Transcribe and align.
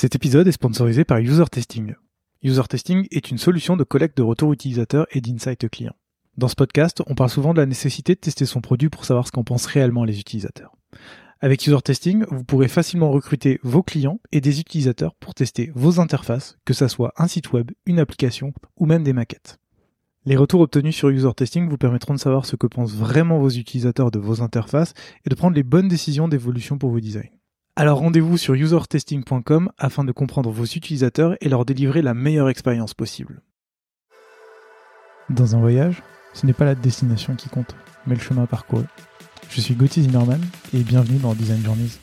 Cet 0.00 0.14
épisode 0.14 0.46
est 0.46 0.52
sponsorisé 0.52 1.04
par 1.04 1.18
User 1.18 1.46
Testing. 1.50 1.96
User 2.44 2.62
Testing 2.68 3.08
est 3.10 3.32
une 3.32 3.36
solution 3.36 3.76
de 3.76 3.82
collecte 3.82 4.16
de 4.16 4.22
retours 4.22 4.52
utilisateurs 4.52 5.08
et 5.10 5.20
d'insight 5.20 5.68
clients. 5.68 5.96
Dans 6.36 6.46
ce 6.46 6.54
podcast, 6.54 7.02
on 7.08 7.16
parle 7.16 7.30
souvent 7.30 7.52
de 7.52 7.58
la 7.58 7.66
nécessité 7.66 8.14
de 8.14 8.20
tester 8.20 8.46
son 8.46 8.60
produit 8.60 8.90
pour 8.90 9.04
savoir 9.04 9.26
ce 9.26 9.32
qu'en 9.32 9.42
pensent 9.42 9.66
réellement 9.66 10.04
les 10.04 10.20
utilisateurs. 10.20 10.76
Avec 11.40 11.66
User 11.66 11.82
Testing, 11.82 12.24
vous 12.30 12.44
pourrez 12.44 12.68
facilement 12.68 13.10
recruter 13.10 13.58
vos 13.64 13.82
clients 13.82 14.20
et 14.30 14.40
des 14.40 14.60
utilisateurs 14.60 15.16
pour 15.16 15.34
tester 15.34 15.72
vos 15.74 15.98
interfaces, 15.98 16.58
que 16.64 16.74
ce 16.74 16.86
soit 16.86 17.12
un 17.16 17.26
site 17.26 17.52
web, 17.52 17.72
une 17.84 17.98
application 17.98 18.52
ou 18.76 18.86
même 18.86 19.02
des 19.02 19.12
maquettes. 19.12 19.58
Les 20.26 20.36
retours 20.36 20.60
obtenus 20.60 20.94
sur 20.94 21.08
User 21.08 21.34
Testing 21.36 21.68
vous 21.68 21.76
permettront 21.76 22.14
de 22.14 22.20
savoir 22.20 22.46
ce 22.46 22.54
que 22.54 22.68
pensent 22.68 22.94
vraiment 22.94 23.40
vos 23.40 23.50
utilisateurs 23.50 24.12
de 24.12 24.20
vos 24.20 24.42
interfaces 24.42 24.94
et 25.26 25.28
de 25.28 25.34
prendre 25.34 25.56
les 25.56 25.64
bonnes 25.64 25.88
décisions 25.88 26.28
d'évolution 26.28 26.78
pour 26.78 26.90
vos 26.90 27.00
designs. 27.00 27.37
Alors 27.80 28.00
rendez-vous 28.00 28.36
sur 28.36 28.54
usertesting.com 28.54 29.70
afin 29.78 30.02
de 30.02 30.10
comprendre 30.10 30.50
vos 30.50 30.64
utilisateurs 30.64 31.36
et 31.40 31.48
leur 31.48 31.64
délivrer 31.64 32.02
la 32.02 32.12
meilleure 32.12 32.48
expérience 32.48 32.92
possible. 32.92 33.40
Dans 35.30 35.54
un 35.54 35.60
voyage, 35.60 36.02
ce 36.34 36.44
n'est 36.44 36.54
pas 36.54 36.64
la 36.64 36.74
destination 36.74 37.36
qui 37.36 37.48
compte, 37.48 37.76
mais 38.08 38.16
le 38.16 38.20
chemin 38.20 38.46
parcouru. 38.46 38.82
Je 39.48 39.60
suis 39.60 39.76
Gauthier 39.76 40.02
Zimmerman 40.02 40.40
et 40.74 40.80
bienvenue 40.80 41.18
dans 41.18 41.34
Design 41.34 41.62
Journeys. 41.62 42.00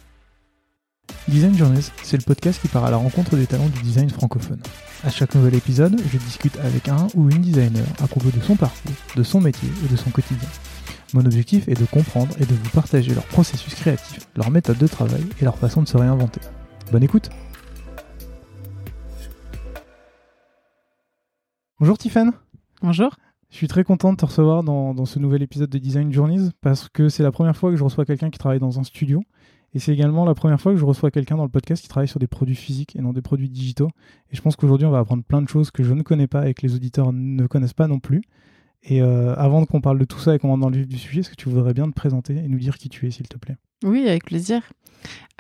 Design 1.27 1.57
Journeys, 1.57 1.91
c'est 2.03 2.15
le 2.15 2.23
podcast 2.23 2.61
qui 2.61 2.69
part 2.69 2.85
à 2.85 2.89
la 2.89 2.95
rencontre 2.95 3.35
des 3.35 3.45
talents 3.45 3.67
du 3.67 3.81
design 3.81 4.09
francophone. 4.09 4.61
À 5.03 5.09
chaque 5.09 5.35
nouvel 5.35 5.55
épisode, 5.55 5.99
je 6.09 6.17
discute 6.17 6.57
avec 6.59 6.87
un 6.87 7.07
ou 7.15 7.29
une 7.29 7.41
designer 7.41 7.85
à 8.01 8.07
propos 8.07 8.29
de 8.31 8.41
son 8.41 8.55
parcours, 8.55 8.93
de 9.17 9.23
son 9.23 9.41
métier 9.41 9.67
et 9.83 9.91
de 9.91 9.97
son 9.97 10.09
quotidien. 10.09 10.47
Mon 11.13 11.25
objectif 11.25 11.67
est 11.67 11.79
de 11.79 11.85
comprendre 11.85 12.35
et 12.39 12.45
de 12.45 12.53
vous 12.53 12.69
partager 12.71 13.13
leur 13.13 13.25
processus 13.25 13.75
créatif, 13.75 14.27
leur 14.35 14.49
méthode 14.49 14.77
de 14.77 14.87
travail 14.87 15.23
et 15.39 15.43
leur 15.45 15.57
façon 15.57 15.81
de 15.81 15.87
se 15.87 15.97
réinventer. 15.97 16.41
Bonne 16.91 17.03
écoute 17.03 17.29
Bonjour 21.79 21.97
Tiffany 21.97 22.31
Bonjour 22.81 23.15
je 23.51 23.57
suis 23.57 23.67
très 23.69 23.85
content 23.85 24.11
de 24.11 24.17
te 24.17 24.25
recevoir 24.25 24.63
dans, 24.63 25.05
ce 25.05 25.17
nouvel 25.17 25.41
épisode 25.41 25.69
de 25.69 25.77
Design 25.77 26.11
Journeys 26.11 26.49
parce 26.59 26.89
que 26.89 27.07
c'est 27.07 27.23
la 27.23 27.31
première 27.31 27.55
fois 27.55 27.71
que 27.71 27.77
je 27.77 27.83
reçois 27.85 28.03
quelqu'un 28.03 28.29
qui 28.29 28.37
travaille 28.37 28.59
dans 28.59 28.79
un 28.79 28.83
studio 28.83 29.23
et 29.73 29.79
c'est 29.79 29.93
également 29.93 30.25
la 30.25 30.33
première 30.33 30.59
fois 30.59 30.73
que 30.73 30.77
je 30.77 30.83
reçois 30.83 31.09
quelqu'un 31.09 31.37
dans 31.37 31.43
le 31.43 31.49
podcast 31.49 31.81
qui 31.81 31.87
travaille 31.87 32.09
sur 32.09 32.19
des 32.19 32.27
produits 32.27 32.55
physiques 32.55 32.97
et 32.97 33.01
non 33.01 33.13
des 33.13 33.21
produits 33.21 33.49
digitaux. 33.49 33.89
Et 34.29 34.35
je 34.35 34.41
pense 34.41 34.57
qu'aujourd'hui, 34.57 34.85
on 34.87 34.91
va 34.91 34.99
apprendre 34.99 35.23
plein 35.23 35.41
de 35.41 35.47
choses 35.47 35.71
que 35.71 35.83
je 35.83 35.93
ne 35.93 36.01
connais 36.01 36.27
pas 36.27 36.49
et 36.49 36.53
que 36.53 36.65
les 36.65 36.75
auditeurs 36.75 37.13
ne 37.13 37.47
connaissent 37.47 37.73
pas 37.73 37.87
non 37.87 37.99
plus. 37.99 38.23
Et 38.87 39.01
euh, 39.01 39.33
avant 39.35 39.65
qu'on 39.65 39.81
parle 39.81 39.97
de 39.97 40.05
tout 40.05 40.19
ça 40.19 40.35
et 40.35 40.39
qu'on 40.39 40.49
rentre 40.49 40.61
dans 40.61 40.69
le 40.69 40.77
vif 40.77 40.87
du 40.87 40.97
sujet, 40.97 41.21
est-ce 41.21 41.29
que 41.29 41.35
tu 41.35 41.49
voudrais 41.49 41.73
bien 41.73 41.87
te 41.89 41.93
présenter 41.93 42.35
et 42.35 42.47
nous 42.47 42.59
dire 42.59 42.77
qui 42.77 42.89
tu 42.89 43.07
es, 43.07 43.11
s'il 43.11 43.27
te 43.27 43.37
plaît? 43.37 43.57
Oui, 43.83 44.07
avec 44.07 44.25
plaisir. 44.25 44.61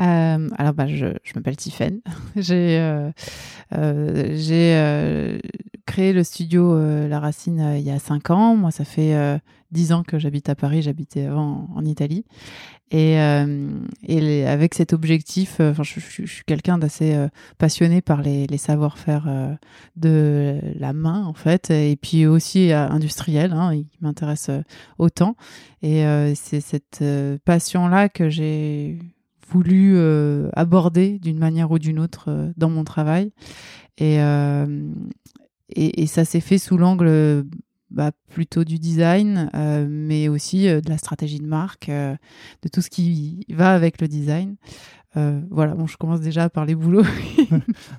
Euh, 0.01 0.49
alors, 0.57 0.73
bah, 0.73 0.87
je, 0.87 1.07
m'appelle 1.35 1.55
Tiffen. 1.55 2.01
j'ai 2.35 2.79
euh, 2.79 3.11
j'ai 4.35 5.39
créé 5.85 6.13
le 6.13 6.23
studio 6.23 6.77
La 7.07 7.19
Racine 7.19 7.75
il 7.77 7.83
y 7.83 7.91
a 7.91 7.99
5 7.99 8.31
ans. 8.31 8.55
Moi, 8.55 8.71
ça 8.71 8.83
fait 8.83 9.39
10 9.71 9.93
ans 9.93 10.03
que 10.03 10.17
j'habite 10.17 10.49
à 10.49 10.55
Paris. 10.55 10.81
J'habitais 10.81 11.25
avant 11.25 11.69
en 11.75 11.85
Italie. 11.85 12.25
Et, 12.91 13.19
euh, 13.19 13.79
avec 14.47 14.75
cet 14.75 14.93
objectif, 14.93 15.57
euh, 15.59 15.73
je, 15.81 15.99
suis 15.99 16.43
quelqu'un 16.45 16.77
d'assez 16.77 17.15
euh, 17.15 17.29
passionné 17.57 18.01
par 18.01 18.21
les, 18.21 18.45
savoir-faire 18.57 19.57
de 19.95 20.59
la 20.75 20.93
main, 20.93 21.25
en 21.25 21.33
fait, 21.33 21.71
et 21.71 21.97
puis 22.01 22.25
aussi 22.25 22.71
industriel, 22.71 23.53
hein, 23.53 23.71
qui 23.75 23.97
m'intéresse 24.01 24.49
autant. 24.97 25.35
Et 25.81 26.03
c'est 26.35 26.61
cette 26.61 27.03
passion-là 27.43 28.09
que 28.09 28.29
j'ai 28.29 28.97
voulu 29.49 29.99
aborder 30.53 31.19
d'une 31.19 31.37
manière 31.37 31.69
ou 31.71 31.79
d'une 31.79 31.99
autre 31.99 32.51
dans 32.55 32.69
mon 32.69 32.83
travail. 32.83 33.31
Et, 33.97 34.17
ça 36.07 36.25
s'est 36.25 36.39
fait 36.39 36.57
sous 36.57 36.77
l'angle 36.77 37.45
bah, 37.95 38.11
plutôt 38.29 38.65
du 38.65 38.77
design, 38.77 39.49
euh, 39.55 39.87
mais 39.89 40.27
aussi 40.27 40.67
euh, 40.67 40.81
de 40.81 40.89
la 40.89 40.97
stratégie 40.97 41.39
de 41.39 41.47
marque, 41.47 41.87
euh, 41.89 42.15
de 42.61 42.67
tout 42.67 42.81
ce 42.81 42.89
qui 42.89 43.45
va 43.49 43.73
avec 43.73 44.01
le 44.01 44.07
design. 44.07 44.57
voilà, 45.49 45.73
bon, 45.75 45.87
je 45.87 45.95
commence 45.95 46.19
déjà 46.19 46.43
à 46.43 46.49
parler 46.49 46.75
boulot. 46.75 47.03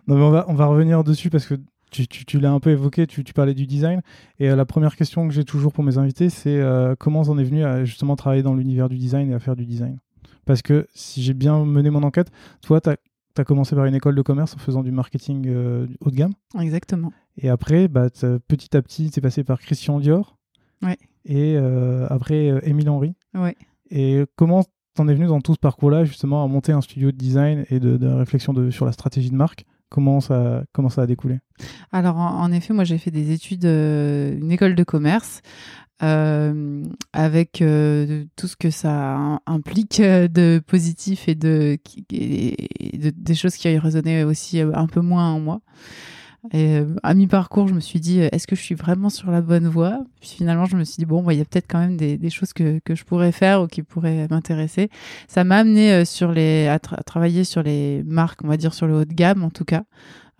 non, 0.06 0.16
mais 0.16 0.22
on 0.22 0.30
va, 0.30 0.44
on 0.48 0.54
va 0.54 0.66
revenir 0.66 1.02
dessus 1.02 1.30
parce 1.30 1.46
que 1.46 1.54
tu, 1.90 2.06
tu, 2.06 2.26
tu 2.26 2.38
l'as 2.38 2.52
un 2.52 2.60
peu 2.60 2.70
évoqué, 2.70 3.06
tu, 3.06 3.24
tu, 3.24 3.32
parlais 3.32 3.54
du 3.54 3.66
design. 3.66 4.02
Et 4.38 4.48
la 4.48 4.66
première 4.66 4.96
question 4.96 5.26
que 5.26 5.32
j'ai 5.32 5.44
toujours 5.44 5.72
pour 5.72 5.82
mes 5.82 5.96
invités, 5.96 6.28
c'est 6.28 6.60
comment 6.98 7.20
on 7.22 7.30
en 7.30 7.38
est 7.38 7.44
venu 7.44 7.64
à 7.64 7.84
justement 7.86 8.16
travailler 8.16 8.42
dans 8.42 8.54
l'univers 8.54 8.90
du 8.90 8.98
design 8.98 9.30
et 9.30 9.34
à 9.34 9.38
faire 9.38 9.56
du 9.56 9.64
design? 9.64 9.98
Parce 10.44 10.60
que 10.62 10.86
si 10.94 11.22
j'ai 11.22 11.34
bien 11.34 11.64
mené 11.64 11.88
mon 11.88 12.02
enquête, 12.02 12.30
toi, 12.60 12.80
tu 12.80 12.90
as 12.90 13.44
commencé 13.44 13.74
par 13.74 13.84
une 13.84 13.94
école 13.94 14.14
de 14.14 14.22
commerce 14.22 14.54
en 14.54 14.58
faisant 14.58 14.82
du 14.82 14.92
marketing 14.92 15.46
euh, 15.48 15.86
haut 16.00 16.10
de 16.10 16.16
gamme? 16.16 16.32
Exactement. 16.58 17.12
Et 17.38 17.48
après, 17.48 17.88
bah, 17.88 18.08
petit 18.48 18.76
à 18.76 18.82
petit, 18.82 19.10
tu 19.10 19.19
es 19.19 19.22
passé 19.22 19.44
par 19.44 19.60
Christian 19.60 20.00
Dior. 20.00 20.38
Ouais. 20.82 20.97
Et 21.24 21.56
euh, 21.56 22.06
après, 22.08 22.50
euh, 22.50 22.60
Émile 22.62 22.88
Henry. 22.88 23.14
Ouais. 23.34 23.56
Et 23.91 24.24
comment 24.36 24.64
t'en 24.94 25.08
es 25.08 25.14
venu 25.14 25.26
dans 25.26 25.41
tout 25.41 25.54
ce 25.54 25.58
parcours-là, 25.58 26.04
justement, 26.04 26.42
à 26.42 26.47
monter 26.47 26.72
un 26.72 26.80
studio 26.80 27.10
de 27.10 27.16
design 27.16 27.64
et 27.70 27.80
de, 27.80 28.06
réflexion 28.06 28.52
de, 28.52 28.70
sur 28.70 28.86
la 28.86 28.92
stratégie 28.92 29.30
de 29.30 29.36
marque? 29.36 29.64
Comment 29.88 30.20
ça, 30.20 30.64
comment 30.72 30.88
ça 30.88 31.02
a 31.02 31.06
découlé? 31.06 31.38
Alors, 31.92 32.16
en, 32.16 32.50
effet, 32.50 32.74
moi, 32.74 32.84
j'ai 32.84 32.98
fait 32.98 33.12
des 33.12 33.30
études, 33.30 33.64
une 33.64 34.50
école 34.50 34.74
de 34.74 34.84
commerce. 34.84 35.42
Euh, 36.03 36.84
avec 37.14 37.62
euh, 37.62 38.26
tout 38.36 38.48
ce 38.48 38.56
que 38.56 38.68
ça 38.68 39.41
implique 39.47 40.00
euh, 40.00 40.28
de 40.28 40.62
positif 40.66 41.26
et 41.26 41.34
de, 41.34 41.78
des 42.10 43.34
choses 43.34 43.56
qui 43.56 43.78
résonnaient 43.78 44.22
aussi 44.22 44.60
un 44.60 44.86
peu 44.88 45.00
moins 45.00 45.30
en 45.30 45.41
moi. 45.41 45.60
Et 46.52 46.80
à 47.02 47.14
mi-parcours, 47.14 47.68
je 47.68 47.74
me 47.74 47.80
suis 47.80 48.00
dit, 48.00 48.20
est-ce 48.20 48.46
que 48.46 48.56
je 48.56 48.62
suis 48.62 48.74
vraiment 48.74 49.10
sur 49.10 49.30
la 49.30 49.40
bonne 49.40 49.68
voie? 49.68 50.00
Puis 50.20 50.30
finalement, 50.30 50.64
je 50.64 50.76
me 50.76 50.84
suis 50.84 50.96
dit, 50.96 51.06
bon, 51.06 51.22
bah, 51.22 51.32
il 51.32 51.38
y 51.38 51.42
a 51.42 51.44
peut-être 51.44 51.66
quand 51.68 51.78
même 51.78 51.96
des, 51.96 52.30
choses 52.30 52.52
que, 52.52 52.80
je 52.88 53.04
pourrais 53.04 53.32
faire 53.32 53.62
ou 53.62 53.66
qui 53.66 53.82
pourraient 53.82 54.26
m'intéresser. 54.30 54.90
Ça 55.28 55.44
m'a 55.44 55.58
amené 55.58 56.04
les, 56.34 56.68
à, 56.68 56.78
travailler 56.78 57.44
sur 57.44 57.62
les 57.62 58.02
marques, 58.04 58.40
on 58.44 58.48
va 58.48 58.56
dire 58.56 58.74
sur 58.74 58.86
le 58.86 58.94
haut 58.94 59.04
de 59.04 59.14
gamme 59.14 59.44
en 59.44 59.50
tout 59.50 59.64
cas. 59.64 59.84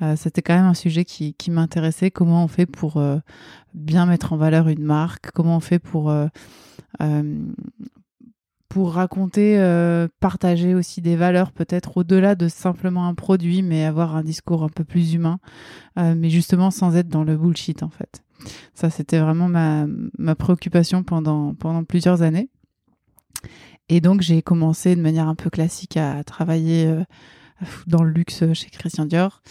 Euh, 0.03 0.15
c'était 0.17 0.43
quand 0.43 0.55
même 0.55 0.67
un 0.67 0.75
sujet 0.75 1.05
qui, 1.05 1.35
m'intéressait. 1.49 2.11
Comment 2.11 2.45
on 2.45 2.49
fait 2.49 2.67
pour 2.67 2.99
euh, 2.99 3.19
bien 3.75 4.07
mettre 4.07 4.33
en 4.33 4.37
valeur 4.37 4.69
une 4.69 4.83
marque? 4.83 5.31
Comment 5.33 5.57
on 5.57 5.61
fait 5.61 5.79
pour 5.79 6.11
euh, 6.11 6.27
pour 8.77 8.93
raconter, 8.93 9.57
partager 10.21 10.75
aussi 10.75 11.01
des 11.01 11.17
valeurs, 11.17 11.51
peut-être 11.51 11.97
au-delà 11.97 12.35
de 12.35 12.47
simplement 12.47 13.07
un 13.07 13.15
produit, 13.15 13.63
mais 13.63 13.87
avoir 13.87 14.15
un 14.15 14.23
discours 14.23 14.63
un 14.65 14.69
peu 14.69 14.85
plus 14.85 15.15
humain, 15.15 15.39
mais 15.97 16.29
justement 16.29 16.71
sans 16.71 16.95
être 16.95 17.09
dans 17.09 17.25
le 17.25 17.39
bullshit 17.39 17.83
en 17.83 17.89
fait. 17.89 18.23
Ça, 18.75 18.91
c'était 18.91 19.19
vraiment 19.19 19.49
ma, 19.49 19.87
ma 20.19 20.35
préoccupation 20.35 21.05
pendant, 21.05 21.55
pendant 21.55 21.85
plusieurs 21.85 22.21
années. 22.21 22.51
Et 23.89 24.03
donc, 24.03 24.21
j'ai 24.21 24.43
commencé 24.43 24.95
de 24.95 25.01
manière 25.01 25.27
un 25.27 25.37
peu 25.37 25.49
classique 25.49 25.97
à 25.97 26.23
travailler 26.23 26.87
dans 27.87 28.03
le 28.03 28.11
luxe 28.11 28.45
chez 28.53 28.71
Christian 28.71 29.05
Dior. 29.05 29.43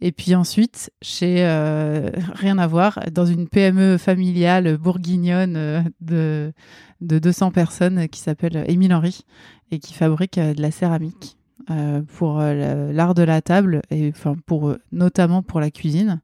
Et 0.00 0.12
puis 0.12 0.34
ensuite, 0.34 0.90
chez 1.02 1.44
euh, 1.44 2.10
rien 2.32 2.58
à 2.58 2.66
voir, 2.66 3.00
dans 3.12 3.26
une 3.26 3.48
PME 3.48 3.98
familiale 3.98 4.78
bourguignonne 4.78 5.56
euh, 5.56 5.82
de, 6.00 6.52
de 7.00 7.18
200 7.18 7.50
personnes 7.50 8.08
qui 8.08 8.20
s'appelle 8.20 8.64
Émile 8.66 8.94
Henry 8.94 9.24
et 9.70 9.78
qui 9.78 9.94
fabrique 9.94 10.38
euh, 10.38 10.54
de 10.54 10.62
la 10.62 10.70
céramique 10.70 11.36
pour 12.16 12.40
l'art 12.40 13.14
de 13.14 13.22
la 13.22 13.42
table 13.42 13.82
et 13.92 14.12
notamment 14.90 15.42
pour 15.44 15.60
la 15.60 15.70
cuisine. 15.70 16.20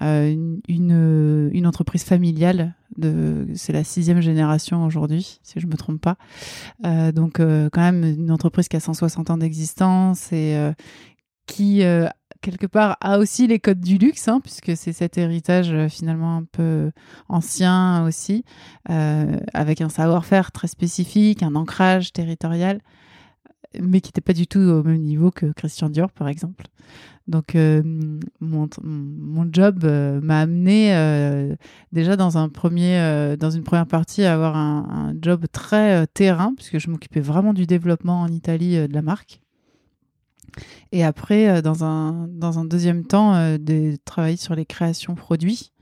Une, 0.00 0.60
une, 1.52 1.66
entreprise 1.66 2.04
familiale. 2.04 2.74
C'est 3.54 3.72
la 3.72 3.84
sixième 3.84 4.20
génération 4.20 4.84
aujourd'hui, 4.84 5.40
si 5.42 5.60
je 5.60 5.66
me 5.66 5.76
trompe 5.76 6.00
pas. 6.00 6.16
donc 7.12 7.34
quand 7.38 7.80
même 7.80 8.04
une 8.04 8.30
entreprise 8.30 8.68
qui 8.68 8.76
a 8.76 8.80
160 8.80 9.30
ans 9.30 9.36
d'existence 9.38 10.32
et 10.32 10.56
qui 11.46 11.84
quelque 12.40 12.66
part 12.66 12.96
a 13.00 13.18
aussi 13.18 13.46
les 13.46 13.58
codes 13.58 13.80
du 13.80 13.98
luxe, 13.98 14.28
hein, 14.28 14.40
puisque 14.40 14.76
c'est 14.76 14.92
cet 14.92 15.18
héritage 15.18 15.72
euh, 15.72 15.88
finalement 15.88 16.36
un 16.36 16.44
peu 16.44 16.90
ancien 17.28 18.04
aussi, 18.04 18.44
euh, 18.88 19.38
avec 19.52 19.80
un 19.80 19.88
savoir-faire 19.88 20.52
très 20.52 20.68
spécifique, 20.68 21.42
un 21.42 21.54
ancrage 21.54 22.12
territorial, 22.12 22.80
mais 23.78 24.00
qui 24.00 24.08
n'était 24.08 24.20
pas 24.20 24.32
du 24.32 24.46
tout 24.46 24.60
au 24.60 24.82
même 24.82 25.02
niveau 25.02 25.30
que 25.30 25.46
Christian 25.52 25.90
Dior, 25.90 26.10
par 26.10 26.28
exemple. 26.28 26.66
Donc 27.28 27.54
euh, 27.54 27.82
mon, 28.40 28.68
mon, 28.82 29.48
job 29.52 29.84
m'a 29.84 30.40
amené 30.40 31.56
déjà 31.92 32.16
dans 32.16 32.38
un 32.38 32.48
premier, 32.48 33.36
dans 33.38 33.50
une 33.50 33.62
première 33.62 33.86
partie 33.86 34.24
à 34.24 34.34
avoir 34.34 34.56
un, 34.56 34.86
un 34.90 35.14
job 35.20 35.46
très 35.52 36.06
terrain, 36.08 36.54
puisque 36.56 36.78
je 36.78 36.90
m'occupais 36.90 37.20
vraiment 37.20 37.52
du 37.52 37.66
développement 37.66 38.22
en 38.22 38.28
Italie 38.28 38.88
de 38.88 38.92
la 38.92 39.02
marque. 39.02 39.40
Et 40.92 41.04
après, 41.04 41.48
euh, 41.48 41.62
dans 41.62 41.84
un, 41.84 42.28
dans 42.28 42.58
un 42.58 42.64
deuxième 42.64 43.04
temps, 43.04 43.34
euh, 43.34 43.58
de 43.58 43.96
travailler 44.04 44.36
sur 44.36 44.54
les 44.54 44.66
créations 44.66 45.14
produits. 45.14 45.72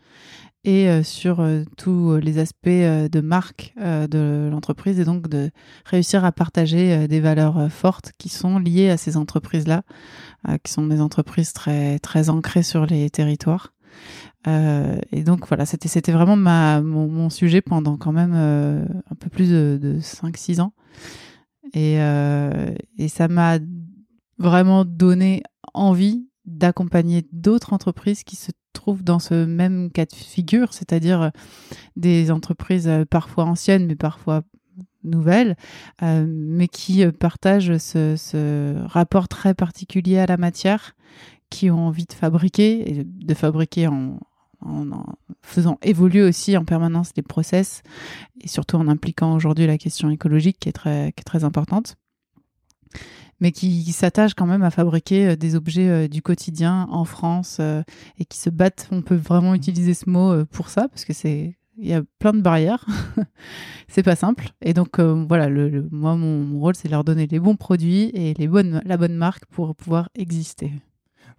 Et 0.65 0.89
euh, 0.89 1.03
sur 1.03 1.41
euh, 1.41 1.63
tous 1.77 2.17
les 2.17 2.39
aspects 2.39 2.67
euh, 2.67 3.09
de 3.09 3.21
marque 3.21 3.75
de 3.79 4.49
l'entreprise 4.51 4.99
et 4.99 5.05
donc 5.05 5.29
de 5.29 5.51
réussir 5.85 6.25
à 6.25 6.33
partager 6.33 7.07
des 7.09 7.21
valeurs 7.21 7.71
fortes 7.71 8.13
qui 8.19 8.29
sont 8.29 8.59
liées 8.59 8.91
à 8.91 8.97
ces 8.97 9.17
entreprises-là, 9.17 9.83
qui 10.63 10.73
sont 10.73 10.87
des 10.87 11.01
entreprises 11.01 11.53
très 11.53 11.99
très 11.99 12.29
ancrées 12.29 12.63
sur 12.63 12.87
les 12.87 13.09
territoires. 13.11 13.73
et 14.47 15.23
donc 15.25 15.47
voilà, 15.47 15.65
c'était 15.67 15.89
c'était 15.89 16.13
vraiment 16.13 16.37
ma 16.37 16.81
mon, 16.81 17.31
sujet 17.31 17.61
pendant 17.61 17.97
quand 17.97 18.13
même 18.13 18.35
un 18.35 19.15
peu 19.15 19.31
plus 19.31 19.51
de, 19.51 19.79
de 19.81 20.01
5-6 20.01 20.61
ans. 20.61 20.73
Et, 21.75 21.97
et 22.99 23.09
ça 23.09 23.29
m'a 23.29 23.59
vraiment 24.39 24.85
donné 24.85 25.43
envie 25.75 26.29
d'accompagner 26.45 27.27
d'autres 27.33 27.73
entreprises 27.73 28.25
qui 28.25 28.37
se 28.37 28.51
trouvent 28.79 29.03
dans 29.03 29.19
ce 29.19 29.45
même 29.45 29.91
cas 29.91 30.07
de 30.07 30.15
figure, 30.15 30.73
c'est-à-dire 30.73 31.23
euh, 31.23 31.31
des 31.97 32.31
entreprises 32.31 32.87
euh, 32.87 33.05
parfois 33.05 33.45
anciennes 33.45 33.87
mais 33.87 33.97
parfois 33.97 34.43
nouvelles, 35.03 35.57
euh, 36.03 36.25
mais 36.29 36.69
qui 36.69 37.05
partagent 37.07 37.77
ce, 37.79 38.87
rapport 38.87 39.27
très 39.27 39.55
particulier 39.55 40.19
à 40.19 40.27
la 40.27 40.37
matière, 40.37 40.95
qui 41.51 41.71
ont 41.71 41.89
envie 41.89 42.05
de 42.05 42.13
fabriquer 42.13 42.89
et 42.89 43.05
de 43.05 43.35
fabriquer 43.35 43.89
en, 43.89 44.21
faisant 45.43 45.79
évoluer 45.83 46.23
aussi 46.23 46.57
en 46.57 46.65
permanence 46.65 47.13
les 47.17 47.23
process 47.23 47.83
et 48.41 48.49
surtout 48.49 48.77
en 48.77 48.89
impliquant 48.89 49.35
aujourd'hui 49.35 49.67
la 49.69 49.79
question 49.79 50.11
écologique 50.11 50.59
qui 50.59 50.69
est 50.69 50.73
très, 50.73 51.13
qui 51.13 51.21
est 51.21 51.25
très 51.25 51.45
importante 51.45 51.97
mais 53.41 53.53
qui, 53.53 53.83
s'attachent 53.93 54.35
quand 54.35 54.47
même 54.47 54.63
à 54.63 54.71
fabriquer 54.71 55.29
euh, 55.29 55.37
des 55.37 55.55
objets 55.55 55.89
euh, 55.89 56.09
du 56.09 56.23
quotidien 56.23 56.87
en 56.91 57.05
France 57.05 57.59
euh, 57.61 57.83
et 58.19 58.25
qui 58.25 58.39
se 58.39 58.51
battent. 58.51 58.89
On 58.91 59.03
peut 59.03 59.17
vraiment 59.17 59.55
utiliser 59.55 59.95
ce 59.95 60.09
mot 60.09 60.45
pour 60.47 60.69
ça 60.69 60.89
parce 60.89 61.05
que 61.05 61.13
c'est 61.13 61.57
il 61.81 61.87
y 61.87 61.95
a 61.95 62.03
plein 62.19 62.33
de 62.33 62.41
barrières. 62.41 62.85
c'est 63.89 64.03
pas 64.03 64.17
simple. 64.17 64.49
Et 64.61 64.75
donc 64.75 64.99
voilà, 64.99 65.49
le, 65.49 65.87
moi 65.93 66.17
mon, 66.17 66.59
rôle 66.59 66.75
c'est 66.75 66.89
de 66.89 66.93
leur 66.93 67.05
donner 67.05 67.29
les 67.29 67.39
bons 67.39 67.55
produits 67.55 68.11
et 68.15 68.35
les 68.35 68.49
bonnes, 68.49 68.83
la 68.85 68.97
bonne 68.97 69.15
marque 69.15 69.47
pour 69.47 69.77
pouvoir 69.77 70.09
exister. 70.17 70.73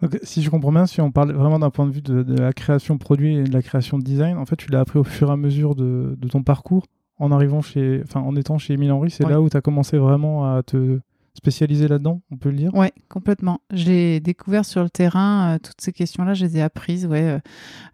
Donc, 0.02 0.18
si 0.24 0.42
je 0.42 0.50
comprends 0.50 0.72
bien, 0.72 0.86
si 0.86 1.02
on 1.02 1.12
parle 1.12 1.34
vraiment 1.34 1.60
d'un 1.60 1.72
point 1.72 1.86
de 1.86 1.92
vue 1.92 2.02
de, 2.02 2.24
la 2.40 2.54
création 2.54 2.98
produit 2.98 3.36
et 3.36 3.44
de 3.44 3.52
la 3.52 3.62
création 3.62 3.98
de 3.98 4.04
design, 4.04 4.38
en 4.38 4.46
fait, 4.46 4.56
tu 4.56 4.72
l'as 4.72 4.80
appris 4.80 4.98
au 4.98 5.04
fur 5.04 5.28
et 5.28 5.34
à 5.34 5.36
mesure 5.36 5.76
de, 5.76 6.18
ton 6.32 6.42
parcours 6.42 6.86
en 7.18 7.34
arrivant 7.34 7.62
chez, 7.62 8.02
enfin, 8.06 8.22
en 8.22 8.34
étant 8.38 8.58
chez 8.58 8.76
Émile 8.76 8.94
Henry, 8.94 9.12
c'est 9.12 9.28
là 9.28 9.42
où 9.42 9.50
tu 9.50 9.58
as 9.58 9.62
commencé 9.62 9.98
vraiment 9.98 10.56
à 10.56 10.64
te 10.64 11.02
spécialisé 11.34 11.88
là-dedans, 11.88 12.22
on 12.32 12.38
peut 12.38 12.50
le 12.50 12.58
dire? 12.58 12.74
Ouais, 12.74 12.92
complètement. 13.08 13.62
J'ai 13.72 14.20
découvert 14.20 14.66
sur 14.66 14.84
le 14.84 14.90
terrain 14.90 15.56
euh, 15.56 15.60
toutes 15.60 15.80
ces 15.80 15.94
questions-là, 15.94 16.34
je 16.34 16.46
les 16.46 16.58
ai 16.58 16.62
apprises. 16.62 17.06
Ouais, 17.06 17.24
euh, 17.24 17.40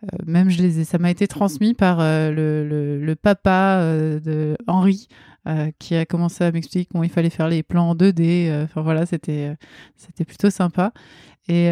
euh, 0.04 0.18
même 0.26 0.50
je 0.50 0.62
les 0.62 0.80
ai, 0.80 0.84
ça 0.84 0.98
m'a 0.98 1.12
été 1.12 1.28
transmis 1.28 1.74
par 1.74 2.00
le, 2.00 2.98
le, 3.00 3.16
papa 3.16 3.82
de 3.82 4.58
Henri. 4.68 5.08
qui 5.80 5.96
a 5.96 6.06
commencé 6.06 6.44
à 6.44 6.52
m'expliquer 6.52 6.88
comment 6.92 7.04
il 7.04 7.10
fallait 7.10 7.30
faire 7.30 7.48
les 7.48 7.64
plans 7.64 7.90
en 7.92 7.96
2D. 7.96 8.64
Enfin 8.64 8.82
voilà, 8.82 9.06
c'était 9.06 9.56
c'était 9.96 10.26
plutôt 10.26 10.50
sympa. 10.50 10.92
Et, 11.48 11.70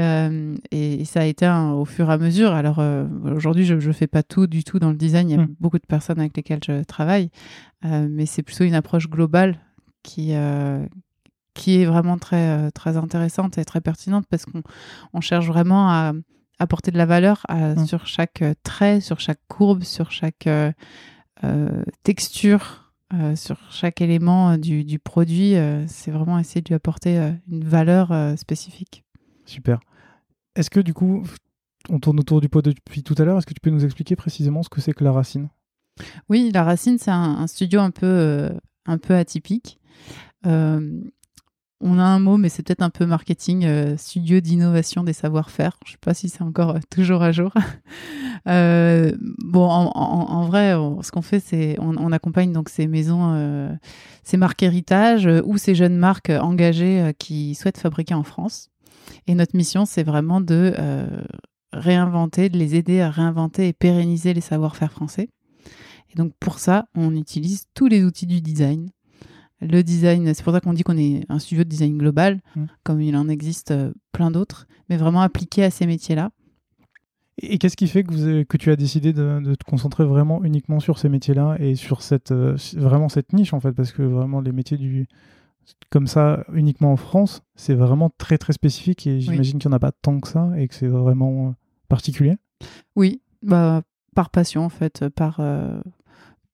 et, 0.72 1.06
ça 1.06 1.22
a 1.22 1.26
été 1.26 1.48
au 1.48 1.86
fur 1.86 2.10
et 2.10 2.14
à 2.14 2.18
mesure. 2.18 2.54
Alors 2.54 2.82
aujourd'hui, 3.24 3.66
je 3.66 3.74
ne 3.74 3.94
fais 3.94 4.08
pas 4.08 4.24
tout 4.24 4.48
du 4.48 4.64
tout 4.64 4.80
dans 4.80 4.92
le 4.92 4.96
design. 4.96 5.30
Il 5.30 5.36
y 5.36 5.40
a 5.40 5.44
hmm. 5.44 5.56
beaucoup 5.60 5.80
de 5.80 5.88
personnes 5.88 6.20
avec 6.20 6.38
lesquelles 6.38 6.64
je 6.66 6.84
travaille, 6.84 7.30
mais 7.84 8.26
c'est 8.26 8.44
plutôt 8.44 8.64
une 8.64 8.76
approche 8.76 9.10
globale 9.10 9.60
qui, 10.04 10.34
qui 11.54 11.82
est 11.82 11.86
vraiment 11.86 12.18
très, 12.18 12.50
euh, 12.50 12.70
très 12.72 12.98
intéressante 12.98 13.58
et 13.58 13.66
très 13.66 13.82
pertinente 13.82 14.26
parce 14.30 14.46
qu'on 14.46 14.64
on 15.14 15.22
cherche 15.22 15.48
vraiment 15.48 15.90
à 15.90 16.14
apporter 16.60 16.92
de 16.92 16.98
la 16.98 17.06
valeur 17.06 17.46
mmh. 17.50 17.86
sur 17.86 18.08
chaque 18.08 18.42
euh, 18.42 18.54
trait, 18.64 19.02
sur 19.02 19.20
chaque 19.20 19.40
courbe, 19.48 19.84
sur 19.84 20.12
chaque 20.12 20.48
euh, 20.48 20.72
texture, 22.04 22.94
sur 23.36 23.58
chaque 23.70 24.02
élément 24.02 24.58
du, 24.58 24.84
du 24.84 24.98
produit. 24.98 25.54
c'est 25.86 26.10
vraiment 26.10 26.40
essayer 26.40 26.62
de 26.62 26.70
lui 26.70 26.74
apporter 26.74 27.16
une 27.48 27.64
valeur 27.64 28.12
spécifique. 28.40 29.04
Super. 29.46 29.80
Est-ce 30.56 30.72
que 30.72 30.80
du 30.80 30.96
coup, 30.96 31.24
on 31.90 32.00
tourne 32.00 32.20
autour 32.20 32.42
du 32.42 32.50
pot 32.50 32.64
depuis 32.64 33.04
tout 33.04 33.14
à 33.20 33.24
l'heure, 33.24 33.38
est-ce 33.38 33.46
que 33.46 33.54
tu 33.54 33.60
peux 33.60 33.70
nous 33.70 33.86
expliquer 33.86 34.16
précisément 34.16 34.64
ce 34.64 34.70
que 34.70 34.82
c'est 34.82 34.94
que 34.94 35.04
la 35.04 35.12
racine? 35.12 35.50
Oui, 36.28 36.50
la 36.52 36.64
racine, 36.64 36.98
c'est 36.98 37.12
un, 37.12 37.36
un, 37.36 37.46
studio 37.46 37.82
un 37.82 37.92
peu, 37.92 38.50
un 38.88 38.98
peu 38.98 39.14
atypique. 39.14 39.80
On 41.86 42.00
a 42.00 42.04
un 42.04 42.20
mot, 42.20 42.38
mais 42.38 42.48
c'est 42.48 42.64
peut-être 42.64 42.82
un 42.82 42.90
peu 42.90 43.06
marketing, 43.06 43.66
euh, 43.66 43.98
studio 43.98 44.40
d'innovation 44.40 45.04
des 45.04 45.12
savoir-faire. 45.12 45.78
Je 45.86 45.90
ne 45.90 45.92
sais 45.92 45.98
pas 46.00 46.14
si 46.14 46.30
c'est 46.30 46.42
encore 46.42 46.78
euh, 46.78 46.80
toujours 46.90 47.22
à 47.22 47.32
jour. 47.32 47.54
Euh, 48.48 49.16
bon, 49.38 49.70
en, 49.70 50.46
vrai, 50.48 50.74
ce 51.02 51.12
qu'on 51.12 51.22
fait, 51.22 51.40
c'est 51.40 51.78
on, 51.80 52.12
accompagne 52.12 52.52
donc 52.52 52.68
ces 52.68 52.88
maisons, 52.88 53.70
ces 54.24 54.36
marques 54.36 54.62
héritage 54.64 55.30
ou 55.46 55.58
ces 55.58 55.76
jeunes 55.76 55.96
marques 55.96 56.30
engagées 56.30 57.14
qui 57.18 57.56
souhaitent 57.56 57.78
fabriquer 57.78 58.16
en 58.16 58.24
France. 58.24 58.70
Et 59.28 59.36
notre 59.36 59.56
mission, 59.56 59.86
c'est 59.86 60.04
vraiment 60.04 60.42
de 60.42 60.76
réinventer, 61.72 62.50
de 62.50 62.58
les 62.58 62.76
aider 62.76 63.00
à 63.00 63.10
réinventer 63.10 63.70
et 63.70 63.74
pérenniser 63.74 64.34
les 64.34 64.42
savoir-faire 64.42 64.92
français. 64.92 65.30
Et 66.12 66.18
donc 66.18 66.34
pour 66.38 66.60
ça, 66.60 66.88
on 66.96 67.16
utilise 67.16 67.68
tous 67.74 67.88
les 67.88 68.04
outils 68.04 68.28
du 68.28 68.42
design 68.42 68.90
le 69.64 69.84
design, 69.84 70.34
c'est 70.34 70.44
pour 70.44 70.54
ça 70.54 70.62
qu'on 70.62 70.74
dit 70.74 70.84
qu'on 70.84 70.98
est 70.98 71.26
un 71.30 71.40
studio 71.40 71.64
de 71.64 71.70
design 71.70 71.98
global, 71.98 72.42
mm. 72.56 72.66
comme 72.84 73.02
il 73.02 73.16
en 73.16 73.30
existe 73.30 73.72
euh, 73.72 73.94
plein 74.12 74.32
d'autres, 74.32 74.68
mais 74.90 74.98
vraiment 74.98 75.22
appliqué 75.22 75.64
à 75.64 75.70
ces 75.70 75.86
métiers-là. 75.86 76.32
Et 77.42 77.58
qu'est-ce 77.58 77.76
qui 77.76 77.88
fait 77.88 78.04
que, 78.04 78.14
vous 78.14 78.46
que 78.46 78.58
tu 78.58 78.70
as 78.70 78.76
décidé 78.76 79.12
de, 79.12 79.56
te 79.56 79.64
concentrer 79.64 80.06
vraiment 80.06 80.44
uniquement 80.44 80.80
sur 80.80 81.00
ces 81.00 81.10
métiers-là 81.10 81.58
et 81.60 81.76
sur 81.76 82.04
cette, 82.04 82.32
euh, 82.32 82.56
vraiment 82.76 83.10
cette 83.10 83.34
niche 83.34 83.54
en 83.54 83.60
fait? 83.60 83.72
Parce 83.72 83.92
que 83.92 84.04
vraiment 84.04 84.40
les 84.40 84.52
métiers 84.52 84.78
du, 84.78 85.08
comme 85.90 86.06
ça 86.06 86.46
uniquement 86.54 86.92
en 86.92 86.98
France, 86.98 87.42
c'est 87.56 87.74
vraiment 87.74 88.12
très 88.18 88.38
très 88.38 88.54
spécifique 88.54 89.08
et 89.08 89.20
j'imagine 89.20 89.58
qu'il 89.58 89.70
n'y 89.70 89.74
en 89.74 89.78
a 89.78 89.80
pas 89.80 89.92
tant 89.92 90.20
que 90.20 90.28
ça 90.28 90.52
et 90.58 90.68
que 90.68 90.76
c'est 90.76 90.88
vraiment 90.88 91.48
euh, 91.48 91.52
particulier. 91.88 92.36
Oui, 92.96 93.22
bah, 93.42 93.82
par 94.14 94.30
passion 94.30 94.64
en 94.64 94.70
fait, 94.70 95.10
par, 95.10 95.42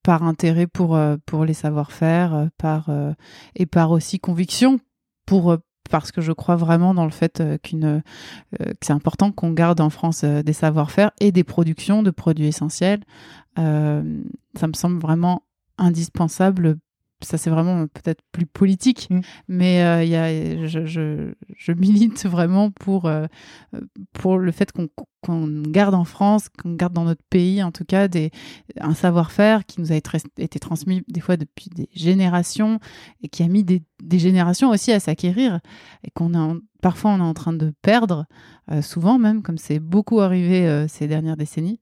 par 0.09 0.23
intérêt 0.23 0.65
pour, 0.65 0.95
euh, 0.95 1.17
les 1.45 1.53
savoir-faire, 1.53 2.33
euh, 2.33 2.47
par, 2.57 2.89
euh, 2.89 3.13
et 3.55 3.67
par 3.67 3.91
aussi 3.91 4.19
conviction 4.19 4.79
parce 5.91 6.11
que 6.11 6.19
je 6.19 6.31
crois 6.31 6.55
vraiment 6.55 6.95
dans 6.95 7.05
le 7.05 7.11
fait 7.11 7.43
qu'une 7.61 8.01
que 8.57 8.65
c'est 8.81 8.93
important 8.93 9.31
qu'on 9.31 9.51
garde 9.51 9.79
en 9.79 9.91
France 9.91 10.23
des 10.23 10.53
savoir-faire 10.53 11.11
et 11.19 11.31
des 11.31 11.43
productions 11.43 12.01
de 12.01 12.09
produits 12.09 12.47
essentiels. 12.47 13.01
ça 13.55 13.61
me 14.67 14.73
semble 14.73 14.99
vraiment 14.99 15.43
indispensable 15.77 16.77
ça 17.21 17.37
c'est 17.37 17.49
vraiment 17.49 17.87
peut-être 17.87 18.21
plus 18.31 18.45
politique, 18.45 19.07
mm. 19.09 19.19
mais 19.47 19.83
euh, 19.83 20.03
y 20.03 20.15
a, 20.15 20.67
je, 20.67 20.85
je, 20.85 21.33
je, 21.55 21.71
milite 21.73 22.25
vraiment 22.25 22.71
pour, 22.71 23.05
euh, 23.05 23.27
pour 24.13 24.37
le 24.37 24.51
fait 24.51 24.71
qu'on 24.71 25.47
garde 25.67 25.95
en 25.95 26.05
France, 26.05 26.49
qu'on 26.49 26.73
garde 26.73 26.93
dans 26.93 27.03
notre 27.03 27.23
pays 27.29 27.61
en 27.61 27.71
tout 27.71 27.85
cas 27.85 28.07
des, 28.07 28.31
un 28.79 28.93
savoir-faire 28.93 29.65
qui 29.65 29.81
nous 29.81 29.91
a 29.91 29.95
été, 29.95 30.17
été, 30.37 30.59
transmis 30.59 31.03
des 31.07 31.19
fois 31.19 31.35
depuis 31.37 31.69
des 31.75 31.89
générations 31.93 32.79
et 33.21 33.27
qui 33.27 33.43
a 33.43 33.47
mis 33.47 33.63
des, 33.63 33.83
des 34.01 34.19
générations 34.19 34.69
aussi 34.69 34.91
à 34.91 34.99
s'acquérir 34.99 35.59
et 36.03 36.11
qu'on 36.11 36.33
a 36.33 36.55
parfois 36.81 37.11
on 37.11 37.19
est 37.19 37.21
en 37.21 37.33
train 37.33 37.53
de 37.53 37.73
perdre, 37.81 38.25
euh, 38.71 38.81
souvent 38.81 39.19
même 39.19 39.41
comme 39.41 39.57
c'est 39.57 39.79
beaucoup 39.79 40.21
arrivé 40.21 40.85
ces 40.87 41.07
dernières 41.07 41.37
décennies. 41.37 41.81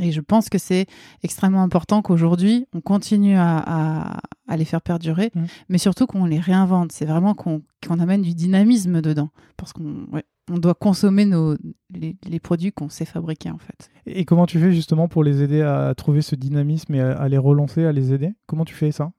Et 0.00 0.10
je 0.10 0.20
pense 0.20 0.48
que 0.48 0.58
c'est 0.58 0.86
extrêmement 1.22 1.62
important 1.62 2.02
qu'aujourd'hui, 2.02 2.66
on 2.72 2.80
continue 2.80 3.36
à, 3.36 4.20
les 4.56 4.64
faire 4.64 4.82
perdurer, 4.82 5.30
mmh. 5.34 5.42
mais 5.68 5.78
surtout 5.78 6.06
qu'on 6.06 6.24
les 6.24 6.38
réinvente. 6.38 6.92
C'est 6.92 7.06
vraiment 7.06 7.34
qu'on 7.34 7.62
amène 7.88 8.22
du 8.22 8.34
dynamisme 8.34 9.00
dedans. 9.00 9.30
Parce 9.56 9.72
qu'on 9.72 10.06
on 10.50 10.58
doit 10.58 10.74
consommer 10.74 11.24
nos, 11.24 11.56
les, 11.90 12.40
produits 12.40 12.72
qu'on 12.72 12.88
sait 12.88 13.04
fabriquer, 13.04 13.50
en 13.50 13.58
fait. 13.58 13.90
Et 14.06 14.24
comment 14.24 14.46
tu 14.46 14.58
fais 14.58 14.72
justement 14.72 15.08
pour 15.08 15.24
les 15.24 15.42
aider 15.42 15.62
à 15.62 15.94
trouver 15.96 16.22
ce 16.22 16.34
dynamisme 16.34 16.94
et 16.94 17.00
à, 17.00 17.28
les 17.28 17.38
relancer, 17.38 17.84
à 17.84 17.92
les 17.92 18.12
aider? 18.12 18.34
Comment 18.46 18.64
tu 18.64 18.74
fais 18.74 18.92
ça? 18.92 19.12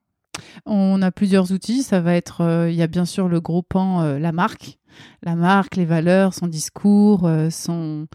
On 0.65 1.01
a 1.01 1.11
plusieurs 1.11 1.51
outils. 1.51 1.83
Ça 1.83 2.01
va 2.01 2.15
être, 2.15 2.41
euh, 2.41 2.69
il 2.69 2.75
y 2.75 2.81
a 2.81 2.87
bien 2.87 3.05
sûr 3.05 3.27
le 3.27 3.39
gros 3.39 3.61
pan, 3.61 4.01
euh, 4.01 4.19
la 4.19 4.31
marque. 4.31 4.79
La 5.23 5.35
marque, 5.35 5.75
les 5.75 5.85
valeurs, 5.85 6.33
son 6.33 6.47
discours, 6.47 7.25
euh, 7.25 7.49
son 7.49 8.07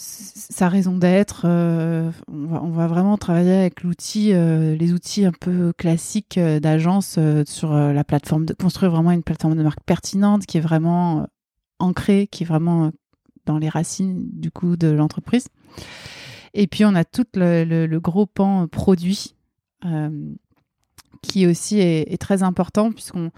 sa 0.00 0.68
raison 0.70 0.96
d'être. 0.96 1.42
Euh, 1.44 2.10
on, 2.28 2.70
va, 2.70 2.86
vraiment 2.86 3.18
travailler 3.18 3.52
avec 3.52 3.84
euh, 3.84 4.74
les 4.74 4.92
outils 4.92 5.26
un 5.26 5.32
peu 5.32 5.72
classiques 5.76 6.38
euh, 6.38 6.58
d'agence 6.58 7.18
sur 7.46 7.74
la 7.74 8.04
plateforme, 8.04 8.46
de 8.46 8.54
construire 8.54 8.92
vraiment 8.92 9.10
une 9.10 9.22
plateforme 9.22 9.56
de 9.56 9.62
marque 9.62 9.84
pertinente 9.84 10.46
qui 10.46 10.56
est 10.56 10.62
vraiment 10.62 11.26
ancrée, 11.78 12.28
qui 12.30 12.44
est 12.44 12.46
vraiment 12.46 12.92
dans 13.44 13.58
les 13.58 13.68
racines 13.68 14.26
du 14.32 14.50
coup 14.50 14.76
de 14.76 14.88
l'entreprise. 14.88 15.48
Et 16.54 16.66
puis 16.66 16.84
on 16.84 16.94
a 16.94 17.04
tout 17.04 17.26
le, 17.34 17.98
gros 17.98 18.26
pan 18.26 18.66
produit 18.68 19.34
qui 21.22 21.46
aussi 21.46 21.78
est 21.78 22.20
très 22.20 22.42
important 22.42 22.92
puisqu'on 22.92 23.30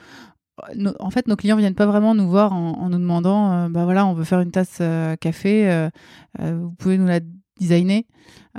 en 1.01 1.11
fait, 1.11 1.27
nos 1.27 1.37
clients 1.37 1.57
viennent 1.57 1.75
pas 1.75 1.87
vraiment 1.87 2.15
nous 2.15 2.29
voir 2.29 2.53
en, 2.53 2.89
nous 2.89 2.99
demandant, 2.99 3.53
euh, 3.53 3.69
bah 3.69 3.85
voilà, 3.85 4.07
on 4.07 4.15
veut 4.15 4.25
faire 4.25 4.41
une 4.41 4.53
tasse 4.53 4.79
euh, 4.81 5.17
café, 5.17 5.69
euh, 5.71 5.91
vous 6.39 6.73
pouvez 6.73 6.99
nous 6.99 7.07
la 7.07 7.21
designer. 7.63 8.05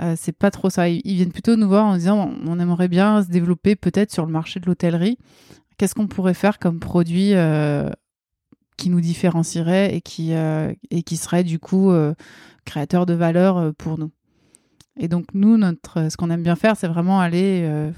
Euh, 0.01 0.15
c'est 0.17 0.31
pas 0.31 0.51
trop 0.51 0.69
ça. 0.69 0.89
Ils, 0.89 1.01
viennent 1.03 1.31
plutôt 1.31 1.55
nous 1.55 1.67
voir 1.67 1.85
en 1.85 1.95
disant 1.95 2.31
on 2.45 2.59
aimerait 2.59 2.87
bien 2.87 3.23
se 3.23 3.29
développer 3.29 3.75
peut-être 3.75 4.11
sur 4.11 4.25
le 4.25 4.31
marché 4.31 4.59
de 4.59 4.65
l'hôtellerie. 4.65 5.17
Qu'est-ce 5.77 5.95
qu'on 5.95 6.07
pourrait 6.07 6.33
faire 6.33 6.59
comme 6.59 6.79
produit 6.79 7.33
euh, 7.33 7.89
qui 8.77 8.89
nous 8.89 9.01
différencierait 9.01 9.95
et 9.95 10.01
qui, 10.01 10.33
euh, 10.33 10.73
serait 11.15 11.43
du 11.43 11.59
coup 11.59 11.91
créateur 12.65 13.05
de 13.05 13.13
valeur 13.13 13.73
pour 13.75 13.97
nous? 13.97 14.11
Et 14.97 15.07
donc 15.07 15.25
nous, 15.33 15.59
ce 15.59 16.17
qu'on 16.17 16.29
aime 16.29 16.43
bien 16.43 16.55
faire, 16.55 16.77
c'est 16.77 16.87
vraiment 16.87 17.19
aller 17.19 17.91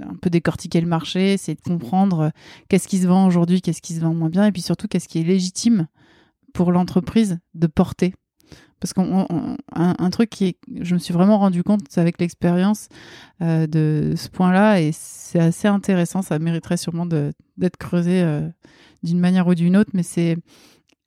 un 0.00 0.14
peu 0.14 0.30
décortiquer 0.30 0.80
le 0.80 0.86
marché, 0.86 1.36
c'est 1.36 1.54
de 1.54 1.60
comprendre 1.60 2.30
qu'est-ce 2.68 2.88
qui 2.88 2.98
se 2.98 3.06
vend 3.06 3.26
aujourd'hui, 3.26 3.60
qu'est-ce 3.60 3.82
qui 3.82 3.94
se 3.94 4.00
vend 4.00 4.14
moins 4.14 4.30
bien, 4.30 4.46
et 4.46 4.52
puis 4.52 4.62
surtout 4.62 4.88
qu'est-ce 4.88 5.08
qui 5.08 5.18
est 5.20 5.24
légitime 5.24 5.88
pour 6.52 6.72
l'entreprise 6.72 7.38
de 7.54 7.66
porter. 7.66 8.14
Parce 8.80 8.92
qu'un 8.92 9.56
un, 9.72 10.10
truc 10.10 10.30
qui 10.30 10.56
je 10.80 10.94
me 10.94 10.98
suis 10.98 11.14
vraiment 11.14 11.38
rendu 11.38 11.62
compte 11.62 11.96
avec 11.96 12.20
l'expérience 12.20 12.88
euh, 13.40 13.66
de 13.66 14.12
ce 14.14 14.28
point-là 14.28 14.80
et 14.80 14.90
c'est 14.92 15.38
assez 15.38 15.68
intéressant 15.68 16.20
ça 16.20 16.38
mériterait 16.38 16.76
sûrement 16.76 17.06
d'être 17.06 17.78
creusé 17.78 18.20
euh, 18.20 18.46
d'une 19.02 19.20
manière 19.20 19.46
ou 19.46 19.54
d'une 19.54 19.78
autre 19.78 19.90
mais 19.94 20.02
c'est 20.02 20.36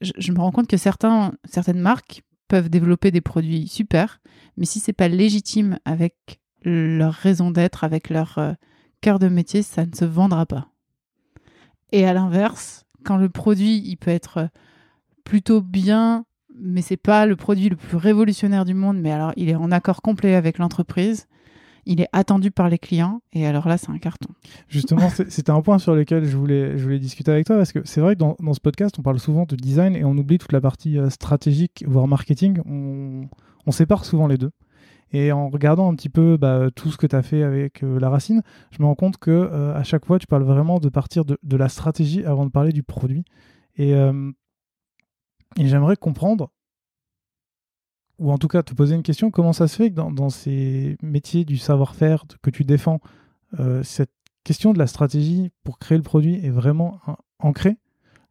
je, 0.01 0.31
me 0.31 0.39
rends 0.39 0.51
compte 0.51 0.67
que 0.67 0.77
certaines 0.77 1.35
marques 1.75 2.23
peuvent 2.47 2.69
développer 2.69 3.11
des 3.11 3.21
produits 3.21 3.67
super 3.67 4.21
mais 4.55 4.65
si 4.65 4.79
c'est 4.79 4.93
pas 4.93 5.07
légitime 5.07 5.77
avec 5.85 6.39
leur 6.67 7.13
raison 7.13 7.51
d'être 7.51 7.83
avec 7.83 8.09
leur 8.09 8.37
euh, 8.37 8.53
cœur 9.01 9.19
de 9.19 9.27
métier 9.27 9.61
ça 9.63 9.85
ne 9.85 9.95
se 9.95 10.05
vendra 10.05 10.45
pas 10.45 10.67
et 11.91 12.05
à 12.05 12.13
l'inverse 12.13 12.85
quand 13.03 13.17
le 13.17 13.29
produit 13.29 13.81
il 13.85 13.97
peut 13.97 14.11
être 14.11 14.49
plutôt 15.23 15.61
bien 15.61 16.25
mais 16.59 16.81
c'est 16.81 16.97
pas 16.97 17.25
le 17.25 17.35
produit 17.35 17.69
le 17.69 17.75
plus 17.75 17.97
révolutionnaire 17.97 18.65
du 18.65 18.73
monde, 18.73 18.99
mais 18.99 19.11
alors 19.11 19.31
il 19.35 19.49
est 19.49 19.55
en 19.55 19.71
accord 19.71 20.01
complet 20.01 20.35
avec 20.35 20.57
l'entreprise. 20.57 21.27
Il 21.89 22.01
est 22.01 22.09
attendu 22.11 22.51
par 22.51 22.67
les 22.67 22.77
clients 22.77 23.21
et 23.31 23.47
alors 23.47 23.67
là, 23.69 23.77
c'est 23.77 23.89
un 23.89 23.97
carton. 23.97 24.27
Justement, 24.67 25.09
c'était 25.09 25.51
un 25.51 25.61
point 25.61 25.79
sur 25.79 25.95
lequel 25.95 26.25
je 26.25 26.35
voulais, 26.35 26.99
discuter 26.99 27.31
avec 27.31 27.45
toi 27.45 27.55
parce 27.55 27.71
que 27.71 27.79
c'est 27.85 28.01
vrai 28.01 28.15
que 28.15 28.19
dans, 28.19 28.35
ce 28.53 28.59
podcast, 28.59 28.95
on 28.99 29.03
parle 29.03 29.19
souvent 29.19 29.45
de 29.45 29.55
design 29.55 29.95
et 29.95 30.03
on 30.03 30.17
oublie 30.17 30.37
toute 30.37 30.51
la 30.51 30.59
partie 30.59 30.97
euh, 30.97 31.09
stratégique, 31.09 31.85
voire 31.87 32.07
marketing. 32.07 32.59
On, 32.65 33.71
sépare 33.71 34.05
souvent 34.05 34.27
les 34.27 34.37
deux. 34.37 34.51
Et 35.11 35.31
en 35.31 35.49
regardant 35.49 35.91
un 35.91 35.95
petit 35.95 36.09
peu 36.09 36.37
bah, 36.37 36.67
tout 36.75 36.91
ce 36.91 36.97
que 36.97 37.07
tu 37.07 37.15
as 37.15 37.23
fait 37.23 37.43
avec 37.43 37.83
euh, 37.83 37.99
la 37.99 38.09
racine, 38.09 38.41
je 38.71 38.81
me 38.81 38.87
rends 38.87 38.95
compte 38.95 39.17
que 39.17 39.31
euh, 39.31 39.73
à 39.73 39.83
chaque 39.83 40.05
fois, 40.05 40.19
tu 40.19 40.27
parles 40.27 40.43
vraiment 40.43 40.79
de 40.79 40.89
partir 40.89 41.23
de, 41.23 41.37
la 41.57 41.69
stratégie 41.69 42.25
avant 42.25 42.45
de 42.45 42.51
parler 42.51 42.71
du 42.71 42.83
produit. 42.83 43.23
Et 43.77 43.93
j'aimerais 45.55 45.95
comprendre, 45.95 46.49
ou 48.19 48.31
en 48.31 48.37
tout 48.37 48.47
cas 48.47 48.63
te 48.63 48.73
poser 48.73 48.95
une 48.95 49.03
question, 49.03 49.31
comment 49.31 49.53
ça 49.53 49.67
se 49.67 49.75
fait 49.75 49.91
que 49.91 49.95
dans, 49.95 50.29
ces 50.29 50.97
métiers 51.01 51.45
du 51.45 51.57
savoir-faire 51.57 52.25
que 52.41 52.49
tu 52.49 52.63
défends, 52.63 52.99
euh, 53.59 53.83
cette 53.83 54.11
question 54.43 54.73
de 54.73 54.79
la 54.79 54.87
stratégie 54.87 55.51
pour 55.63 55.77
créer 55.77 55.97
le 55.97 56.03
produit 56.03 56.43
est 56.45 56.49
vraiment 56.49 56.99
ancrée, 57.39 57.77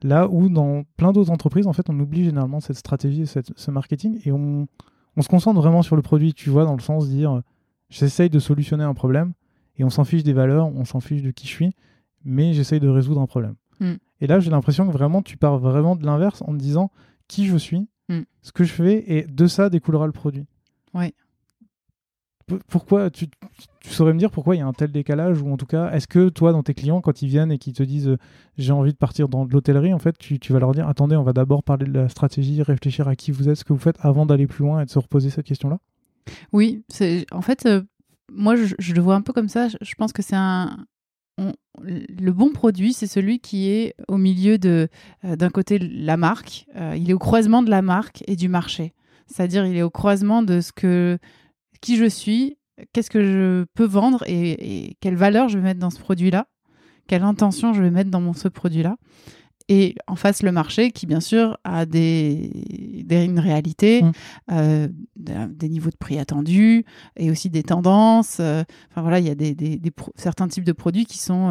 là 0.03 0.29
où 0.29 0.49
dans 0.49 0.83
plein 0.97 1.13
d'autres 1.13 1.31
entreprises, 1.31 1.67
en 1.67 1.73
fait, 1.73 1.89
on 1.89 1.99
oublie 2.01 2.25
généralement 2.25 2.61
cette 2.61 2.77
stratégie, 2.77 3.27
ce 3.27 3.71
marketing, 3.71 4.21
et 4.25 4.33
on, 4.33 4.67
se 5.23 5.29
concentre 5.29 5.61
vraiment 5.61 5.83
sur 5.83 5.97
le 5.97 6.03
produit, 6.03 6.35
tu 6.35 6.51
vois, 6.51 6.65
dans 6.65 6.75
le 6.75 6.81
sens 6.81 7.09
de 7.09 7.13
dire, 7.13 7.43
j'essaye 7.89 8.31
de 8.31 8.39
solutionner 8.39 8.85
un 8.85 8.95
problème, 8.95 9.33
et 9.77 9.85
on 9.85 9.91
s'en 9.91 10.05
fiche 10.05 10.23
des 10.23 10.33
valeurs, 10.33 10.67
on 10.67 10.85
s'en 10.85 11.01
fiche 11.01 11.23
de 11.23 11.31
qui 11.31 11.47
je 11.47 11.53
suis, 11.53 11.73
mais 12.25 12.53
j'essaye 12.55 12.81
de 12.81 12.89
résoudre 12.89 13.21
un 13.21 13.27
problème. 13.27 13.55
Hmm. 13.81 13.95
Et 14.21 14.27
là, 14.27 14.41
j'ai 14.41 14.51
l'impression 14.51 14.87
que 14.87 14.93
vraiment, 14.93 15.23
tu 15.23 15.37
pars 15.37 15.59
vraiment 15.59 15.97
de 15.97 16.05
l'inverse 16.05 16.43
en 16.43 16.53
te 16.53 16.59
disant 16.59 16.91
qui 17.29 17.47
je 17.47 17.57
suis, 17.57 17.89
hmm. 18.09 18.23
ce 18.43 18.53
que 18.53 18.65
je 18.65 18.73
fais, 18.73 19.05
et 19.07 19.27
de 19.27 19.47
ça 19.47 19.71
découlera 19.71 20.07
le 20.07 20.13
produit. 20.13 20.47
Oui. 20.95 21.15
Pourquoi 22.69 23.11
tu, 23.11 23.27
saurais 23.83 24.13
me 24.13 24.19
dire 24.19 24.31
pourquoi 24.31 24.55
il 24.55 24.59
y 24.59 24.63
a 24.63 24.67
un 24.67 24.73
tel 24.73 24.93
décalage 24.93 25.43
ou 25.43 25.53
en 25.53 25.57
tout 25.57 25.67
cas 25.67 25.91
est-ce 25.91 26.07
que 26.07 26.29
toi 26.29 26.53
dans 26.53 26.63
tes 26.63 26.75
clients 26.75 27.01
quand 27.01 27.23
ils 27.23 27.29
viennent 27.29 27.51
et 27.51 27.59
qu'ils 27.59 27.73
te 27.73 27.83
disent 27.83 28.09
euh, 28.09 28.19
j'ai 28.57 28.73
envie 28.73 28.93
de 28.93 28.97
partir 28.97 29.29
dans 29.29 29.45
de 29.45 29.53
l'hôtellerie 29.53 29.93
en 29.93 29.99
fait 29.99 30.17
tu, 30.17 30.39
vas 30.53 30.61
leur 30.61 30.73
dire 30.73 30.89
attendez 30.89 31.17
on 31.17 31.25
va 31.25 31.33
d'abord 31.33 31.65
parler 31.65 31.87
de 31.87 31.93
la 31.93 32.09
stratégie 32.09 32.63
réfléchir 32.63 33.09
à 33.09 33.17
qui 33.17 33.33
vous 33.33 33.49
êtes 33.49 33.57
ce 33.57 33.65
que 33.65 33.73
vous 33.73 33.79
faites 33.81 33.99
avant 34.01 34.27
d'aller 34.27 34.47
plus 34.47 34.65
loin 34.65 34.81
et 34.81 34.85
de 34.85 34.91
se 34.91 34.99
reposer 34.99 35.31
cette 35.31 35.47
question 35.47 35.69
là 35.69 35.79
oui 36.53 36.85
c'est 36.89 37.27
en 37.33 37.43
fait 37.43 37.67
euh, 37.67 37.83
moi 38.31 38.55
je, 38.57 38.95
le 38.95 39.01
vois 39.01 39.17
un 39.17 39.23
peu 39.23 39.33
comme 39.33 39.49
ça 39.49 39.67
je 39.69 39.95
pense 39.97 40.13
que 40.13 40.23
c'est 40.23 40.37
un, 40.37 40.87
le 41.79 42.33
bon 42.33 42.51
produit, 42.51 42.93
c'est 42.95 43.07
celui 43.07 43.41
qui 43.41 43.69
est 43.69 43.95
au 44.09 44.17
milieu 44.17 44.57
de, 44.57 44.89
euh, 45.25 45.37
d'un 45.37 45.51
côté, 45.51 45.79
la 45.79 46.17
marque. 46.17 46.67
Il 46.97 47.11
est 47.11 47.13
au 47.13 47.19
croisement 47.19 47.63
de 47.63 47.69
la 47.69 47.83
marque 47.83 48.25
et 48.27 48.37
du 48.37 48.49
marché. 48.49 48.95
C'est-à-dire, 49.27 49.67
il 49.67 49.77
est 49.77 49.83
au 49.83 49.91
croisement 49.91 50.43
de 50.43 50.63
ce 50.63 50.73
que, 50.73 51.19
qui 51.81 51.97
je 51.97 52.09
suis, 52.09 52.59
qu'est-ce 52.93 53.11
que 53.11 53.23
je 53.23 53.65
peux 53.75 53.87
vendre 53.87 54.23
et, 54.27 54.97
quelle 55.01 55.17
valeur 55.17 55.49
je 55.49 55.59
vais 55.59 55.65
mettre 55.65 55.81
dans 55.81 55.91
ce 55.91 56.01
produit-là, 56.01 56.47
quelle 57.07 57.23
intention 57.23 57.73
je 57.73 57.83
vais 57.83 57.91
mettre 57.91 58.11
dans 58.11 58.21
mon, 58.21 58.33
ce 58.33 58.49
produit-là 58.49 58.97
et 59.69 59.97
en 60.07 60.15
face 60.15 60.43
le 60.43 60.53
marché 60.53 60.93
qui 60.93 61.07
bien 61.07 61.21
sûr 61.21 61.59
a 61.65 61.87
des, 61.87 63.03
des 63.05 63.25
une 63.25 63.41
réalité, 63.41 64.03
mmh. 64.03 64.13
euh, 64.53 64.89
des 65.17 65.69
niveaux 65.69 65.91
de 65.91 65.97
prix 65.97 66.19
attendus 66.19 66.85
et 67.17 67.31
aussi 67.31 67.51
des 67.51 67.65
tendances. 67.65 68.39
Euh, 68.39 68.63
enfin 68.91 69.03
voilà, 69.03 69.19
il 69.19 69.27
y 69.27 69.31
a 69.31 69.35
des, 69.35 69.55
des, 69.55 69.77
des 69.79 69.93
certains 70.15 70.47
types 70.47 70.65
de 70.65 70.73
produits 70.73 71.05
qui 71.05 71.19
sont 71.19 71.51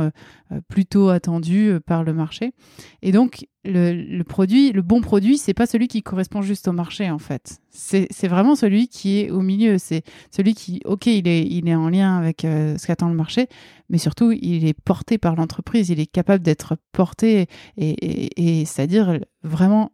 euh, 0.51 0.61
plutôt 0.69 1.09
attendus 1.09 1.73
par 1.85 2.03
le 2.03 2.13
marché. 2.13 2.53
Et 3.01 3.11
donc 3.11 3.47
le, 3.65 3.93
le 3.93 4.23
produit, 4.23 4.71
le 4.71 4.81
bon 4.81 5.01
produit, 5.01 5.37
c'est 5.37 5.53
pas 5.53 5.65
celui 5.65 5.87
qui 5.87 6.01
correspond 6.03 6.41
juste 6.41 6.67
au 6.67 6.71
marché 6.71 7.09
en 7.09 7.19
fait. 7.19 7.59
C'est 7.71 8.27
vraiment 8.27 8.55
celui 8.55 8.87
qui 8.87 9.19
est 9.19 9.31
au 9.31 9.41
milieu. 9.41 9.77
C'est 9.77 10.03
celui 10.31 10.53
qui, 10.53 10.81
ok, 10.85 11.07
il 11.07 11.27
est, 11.27 11.45
il 11.45 11.67
est 11.67 11.75
en 11.75 11.89
lien 11.89 12.17
avec 12.17 12.41
ce 12.41 12.87
qu'attend 12.87 13.09
le 13.09 13.15
marché, 13.15 13.47
mais 13.89 13.97
surtout 13.97 14.31
il 14.31 14.65
est 14.65 14.79
porté 14.79 15.17
par 15.17 15.35
l'entreprise. 15.35 15.89
Il 15.89 15.99
est 15.99 16.05
capable 16.05 16.43
d'être 16.43 16.77
porté 16.91 17.47
et, 17.77 18.65
c'est-à-dire 18.65 19.19
vraiment 19.43 19.91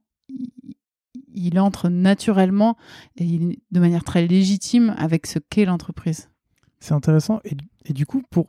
il 1.33 1.59
entre 1.59 1.89
naturellement 1.89 2.77
et 3.17 3.57
de 3.71 3.79
manière 3.79 4.03
très 4.03 4.27
légitime 4.27 4.93
avec 4.97 5.25
ce 5.25 5.39
qu'est 5.39 5.65
l'entreprise. 5.65 6.29
C'est 6.79 6.93
intéressant. 6.93 7.39
Et, 7.85 7.93
du 7.93 8.05
coup, 8.05 8.23
pour. 8.29 8.47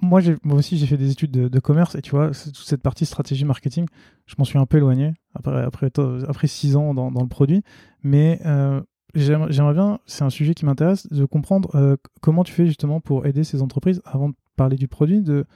Moi, 0.00 0.20
moi 0.42 0.56
aussi, 0.56 0.76
j'ai 0.76 0.86
fait 0.86 0.98
des 0.98 1.10
études 1.10 1.30
de, 1.30 1.58
commerce 1.60 1.94
et 1.94 2.02
tu 2.02 2.10
vois, 2.10 2.28
toute 2.28 2.56
cette 2.56 2.82
partie 2.82 3.06
stratégie 3.06 3.46
marketing, 3.46 3.86
je 4.26 4.34
m'en 4.38 4.44
suis 4.44 4.58
un 4.58 4.66
peu 4.66 4.76
éloigné 4.76 5.14
après, 5.34 5.62
après, 5.62 5.90
après 6.28 6.46
six 6.48 6.76
ans 6.76 6.92
dans, 6.92 7.10
dans, 7.10 7.22
le 7.22 7.28
produit. 7.28 7.62
Mais 8.02 8.40
euh, 8.44 8.82
j'aimerais 9.14 9.72
bien, 9.72 9.98
c'est 10.04 10.22
un 10.22 10.30
sujet 10.30 10.54
qui 10.54 10.66
m'intéresse, 10.66 11.06
de 11.08 11.24
comprendre 11.24 11.74
euh, 11.76 11.96
comment 12.20 12.44
tu 12.44 12.52
fais 12.52 12.66
justement 12.66 13.00
pour 13.00 13.26
aider 13.26 13.42
ces 13.42 13.62
entreprises, 13.62 14.02
avant 14.04 14.28
de 14.28 14.34
parler 14.56 14.76
du 14.76 14.88
produit, 14.88 15.22
de 15.22 15.46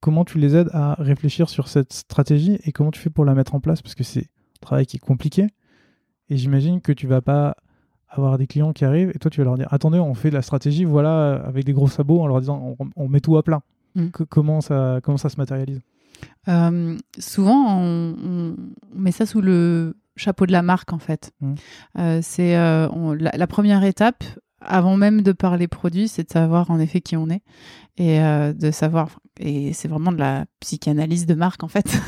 comment 0.00 0.24
tu 0.24 0.38
les 0.38 0.56
aides 0.56 0.70
à 0.72 0.94
réfléchir 0.94 1.48
sur 1.48 1.68
cette 1.68 1.92
stratégie 1.92 2.58
et 2.64 2.72
comment 2.72 2.90
tu 2.90 3.00
fais 3.00 3.10
pour 3.10 3.24
la 3.24 3.34
mettre 3.34 3.54
en 3.54 3.60
place, 3.60 3.80
parce 3.80 3.94
que 3.94 4.04
c'est 4.04 4.28
travail 4.60 4.86
qui 4.86 4.96
est 4.96 5.00
compliqué. 5.00 5.46
Et 6.28 6.36
j'imagine 6.36 6.80
que 6.80 6.92
tu 6.92 7.06
vas 7.06 7.22
pas 7.22 7.56
avoir 8.10 8.38
des 8.38 8.46
clients 8.46 8.72
qui 8.72 8.84
arrivent 8.84 9.10
et 9.14 9.18
toi 9.18 9.30
tu 9.30 9.40
vas 9.40 9.44
leur 9.44 9.56
dire 9.56 9.68
attendez 9.70 9.98
on 9.98 10.14
fait 10.14 10.30
de 10.30 10.34
la 10.34 10.42
stratégie 10.42 10.84
voilà 10.84 11.34
avec 11.44 11.64
des 11.64 11.72
gros 11.72 11.88
sabots 11.88 12.20
en 12.20 12.26
leur 12.26 12.40
disant 12.40 12.76
on, 12.96 13.08
met 13.08 13.20
tout 13.20 13.36
à 13.36 13.42
plat 13.42 13.62
mm. 13.94 14.08
comment 14.28 14.60
ça 14.60 15.00
comment 15.02 15.16
ça 15.16 15.28
se 15.28 15.36
matérialise? 15.36 15.80
Euh, 16.48 16.98
souvent 17.18 17.78
on, 17.78 18.56
met 18.94 19.12
ça 19.12 19.26
sous 19.26 19.40
le 19.40 19.96
chapeau 20.16 20.44
de 20.44 20.52
la 20.52 20.62
marque 20.62 20.92
en 20.92 20.98
fait 20.98 21.32
mm. 21.40 21.54
euh, 21.98 22.18
c'est 22.22 22.56
euh, 22.56 22.88
la, 23.18 23.46
première 23.46 23.84
étape 23.84 24.24
avant 24.60 24.96
même 24.96 25.22
de 25.22 25.32
parler 25.32 25.68
produit, 25.68 26.08
c'est 26.08 26.24
de 26.24 26.30
savoir 26.30 26.70
en 26.70 26.78
effet 26.78 27.00
qui 27.00 27.16
on 27.16 27.28
est 27.30 27.42
et 27.96 28.20
euh, 28.20 28.52
de 28.52 28.70
savoir. 28.70 29.20
Et 29.38 29.72
c'est 29.72 29.88
vraiment 29.88 30.12
de 30.12 30.18
la 30.18 30.46
psychanalyse 30.60 31.26
de 31.26 31.34
marque 31.34 31.62
en 31.62 31.68
fait. 31.68 31.98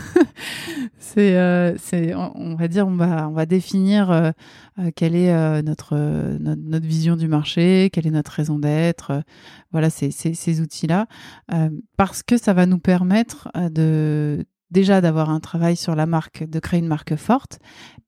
c'est, 0.98 1.36
euh, 1.36 1.76
c'est, 1.78 2.14
on 2.14 2.54
va 2.56 2.68
dire, 2.68 2.86
on 2.86 2.96
va, 2.96 3.28
on 3.28 3.32
va 3.32 3.46
définir 3.46 4.10
euh, 4.10 4.30
quelle 4.96 5.14
est 5.14 5.62
notre, 5.62 5.96
notre, 6.38 6.86
vision 6.86 7.16
du 7.16 7.28
marché, 7.28 7.90
quelle 7.92 8.06
est 8.06 8.10
notre 8.10 8.32
raison 8.32 8.58
d'être. 8.58 9.22
voilà, 9.70 9.90
c'est, 9.90 10.10
ces 10.10 10.60
outils-là, 10.60 11.06
parce 11.96 12.22
que 12.22 12.36
ça 12.36 12.52
va 12.52 12.66
nous 12.66 12.78
permettre 12.78 13.50
de 13.70 14.44
déjà 14.72 15.00
d'avoir 15.00 15.30
un 15.30 15.40
travail 15.40 15.76
sur 15.76 15.94
la 15.94 16.06
marque, 16.06 16.44
de 16.48 16.58
créer 16.58 16.80
une 16.80 16.88
marque 16.88 17.16
forte, 17.16 17.60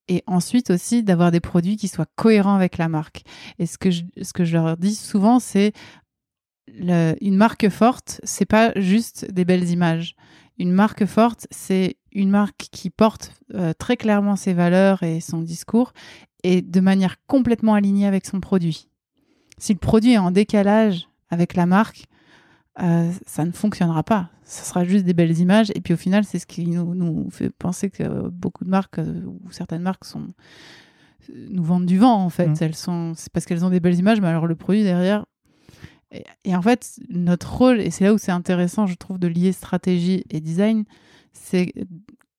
et 0.09 0.23
ensuite 0.27 0.71
aussi 0.71 1.03
d'avoir 1.03 1.31
des 1.31 1.41
produits 1.41 1.77
qui 1.77 1.89
soient 1.89 2.09
cohérents 2.17 2.55
avec 2.55 2.79
la 2.79 2.89
marque. 2.89 3.23
Et 3.59 3.67
ce 3.67 3.79
que 3.79 3.91
je, 3.91 4.03
ce 4.21 4.33
que 4.33 4.45
je 4.45 4.55
leur 4.55 4.77
dis 4.77 4.95
souvent, 4.95 5.39
c'est 5.39 5.73
une 6.67 7.37
marque 7.37 7.69
forte, 7.69 8.21
c'est 8.25 8.47
pas 8.47 8.73
juste 8.77 9.31
des 9.31 9.45
belles 9.45 9.71
images. 9.71 10.17
Une 10.59 10.73
marque 10.73 11.05
forte, 11.05 11.47
c'est 11.51 11.97
une 12.13 12.31
marque 12.31 12.69
qui 12.71 12.91
porte 12.91 13.33
euh, 13.55 13.73
très 13.77 13.97
clairement 13.97 14.37
ses 14.37 14.55
valeurs 14.55 15.03
et 15.03 15.21
son 15.21 15.43
discours 15.43 15.93
et 16.43 16.63
de 16.63 16.81
manière 16.81 17.17
complètement 17.27 17.75
alignée 17.75 18.07
avec 18.07 18.25
son 18.25 18.41
produit. 18.41 18.89
Si 19.59 19.73
le 19.73 19.79
produit 19.79 20.13
est 20.13 20.19
en 20.19 20.31
décalage 20.31 21.09
avec 21.31 21.55
la 21.55 21.67
marque, 21.67 22.05
euh, 22.83 23.11
ça 23.27 23.45
ne 23.45 23.53
fonctionnera 23.53 24.03
pas. 24.03 24.31
Ce 24.45 24.65
sera 24.65 24.85
juste 24.85 25.05
des 25.05 25.15
belles 25.15 25.39
images. 25.39 25.71
Et 25.75 25.81
puis 25.81 25.95
au 25.95 25.97
final, 25.97 26.25
c'est 26.25 26.39
ce 26.39 26.47
qui 26.47 26.67
nous, 26.67 26.95
nous, 26.95 27.31
fait 27.31 27.51
penser 27.51 27.91
que 27.91 28.29
beaucoup 28.29 28.65
de 28.65 28.71
marques 28.71 28.99
euh, 28.99 29.23
ou 29.27 29.51
certaines 29.51 29.83
marques 29.83 30.05
sont 30.05 30.35
nous 31.51 31.65
vendent 31.65 31.87
du 31.87 31.99
vent 31.99 32.23
en 32.23 32.29
fait. 32.29 32.49
Mm. 32.49 32.57
Elles 32.61 32.75
sont, 32.75 33.13
c'est 33.17 33.33
parce 33.33 33.47
qu'elles 33.47 33.65
ont 33.65 33.71
des 33.71 33.81
belles 33.81 33.99
images, 33.99 34.21
mais 34.21 34.29
alors 34.29 34.47
le 34.47 34.57
produit 34.57 34.83
derrière. 34.83 35.25
Et, 36.11 36.25
et 36.45 36.55
en 36.55 36.63
fait, 36.63 37.01
notre 37.09 37.57
rôle, 37.57 37.81
et 37.81 37.91
c'est 37.91 38.05
là 38.05 38.13
où 38.13 38.19
c'est 38.19 38.33
intéressant, 38.33 38.87
je 38.87 38.95
trouve, 38.95 39.19
de 39.19 39.27
lier 39.27 39.53
stratégie 39.53 40.25
et 40.31 40.41
design, 40.41 40.85
c'est 41.33 41.73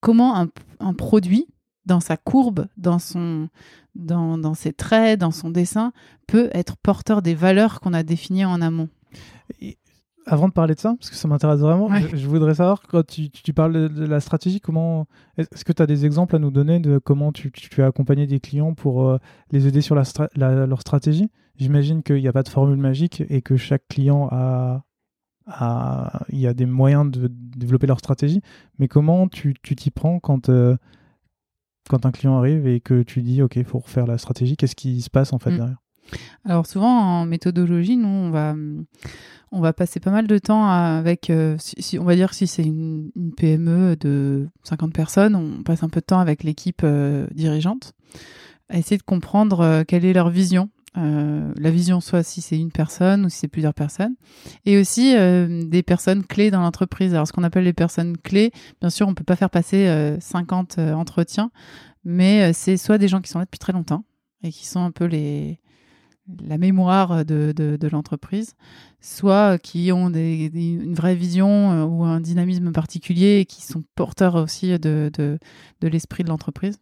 comment 0.01 0.39
un, 0.39 0.49
un 0.79 0.93
produit, 0.93 1.47
dans 1.85 1.99
sa 1.99 2.17
courbe, 2.17 2.67
dans, 2.77 2.99
son, 2.99 3.49
dans, 3.95 4.37
dans 4.37 4.53
ses 4.53 4.73
traits, 4.73 5.19
dans 5.19 5.31
son 5.31 5.49
dessin, 5.49 5.93
peut 6.27 6.49
être 6.53 6.77
porteur 6.77 7.21
des 7.21 7.35
valeurs 7.35 7.79
qu'on 7.79 7.93
a 7.93 8.03
définies 8.03 8.45
en 8.45 8.61
amont. 8.61 8.89
Et 9.61 9.77
avant 10.25 10.47
de 10.47 10.53
parler 10.53 10.73
de 10.75 10.79
ça, 10.79 10.95
parce 10.99 11.09
que 11.09 11.15
ça 11.15 11.27
m'intéresse 11.27 11.59
vraiment, 11.59 11.87
Ouais. 11.87 12.01
je, 12.11 12.15
je 12.17 12.27
voudrais 12.27 12.55
savoir, 12.55 12.81
quand 12.81 13.05
tu, 13.05 13.29
tu 13.29 13.53
parles 13.53 13.73
de, 13.73 13.87
de 13.87 14.05
la 14.05 14.19
stratégie, 14.19 14.59
comment 14.59 15.05
est-ce 15.37 15.63
que 15.63 15.71
tu 15.73 15.81
as 15.81 15.85
des 15.87 16.05
exemples 16.05 16.35
à 16.35 16.39
nous 16.39 16.51
donner 16.51 16.79
de 16.79 16.97
comment 16.97 17.31
tu, 17.31 17.51
tu 17.51 17.81
as 17.83 17.85
accompagné 17.87 18.25
des 18.27 18.39
clients 18.39 18.73
pour 18.73 19.07
euh, 19.07 19.17
les 19.51 19.67
aider 19.67 19.81
sur 19.81 19.93
la 19.95 20.03
stra- 20.03 20.29
la- 20.35 20.65
leur 20.65 20.81
stratégie? 20.81 21.29
J'imagine 21.57 22.01
qu'il 22.03 22.17
n'y 22.17 22.27
a 22.27 22.33
pas 22.33 22.43
de 22.43 22.49
formule 22.49 22.77
magique 22.77 23.23
et 23.29 23.41
que 23.41 23.55
chaque 23.55 23.87
client 23.87 24.27
a, 24.31 24.83
a- 25.47 26.23
il 26.29 26.39
y 26.39 26.47
a 26.47 26.53
des 26.53 26.65
moyens 26.65 27.11
de 27.11 27.27
développer 27.31 27.85
leur 27.87 27.99
stratégie, 27.99 28.41
mais 28.79 28.87
comment 28.87 29.27
tu 29.27 29.53
tu 29.61 29.75
t'y 29.75 29.91
prends 29.91 30.19
quand, 30.19 30.49
euh, 30.49 30.75
quand 31.89 32.05
un 32.05 32.11
client 32.11 32.37
arrive 32.37 32.65
et 32.67 32.79
que 32.81 33.03
tu 33.03 33.21
dis, 33.21 33.41
OK, 33.43 33.57
il 33.57 33.63
faut 33.63 33.79
refaire 33.79 34.07
la 34.07 34.17
stratégie, 34.17 34.57
qu'est-ce 34.57 34.75
qui 34.75 35.01
se 35.01 35.09
passe 35.09 35.33
en 35.33 35.37
fait 35.39 35.51
Mm. 35.51 35.57
derrière? 35.57 35.77
Alors 36.45 36.65
souvent 36.65 36.99
en 36.99 37.25
méthodologie, 37.25 37.97
nous 37.97 38.07
on 38.07 38.29
va 38.29 38.55
on 39.51 39.61
va 39.61 39.73
passer 39.73 39.99
pas 39.99 40.11
mal 40.11 40.27
de 40.27 40.37
temps 40.37 40.67
avec 40.67 41.29
euh, 41.29 41.55
si, 41.59 41.97
on 41.97 42.03
va 42.03 42.15
dire 42.15 42.33
si 42.33 42.45
c'est 42.45 42.63
une, 42.63 43.11
PME 43.37 43.95
de 43.95 44.47
50 44.63 44.93
personnes, 44.93 45.35
on 45.35 45.63
passe 45.63 45.81
un 45.83 45.89
peu 45.89 46.01
de 46.01 46.05
temps 46.05 46.19
avec 46.19 46.43
l'équipe 46.43 46.81
euh, 46.83 47.25
dirigeante 47.33 47.93
à 48.69 48.77
essayer 48.77 48.97
de 48.97 49.03
comprendre 49.03 49.61
euh, 49.61 49.83
quelle 49.87 50.05
est 50.05 50.13
leur 50.13 50.29
vision. 50.29 50.69
La 50.97 51.71
vision 51.71 51.99
soit 51.99 52.23
si 52.23 52.39
c'est 52.39 52.57
une 52.57 52.71
personne 52.71 53.25
ou 53.25 53.29
si 53.29 53.39
c'est 53.39 53.47
plusieurs 53.49 53.73
personnes 53.73 54.15
et 54.65 54.79
aussi 54.79 55.13
des 55.13 55.83
personnes 55.83 56.23
clés 56.23 56.51
dans 56.51 56.61
l'entreprise. 56.61 57.13
Alors 57.13 57.27
ce 57.27 57.33
qu'on 57.33 57.43
appelle 57.43 57.65
les 57.65 57.73
personnes 57.73 58.15
clés, 58.15 58.53
bien 58.79 58.89
sûr, 58.89 59.05
on 59.05 59.13
peut 59.13 59.25
pas 59.25 59.35
faire 59.35 59.49
passer 59.49 59.87
euh, 59.87 60.17
50 60.21 60.77
euh, 60.77 60.93
entretiens, 60.93 61.51
mais 62.05 62.53
c'est 62.53 62.77
soit 62.77 62.97
des 62.97 63.09
gens 63.09 63.19
qui 63.19 63.29
sont 63.29 63.39
là 63.39 63.45
depuis 63.45 63.59
très 63.59 63.73
longtemps 63.73 64.05
et 64.41 64.51
qui 64.51 64.65
sont 64.65 64.79
un 64.79 64.91
peu 64.91 65.03
les 65.03 65.59
la 66.47 66.57
mémoire 66.57 67.25
de, 67.25 67.87
l'entreprise, 67.91 68.55
soit 68.99 69.57
qui 69.59 69.91
ont 69.91 70.09
une 70.09 70.95
vraie 70.95 71.15
vision 71.15 71.71
euh, 71.71 71.85
ou 71.85 72.03
un 72.03 72.19
dynamisme 72.19 72.71
particulier 72.71 73.39
et 73.39 73.45
qui 73.45 73.61
sont 73.61 73.83
porteurs 73.95 74.35
aussi 74.35 74.77
de, 74.79 75.37
l'esprit 75.81 76.23
de 76.23 76.29
l'entreprise. 76.29 76.79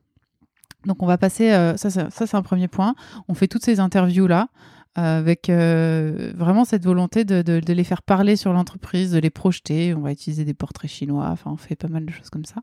Donc 0.85 1.01
on 1.01 1.05
va 1.05 1.17
passer, 1.17 1.51
euh, 1.51 1.77
ça, 1.77 1.89
c'est 1.89 2.35
un 2.35 2.41
premier 2.41 2.67
point, 2.67 2.95
on 3.27 3.33
fait 3.33 3.47
toutes 3.47 3.63
ces 3.63 3.79
interviews-là 3.79 4.50
euh, 4.97 5.19
avec 5.19 5.50
vraiment 5.50 6.65
cette 6.65 6.83
volonté 6.83 7.25
de, 7.25 7.73
les 7.73 7.83
faire 7.83 8.01
parler 8.01 8.35
sur 8.35 8.53
l'entreprise, 8.53 9.12
de 9.12 9.19
les 9.19 9.29
projeter, 9.29 9.93
on 9.93 10.01
va 10.01 10.12
utiliser 10.12 10.45
des 10.45 10.53
portraits 10.53 10.91
chinois, 10.91 11.27
enfin 11.29 11.51
on 11.51 11.57
fait 11.57 11.75
pas 11.75 11.88
mal 11.88 12.05
de 12.05 12.12
choses 12.12 12.29
comme 12.29 12.45
ça. 12.45 12.62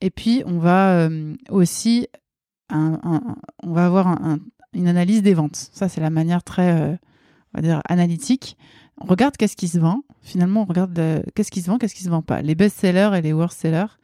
Et 0.00 0.10
puis 0.10 0.42
on 0.46 0.58
va 0.58 1.08
aussi 1.50 2.06
on 2.72 3.72
va 3.72 3.86
avoir 3.86 4.06
un- 4.06 4.38
une 4.72 4.88
analyse 4.88 5.22
des 5.22 5.34
ventes. 5.34 5.70
Ça, 5.72 5.88
c'est 5.88 6.00
la 6.00 6.10
manière 6.10 6.42
très, 6.42 6.80
euh, 6.80 6.96
on 7.54 7.58
va 7.58 7.62
dire, 7.62 7.82
analytique. 7.88 8.56
On 9.00 9.06
regarde 9.06 9.36
qu'est-ce 9.36 9.56
qui 9.56 9.68
se 9.68 9.78
vend. 9.78 10.02
Finalement, 10.22 10.62
on 10.62 10.64
regarde 10.66 10.98
euh, 10.98 11.22
qu'est-ce 11.34 11.50
qui 11.50 11.62
se 11.62 11.66
vend, 11.68 11.78
qu'est-ce 11.78 11.94
qui 11.94 12.04
se 12.04 12.10
vend 12.10 12.22
pas. 12.22 12.42
Les 12.42 12.54
best-sellers 12.54 13.10
et 13.16 13.22
les 13.22 13.32
worst-sellers. 13.32 13.98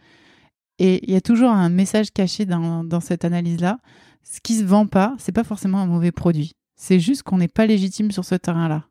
Et 0.78 1.06
il 1.06 1.12
y 1.12 1.16
a 1.16 1.20
toujours 1.20 1.50
un 1.50 1.68
message 1.68 2.10
caché 2.12 2.44
dans, 2.44 3.00
cette 3.00 3.24
analyse-là. 3.24 3.78
Ce 4.22 4.40
qui 4.40 4.56
se 4.56 4.64
vend 4.64 4.86
pas, 4.86 5.14
c'est 5.18 5.32
pas 5.32 5.44
forcément 5.44 5.78
un 5.78 5.86
mauvais 5.86 6.12
produit. 6.12 6.52
C'est 6.74 7.00
juste 7.00 7.22
qu'on 7.22 7.38
n'est 7.38 7.48
pas 7.48 7.66
légitime 7.66 8.10
sur 8.10 8.24
ce 8.24 8.34
terrain-là. 8.34 8.84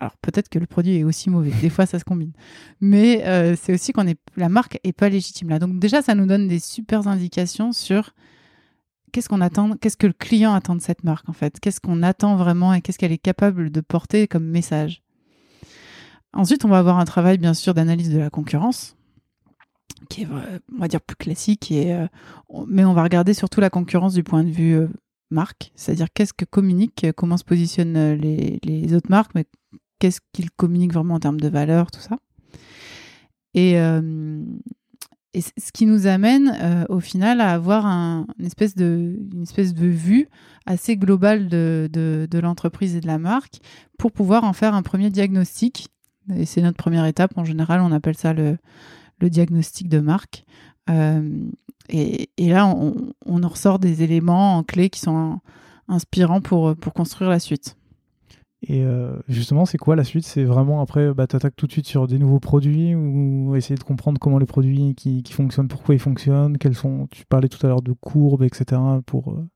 Alors 0.00 0.16
peut-être 0.18 0.48
que 0.48 0.58
le 0.58 0.66
produit 0.66 0.96
est 0.96 1.04
aussi 1.04 1.30
mauvais. 1.30 1.52
Des 1.60 1.70
fois, 1.70 1.86
ça 1.86 1.98
se 1.98 2.04
combine. 2.04 2.32
Mais 2.80 3.24
euh, 3.26 3.56
c'est 3.60 3.72
aussi 3.72 3.92
qu'on 3.92 4.06
est 4.06 4.18
la 4.36 4.48
marque 4.48 4.78
est 4.84 4.92
pas 4.92 5.08
légitime 5.08 5.48
là. 5.48 5.58
Donc 5.58 5.78
déjà, 5.78 6.02
ça 6.02 6.14
nous 6.14 6.26
donne 6.26 6.46
des 6.46 6.58
super 6.58 7.06
indications 7.08 7.72
sur 7.72 8.12
qu'est-ce 9.14 9.28
qu'on 9.28 9.40
attend, 9.40 9.76
qu'est-ce 9.76 9.96
que 9.96 10.08
le 10.08 10.12
client 10.12 10.52
attend 10.54 10.74
de 10.74 10.80
cette 10.82 11.04
marque 11.04 11.28
en 11.28 11.32
fait, 11.32 11.60
qu'est-ce 11.60 11.80
qu'on 11.80 12.02
attend 12.02 12.34
vraiment 12.34 12.74
et 12.74 12.80
qu'est-ce 12.80 12.98
qu'elle 12.98 13.12
est 13.12 13.18
capable 13.18 13.70
de 13.70 13.80
porter 13.80 14.26
comme 14.26 14.44
message? 14.44 15.02
Ensuite, 16.32 16.64
on 16.64 16.68
va 16.68 16.78
avoir 16.78 16.98
un 16.98 17.04
travail 17.04 17.38
bien 17.38 17.54
sûr 17.54 17.74
d'analyse 17.74 18.10
de 18.10 18.18
la 18.18 18.28
concurrence, 18.28 18.96
qui 20.10 20.22
est, 20.22 20.26
on 20.26 20.78
va 20.80 20.88
dire, 20.88 21.00
plus 21.00 21.14
classique, 21.14 21.70
et, 21.70 21.94
euh, 21.94 22.08
mais 22.66 22.84
on 22.84 22.92
va 22.92 23.04
regarder 23.04 23.34
surtout 23.34 23.60
la 23.60 23.70
concurrence 23.70 24.14
du 24.14 24.24
point 24.24 24.42
de 24.42 24.50
vue 24.50 24.74
euh, 24.74 24.88
marque, 25.30 25.70
c'est-à-dire 25.76 26.08
qu'est-ce 26.12 26.32
que 26.32 26.44
communiquent, 26.44 27.04
euh, 27.04 27.12
comment 27.12 27.36
se 27.36 27.44
positionnent 27.44 27.96
euh, 27.96 28.16
les, 28.16 28.94
autres 28.94 29.10
marques, 29.10 29.30
mais 29.36 29.44
qu'est-ce 30.00 30.20
qu'ils 30.32 30.50
communiquent 30.50 30.92
vraiment 30.92 31.14
en 31.14 31.20
termes 31.20 31.40
de 31.40 31.48
valeur, 31.48 31.92
tout 31.92 32.00
ça? 32.00 32.18
Et, 33.54 33.76
et 35.34 35.40
ce 35.40 35.72
qui 35.72 35.84
nous 35.86 36.06
amène 36.06 36.56
euh, 36.60 36.84
au 36.88 37.00
final 37.00 37.40
à 37.40 37.50
avoir 37.52 37.86
un- 37.86 38.26
une, 38.38 38.46
espèce 38.46 38.74
de, 38.74 39.18
espèce 39.42 39.74
de 39.74 39.86
vue 39.86 40.28
assez 40.66 40.96
globale 40.96 41.48
de, 41.48 41.88
de, 41.92 42.38
l'entreprise 42.38 42.94
et 42.96 43.00
de 43.00 43.06
la 43.06 43.18
marque 43.18 43.58
pour 43.98 44.12
pouvoir 44.12 44.44
en 44.44 44.52
faire 44.52 44.74
un 44.74 44.82
premier 44.82 45.10
diagnostic. 45.10 45.88
Et 46.34 46.46
c'est 46.46 46.62
notre 46.62 46.76
première 46.76 47.04
étape. 47.04 47.32
En 47.36 47.44
général, 47.44 47.80
on 47.80 47.92
appelle 47.92 48.16
ça 48.16 48.32
le, 48.32 48.56
le 49.20 49.28
diagnostic 49.30 49.88
de 49.88 49.98
marque. 49.98 50.44
Euh, 50.88 51.28
et, 51.88 52.30
et 52.36 52.48
là, 52.48 52.66
on, 52.66 53.12
on 53.26 53.42
en 53.42 53.48
ressort 53.48 53.78
des 53.78 54.02
éléments 54.02 54.56
en 54.56 54.62
clés 54.62 54.88
qui 54.88 55.00
sont 55.00 55.40
inspirants 55.88 56.40
pour, 56.40 56.74
pour 56.76 56.94
construire 56.94 57.28
la 57.30 57.40
suite. 57.40 57.76
Et 58.68 58.82
euh, 58.84 59.16
justement, 59.28 59.64
c'est 59.66 59.78
quoi 59.78 59.96
la 59.96 60.04
suite? 60.04 60.24
C'est 60.24 60.44
vraiment 60.44 60.80
après, 60.80 61.12
bah, 61.14 61.26
tu 61.26 61.36
attaques 61.36 61.56
tout 61.56 61.66
de 61.66 61.72
suite 61.72 61.86
sur 61.86 62.06
des 62.06 62.18
nouveaux 62.18 62.40
produits 62.40 62.94
ou 62.94 63.54
essayer 63.56 63.76
de 63.76 63.82
comprendre 63.84 64.18
comment 64.18 64.38
les 64.38 64.46
produits 64.46 64.94
qui, 64.96 65.22
qui 65.22 65.32
fonctionnent, 65.32 65.68
pourquoi 65.68 65.94
ils 65.94 66.00
fonctionnent, 66.00 66.58
quels 66.58 66.74
sont. 66.74 67.06
Tu 67.10 67.24
parlais 67.26 67.48
tout 67.48 67.64
à 67.64 67.68
l'heure 67.68 67.82
de 67.82 67.92
courbes, 67.92 68.42
etc. 68.42 68.80
pour 69.06 69.30
euh, 69.32 69.46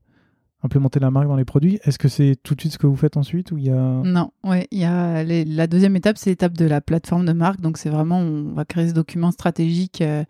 implémenter 0.62 0.98
la 1.00 1.10
marque 1.10 1.28
dans 1.28 1.36
les 1.36 1.44
produits. 1.44 1.78
Est-ce 1.84 1.98
que 1.98 2.08
c'est 2.08 2.36
tout 2.42 2.54
de 2.54 2.60
suite 2.60 2.72
ce 2.72 2.78
que 2.78 2.86
vous 2.86 2.96
faites 2.96 3.16
ensuite 3.16 3.52
y 3.56 3.70
a 3.70 4.02
Non, 4.04 4.30
ouais, 4.44 4.66
il 4.72 4.78
y 4.80 4.84
a 4.84 5.22
la 5.24 5.66
deuxième 5.66 5.94
étape, 5.96 6.18
c'est 6.18 6.30
l'étape 6.30 6.54
de 6.54 6.64
la 6.64 6.80
plateforme 6.80 7.24
de 7.26 7.32
marque. 7.32 7.60
Donc 7.60 7.78
c'est 7.78 7.90
vraiment, 7.90 8.18
on 8.18 8.52
va 8.54 8.64
créer 8.64 8.88
ce 8.88 8.94
document 8.94 9.30
stratégique 9.30 10.00
euh, 10.00 10.24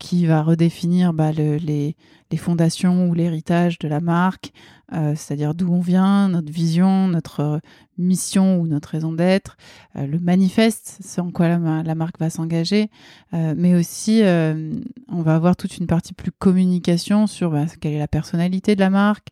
qui 0.00 0.26
va 0.26 0.42
redéfinir 0.42 1.12
bah, 1.14 1.32
le- 1.32 1.56
les, 1.56 1.94
les 2.32 2.36
fondations 2.36 3.08
ou 3.08 3.14
l'héritage 3.14 3.78
de 3.78 3.86
la 3.86 4.00
marque, 4.00 4.50
euh, 4.92 5.14
c'est-à-dire 5.16 5.54
d'où 5.54 5.72
on 5.72 5.80
vient, 5.80 6.28
notre 6.28 6.52
vision, 6.52 7.08
notre 7.08 7.40
euh, 7.40 7.58
mission 7.96 8.60
ou 8.60 8.66
notre 8.66 8.90
raison 8.90 9.12
d'être, 9.12 9.56
euh, 9.96 10.06
le 10.06 10.18
manifeste, 10.18 10.98
c'est 11.00 11.20
en 11.20 11.30
quoi 11.30 11.48
la, 11.48 11.58
ma- 11.58 11.82
la 11.82 11.94
marque 11.94 12.18
va 12.18 12.28
s'engager, 12.28 12.90
mais 13.32 13.74
aussi 13.74 14.22
on 14.22 15.22
va 15.22 15.34
avoir 15.34 15.56
toute 15.56 15.78
une 15.78 15.86
partie 15.86 16.12
plus 16.12 16.30
communication 16.30 17.26
sur 17.26 17.50
bah, 17.50 17.66
quelle 17.80 17.94
est 17.94 17.98
la 17.98 18.08
personnalité 18.08 18.74
de 18.74 18.80
la 18.80 18.90
marque, 18.90 19.28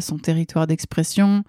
son 0.00 0.18
territoire 0.18 0.66
d'expression. 0.66 1.44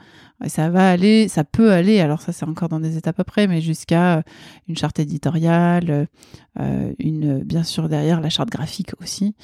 Ça 0.47 0.69
va 0.69 0.89
aller, 0.89 1.27
ça 1.27 1.43
peut 1.43 1.71
aller, 1.71 1.99
alors 1.99 2.21
ça 2.21 2.31
c'est 2.31 2.45
encore 2.45 2.69
dans 2.69 2.79
des 2.79 2.97
étapes 2.97 3.19
après, 3.19 3.47
mais 3.47 3.61
jusqu'à 3.61 4.23
une 4.67 4.77
charte 4.77 4.99
éditoriale, 4.99 6.07
une, 6.99 7.43
bien 7.43 7.63
sûr 7.63 7.89
derrière 7.89 8.21
la 8.21 8.29
charte 8.29 8.49
graphique 8.49 8.91
aussi. 9.01 9.35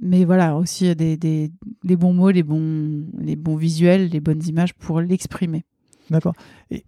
Mais 0.00 0.24
voilà, 0.24 0.56
aussi 0.56 0.94
des, 0.96 1.16
des, 1.16 1.50
bons 1.96 2.12
mots, 2.12 2.30
les 2.30 2.42
bons, 2.42 3.04
les 3.26 3.36
bons 3.36 3.56
visuels, 3.56 4.08
les 4.08 4.20
bonnes 4.20 4.42
images 4.46 4.74
pour 4.74 5.00
l'exprimer. 5.00 5.64
D'accord. 6.10 6.34
Et 6.70 6.84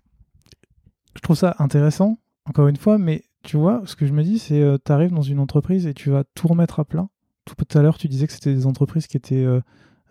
je 1.15 1.21
trouve 1.21 1.37
ça 1.37 1.57
intéressant, 1.59 2.19
encore 2.47 2.69
une 2.69 2.77
fois, 2.77 2.99
mais 2.99 3.25
tu 3.43 3.57
vois, 3.57 3.83
ce 3.85 3.97
que 3.97 4.07
je 4.07 4.13
me 4.13 4.23
dis, 4.23 4.39
c'est 4.39 4.63
tu 4.85 4.93
arrives 4.93 5.13
dans 5.13 5.23
une 5.23 5.39
entreprise 5.39 5.87
et 5.87 5.95
tu 5.95 6.11
vas 6.11 6.25
tout 6.35 6.49
remettre 6.49 6.81
à 6.81 6.85
plat. 6.85 7.09
Tout 7.45 7.79
à 7.79 7.83
l'heure, 7.83 7.99
tu 7.99 8.09
disais 8.09 8.27
que 8.27 8.33
c'était 8.33 8.55
des 8.55 8.67
entreprises 8.67 9.07
qui 9.07 9.17
étaient, 9.17 9.45
euh, 9.45 9.61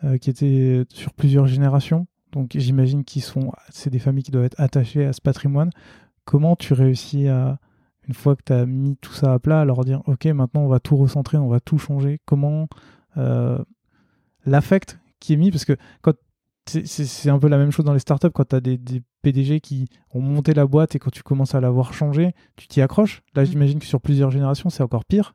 euh, 0.04 0.18
qui 0.18 0.30
étaient 0.30 0.86
sur 0.90 1.14
plusieurs 1.14 1.48
générations. 1.48 2.08
Donc 2.32 2.52
j'imagine 2.56 3.04
qu'ils 3.04 3.22
sont, 3.22 3.52
c'est 3.70 3.90
des 3.90 4.00
familles 4.00 4.24
qui 4.24 4.32
doivent 4.32 4.46
être 4.46 4.60
attachées 4.60 5.06
à 5.06 5.14
ce 5.14 5.22
patrimoine. 5.22 5.70
Comment 6.26 6.56
tu 6.56 6.74
réussis 6.74 7.28
à, 7.28 7.60
une 8.08 8.14
fois 8.14 8.36
que 8.36 8.44
tu 8.46 8.54
as 8.54 8.66
mis 8.66 8.98
tout 8.98 9.14
ça 9.14 9.34
à 9.34 9.40
plat, 9.40 9.62
à 9.62 9.66
leur 9.66 9.84
dire, 9.84 10.02
OK, 10.08 10.26
maintenant 10.26 10.62
on 10.62 10.68
va 10.68 10.80
tout 10.80 10.98
recentrer, 10.98 11.38
on 11.38 11.48
va 11.48 11.60
tout 11.60 11.78
changer. 11.78 12.20
Comment 12.26 12.68
euh, 13.18 13.64
l'affect 14.46 15.00
qui 15.20 15.34
est 15.34 15.38
mis, 15.38 15.52
parce 15.52 15.66
que 15.66 15.74
quand 16.02 16.14
c'est- 16.70 17.30
un 17.30 17.40
peu 17.40 17.48
la 17.48 17.58
même 17.58 17.72
chose 17.72 17.86
dans 17.86 17.94
les 17.94 18.00
startups 18.00 18.30
quand 18.34 18.50
tu 18.50 18.56
as 18.56 18.60
des, 18.60 18.78
des 18.78 19.02
PDG 19.22 19.62
qui 19.62 19.88
ont 20.14 20.20
monté 20.22 20.54
la 20.54 20.66
boîte 20.66 20.96
et 20.96 21.00
quand 21.00 21.10
tu 21.12 21.24
commences 21.24 21.56
à 21.56 21.62
la 21.62 21.70
voir 21.70 21.94
changer, 21.94 22.34
tu 22.58 22.68
t'y 22.68 22.82
accroches. 22.82 23.22
Là, 23.36 23.44
Mm. 23.44 23.46
j'imagine 23.46 23.80
que 23.80 23.86
sur 23.86 24.02
plusieurs 24.02 24.32
générations, 24.32 24.70
c'est 24.70 24.84
encore 24.84 25.06
pire. 25.06 25.34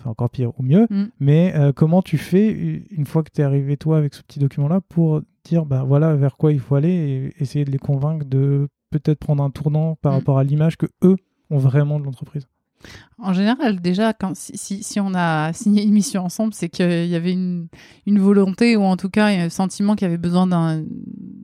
Enfin, 0.00 0.10
encore 0.10 0.30
pire 0.30 0.50
ou 0.58 0.62
mieux. 0.64 0.86
Mm. 0.90 1.04
Mais 1.20 1.52
euh, 1.54 1.72
comment 1.72 2.02
tu 2.02 2.18
fais 2.18 2.50
une 2.90 3.06
fois 3.06 3.22
que 3.22 3.30
tu 3.32 3.40
es 3.40 3.44
arrivé, 3.44 3.76
toi, 3.76 3.96
avec 3.98 4.12
ce 4.14 4.22
petit 4.22 4.40
document-là, 4.40 4.80
pour 4.80 5.22
dire, 5.44 5.66
bah 5.66 5.84
voilà 5.84 6.16
vers 6.16 6.36
quoi 6.36 6.52
il 6.52 6.58
faut 6.58 6.74
aller 6.74 6.90
et 7.38 7.42
essayer 7.42 7.64
de 7.64 7.70
les 7.70 7.78
convaincre 7.78 8.24
de 8.26 8.68
peut-être 8.90 9.20
prendre 9.20 9.42
un 9.44 9.50
tournant 9.50 9.94
par 10.02 10.12
Mm. 10.12 10.16
rapport 10.16 10.38
à 10.38 10.44
l'image 10.44 10.76
que 10.76 10.86
eux 11.04 11.16
ont 11.50 11.58
vraiment 11.58 12.00
de 12.00 12.04
l'entreprise? 12.04 12.48
En 13.18 13.32
général, 13.32 13.80
déjà, 13.80 14.12
quand, 14.12 14.34
si, 14.34 14.82
si, 14.82 15.00
on 15.00 15.14
a 15.14 15.52
signé 15.52 15.84
une 15.84 15.92
mission 15.92 16.24
ensemble, 16.24 16.54
c'est 16.54 16.68
qu'il 16.68 17.06
y 17.06 17.14
avait 17.14 17.32
une, 17.32 17.68
une, 18.06 18.18
volonté 18.18 18.76
ou 18.76 18.82
en 18.82 18.96
tout 18.96 19.10
cas 19.10 19.26
un 19.26 19.48
sentiment 19.48 19.94
qu'il 19.94 20.06
y 20.06 20.08
avait 20.08 20.18
besoin 20.18 20.48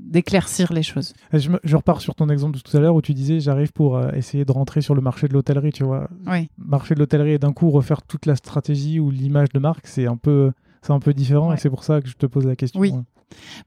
d'éclaircir 0.08 0.72
les 0.72 0.82
choses. 0.82 1.14
Je, 1.32 1.50
je, 1.62 1.76
repars 1.76 2.00
sur 2.00 2.14
ton 2.14 2.28
exemple 2.30 2.56
de 2.56 2.62
tout 2.62 2.76
à 2.76 2.80
l'heure 2.80 2.94
où 2.94 3.02
tu 3.02 3.14
disais 3.14 3.40
j'arrive 3.40 3.72
pour 3.72 3.96
euh, 3.96 4.10
essayer 4.12 4.44
de 4.44 4.52
rentrer 4.52 4.80
sur 4.80 4.94
le 4.94 5.00
marché 5.00 5.28
de 5.28 5.34
l'hôtellerie, 5.34 5.72
tu 5.72 5.84
vois. 5.84 6.08
Oui. 6.26 6.48
Marché 6.58 6.94
de 6.94 7.00
l'hôtellerie 7.00 7.32
et 7.32 7.38
d'un 7.38 7.52
coup 7.52 7.70
refaire 7.70 8.02
toute 8.02 8.26
la 8.26 8.34
stratégie 8.34 8.98
ou 8.98 9.10
l'image 9.10 9.50
de 9.50 9.58
marque, 9.58 9.86
c'est 9.86 10.06
un 10.06 10.16
peu, 10.16 10.52
c'est 10.82 10.92
un 10.92 11.00
peu 11.00 11.14
différent 11.14 11.52
et 11.52 11.58
c'est 11.58 11.70
pour 11.70 11.84
ça 11.84 12.00
que 12.00 12.08
je 12.08 12.16
te 12.16 12.26
pose 12.26 12.46
la 12.46 12.56
question. 12.56 12.80
Oui. 12.80 12.92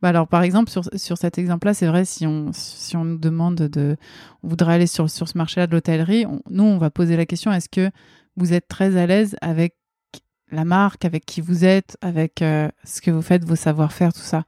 Bah 0.01 0.09
alors, 0.09 0.27
par 0.27 0.43
exemple, 0.43 0.69
sur, 0.69 0.83
sur 0.95 1.17
cet 1.17 1.37
exemple-là, 1.37 1.73
c'est 1.73 1.87
vrai, 1.87 2.05
si 2.05 2.25
on, 2.25 2.51
si 2.53 2.95
on 2.95 3.05
nous 3.05 3.17
demande 3.17 3.55
de. 3.55 3.95
On 4.43 4.47
voudrait 4.47 4.73
aller 4.73 4.87
sur, 4.87 5.09
sur 5.09 5.27
ce 5.27 5.37
marché-là 5.37 5.67
de 5.67 5.71
l'hôtellerie, 5.71 6.25
nous, 6.49 6.63
on 6.63 6.77
va 6.77 6.89
poser 6.89 7.17
la 7.17 7.25
question 7.25 7.51
est-ce 7.51 7.69
que 7.69 7.91
vous 8.35 8.53
êtes 8.53 8.67
très 8.67 8.97
à 8.97 9.05
l'aise 9.05 9.35
avec 9.41 9.75
la 10.51 10.65
marque, 10.65 11.05
avec 11.05 11.25
qui 11.25 11.41
vous 11.41 11.63
êtes, 11.65 11.97
avec 12.01 12.41
euh, 12.41 12.69
ce 12.83 13.01
que 13.01 13.11
vous 13.11 13.21
faites, 13.21 13.45
vos 13.45 13.55
savoir-faire, 13.55 14.13
tout 14.13 14.19
ça? 14.19 14.43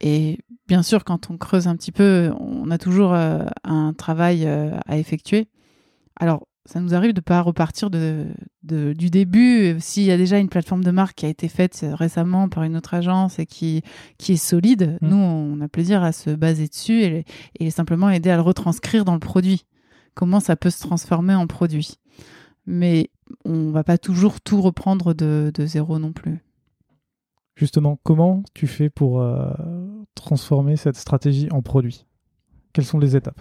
Et 0.00 0.38
bien 0.66 0.82
sûr, 0.82 1.04
quand 1.04 1.30
on 1.30 1.38
creuse 1.38 1.66
un 1.66 1.76
petit 1.76 1.92
peu, 1.92 2.32
on 2.38 2.70
a 2.70 2.78
toujours 2.78 3.14
euh, 3.14 3.44
un 3.64 3.92
travail 3.94 4.46
euh, 4.46 4.78
à 4.86 4.96
effectuer. 4.96 5.48
Alors, 6.16 6.46
ça 6.68 6.80
nous 6.80 6.94
arrive 6.94 7.14
de 7.14 7.22
pas 7.22 7.40
repartir 7.40 7.88
de, 7.88 8.26
du 8.62 9.08
début. 9.08 9.76
S'il 9.80 10.02
y 10.02 10.10
a 10.10 10.18
déjà 10.18 10.38
une 10.38 10.50
plateforme 10.50 10.84
de 10.84 10.90
marque 10.90 11.16
qui 11.16 11.26
a 11.26 11.30
été 11.30 11.48
faite 11.48 11.82
récemment 11.94 12.50
par 12.50 12.62
une 12.62 12.76
autre 12.76 12.92
agence 12.92 13.38
et 13.38 13.46
qui, 13.46 13.80
qui 14.18 14.32
est 14.32 14.36
solide, 14.36 14.98
mmh. 15.00 15.08
nous, 15.08 15.16
on 15.16 15.60
a 15.62 15.68
plaisir 15.68 16.02
à 16.02 16.12
se 16.12 16.28
baser 16.28 16.68
dessus 16.68 17.02
et, 17.02 17.24
et, 17.58 17.70
simplement 17.70 18.10
aider 18.10 18.28
à 18.28 18.36
le 18.36 18.42
retranscrire 18.42 19.06
dans 19.06 19.14
le 19.14 19.18
produit. 19.18 19.64
Comment 20.12 20.40
ça 20.40 20.56
peut 20.56 20.68
se 20.68 20.80
transformer 20.80 21.34
en 21.34 21.46
produit. 21.46 21.94
Mais 22.66 23.08
on 23.46 23.70
va 23.70 23.82
pas 23.82 23.96
toujours 23.96 24.42
tout 24.42 24.60
reprendre 24.60 25.14
de, 25.14 25.50
de 25.54 25.64
zéro 25.64 25.98
non 25.98 26.12
plus. 26.12 26.44
Justement, 27.56 27.98
comment 28.02 28.42
tu 28.52 28.66
fais 28.66 28.90
pour 28.90 29.22
euh, 29.22 29.50
transformer 30.14 30.76
cette 30.76 30.96
stratégie 30.96 31.48
en 31.50 31.62
produit? 31.62 32.04
Quelles 32.74 32.84
sont 32.84 32.98
les 32.98 33.16
étapes? 33.16 33.40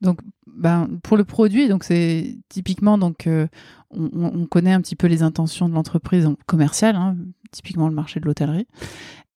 Donc, 0.00 0.20
ben, 0.46 0.88
pour 1.02 1.16
le 1.16 1.24
produit, 1.24 1.68
c'est 1.82 2.36
typiquement 2.48 2.98
donc 2.98 3.26
euh, 3.26 3.46
on, 3.90 4.46
connaît 4.46 4.72
un 4.72 4.80
petit 4.80 4.96
peu 4.96 5.06
les 5.06 5.22
intentions 5.22 5.68
de 5.68 5.74
l'entreprise 5.74 6.28
commerciale, 6.46 6.96
hein, 6.96 7.16
typiquement 7.50 7.88
le 7.88 7.94
marché 7.94 8.20
de 8.20 8.26
l'hôtellerie. 8.26 8.66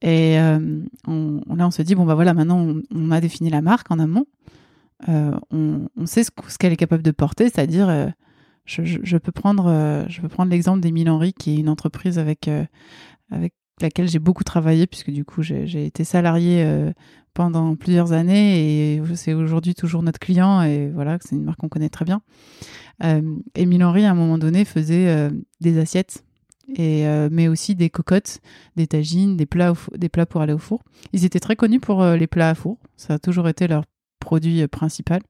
Et 0.01 0.39
euh, 0.39 0.81
là, 1.07 1.67
on 1.67 1.71
se 1.71 1.83
dit 1.83 1.95
bon 1.95 2.05
bah 2.05 2.15
voilà, 2.15 2.35
maintenant 2.35 2.81
on, 2.95 3.11
a 3.11 3.21
défini 3.21 3.51
la 3.51 3.63
marque 3.63 3.91
en 3.91 3.99
amont. 3.99 4.27
Euh, 5.09 5.33
on, 5.51 5.89
sait 6.07 6.25
ce, 6.25 6.31
qu'elle 6.59 6.73
est 6.73 6.77
capable 6.77 7.03
de 7.03 7.11
porter, 7.11 7.45
c'est-à-dire 7.45 8.13
je, 8.65 9.17
peux 9.17 9.33
prendre 9.33 10.05
je 10.09 10.21
prendre 10.27 10.51
l'exemple 10.51 10.81
des 10.81 11.09
Henry, 11.09 11.33
qui 11.33 11.55
est 11.55 11.59
une 11.59 11.69
entreprise 11.69 12.19
avec 12.19 12.49
laquelle 13.83 14.09
j'ai 14.09 14.19
beaucoup 14.19 14.45
travaillé 14.45 14.87
puisque 14.87 15.11
du 15.11 15.25
coup 15.25 15.43
j'ai 15.43 15.87
été 15.87 16.05
salarié 16.05 16.65
pendant 17.35 17.77
plusieurs 17.77 18.13
années 18.13 18.95
et 18.95 19.03
c'est 19.15 19.33
aujourd'hui 19.33 19.75
toujours 19.75 20.03
notre 20.03 20.19
client 20.19 20.63
et 20.63 20.91
voilà, 20.91 21.19
c'est 21.21 21.37
une 21.37 21.45
marque 21.45 21.61
qu'on 21.61 21.69
connaît 21.69 21.89
très 21.89 22.05
bien. 22.05 22.21
Euh, 23.05 23.37
et 23.55 23.83
Henry, 23.83 24.05
à 24.05 24.11
un 24.11 24.15
moment 24.15 24.39
donné, 24.39 24.65
faisait 24.65 25.09
euh, 25.09 25.31
des 25.61 25.79
assiettes, 25.79 26.25
et, 26.75 27.07
euh, 27.07 27.29
mais 27.31 27.49
aussi 27.49 27.75
des 27.75 27.91
cocottes, 27.91 28.41
des 28.77 28.87
tagines, 28.87 29.37
des 29.37 29.47
plats, 29.47 29.73
des 29.97 30.09
plats 30.09 30.27
pour 30.27 30.41
aller 30.41 30.53
au 30.53 30.59
four. 30.59 30.83
Ils 31.13 31.25
étaient 31.25 31.41
très 31.41 31.57
connus 31.57 31.81
pour 31.81 32.05
les 32.05 32.27
plats 32.27 32.51
à 32.51 32.55
four, 32.55 32.79
ça 32.97 33.15
a 33.15 33.19
toujours 33.19 33.49
été 33.49 33.69
leur 33.69 33.85
produit 34.19 34.67
principal. 34.67 35.21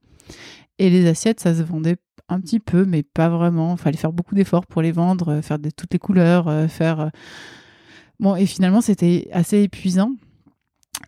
Et 0.79 0.89
les 0.89 1.07
assiettes, 1.07 1.39
ça 1.39 1.53
se 1.53 1.61
vendait 1.61 1.97
un 2.27 2.39
petit 2.39 2.59
peu, 2.59 2.85
mais 2.85 3.03
pas 3.03 3.29
vraiment. 3.29 3.75
Il 3.75 3.77
fallait 3.77 3.97
faire 3.97 4.13
beaucoup 4.13 4.35
d'efforts 4.35 4.65
pour 4.65 4.81
les 4.81 4.91
vendre, 4.91 5.41
faire 5.41 5.59
de 5.59 5.69
toutes 5.69 5.93
les 5.93 5.99
couleurs, 5.99 6.69
faire... 6.69 7.11
Bon, 8.19 8.35
et 8.35 8.45
finalement, 8.45 8.81
c'était 8.81 9.29
assez 9.31 9.63
épuisant. 9.63 10.11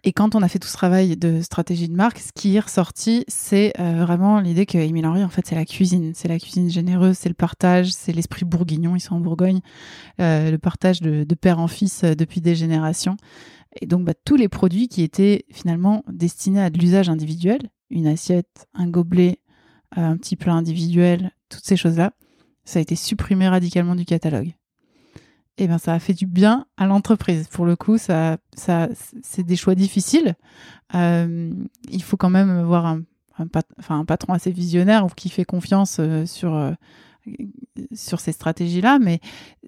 Et 0.04 0.14
quand 0.14 0.34
on 0.34 0.42
a 0.42 0.48
fait 0.48 0.60
tout 0.60 0.68
ce 0.68 0.74
travail 0.74 1.18
de 1.18 1.42
stratégie 1.42 1.88
de 1.88 1.96
marque, 1.96 2.20
ce 2.20 2.32
qui 2.34 2.56
est 2.56 2.60
ressorti, 2.60 3.26
c'est 3.28 3.74
euh, 3.80 4.04
vraiment 4.06 4.40
l'idée 4.40 4.66
que 4.66 4.78
Émile 4.78 5.06
Henry, 5.06 5.24
en 5.24 5.30
fait, 5.30 5.46
c'est 5.46 5.56
la 5.56 5.66
cuisine. 5.66 6.14
C'est 6.16 6.28
la 6.28 6.40
cuisine 6.40 6.70
généreuse, 6.72 7.18
c'est 7.18 7.30
le 7.30 7.36
partage, 7.36 7.92
c'est 7.92 8.14
l'esprit 8.14 8.46
bourguignon, 8.46 8.96
ils 8.96 9.02
sont 9.02 9.16
en 9.16 9.20
Bourgogne, 9.20 9.60
euh, 10.20 10.50
le 10.50 10.58
partage 10.58 11.02
de, 11.02 11.26
père 11.36 11.60
en 11.60 11.68
fils 11.68 12.04
euh, 12.04 12.16
depuis 12.16 12.42
des 12.42 12.56
générations. 12.56 13.18
Et 13.80 13.86
donc, 13.86 14.06
bah, 14.06 14.14
tous 14.26 14.38
les 14.38 14.50
produits 14.50 14.88
qui 14.88 15.04
étaient 15.04 15.46
finalement 15.52 16.04
destinés 16.10 16.62
à 16.62 16.70
de 16.70 16.80
l'usage 16.80 17.10
individuel, 17.10 17.70
une 17.90 18.08
assiette, 18.08 18.68
un 18.74 18.88
gobelet, 18.88 19.40
un 19.96 20.18
petit 20.18 20.36
plat 20.36 20.54
individuel, 20.54 21.32
toutes 21.50 21.66
ces 21.66 21.76
choses-là, 21.78 22.14
ça 22.64 22.80
a 22.80 22.82
été 22.82 22.96
supprimé 22.96 23.50
radicalement 23.50 23.96
du 23.96 24.06
catalogue 24.06 24.54
eh 25.58 25.68
ben, 25.68 25.78
ça 25.78 25.94
a 25.94 26.00
fait 26.00 26.14
du 26.14 26.26
bien 26.26 26.66
à 26.78 26.86
l'entreprise. 26.86 27.48
Pour 27.48 27.66
le 27.66 27.76
coup, 27.76 27.98
ça, 27.98 28.38
ça, 28.56 28.90
c'est 29.22 29.44
des 29.44 29.56
choix 29.56 29.76
difficiles. 29.76 30.36
Euh, 30.96 31.54
il 31.90 32.04
faut 32.04 32.18
quand 32.18 32.30
même 32.30 32.50
avoir 32.50 32.86
un, 32.86 33.04
patron 34.06 34.34
assez 34.34 34.52
visionnaire 34.52 35.06
ou 35.06 35.10
qui 35.10 35.30
fait 35.30 35.46
confiance 35.46 35.98
euh, 36.00 36.26
sur, 36.26 36.54
euh, 36.54 36.72
sur 37.94 38.20
ces 38.20 38.32
stratégies-là, 38.32 39.00
mais 39.00 39.20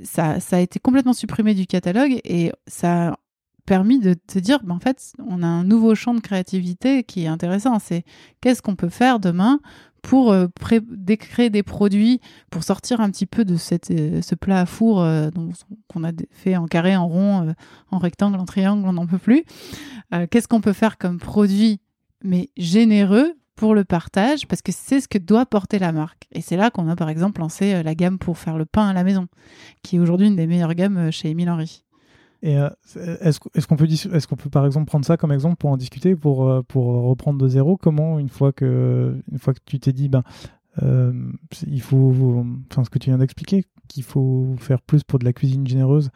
ça, 0.03 0.39
ça 0.39 0.57
a 0.57 0.59
été 0.59 0.79
complètement 0.79 1.13
supprimé 1.13 1.53
du 1.53 1.65
catalogue 1.65 2.19
et 2.23 2.51
ça 2.67 3.09
a 3.09 3.17
permis 3.65 3.99
de 3.99 4.13
te 4.13 4.39
dire, 4.39 4.59
ben, 4.63 4.75
en 4.75 4.79
fait, 4.79 5.13
on 5.27 5.41
a 5.43 5.47
un 5.47 5.63
nouveau 5.63 5.95
champ 5.95 6.13
de 6.13 6.19
créativité 6.19 7.03
qui 7.03 7.23
est 7.23 7.27
intéressant. 7.27 7.79
C'est 7.79 8.03
qu'est-ce 8.41 8.61
qu'on 8.61 8.75
peut 8.75 8.89
faire 8.89 9.19
demain 9.19 9.59
pour 10.03 10.33
euh, 10.33 10.47
créer 11.17 11.49
des 11.49 11.63
produits, 11.63 12.19
pour 12.51 12.63
sortir 12.63 13.01
un 13.01 13.09
petit 13.09 13.25
peu 13.25 13.45
de 13.45 13.55
euh, 13.55 14.21
ce 14.21 14.35
plat 14.35 14.59
à 14.59 14.65
four 14.67 15.01
euh, 15.01 15.29
qu'on 15.87 16.03
a 16.03 16.11
fait 16.29 16.55
en 16.55 16.67
carré, 16.67 16.95
en 16.95 17.07
rond, 17.07 17.55
en 17.89 17.97
rectangle, 17.97 18.37
en 18.37 18.45
triangle, 18.45 18.87
on 18.87 18.93
n'en 18.93 19.07
peut 19.07 19.17
plus. 19.17 19.43
Qu'est-ce 20.29 20.47
qu'on 20.47 20.61
peut 20.61 20.73
faire 20.73 20.99
comme 20.99 21.17
produit, 21.17 21.79
mais 22.23 22.51
généreux 22.55 23.33
pour 23.55 23.73
le 23.73 23.83
partage, 23.83 24.47
parce 24.47 24.61
que 24.61 24.71
c'est 24.71 24.99
ce 24.99 25.07
que 25.07 25.17
doit 25.17 25.45
porter 25.45 25.79
la 25.79 25.91
marque. 25.91 26.27
Et 26.31 26.41
c'est 26.41 26.57
là 26.57 26.69
qu'on 26.69 26.87
a 26.89 26.95
par 26.95 27.09
exemple 27.09 27.41
lancé 27.41 27.81
la 27.81 27.95
gamme 27.95 28.19
pour 28.19 28.37
faire 28.37 28.57
le 28.57 28.65
pain 28.65 28.89
à 28.89 28.93
la 28.93 29.03
maison, 29.03 29.27
qui 29.81 29.95
est 29.95 29.99
aujourd'hui 29.99 30.27
une 30.27 30.35
des 30.35 30.45
meilleures 30.45 30.75
gammes 30.75 31.11
chez 31.11 31.29
Émile 31.29 31.49
Henry. 31.49 31.83
Et 32.45 32.57
euh, 32.57 32.69
est-ce 33.21 33.39
qu'on 33.39 33.77
peut, 33.77 33.85
est 33.85 34.27
qu'on 34.27 34.35
peut 34.35 34.49
par 34.49 34.65
exemple 34.65 34.85
prendre 34.85 35.05
ça 35.05 35.15
comme 35.15 35.31
exemple 35.31 35.55
pour 35.55 35.69
en 35.69 35.77
discuter, 35.77 36.13
pour, 36.13 36.49
euh, 36.49 36.61
pour 36.61 36.87
reprendre 36.87 37.39
de 37.39 37.47
zéro? 37.47 37.77
Comment, 37.77 38.19
une 38.19 38.27
fois 38.27 38.51
que, 38.51 39.17
une 39.31 39.39
fois 39.39 39.53
que 39.53 39.61
tu 39.65 39.79
t'es 39.79 39.93
dit, 39.93 40.09
ben, 40.09 40.23
euh, 40.83 41.13
il 41.65 41.81
faut, 41.81 42.45
enfin, 42.69 42.83
ce 42.83 42.89
que 42.89 42.99
tu 42.99 43.09
viens 43.09 43.17
d'expliquer, 43.17 43.63
qu'il 43.87 44.03
faut 44.03 44.55
faire 44.57 44.81
plus 44.81 45.03
pour 45.05 45.19
de 45.19 45.25
la 45.25 45.31
cuisine 45.31 45.65
généreuse, 45.65 46.09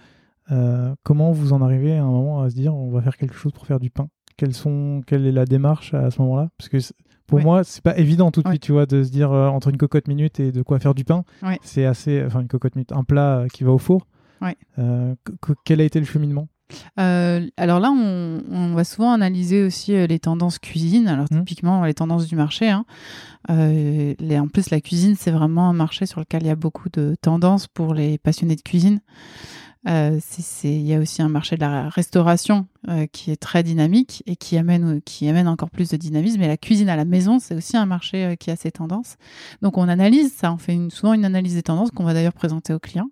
comment 1.03 1.31
vous 1.31 1.53
en 1.53 1.61
arrivez 1.61 1.95
à 1.95 2.03
un 2.03 2.11
moment 2.11 2.41
à 2.41 2.49
se 2.49 2.55
dire, 2.55 2.75
on 2.75 2.91
va 2.91 3.01
faire 3.01 3.15
quelque 3.15 3.35
chose 3.35 3.53
pour 3.53 3.65
faire 3.65 3.79
du 3.79 3.89
pain? 3.89 4.09
Quelles 4.35 4.53
sont, 4.53 5.01
Quelle 5.07 5.25
est 5.25 5.31
la 5.31 5.45
démarche 5.45 5.93
à 5.93 6.11
ce 6.11 6.21
moment-là? 6.21 6.49
Parce 6.57 6.67
que 6.67 6.77
pour 7.25 7.39
moi, 7.39 7.63
c'est 7.63 7.81
pas 7.81 7.97
évident 7.97 8.31
tout 8.31 8.41
de 8.43 8.49
suite, 8.49 8.63
tu 8.63 8.73
vois, 8.73 8.85
de 8.85 9.01
se 9.01 9.11
dire 9.11 9.31
entre 9.31 9.69
une 9.69 9.77
cocotte 9.77 10.09
minute 10.09 10.41
et 10.41 10.51
de 10.51 10.61
quoi 10.61 10.79
faire 10.79 10.93
du 10.93 11.05
pain. 11.05 11.23
C'est 11.61 11.85
assez, 11.85 12.21
enfin, 12.25 12.41
une 12.41 12.49
cocotte 12.49 12.75
minute, 12.75 12.91
un 12.91 13.05
plat 13.05 13.45
qui 13.53 13.63
va 13.63 13.71
au 13.71 13.77
four. 13.77 14.07
Euh, 14.79 15.15
quel 15.63 15.81
a 15.81 15.83
été 15.83 15.99
le 15.99 16.05
cheminement? 16.05 16.47
Euh, 16.99 17.47
alors 17.55 17.79
là, 17.79 17.91
on, 17.91 18.73
va 18.75 18.83
souvent 18.83 19.13
analyser 19.13 19.63
aussi 19.63 19.95
euh, 19.95 20.05
les 20.05 20.19
tendances 20.19 20.59
cuisine. 20.59 21.07
Alors 21.07 21.27
mmh. 21.31 21.39
typiquement 21.39 21.85
les 21.85 21.93
tendances 21.93 22.27
du 22.27 22.35
marché. 22.35 22.69
Hein. 22.69 22.85
en 23.49 24.47
plus, 24.47 24.69
la 24.69 24.81
cuisine, 24.81 25.15
c'est 25.17 25.31
vraiment 25.31 25.69
un 25.69 25.73
marché 25.73 26.05
sur 26.05 26.19
lequel 26.19 26.43
il 26.43 26.47
y 26.47 26.51
a 26.51 26.55
beaucoup 26.55 26.89
de 26.89 27.15
tendances 27.21 27.67
pour 27.67 27.93
les 27.93 28.17
passionnés 28.17 28.55
de 28.55 28.61
cuisine. 28.61 28.99
il 29.85 30.81
y 30.81 30.93
a 30.93 30.99
aussi 30.99 31.21
un 31.21 31.29
marché 31.29 31.55
de 31.55 31.61
la 31.61 31.87
restauration 31.87 32.67
qui 33.13 33.31
est 33.31 33.37
très 33.37 33.63
dynamique 33.63 34.21
et 34.25 34.35
qui 34.35 34.57
amène, 34.57 35.01
qui 35.01 35.29
amène 35.29 35.47
encore 35.47 35.69
plus 35.69 35.89
de 35.89 35.95
dynamisme. 35.95 36.41
Et 36.41 36.47
la 36.47 36.57
cuisine 36.57 36.89
à 36.89 36.97
la 36.97 37.05
maison, 37.05 37.39
c'est 37.39 37.55
aussi 37.55 37.77
un 37.77 37.85
marché 37.85 38.35
qui 38.37 38.51
a 38.51 38.57
ses 38.57 38.71
tendances. 38.71 39.15
Donc 39.61 39.77
on 39.77 39.87
analyse 39.87 40.33
ça, 40.33 40.51
on 40.51 40.57
fait 40.57 40.77
souvent 40.89 41.13
une 41.13 41.23
analyse 41.23 41.55
des 41.55 41.63
tendances 41.63 41.91
qu'on 41.91 42.03
va 42.03 42.13
d'ailleurs 42.13 42.33
présenter 42.33 42.73
aux 42.73 42.79
clients. 42.79 43.09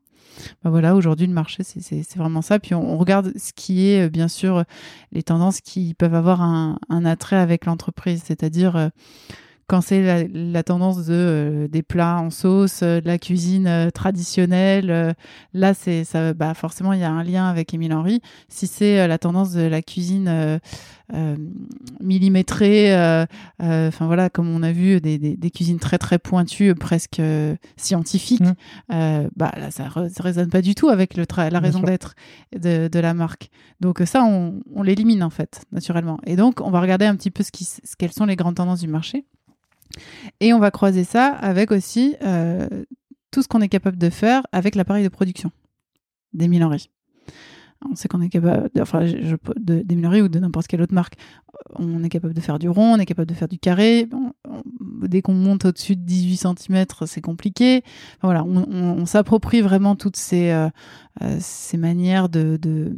Bah 0.63 0.69
voilà, 0.69 0.95
aujourd'hui, 0.95 1.27
le 1.27 1.33
marché, 1.33 1.63
c'est 1.63 2.15
vraiment 2.15 2.41
ça. 2.41 2.59
Puis 2.59 2.73
on, 2.75 2.97
regarde 2.97 3.31
ce 3.37 3.53
qui 3.53 3.87
est, 3.87 4.05
euh, 4.05 4.09
bien 4.09 4.27
sûr, 4.27 4.63
les 5.11 5.23
tendances 5.23 5.61
qui 5.61 5.93
peuvent 5.93 6.15
avoir 6.15 6.41
un, 6.41 6.79
un 6.89 7.05
attrait 7.05 7.37
avec 7.37 7.65
l'entreprise, 7.65 8.23
c'est-à-dire 8.25 8.75
euh, 8.75 8.89
quand 9.67 9.81
c'est 9.81 10.27
la, 10.31 10.63
tendance 10.63 11.05
de 11.05 11.13
euh, 11.13 11.67
des 11.67 11.83
plats 11.83 12.19
en 12.19 12.29
sauce, 12.29 12.83
de 12.83 13.01
la 13.05 13.17
cuisine 13.17 13.89
traditionnelle, 13.93 15.15
là 15.53 15.73
c'est 15.73 16.03
ça, 16.03 16.33
bah 16.33 16.53
forcément 16.53 16.93
il 16.93 16.99
y 16.99 17.03
a 17.03 17.11
un 17.11 17.23
lien 17.23 17.47
avec 17.47 17.73
Émile 17.73 17.93
Henry. 17.93 18.21
Si 18.49 18.67
c'est 18.67 19.07
la 19.07 19.17
tendance 19.17 19.53
de 19.53 19.61
la 19.61 19.81
cuisine 19.81 20.59
euh, 21.13 21.37
millimétré 21.99 22.91
euh, 22.91 23.27
euh, 23.61 23.89
enfin 23.89 24.07
voilà, 24.07 24.31
comme 24.31 24.49
on 24.49 24.63
a 24.63 24.71
vu, 24.71 24.99
des, 24.99 25.19
des, 25.19 25.51
cuisines 25.51 25.77
très 25.77 25.99
très 25.99 26.17
pointues, 26.17 26.73
presque 26.73 27.21
scientifiques. 27.77 28.41
Mmh. 28.41 29.27
bah 29.35 29.51
là, 29.55 29.69
ça, 29.69 29.83
ne 29.95 30.21
résonne 30.21 30.49
pas 30.49 30.63
du 30.63 30.73
tout 30.73 30.89
avec 30.89 31.15
le 31.15 31.25
la 31.37 31.59
raison 31.59 31.81
d'être 31.81 32.15
de, 32.55 32.87
de, 32.87 32.99
la 32.99 33.13
marque. 33.13 33.49
Donc 33.81 34.01
ça, 34.05 34.23
on, 34.23 34.61
on 34.73 34.81
l'élimine 34.81 35.21
en 35.21 35.29
fait, 35.29 35.63
naturellement. 35.71 36.19
Et 36.25 36.35
donc, 36.35 36.59
on 36.61 36.71
va 36.71 36.81
regarder 36.81 37.05
un 37.05 37.15
petit 37.15 37.31
peu 37.31 37.43
ce 37.43 37.51
qui, 37.51 37.65
ce, 37.65 37.79
quelles 37.97 38.13
sont 38.13 38.25
les 38.25 38.35
grandes 38.35 38.55
tendances 38.55 38.79
du 38.79 38.87
marché. 38.87 39.25
Et 40.39 40.53
on 40.53 40.59
va 40.59 40.71
croiser 40.71 41.03
ça 41.03 41.27
avec 41.27 41.71
aussi 41.71 42.15
tout 43.31 43.41
ce 43.41 43.47
qu'on 43.47 43.61
est 43.61 43.69
capable 43.69 43.97
de 43.97 44.09
faire 44.09 44.43
avec 44.51 44.75
l'appareil 44.75 45.03
de 45.03 45.09
production 45.09 45.51
des 46.33 46.47
Milanry. 46.47 46.89
On 47.89 47.95
sait 47.95 48.07
qu'on 48.07 48.21
est 48.21 48.29
capable, 48.29 48.69
de, 48.73 48.81
enfin, 48.81 49.05
je, 49.05 49.35
de, 49.57 49.81
des 49.81 49.95
Milanry 49.95 50.21
ou 50.21 50.29
de 50.29 50.39
n'importe 50.39 50.67
quelle 50.67 50.81
autre 50.81 50.93
marque. 50.93 51.15
On 51.75 52.03
est 52.03 52.09
capable 52.09 52.33
de 52.33 52.41
faire 52.41 52.59
du 52.59 52.69
rond, 52.69 52.93
on 52.93 52.97
est 52.97 53.05
capable 53.05 53.27
de 53.27 53.33
faire 53.33 53.47
du 53.47 53.59
carré. 53.59 54.07
dès 55.03 55.21
qu'on 55.21 55.33
monte 55.33 55.65
au-dessus 55.65 55.95
de 55.95 56.01
18 56.01 56.37
cm, 56.37 56.85
c'est 57.05 57.21
compliqué. 57.21 57.83
voilà, 58.21 58.43
on, 58.43 59.05
s'approprie 59.05 59.61
vraiment 59.61 59.95
toutes 59.95 60.17
ces, 60.17 60.51
euh, 60.51 60.69
euh, 61.21 61.37
ces 61.39 61.77
manières 61.77 62.29
de, 62.29 62.57
de, 62.57 62.97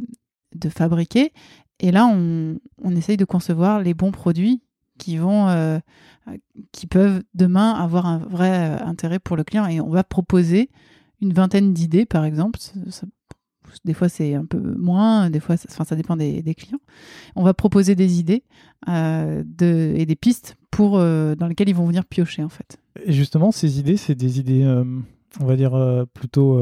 de, 0.54 0.68
fabriquer. 0.68 1.32
Et 1.80 1.90
là, 1.90 2.06
on, 2.06 2.58
on, 2.82 2.96
essaye 2.96 3.16
de 3.16 3.24
concevoir 3.24 3.80
les 3.80 3.94
bons 3.94 4.12
produits 4.12 4.62
qui 4.98 5.16
vont, 5.16 5.48
euh, 5.48 5.78
qui 6.72 6.86
peuvent 6.86 7.22
demain 7.34 7.72
avoir 7.72 8.06
un 8.06 8.18
vrai 8.18 8.80
intérêt 8.82 9.18
pour 9.18 9.36
le 9.36 9.44
client. 9.44 9.66
Et 9.66 9.80
on 9.80 9.90
va 9.90 10.04
proposer 10.04 10.70
une 11.20 11.32
vingtaine 11.32 11.72
d'idées, 11.72 12.04
par 12.04 12.24
exemple. 12.24 12.58
des 13.84 13.94
fois, 13.94 14.08
c'est 14.08 14.34
un 14.34 14.44
peu 14.44 14.58
moins, 14.76 15.30
des 15.30 15.40
fois, 15.40 15.56
enfin, 15.68 15.84
ça 15.84 15.96
dépend 15.96 16.16
des, 16.16 16.54
clients. 16.54 16.80
On 17.36 17.42
va 17.42 17.54
proposer 17.54 17.94
des 17.94 18.18
idées 18.18 18.44
euh, 18.88 19.42
de, 19.46 19.94
et 19.96 20.06
des 20.06 20.16
pistes 20.16 20.56
pour, 20.70 20.98
euh, 20.98 21.34
dans 21.34 21.46
lesquelles 21.46 21.68
ils 21.68 21.74
vont 21.74 21.86
venir 21.86 22.04
piocher, 22.04 22.42
en 22.42 22.48
fait. 22.48 22.78
Et 23.04 23.12
justement, 23.12 23.52
ces 23.52 23.78
idées, 23.78 23.96
c'est 23.96 24.14
des 24.14 24.40
idées, 24.40 24.66
on 25.40 25.44
va 25.44 25.56
dire, 25.56 26.06
plutôt 26.12 26.60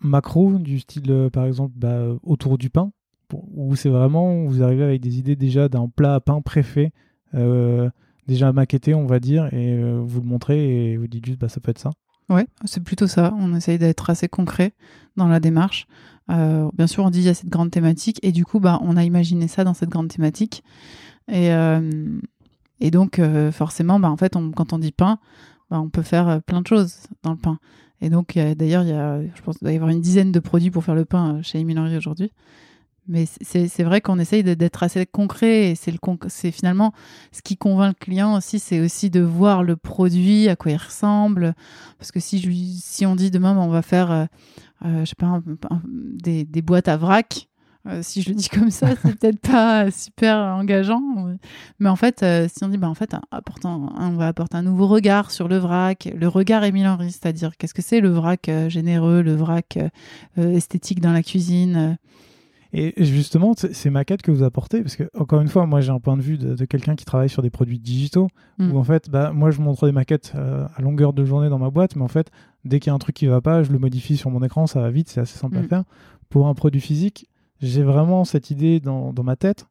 macro, 0.00 0.58
du 0.58 0.80
style, 0.80 1.30
par 1.32 1.46
exemple, 1.46 1.72
bah, 1.76 2.02
autour 2.22 2.58
du 2.58 2.70
pain 2.70 2.92
où 3.32 3.76
c'est 3.76 3.88
vraiment, 3.88 4.44
vous 4.44 4.62
arrivez 4.62 4.84
avec 4.84 5.00
des 5.00 5.18
idées 5.18 5.36
déjà 5.36 5.68
d'un 5.68 5.88
plat 5.88 6.14
à 6.14 6.20
pain 6.20 6.40
préfet, 6.40 6.92
euh, 7.34 7.90
déjà 8.26 8.52
maquetté, 8.52 8.94
on 8.94 9.06
va 9.06 9.20
dire, 9.20 9.46
et 9.52 9.72
euh, 9.74 10.00
vous 10.02 10.20
le 10.20 10.26
montrez 10.26 10.92
et 10.92 10.96
vous 10.96 11.06
dites 11.06 11.26
juste, 11.26 11.38
bah, 11.38 11.48
ça 11.48 11.60
peut 11.60 11.70
être 11.70 11.78
ça. 11.78 11.90
Ouais, 12.28 12.46
c'est 12.64 12.82
plutôt 12.82 13.06
ça. 13.06 13.34
On 13.38 13.54
essaye 13.54 13.78
d'être 13.78 14.10
assez 14.10 14.28
concret 14.28 14.72
dans 15.16 15.28
la 15.28 15.40
démarche. 15.40 15.86
Euh, 16.30 16.68
bien 16.74 16.86
sûr, 16.86 17.04
on 17.04 17.10
dit 17.10 17.20
il 17.20 17.24
y 17.24 17.28
a 17.30 17.34
cette 17.34 17.48
grande 17.48 17.70
thématique, 17.70 18.18
et 18.22 18.32
du 18.32 18.44
coup, 18.44 18.60
bah, 18.60 18.78
on 18.82 18.96
a 18.96 19.04
imaginé 19.04 19.48
ça 19.48 19.64
dans 19.64 19.74
cette 19.74 19.88
grande 19.88 20.08
thématique. 20.08 20.62
Et, 21.30 21.50
et 22.80 22.90
donc, 22.90 23.20
forcément, 23.52 24.00
bah, 24.00 24.10
en 24.10 24.16
fait, 24.16 24.34
quand 24.54 24.72
on 24.72 24.78
dit 24.78 24.92
pain, 24.92 25.18
bah, 25.70 25.80
on 25.80 25.90
peut 25.90 26.02
faire 26.02 26.42
plein 26.42 26.62
de 26.62 26.66
choses 26.66 27.00
dans 27.22 27.32
le 27.32 27.38
pain. 27.38 27.58
Et 28.00 28.10
donc, 28.10 28.34
d'ailleurs, 28.34 28.82
il 28.82 28.90
y 28.90 28.92
a, 28.92 29.20
je 29.22 29.42
pense, 29.42 29.58
qu'il 29.58 29.64
doit 29.64 29.72
y 29.72 29.76
avoir 29.76 29.90
une 29.90 30.00
dizaine 30.00 30.32
de 30.32 30.40
produits 30.40 30.70
pour 30.70 30.84
faire 30.84 30.94
le 30.94 31.04
pain 31.04 31.42
chez 31.42 31.58
Émilerie 31.58 31.96
aujourd'hui. 31.96 32.32
Mais 33.08 33.24
c'est 33.40 33.82
vrai 33.82 34.02
qu'on 34.02 34.18
essaye 34.18 34.42
d'être 34.42 34.82
assez 34.82 35.06
concret 35.06 35.70
et 35.70 35.74
c'est 35.74 35.94
c'est 36.28 36.50
finalement 36.50 36.92
ce 37.32 37.40
qui 37.40 37.56
convainc 37.56 37.96
le 37.98 38.04
client 38.04 38.36
aussi, 38.36 38.58
c'est 38.58 38.80
aussi 38.80 39.08
de 39.08 39.20
voir 39.20 39.62
le 39.62 39.76
produit, 39.76 40.48
à 40.48 40.56
quoi 40.56 40.72
il 40.72 40.76
ressemble. 40.76 41.54
Parce 41.98 42.12
que 42.12 42.20
si, 42.20 42.38
je, 42.38 42.50
si 42.82 43.06
on 43.06 43.16
dit 43.16 43.30
demain, 43.30 43.56
on 43.56 43.68
va 43.68 43.82
faire, 43.82 44.10
euh, 44.10 44.24
euh, 44.84 45.00
je 45.00 45.06
sais 45.06 45.14
pas, 45.16 45.40
des, 45.84 46.44
des, 46.44 46.60
boîtes 46.62 46.88
à 46.88 46.98
vrac, 46.98 47.48
euh, 47.86 48.00
si 48.02 48.20
je 48.20 48.28
le 48.28 48.34
dis 48.34 48.50
comme 48.50 48.70
ça, 48.70 48.88
c'est 48.96 49.14
peut-être 49.18 49.40
pas 49.40 49.90
super 49.90 50.36
engageant. 50.36 51.02
Mais 51.78 51.88
en 51.88 51.96
fait, 51.96 52.24
si 52.48 52.64
on 52.64 52.68
dit, 52.68 52.76
bah, 52.76 52.90
en 52.90 52.94
fait, 52.94 53.14
apportant, 53.30 53.90
on 53.96 54.10
va 54.10 54.26
apporter 54.26 54.58
un 54.58 54.62
nouveau 54.62 54.86
regard 54.86 55.30
sur 55.30 55.48
le 55.48 55.56
vrac, 55.56 56.10
le 56.14 56.28
regard 56.28 56.62
Émile 56.64 56.86
Henry, 56.86 57.10
c'est-à-dire 57.10 57.56
qu'est-ce 57.56 57.74
que 57.74 57.82
c'est 57.82 58.00
le 58.00 58.10
vrac 58.10 58.50
généreux, 58.68 59.22
le 59.22 59.34
vrac 59.34 59.78
esthétique 60.36 61.00
dans 61.00 61.12
la 61.12 61.22
cuisine 61.22 61.96
et 62.72 62.92
justement, 63.04 63.54
ces 63.56 63.88
maquettes 63.88 64.20
que 64.20 64.30
vous 64.30 64.42
apportez, 64.42 64.82
parce 64.82 64.96
que 64.96 65.08
encore 65.18 65.40
une 65.40 65.48
fois, 65.48 65.64
moi 65.64 65.80
j'ai 65.80 65.90
un 65.90 66.00
point 66.00 66.16
de 66.16 66.22
vue 66.22 66.36
de, 66.36 66.64
quelqu'un 66.66 66.96
qui 66.96 67.06
travaille 67.06 67.30
sur 67.30 67.42
des 67.42 67.48
produits 67.48 67.78
digitaux, 67.78 68.28
mm. 68.58 68.72
où 68.72 68.78
en 68.78 68.84
fait, 68.84 69.08
bah, 69.08 69.32
moi 69.32 69.50
je 69.50 69.60
montre 69.60 69.86
des 69.86 69.92
maquettes 69.92 70.32
euh, 70.34 70.66
à 70.76 70.82
longueur 70.82 71.14
de 71.14 71.24
journée 71.24 71.48
dans 71.48 71.58
ma 71.58 71.70
boîte, 71.70 71.96
mais 71.96 72.02
en 72.02 72.08
fait, 72.08 72.30
dès 72.64 72.78
qu'il 72.78 72.90
y 72.90 72.92
a 72.92 72.94
un 72.94 72.98
truc 72.98 73.16
qui 73.16 73.26
va 73.26 73.40
pas, 73.40 73.62
je 73.62 73.72
le 73.72 73.78
modifie 73.78 74.18
sur 74.18 74.30
mon 74.30 74.42
écran, 74.42 74.66
ça 74.66 74.82
va 74.82 74.90
vite, 74.90 75.08
c'est 75.08 75.20
assez 75.20 75.38
simple 75.38 75.56
à 75.56 75.62
mm. 75.62 75.68
faire. 75.68 75.84
Pour 76.28 76.46
un 76.48 76.54
produit 76.54 76.82
physique, 76.82 77.30
j'ai 77.62 77.82
vraiment 77.82 78.24
cette 78.24 78.50
idée 78.50 78.80
dans, 78.80 79.14
dans 79.14 79.24
ma 79.24 79.36
tête, 79.36 79.66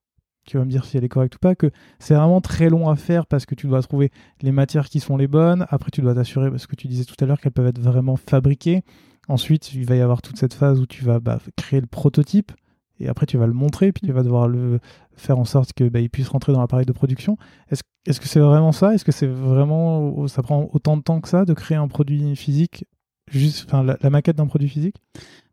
qui 0.45 0.57
va 0.57 0.65
me 0.65 0.69
dire 0.69 0.85
si 0.85 0.97
elle 0.97 1.03
est 1.03 1.09
correcte 1.09 1.35
ou 1.35 1.39
pas, 1.39 1.53
que 1.53 1.69
c'est 1.99 2.15
vraiment 2.15 2.41
très 2.41 2.69
long 2.69 2.89
à 2.89 2.95
faire 2.95 3.27
parce 3.27 3.45
que 3.45 3.53
tu 3.53 3.67
dois 3.67 3.83
trouver 3.83 4.11
les 4.41 4.51
matières 4.51 4.89
qui 4.89 4.99
sont 4.99 5.17
les 5.17 5.27
bonnes. 5.27 5.67
Après, 5.69 5.91
tu 5.91 6.01
dois 6.01 6.15
t'assurer, 6.15 6.49
parce 6.49 6.65
que 6.65 6.75
tu 6.75 6.87
disais 6.87 7.03
tout 7.03 7.15
à 7.19 7.27
l'heure 7.27 7.39
qu'elles 7.39 7.51
peuvent 7.51 7.67
être 7.67 7.81
vraiment 7.81 8.15
fabriquées. 8.15 8.81
Ensuite, 9.27 9.73
il 9.73 9.85
va 9.85 9.95
y 9.97 10.01
avoir 10.01 10.21
toute 10.23 10.37
cette 10.37 10.53
phase 10.53 10.79
où 10.79 10.87
tu 10.87 11.03
vas 11.03 11.19
bah, 11.19 11.39
créer 11.57 11.81
le 11.81 11.87
prototype 11.87 12.53
et 12.99 13.07
après 13.07 13.25
tu 13.25 13.37
vas 13.37 13.47
le 13.47 13.53
montrer, 13.53 13.91
puis 13.91 14.05
tu 14.05 14.13
vas 14.13 14.23
devoir 14.23 14.47
le 14.47 14.79
faire 15.15 15.37
en 15.37 15.45
sorte 15.45 15.73
que 15.73 15.87
bah, 15.87 15.99
il 15.99 16.09
puisse 16.09 16.29
rentrer 16.29 16.53
dans 16.53 16.61
l'appareil 16.61 16.85
de 16.85 16.91
production. 16.91 17.37
Est-ce 17.69 18.19
que 18.19 18.27
c'est 18.27 18.39
vraiment 18.39 18.71
ça? 18.71 18.93
Est-ce 18.93 19.05
que 19.05 19.11
c'est 19.11 19.27
vraiment 19.27 20.27
ça 20.27 20.41
prend 20.41 20.69
autant 20.73 20.97
de 20.97 21.01
temps 21.01 21.21
que 21.21 21.27
ça 21.27 21.45
de 21.45 21.53
créer 21.53 21.77
un 21.77 21.87
produit 21.87 22.35
physique, 22.35 22.85
juste 23.29 23.65
enfin 23.67 23.83
la, 23.83 24.09
maquette 24.09 24.37
d'un 24.37 24.47
produit 24.47 24.69
physique? 24.69 24.95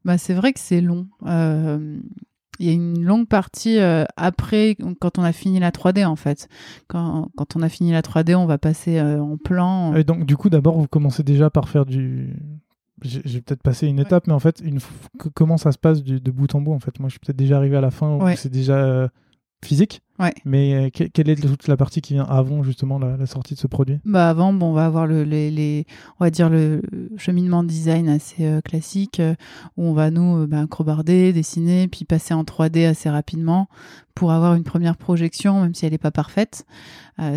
Bah 0.05 0.19
c'est 0.19 0.35
vrai 0.35 0.53
que 0.53 0.61
c'est 0.61 0.81
long. 0.81 1.09
Euh, 1.27 1.99
il 2.61 2.67
y 2.67 2.71
a 2.71 2.73
une 2.73 3.03
longue 3.03 3.27
partie 3.27 3.79
euh, 3.79 4.05
après, 4.17 4.77
quand 5.01 5.19
on 5.19 5.25
a 5.25 5.33
fini 5.33 5.59
la 5.59 5.71
3D 5.71 6.07
en 6.07 6.17
fait. 6.17 6.49
Quand, 6.87 7.31
quand 7.37 7.57
on 7.57 7.63
a 7.63 7.69
fini 7.69 7.93
la 7.93 8.03
3D, 8.03 8.35
on 8.37 8.47
va 8.47 8.59
passer 8.59 8.99
euh, 8.99 9.21
en 9.21 9.37
plan. 9.37 9.95
Et 9.95 10.05
donc 10.05 10.25
du 10.25 10.37
coup, 10.37 10.51
d'abord, 10.51 10.79
vous 10.79 10.87
commencez 10.87 11.23
déjà 11.23 11.51
par 11.51 11.69
faire 11.69 11.85
du, 11.85 12.37
j'ai 13.03 13.41
peut-être 13.41 13.63
passé 13.63 13.87
une 13.87 13.99
étape, 13.99 14.27
mais 14.27 14.33
en 14.33 14.39
fait, 14.39 14.61
une, 14.65 14.79
comment 15.35 15.57
ça 15.57 15.73
se 15.73 15.79
passe 15.79 16.03
de 16.03 16.31
bout 16.31 16.55
en 16.55 16.61
bout 16.61 16.73
En 16.73 16.81
fait, 16.81 16.99
moi, 17.01 17.09
je 17.09 17.15
suis 17.15 17.21
peut-être 17.21 17.37
déjà 17.37 17.57
arrivé 17.57 17.77
à 17.77 17.81
la 17.81 17.91
fin 17.91 18.17
où 18.17 18.37
c'est 18.37 18.51
déjà 18.51 19.09
euh, 19.65 19.69
physique. 19.69 20.01
Mais 20.45 20.75
euh, 20.75 20.91
quelle 20.91 21.29
est 21.29 21.37
toute 21.37 21.67
la 21.67 21.77
partie 21.77 22.01
qui 22.01 22.15
vient 22.15 22.25
avant 22.25 22.63
justement 22.63 22.99
la, 22.99 23.27
sortie 23.27 23.55
de 23.55 23.59
ce 23.59 23.67
produit? 23.67 23.99
Bah 24.05 24.29
avant, 24.29 24.53
bon, 24.53 24.71
on 24.71 24.73
va 24.73 24.87
avoir 24.87 25.07
le, 25.07 25.25
les, 25.25 25.87
on 26.21 26.25
va 26.25 26.31
dire 26.31 26.49
le 26.49 26.83
cheminement 27.17 27.65
de 27.65 27.69
design 27.69 28.09
assez 28.09 28.45
euh, 28.45 28.61
classique 28.61 29.21
où 29.77 29.85
on 29.85 29.93
va 29.93 30.11
nous 30.11 30.47
bah, 30.47 30.67
crobarder, 30.71 31.33
dessiner, 31.33 31.89
puis 31.89 32.05
passer 32.05 32.33
en 32.33 32.45
3D 32.45 32.87
assez 32.87 33.11
rapidement 33.11 33.69
pour 34.15 34.31
avoir 34.31 34.55
une 34.55 34.63
première 34.63 34.97
projection, 34.97 35.63
même 35.63 35.75
si 35.75 35.85
elle 35.85 35.93
n'est 35.93 35.99
pas 35.99 36.13
parfaite. 36.13 36.65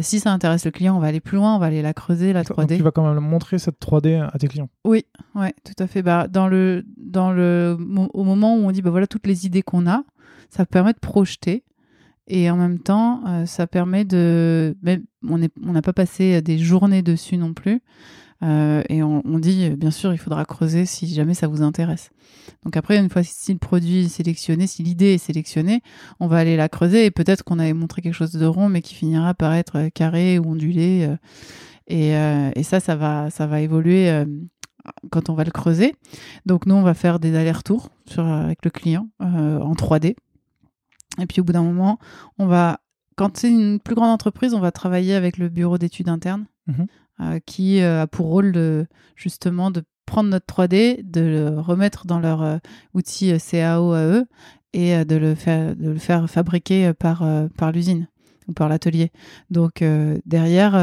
si 0.03 0.19
ça 0.19 0.31
intéresse 0.31 0.63
le 0.63 0.69
client, 0.69 0.95
on 0.95 0.99
va 0.99 1.07
aller 1.07 1.19
plus 1.19 1.37
loin, 1.37 1.55
on 1.55 1.59
va 1.59 1.65
aller 1.65 1.81
la 1.81 1.95
creuser 1.95 2.33
la 2.33 2.43
3D. 2.43 2.67
Donc 2.67 2.77
tu 2.77 2.83
vas 2.83 2.91
quand 2.91 3.11
même 3.11 3.23
montrer 3.23 3.57
cette 3.57 3.79
3D 3.81 4.21
à 4.21 4.37
tes 4.37 4.47
clients? 4.47 4.69
Oui, 4.85 5.05
ouais, 5.33 5.55
tout 5.63 5.81
à 5.81 5.87
fait. 5.87 6.03
Bah 6.03 6.27
dans 6.27 6.47
le 6.47 6.85
dans 6.97 7.31
le 7.31 7.75
au 8.13 8.23
moment 8.23 8.55
où 8.55 8.59
on 8.59 8.71
dit 8.71 8.83
bah 8.83 8.91
voilà 8.91 9.07
toutes 9.07 9.25
les 9.25 9.47
idées 9.47 9.63
qu'on 9.63 9.87
a, 9.87 10.03
ça 10.49 10.67
permet 10.67 10.93
de 10.93 10.99
projeter 10.99 11.63
et 12.27 12.51
en 12.51 12.57
même 12.57 12.79
temps, 12.79 13.21
euh, 13.27 13.45
ça 13.45 13.67
permet 13.67 14.03
de. 14.03 14.75
on 15.23 15.37
n'a 15.37 15.81
pas 15.81 15.93
passé 15.93 16.41
des 16.41 16.57
journées 16.57 17.01
dessus 17.01 17.37
non 17.37 17.53
plus. 17.53 17.81
Euh, 18.43 18.83
et 18.89 19.01
on, 19.01 19.21
dit, 19.39 19.69
bien 19.71 19.89
sûr, 19.89 20.13
il 20.13 20.19
faudra 20.19 20.45
creuser 20.45 20.85
si 20.85 21.11
jamais 21.11 21.33
ça 21.33 21.47
vous 21.47 21.63
intéresse. 21.63 22.11
Donc 22.63 22.77
après, 22.77 22.97
une 22.97 23.09
fois 23.09 23.23
si 23.23 23.51
le 23.51 23.57
produit 23.57 24.05
est 24.05 24.09
sélectionné, 24.09 24.67
si 24.67 24.83
l'idée 24.83 25.15
est 25.15 25.17
sélectionnée, 25.17 25.81
on 26.19 26.27
va 26.27 26.37
aller 26.37 26.55
la 26.55 26.69
creuser 26.69 27.05
et 27.05 27.11
peut-être 27.11 27.43
qu'on 27.43 27.57
avait 27.57 27.73
montré 27.73 28.03
quelque 28.03 28.13
chose 28.13 28.33
de 28.33 28.45
rond, 28.45 28.69
mais 28.69 28.81
qui 28.81 28.93
finira 28.93 29.33
par 29.33 29.53
être 29.53 29.89
carré 29.89 30.37
ou 30.37 30.51
ondulé. 30.51 31.07
Euh, 31.09 31.15
et, 31.87 32.11
et, 32.59 32.63
ça, 32.63 32.81
ça 32.81 32.97
va, 32.97 33.29
ça 33.29 33.47
va 33.47 33.61
évoluer 33.61 34.11
quand 35.09 35.29
on 35.29 35.35
va 35.35 35.45
le 35.45 35.51
creuser. 35.51 35.95
Donc 36.45 36.65
nous, 36.65 36.75
on 36.75 36.81
va 36.81 36.93
faire 36.93 37.17
des 37.17 37.33
allers-retours 37.33 37.89
avec 38.17 38.65
le 38.65 38.69
client 38.71 39.07
en 39.21 39.73
3D 39.73 40.17
et 41.19 41.25
puis 41.25 41.41
au 41.41 41.43
bout 41.43 41.53
d'un 41.53 41.63
moment, 41.63 41.99
on 42.37 42.47
va, 42.47 42.79
quand 43.15 43.37
c'est 43.37 43.49
une 43.49 43.79
plus 43.79 43.95
grande 43.95 44.11
entreprise, 44.11 44.53
on 44.53 44.59
va 44.59 44.71
travailler 44.71 45.15
avec 45.15 45.37
le 45.37 45.49
bureau 45.49 45.77
d'études 45.77 46.09
internes, 46.09 46.45
mhm. 46.67 46.87
euh, 47.19 47.39
qui 47.45 47.81
euh, 47.81 48.03
a 48.03 48.07
pour 48.07 48.27
rôle 48.27 48.51
de 48.51 48.85
justement 49.15 49.71
de 49.71 49.83
prendre 50.05 50.29
notre 50.29 50.45
3D, 50.45 51.01
de 51.03 51.21
le 51.21 51.59
remettre 51.59 52.05
dans 52.05 52.19
leur 52.19 52.41
euh, 52.41 52.57
outil 52.93 53.33
CAO 53.39 53.91
à 53.91 54.05
eux 54.05 54.25
et 54.73 55.03
de 55.05 55.15
le 55.15 55.33
faire, 55.33 55.75
de 55.75 55.89
le 55.89 55.97
faire 55.97 56.29
fabriquer 56.29 56.93
par, 56.93 57.25
par 57.57 57.71
l'usine 57.71 58.07
ou 58.47 58.53
par 58.53 58.69
l'atelier. 58.69 59.11
Donc 59.49 59.83
derrière, 60.25 60.75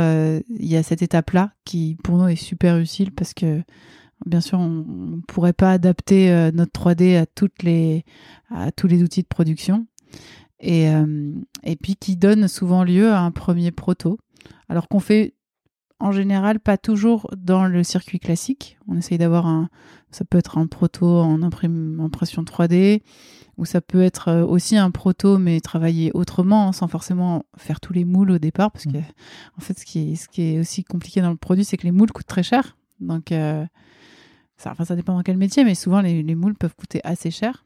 il 0.48 0.66
y 0.66 0.76
a 0.76 0.82
cette 0.82 1.02
étape-là 1.02 1.52
qui 1.64 1.96
pour 2.02 2.16
nous 2.16 2.26
est 2.26 2.34
super 2.34 2.78
utile 2.78 3.12
parce 3.12 3.34
que 3.34 3.62
bien 4.26 4.40
sûr, 4.40 4.58
on 4.58 4.68
ne 4.68 5.20
pourrait 5.28 5.52
pas 5.52 5.70
adapter 5.70 6.50
notre 6.54 6.72
3D 6.80 7.20
à, 7.20 7.26
toutes 7.26 7.62
les, 7.62 8.04
à 8.50 8.72
tous 8.72 8.88
les 8.88 9.02
outils 9.02 9.22
de 9.22 9.28
production 9.28 9.86
et, 10.60 10.88
euh, 10.88 11.32
et 11.62 11.76
puis 11.76 11.96
qui 11.96 12.16
donne 12.16 12.48
souvent 12.48 12.84
lieu 12.84 13.12
à 13.12 13.20
un 13.20 13.30
premier 13.30 13.70
proto. 13.70 14.18
Alors 14.68 14.88
qu'on 14.88 15.00
fait 15.00 15.34
en 16.00 16.12
général 16.12 16.60
pas 16.60 16.76
toujours 16.76 17.30
dans 17.36 17.66
le 17.66 17.82
circuit 17.82 18.18
classique. 18.18 18.78
On 18.88 18.96
essaye 18.96 19.18
d'avoir 19.18 19.46
un, 19.46 19.68
ça 20.10 20.24
peut 20.24 20.38
être 20.38 20.58
un 20.58 20.66
proto 20.66 21.06
en 21.06 21.42
impression 21.42 22.42
3D, 22.42 23.02
ou 23.56 23.64
ça 23.64 23.80
peut 23.80 24.02
être 24.02 24.28
euh, 24.28 24.44
aussi 24.44 24.76
un 24.76 24.90
proto 24.90 25.38
mais 25.38 25.60
travaillé 25.60 26.10
autrement, 26.14 26.72
sans 26.72 26.88
forcément 26.88 27.44
faire 27.56 27.80
tous 27.80 27.92
les 27.92 28.04
moules 28.04 28.32
au 28.32 28.38
départ, 28.38 28.70
parce 28.70 28.84
que 28.84 28.98
mmh. 28.98 29.04
en 29.58 29.60
fait, 29.60 29.78
ce 29.78 29.84
qui 29.84 30.12
est, 30.12 30.16
ce 30.16 30.28
qui 30.28 30.42
est 30.42 30.58
aussi 30.58 30.84
compliqué 30.84 31.20
dans 31.20 31.30
le 31.30 31.36
produit, 31.36 31.64
c'est 31.64 31.76
que 31.76 31.84
les 31.84 31.92
moules 31.92 32.12
coûtent 32.12 32.26
très 32.26 32.42
cher. 32.42 32.76
Donc, 33.00 33.32
euh, 33.32 33.64
ça, 34.56 34.70
enfin, 34.72 34.84
ça 34.84 34.96
dépend 34.96 35.14
dans 35.14 35.22
quel 35.22 35.36
métier, 35.36 35.64
mais 35.64 35.74
souvent 35.74 36.00
les, 36.00 36.22
les 36.22 36.34
moules 36.34 36.54
peuvent 36.54 36.74
coûter 36.74 37.00
assez 37.04 37.30
cher. 37.30 37.64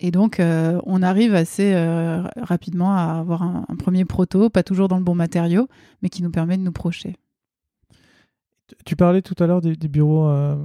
Et 0.00 0.10
donc, 0.10 0.40
euh, 0.40 0.80
on 0.84 1.02
arrive 1.02 1.34
assez 1.34 1.72
euh, 1.74 2.22
rapidement 2.36 2.94
à 2.94 3.18
avoir 3.20 3.42
un, 3.42 3.64
premier 3.78 4.04
proto, 4.04 4.50
pas 4.50 4.62
toujours 4.62 4.88
dans 4.88 4.98
le 4.98 5.04
bon 5.04 5.14
matériau, 5.14 5.68
mais 6.02 6.08
qui 6.08 6.22
nous 6.22 6.30
permet 6.30 6.56
de 6.56 6.62
nous 6.62 6.72
projeter. 6.72 7.16
Tu 8.84 8.96
parlais 8.96 9.22
tout 9.22 9.34
à 9.42 9.46
l'heure 9.46 9.60
des, 9.60 9.76
des 9.76 9.88
bureaux, 9.88 10.26
euh, 10.28 10.56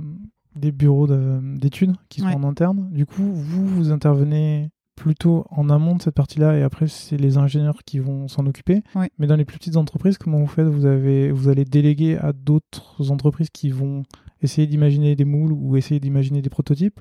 des 0.56 0.72
bureaux 0.72 1.08
de- 1.08 1.40
d'études 1.58 1.96
qui 2.10 2.22
sont 2.22 2.28
Ouais. 2.28 2.36
en 2.36 2.44
interne. 2.44 2.90
Du 2.92 3.06
coup, 3.06 3.24
vous, 3.34 3.68
vous 3.68 3.92
intervenez 3.92 4.70
plutôt 4.96 5.46
en 5.50 5.70
amont 5.70 5.96
de 5.96 6.02
cette 6.02 6.16
partie-là 6.16 6.58
et 6.58 6.62
après, 6.64 6.88
c'est 6.88 7.16
les 7.18 7.38
ingénieurs 7.38 7.84
qui 7.86 8.00
vont 8.00 8.28
s'en 8.28 8.46
occuper. 8.46 8.84
Mais 9.18 9.28
dans 9.28 9.38
les 9.38 9.46
plus 9.46 9.58
petites 9.58 9.78
entreprises, 9.78 10.18
comment 10.18 10.40
vous 10.40 10.48
faites? 10.48 10.68
Vous, 10.68 10.86
avez, 10.86 11.32
vous 11.32 11.48
allez 11.48 11.64
déléguer 11.66 12.18
à 12.18 12.34
d'autres 12.34 13.10
entreprises 13.12 13.50
qui 13.50 13.70
vont 13.70 14.04
essayer 14.42 14.68
d'imaginer 14.68 15.16
des 15.16 15.24
moules 15.26 15.54
ou 15.54 15.78
essayer 15.78 16.00
d'imaginer 16.02 16.42
des 16.42 16.50
prototypes? 16.50 17.00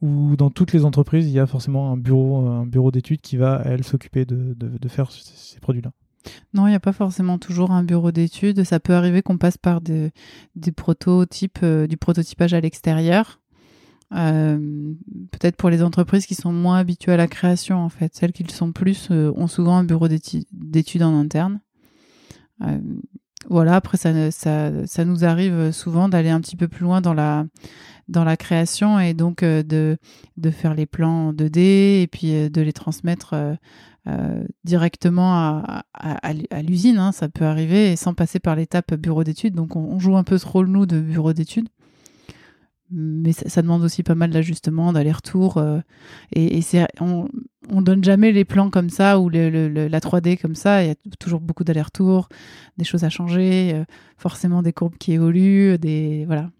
Ou 0.00 0.36
dans 0.36 0.50
toutes 0.50 0.72
les 0.72 0.84
entreprises, 0.84 1.26
il 1.26 1.32
y 1.32 1.40
a 1.40 1.46
forcément 1.46 1.92
un 1.92 1.96
bureau, 1.96 2.46
un 2.46 2.66
bureau 2.66 2.90
d'études 2.90 3.20
qui 3.20 3.36
va, 3.36 3.62
elle, 3.64 3.82
s'occuper 3.84 4.24
de, 4.24 4.88
faire 4.88 5.10
ces 5.10 5.58
produits-là. 5.60 5.92
Non, 6.54 6.66
il 6.66 6.70
n'y 6.70 6.76
a 6.76 6.80
pas 6.80 6.92
forcément 6.92 7.38
toujours 7.38 7.70
un 7.70 7.82
bureau 7.82 8.12
d'études. 8.12 8.64
Ça 8.64 8.80
peut 8.80 8.94
arriver 8.94 9.22
qu'on 9.22 9.38
passe 9.38 9.58
par 9.58 9.80
des, 9.80 10.12
prototypes, 10.76 11.60
euh, 11.62 11.86
du 11.86 11.96
prototypage 11.96 12.54
à 12.54 12.60
l'extérieur. 12.60 13.40
Euh, 14.14 14.92
Peut-être 15.30 15.56
pour 15.56 15.70
les 15.70 15.82
entreprises 15.82 16.26
qui 16.26 16.34
sont 16.34 16.52
moins 16.52 16.78
habituées 16.78 17.12
à 17.12 17.16
la 17.16 17.28
création, 17.28 17.78
en 17.78 17.88
fait. 17.88 18.14
Celles 18.14 18.32
qui 18.32 18.42
le 18.42 18.50
sont 18.50 18.72
plus 18.72 19.08
euh, 19.10 19.32
ont 19.36 19.46
souvent 19.46 19.76
un 19.76 19.84
bureau 19.84 20.08
d'étu- 20.08 20.44
d'études 20.52 21.02
en 21.02 21.18
interne. 21.18 21.60
Voilà, 23.48 23.76
après, 23.76 23.96
ça, 23.96 24.30
ça, 24.30 25.04
nous 25.04 25.24
arrive 25.24 25.70
souvent 25.70 26.08
d'aller 26.08 26.28
un 26.30 26.40
petit 26.40 26.56
peu 26.56 26.68
plus 26.68 26.82
loin 26.82 27.00
dans 27.00 27.14
la, 27.14 27.46
dans 28.08 28.24
la 28.24 28.36
création 28.36 28.98
et 28.98 29.14
donc 29.14 29.42
euh, 29.42 29.62
de, 29.62 29.98
faire 30.50 30.74
les 30.74 30.86
plans 30.86 31.32
2D 31.32 32.02
et 32.02 32.08
puis 32.10 32.34
euh, 32.34 32.48
de 32.48 32.60
les 32.60 32.72
transmettre 32.72 33.34
euh, 34.08 34.44
directement 34.64 35.62
à, 35.94 36.62
l'usine. 36.62 36.98
hein, 36.98 37.12
ça 37.12 37.28
peut 37.28 37.44
arriver 37.44 37.94
sans 37.96 38.14
passer 38.14 38.40
par 38.40 38.56
l'étape 38.56 38.94
bureau 38.94 39.24
d'études. 39.24 39.54
Donc 39.54 39.76
on, 39.76 39.80
on 39.80 39.98
joue 39.98 40.16
un 40.16 40.24
peu 40.24 40.38
ce 40.38 40.46
rôle, 40.46 40.68
nous, 40.68 40.86
de 40.86 40.98
bureau 40.98 41.32
d'études. 41.32 41.68
Mais 42.90 43.32
ça, 43.32 43.62
demande 43.62 43.82
aussi 43.82 44.02
pas 44.02 44.14
mal 44.14 44.30
d'ajustements, 44.30 44.92
d'aller-retour. 44.92 45.58
euh, 45.58 45.80
et 46.32 46.62
c'est, 46.62 46.86
on, 47.00 47.28
on 47.70 47.82
donne 47.82 48.02
jamais 48.02 48.32
les 48.32 48.44
plans 48.44 48.70
comme 48.70 48.90
ça 48.90 49.20
ou 49.20 49.28
la 49.28 50.00
3D 50.00 50.40
comme 50.40 50.54
ça. 50.54 50.82
Il 50.82 50.88
y 50.88 50.90
a 50.90 50.94
toujours 51.18 51.40
beaucoup 51.40 51.64
d'allers-retours, 51.64 52.28
des 52.76 52.84
choses 52.84 53.04
à 53.04 53.10
changer, 53.10 53.72
euh, 53.74 53.84
forcément 54.16 54.62
des 54.62 54.72
courbes 54.72 54.96
qui 54.98 55.12
évoluent, 55.12 55.78
des 55.78 56.24
voilà. 56.26 56.50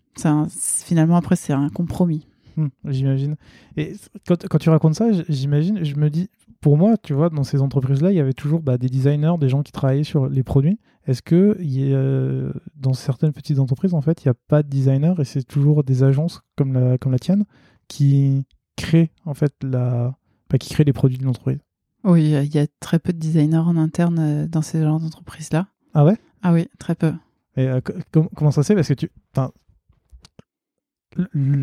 Finalement 0.84 1.16
après 1.16 1.36
c'est 1.36 1.52
un 1.52 1.68
compromis. 1.68 2.26
Hmm, 2.59 2.68
j'imagine. 2.87 3.37
Et 3.77 3.92
quand, 4.27 4.49
quand 4.49 4.59
tu 4.59 4.68
racontes 4.68 4.97
ça, 4.97 5.07
j'imagine, 5.29 5.85
je 5.85 5.94
me 5.94 6.11
dis, 6.11 6.29
pour 6.61 6.77
moi, 6.77 6.97
tu 6.97 7.12
vois, 7.14 7.31
dans 7.31 7.44
ces 7.44 7.62
entreprises-là, 7.62 8.11
il 8.11 8.16
y 8.16 8.21
avait 8.21 8.33
toujours 8.33 8.61
bah, 8.62 8.79
des 8.79 8.88
designers, 8.88 9.35
des 9.38 9.49
gens 9.49 9.62
qui 9.62 9.71
travaillaient 9.71 10.03
sur 10.03 10.29
les 10.29 10.42
produits. 10.42 10.81
Est-ce 11.07 11.23
que 11.23 11.57
il 11.61 11.71
y 11.88 11.94
a, 11.94 11.97
euh, 11.97 12.53
dans 12.75 12.94
certaines 12.94 13.33
petites 13.33 13.61
entreprises, 13.61 13.94
en 13.94 14.01
fait, 14.01 14.25
il 14.25 14.29
n'y 14.29 14.31
a 14.33 14.35
pas 14.49 14.64
de 14.64 14.68
designer 14.68 15.21
et 15.21 15.25
c'est 15.25 15.44
toujours 15.44 15.85
des 15.85 16.03
agences 16.03 16.42
comme 16.57 16.73
la, 16.75 16.99
comme 16.99 17.12
la 17.12 17.21
tienne 17.21 17.44
qui 17.87 18.44
créent, 18.77 19.12
en 19.25 19.35
fait, 19.35 19.55
la, 19.62 20.16
bah, 20.51 20.59
qui 20.59 20.68
créent 20.71 20.85
les 20.85 20.92
produits 20.92 21.18
de 21.18 21.25
l'entreprise? 21.25 21.61
Oui, 22.03 22.25
il 22.25 22.55
y 22.55 22.59
a- 22.59 22.66
très 22.81 22.99
peu 22.99 23.12
de 23.12 23.18
designers 23.18 23.57
en 23.59 23.77
interne 23.77 24.18
euh, 24.18 24.47
dans 24.49 24.62
ces 24.62 24.83
genres 24.83 24.99
d'entreprises-là. 24.99 25.68
Ah 25.94 26.05
ouais? 26.05 26.16
Ah 26.42 26.53
oui, 26.53 26.66
très 26.81 26.97
peu. 26.97 27.12
Et 27.57 27.68
euh, 27.68 27.81
co- 27.81 27.92
com- 28.12 28.29
comment 28.35 28.51
ça 28.51 28.62
se 28.64 28.68
fait? 28.68 28.75
Parce 28.75 28.88
que 28.88 28.94
tu. 28.94 29.11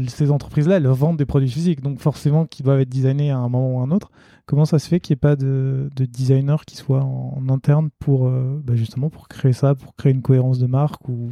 Ces 0.08 0.32
entreprises-là, 0.32 0.78
elles 0.78 0.88
vendent 0.88 1.18
des 1.18 1.26
produits 1.26 1.50
physiques, 1.50 1.82
donc 1.82 2.00
forcément 2.00 2.46
qui 2.46 2.64
doivent 2.64 2.80
être 2.82 2.90
designés 2.90 3.32
à 3.32 3.38
un 3.38 3.50
moment 3.50 3.76
ou 3.76 3.80
à 3.80 3.84
un 3.84 3.92
autre. 3.92 4.12
Comment 4.46 4.66
ça 4.66 4.80
se 4.80 4.88
fait 4.88 5.00
qu'il 5.00 5.14
n'y 5.14 5.18
ait 5.18 5.22
pas 5.22 5.36
de, 5.36 5.90
de 5.96 6.06
designer 6.06 6.66
qui 6.66 6.76
soit 6.76 7.04
en, 7.04 7.34
en 7.38 7.50
interne 7.50 7.90
pour 8.00 8.28
euh, 8.28 8.62
bah, 8.64 8.76
justement 8.76 9.10
pour 9.10 9.28
créer 9.28 9.54
ça, 9.54 9.74
pour 9.76 9.96
créer 9.96 10.12
une 10.14 10.22
cohérence 10.22 10.60
de 10.60 10.68
marque 10.68 11.08
ou? 11.10 11.30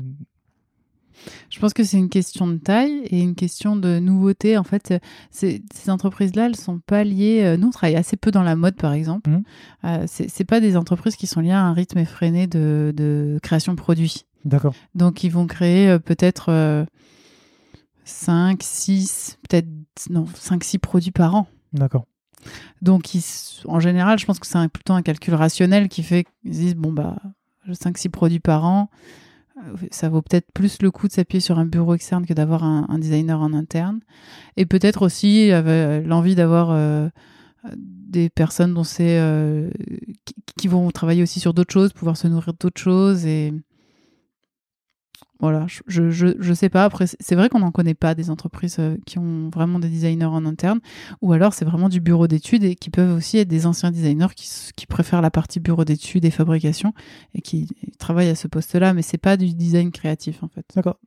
Je 1.49 1.59
pense 1.59 1.73
que 1.73 1.83
c'est 1.83 1.97
une 1.97 2.09
question 2.09 2.47
de 2.47 2.57
taille 2.57 3.01
et 3.05 3.21
une 3.21 3.35
question 3.35 3.75
de 3.75 3.99
nouveauté. 3.99 4.57
En 4.57 4.63
fait, 4.63 4.95
c'est- 5.29 5.61
ces 5.73 5.89
entreprises-là, 5.91 6.47
elles 6.47 6.55
sont 6.55 6.79
pas 6.79 7.03
liées. 7.03 7.41
euh, 7.43 7.55
Nous, 7.55 7.67
on 7.67 7.71
travaille 7.71 7.95
assez 7.95 8.17
peu 8.17 8.31
dans 8.31 8.41
la 8.41 8.55
mode, 8.55 8.75
par 8.75 8.93
exemple. 8.93 9.29
Mhm. 9.29 9.43
Euh, 9.85 10.03
c'est 10.07 10.43
pas 10.43 10.59
des 10.59 10.75
entreprises 10.75 11.15
qui 11.15 11.27
sont 11.27 11.39
liées 11.41 11.51
à 11.51 11.61
un 11.63 11.73
rythme 11.73 11.99
effréné 11.99 12.47
de, 12.47 12.91
de 12.97 13.37
création 13.43 13.73
de 13.73 13.77
produits. 13.77 14.25
D'accord. 14.43 14.73
Donc, 14.95 15.23
ils 15.23 15.29
vont 15.29 15.45
créer 15.45 15.87
euh, 15.87 15.99
peut-être 15.99 16.49
5, 18.05 18.61
6, 18.61 19.37
peut-être 19.47 19.67
non, 20.09 20.25
5, 20.35 20.63
6 20.63 20.79
produits 20.79 21.11
par 21.11 21.35
an. 21.35 21.47
D'accord. 21.73 22.05
Donc, 22.81 23.15
ils 23.15 23.23
en 23.65 23.79
général, 23.79 24.19
je 24.19 24.25
pense 24.25 24.39
que 24.39 24.47
c'est 24.47 24.67
plutôt 24.67 24.93
un 24.93 25.01
calcul 25.01 25.33
rationnel 25.33 25.87
qui 25.87 26.03
fait 26.03 26.25
qu'ils 26.41 26.53
se 26.53 26.59
disent 26.59 26.75
bon, 26.75 26.91
bah, 26.91 27.15
5-6 27.69 28.09
produits 28.09 28.39
par 28.39 28.65
an, 28.65 28.89
euh, 29.57 29.75
ça 29.91 30.09
vaut 30.09 30.21
peut-être 30.21 30.51
plus 30.53 30.81
le 30.81 30.91
coup 30.91 31.07
de 31.07 31.13
s'appuyer 31.13 31.39
sur 31.39 31.59
un 31.59 31.65
bureau 31.65 31.95
externe 31.95 32.25
que 32.25 32.33
d'avoir 32.33 32.63
un, 32.63 32.85
un 32.89 32.99
designer 32.99 33.39
en 33.41 33.53
interne. 33.53 34.01
Et 34.57 34.65
peut-être 34.65 35.03
aussi 35.03 35.51
euh, 35.51 36.01
l'envie 36.01 36.35
d'avoir 36.35 36.71
euh, 36.71 37.07
des 37.75 38.29
personnes 38.29 38.73
dont 38.73 38.83
c'est 38.83 39.19
euh, 39.19 39.69
qui, 40.25 40.35
qui 40.57 40.67
vont 40.67 40.91
travailler 40.91 41.23
aussi 41.23 41.39
sur 41.39 41.53
d'autres 41.53 41.73
choses, 41.73 41.93
pouvoir 41.93 42.17
se 42.17 42.27
nourrir 42.27 42.53
d'autres 42.59 42.81
choses 42.81 43.25
et 43.25 43.53
voilà, 45.39 45.65
je, 45.67 45.81
je, 46.09 46.27
je, 46.39 46.53
sais 46.53 46.69
pas. 46.69 46.85
Après, 46.85 47.05
c'est- 47.07 47.35
vrai 47.35 47.49
qu'on 47.49 47.59
n'en 47.59 47.71
connaît 47.71 47.95
pas 47.95 48.15
des 48.15 48.29
entreprises 48.29 48.77
euh, 48.79 48.95
qui 49.05 49.19
ont 49.19 49.49
vraiment 49.49 49.79
des 49.79 49.89
designers 49.89 50.25
en 50.25 50.45
interne, 50.45 50.79
ou 51.21 51.33
alors 51.33 51.53
c'est 51.53 51.65
vraiment 51.65 51.89
du 51.89 51.99
bureau 51.99 52.27
d'études 52.27 52.63
et 52.63 52.75
qui 52.75 52.89
peuvent 52.89 53.15
aussi 53.17 53.37
être 53.39 53.47
des 53.49 53.65
anciens 53.65 53.91
designers 53.91 54.27
qui, 54.35 54.47
qui 54.75 54.85
préfèrent 54.85 55.21
la 55.21 55.31
partie 55.31 55.59
bureau 55.59 55.83
d'études 55.83 56.23
et 56.23 56.31
fabrication 56.31 56.93
et 57.33 57.41
qui 57.41 57.67
travaillent 57.99 58.29
à 58.29 58.35
ce 58.35 58.47
poste-là, 58.47 58.93
mais 58.93 59.01
c'est 59.01 59.17
pas 59.17 59.35
du 59.35 59.53
design 59.53 59.91
créatif 59.91 60.43
en 60.43 60.47
fait. 60.47 60.65
D'accord. 60.75 60.97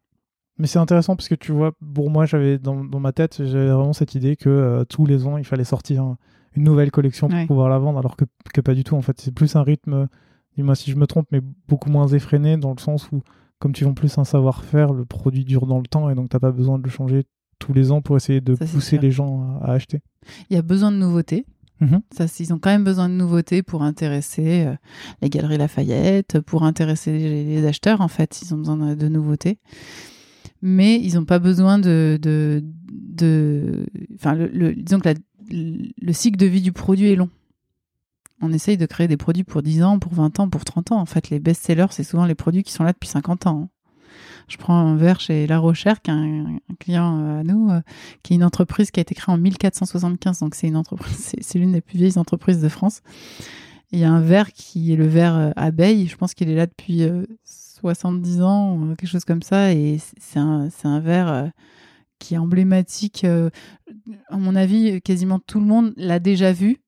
Mais 0.58 0.66
c'est 0.66 0.78
intéressant 0.78 1.16
parce 1.16 1.28
que 1.28 1.34
tu 1.34 1.52
vois, 1.52 1.72
pour 1.94 2.10
moi, 2.10 2.24
j'avais 2.26 2.58
dans, 2.58 2.82
dans 2.84 3.00
ma 3.00 3.12
tête, 3.12 3.42
j'avais 3.44 3.70
vraiment 3.70 3.92
cette 3.92 4.14
idée 4.14 4.36
que 4.36 4.48
euh, 4.48 4.84
tous 4.84 5.04
les 5.06 5.26
ans, 5.26 5.36
il 5.38 5.44
fallait 5.44 5.64
sortir 5.64 6.16
une 6.56 6.64
nouvelle 6.64 6.90
collection 6.90 7.28
pour 7.28 7.36
Ouais. 7.36 7.46
pouvoir 7.46 7.68
la 7.68 7.78
vendre, 7.78 7.98
alors 7.98 8.16
que, 8.16 8.24
que 8.54 8.62
pas 8.62 8.72
du 8.74 8.82
tout. 8.82 8.96
En 8.96 9.02
fait, 9.02 9.20
c'est 9.20 9.34
plus 9.34 9.54
un 9.56 9.62
rythme, 9.62 10.08
dis-moi 10.56 10.74
si 10.74 10.90
je 10.90 10.96
me 10.96 11.06
trompe, 11.06 11.26
mais 11.30 11.40
beaucoup 11.68 11.90
moins 11.90 12.08
effréné 12.08 12.56
dans 12.56 12.72
le 12.74 12.80
sens 12.80 13.10
où, 13.12 13.22
comme 13.58 13.72
tu 13.72 13.84
vends 13.84 13.94
plus 13.94 14.16
un 14.18 14.24
savoir-faire, 14.24 14.92
le 14.92 15.04
produit 15.04 15.44
dure 15.44 15.66
dans 15.66 15.78
le 15.78 15.86
temps 15.86 16.10
et 16.10 16.14
donc 16.14 16.28
t'as 16.28 16.38
pas 16.40 16.52
besoin 16.52 16.78
de 16.78 16.84
le 16.84 16.90
changer 16.90 17.24
tous 17.58 17.72
les 17.72 17.90
ans 17.90 18.02
pour 18.02 18.16
essayer 18.16 18.40
de 18.40 18.54
Ça, 18.54 18.66
pousser 18.66 18.98
les 18.98 19.10
gens 19.10 19.58
à, 19.62 19.66
à 19.66 19.72
acheter. 19.72 20.00
Il 20.50 20.54
y 20.54 20.58
a 20.58 20.62
besoin 20.62 20.92
de 20.92 20.96
nouveautés. 20.98 21.46
Mhm. 21.80 22.00
Ça, 22.16 22.24
ils 22.40 22.52
ont 22.54 22.58
quand 22.58 22.70
même 22.70 22.84
besoin 22.84 23.08
de 23.08 23.14
nouveautés 23.14 23.62
pour 23.62 23.82
intéresser 23.82 24.64
euh, 24.66 24.74
les 25.20 25.28
galeries 25.28 25.58
Lafayette, 25.58 26.40
pour 26.40 26.62
intéresser 26.64 27.12
les, 27.18 27.44
les 27.44 27.66
acheteurs. 27.66 28.00
En 28.00 28.08
fait, 28.08 28.40
ils 28.42 28.54
ont 28.54 28.58
besoin 28.58 28.76
de, 28.76 28.94
de 28.94 29.08
nouveautés, 29.08 29.58
mais 30.62 30.98
ils 31.00 31.14
n'ont 31.16 31.24
pas 31.26 31.38
besoin 31.38 31.78
de, 31.78 32.18
de, 32.20 32.62
de- 32.92 33.86
enfin, 34.14 34.34
le, 34.34 34.46
le- 34.48 34.74
disons 34.74 35.00
que 35.00 35.08
la- 35.10 35.14
le 35.50 36.12
cycle 36.12 36.38
de 36.38 36.46
vie 36.46 36.62
du 36.62 36.72
produit 36.72 37.10
est 37.10 37.16
long. 37.16 37.28
On 38.42 38.52
essaye 38.52 38.76
de 38.76 38.86
créer 38.86 39.08
des 39.08 39.16
produits 39.16 39.44
pour 39.44 39.62
10 39.62 39.82
ans, 39.82 39.98
pour 39.98 40.12
20 40.12 40.40
ans, 40.40 40.48
pour 40.48 40.64
30 40.64 40.92
ans. 40.92 41.00
En 41.00 41.06
fait, 41.06 41.30
les 41.30 41.40
best-sellers, 41.40 41.86
c'est 41.90 42.04
souvent 42.04 42.26
les 42.26 42.34
produits 42.34 42.62
qui 42.62 42.72
sont 42.72 42.84
là 42.84 42.92
depuis 42.92 43.08
50 43.08 43.46
ans. 43.46 43.62
hein. 43.64 43.68
Je 44.48 44.56
prends 44.58 44.76
un 44.78 44.96
verre 44.96 45.18
chez 45.20 45.46
La 45.46 45.58
Rochère, 45.58 46.00
qui 46.02 46.10
est 46.10 46.14
un, 46.14 46.58
client 46.78 47.18
euh, 47.20 47.40
à 47.40 47.42
nous, 47.42 47.70
euh, 47.70 47.80
qui 48.22 48.32
est 48.32 48.36
une 48.36 48.44
entreprise 48.44 48.90
qui 48.90 49.00
a 49.00 49.02
été 49.02 49.14
créée 49.14 49.34
en 49.34 49.38
1475. 49.38 50.38
Donc, 50.40 50.54
c'est 50.54 50.68
une 50.68 50.76
entreprise, 50.76 51.34
c'est, 51.40 51.58
l'une 51.58 51.72
des 51.72 51.80
plus 51.80 51.98
vieilles 51.98 52.18
entreprises 52.18 52.60
de 52.60 52.68
France. 52.68 53.00
Il 53.92 53.98
y 53.98 54.04
a 54.04 54.10
un 54.12 54.20
verre 54.20 54.52
qui 54.52 54.92
est 54.92 54.96
le 54.96 55.06
verre 55.06 55.36
euh, 55.36 55.50
abeille. 55.56 56.06
Je 56.06 56.16
pense 56.16 56.34
qu'il 56.34 56.48
est 56.48 56.54
là 56.54 56.66
depuis 56.66 57.02
euh, 57.02 57.24
70 57.44 58.42
ans, 58.42 58.94
quelque 58.96 59.08
chose 59.10 59.24
comme 59.24 59.42
ça. 59.42 59.72
Et 59.72 59.98
c'est- 60.18 60.38
un, 60.38 60.68
un 60.84 61.00
verre 61.00 61.50
qui 62.18 62.34
est 62.34 62.38
emblématique. 62.38 63.24
à 63.24 64.36
mon 64.36 64.54
avis, 64.56 65.02
quasiment 65.02 65.38
tout 65.38 65.60
le 65.60 65.66
monde 65.66 65.92
l'a 65.96 66.18
déjà 66.18 66.52
vu. 66.52 66.78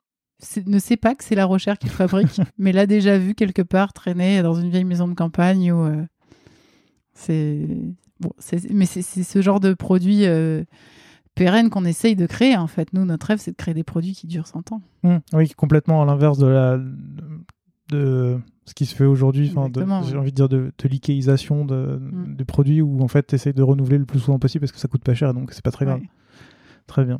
Ne 0.66 0.78
sait 0.78 0.96
pas 0.96 1.14
que 1.14 1.24
c'est 1.24 1.34
La 1.34 1.46
Rochère 1.46 1.78
qui 1.78 1.86
le 1.86 1.92
fabrique, 1.92 2.40
mais 2.58 2.72
l'a 2.72 2.86
déjà 2.86 3.18
vu 3.18 3.34
quelque 3.34 3.62
part 3.62 3.92
traîner 3.92 4.40
dans 4.42 4.54
une 4.54 4.70
vieille 4.70 4.84
maison 4.84 5.08
de 5.08 5.14
campagne 5.14 5.72
où 5.72 5.82
euh, 5.84 6.04
c'est 7.12 7.66
bon, 8.20 8.30
mais 8.70 8.86
c'est 8.86 9.02
ce 9.02 9.42
genre 9.42 9.58
de 9.60 9.74
produit 9.74 10.26
euh, 10.26 10.62
pérenne 11.34 11.70
qu'on 11.70 11.84
essaye 11.84 12.14
de 12.14 12.26
créer 12.26 12.56
en 12.56 12.68
fait. 12.68 12.92
Nous, 12.92 13.04
notre 13.04 13.26
rêve, 13.26 13.38
c'est 13.40 13.50
de 13.50 13.56
créer 13.56 13.74
des 13.74 13.82
produits 13.84 14.12
qui 14.12 14.26
durent 14.28 14.46
100 14.46 14.72
ans. 14.72 14.82
Mhm. 15.02 15.20
Oui, 15.32 15.48
complètement 15.50 16.02
à 16.02 16.06
l'inverse 16.06 16.38
de 16.38 16.46
la 16.46 16.78
de 17.90 18.38
ce 18.66 18.74
qui 18.74 18.84
se 18.84 18.94
fait 18.94 19.06
aujourd'hui, 19.06 19.50
j'ai 19.50 19.56
envie 20.18 20.30
de 20.30 20.36
dire 20.36 20.48
de, 20.50 20.72
de 20.78 20.88
liquéisation 20.88 21.64
de, 21.64 21.98
Mm. 21.98 22.36
des 22.36 22.44
produits 22.44 22.82
où 22.82 23.02
en 23.02 23.08
fait 23.08 23.26
tu 23.26 23.34
essayes 23.34 23.54
de 23.54 23.62
renouveler 23.62 23.96
le 23.96 24.04
plus 24.04 24.18
souvent 24.20 24.38
possible 24.38 24.60
parce 24.60 24.72
que 24.72 24.78
ça 24.78 24.88
coûte 24.88 25.02
pas 25.02 25.14
cher 25.14 25.32
donc 25.32 25.52
c'est 25.52 25.64
pas 25.64 25.70
très 25.70 25.86
grave. 25.86 26.00
Ouais. 26.00 26.08
Très 26.86 27.04
bien. 27.06 27.16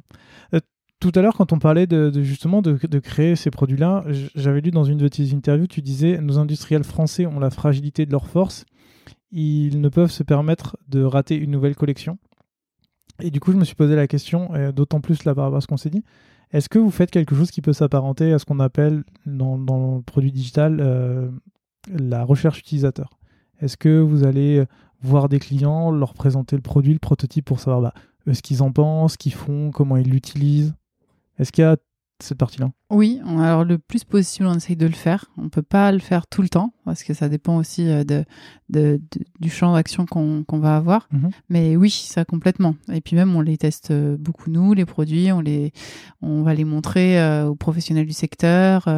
Euh, 0.53 0.61
tout 1.01 1.13
à 1.15 1.23
l'heure, 1.23 1.37
quand 1.37 1.53
on 1.53 1.59
parlait 1.59 1.87
de, 1.87 2.11
justement 2.23 2.61
de, 2.61 2.99
créer 2.99 3.37
ces 3.37 3.51
produits-là, 3.51 4.05
j'avais 4.35 4.61
lu 4.61 4.71
dans 4.71 4.85
une 4.85 4.99
de 4.99 5.09
tes 5.09 5.33
interviews, 5.33 5.67
tu 5.69 5.81
disais 5.81 6.19
nos 6.21 6.39
industriels 6.39 6.85
français 6.85 7.27
ont 7.27 7.39
la 7.39 7.51
fragilité 7.51 8.05
de 8.05 8.11
leur 8.11 8.27
force, 8.27 8.65
ils 9.31 9.81
ne 9.81 9.89
peuvent 9.89 10.11
se 10.11 10.23
permettre 10.23 10.77
de 10.89 11.03
rater 11.03 11.37
une 11.37 11.53
nouvelle 11.53 11.77
collection. 11.77 12.19
Et 13.21 13.31
du 13.31 13.41
coup, 13.41 13.53
je 13.53 13.57
me 13.57 13.65
suis 13.65 13.75
posé 13.75 13.97
la 13.97 14.07
question, 14.07 14.55
euh, 14.55 14.73
d'autant 14.73 15.01
plus 15.01 15.25
là 15.25 15.35
par 15.35 15.45
rapport 15.45 15.59
à 15.59 15.61
ce 15.61 15.67
qu'on 15.67 15.77
s'est 15.77 15.91
dit, 15.91 16.05
est-ce 16.51 16.69
que 16.69 16.79
vous 16.79 16.91
faites 16.91 17.11
quelque 17.11 17.35
chose 17.35 17.51
qui 17.51 17.61
peut 17.61 17.73
s'apparenter 17.73 18.33
à 18.33 18.39
ce 18.39 18.45
qu'on 18.45 18.61
appelle 18.61 19.05
dans, 19.27 19.57
le 19.57 20.03
produit 20.03 20.33
digital 20.33 20.79
euh, 20.81 21.29
la 21.93 22.25
recherche 22.25 22.59
utilisateur? 22.61 23.11
Est-ce 23.61 23.77
que 23.77 24.01
vous 24.01 24.25
allez 24.25 24.65
voir 25.03 25.29
des 25.29 25.39
clients, 25.39 25.91
leur 25.91 26.15
présenter 26.15 26.57
le 26.57 26.63
produit, 26.63 26.93
le 26.93 26.99
prototype 26.99 27.45
pour 27.45 27.61
savoir 27.61 27.81
bah, 28.27 28.35
ce 28.35 28.43
qu'ils 28.43 28.63
en 28.63 28.73
pensent, 28.73 29.13
ce 29.13 29.19
qu'ils 29.19 29.35
font, 29.35 29.71
comment 29.71 29.97
ils 29.97 30.09
l'utilisent? 30.09 30.75
Est-ce 31.39 31.53
qu'il 31.53 31.63
y 31.63 31.67
a 31.67 31.77
cette 32.21 32.39
partie-là? 32.39 32.71
Oui, 32.91 33.21
alors 33.25 33.65
le 33.65 33.79
plus 33.79 34.05
possible, 34.05 34.49
on 34.49 34.55
essaye 34.55 34.77
de 34.77 34.87
le 34.87 34.93
faire. 34.93 35.27
On 35.37 35.49
peut 35.49 35.63
pas 35.63 35.93
le 35.93 36.01
faire 36.01 36.27
tout 36.27 36.43
le 36.43 36.49
temps 36.49 36.73
parce 36.85 37.05
que 37.05 37.15
ça 37.15 37.29
dépend 37.29 37.57
aussi 37.57 37.89
euh, 37.89 38.03
de, 38.03 38.25
de, 38.71 39.01
du 39.41 39.51
champ 39.51 39.75
d'action 39.75 40.05
qu'on 40.07 40.45
va 40.59 40.77
avoir. 40.77 41.09
Mhm. 41.13 41.31
Mais 41.49 41.77
oui, 41.77 41.91
ça 41.91 42.25
complètement. 42.25 42.75
Et 42.93 43.01
puis 43.01 43.15
même, 43.15 43.35
on 43.37 43.41
les 43.41 43.57
teste 43.57 43.93
euh, 43.93 44.17
beaucoup 44.19 44.51
nous, 44.51 44.75
les 44.75 44.85
produits, 44.85 45.31
on 45.31 45.41
les, 45.41 45.73
on 46.21 46.43
va 46.43 46.55
les 46.55 46.65
montrer 46.65 47.21
euh, 47.21 47.47
aux 47.47 47.57
professionnels 47.57 48.07
du 48.07 48.13
secteur. 48.13 48.89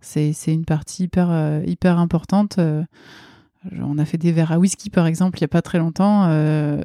c'est 0.00 0.32
une 0.46 0.64
partie 0.64 1.04
hyper 1.04 1.62
hyper 1.66 1.98
importante 1.98 2.58
on 3.72 3.98
a 3.98 4.04
fait 4.04 4.18
des 4.18 4.32
verres 4.32 4.52
à 4.52 4.58
whisky 4.58 4.90
par 4.90 5.06
exemple 5.06 5.38
il 5.38 5.42
y 5.42 5.44
a 5.44 5.48
pas 5.48 5.62
très 5.62 5.78
longtemps. 5.78 6.26
Euh, 6.28 6.82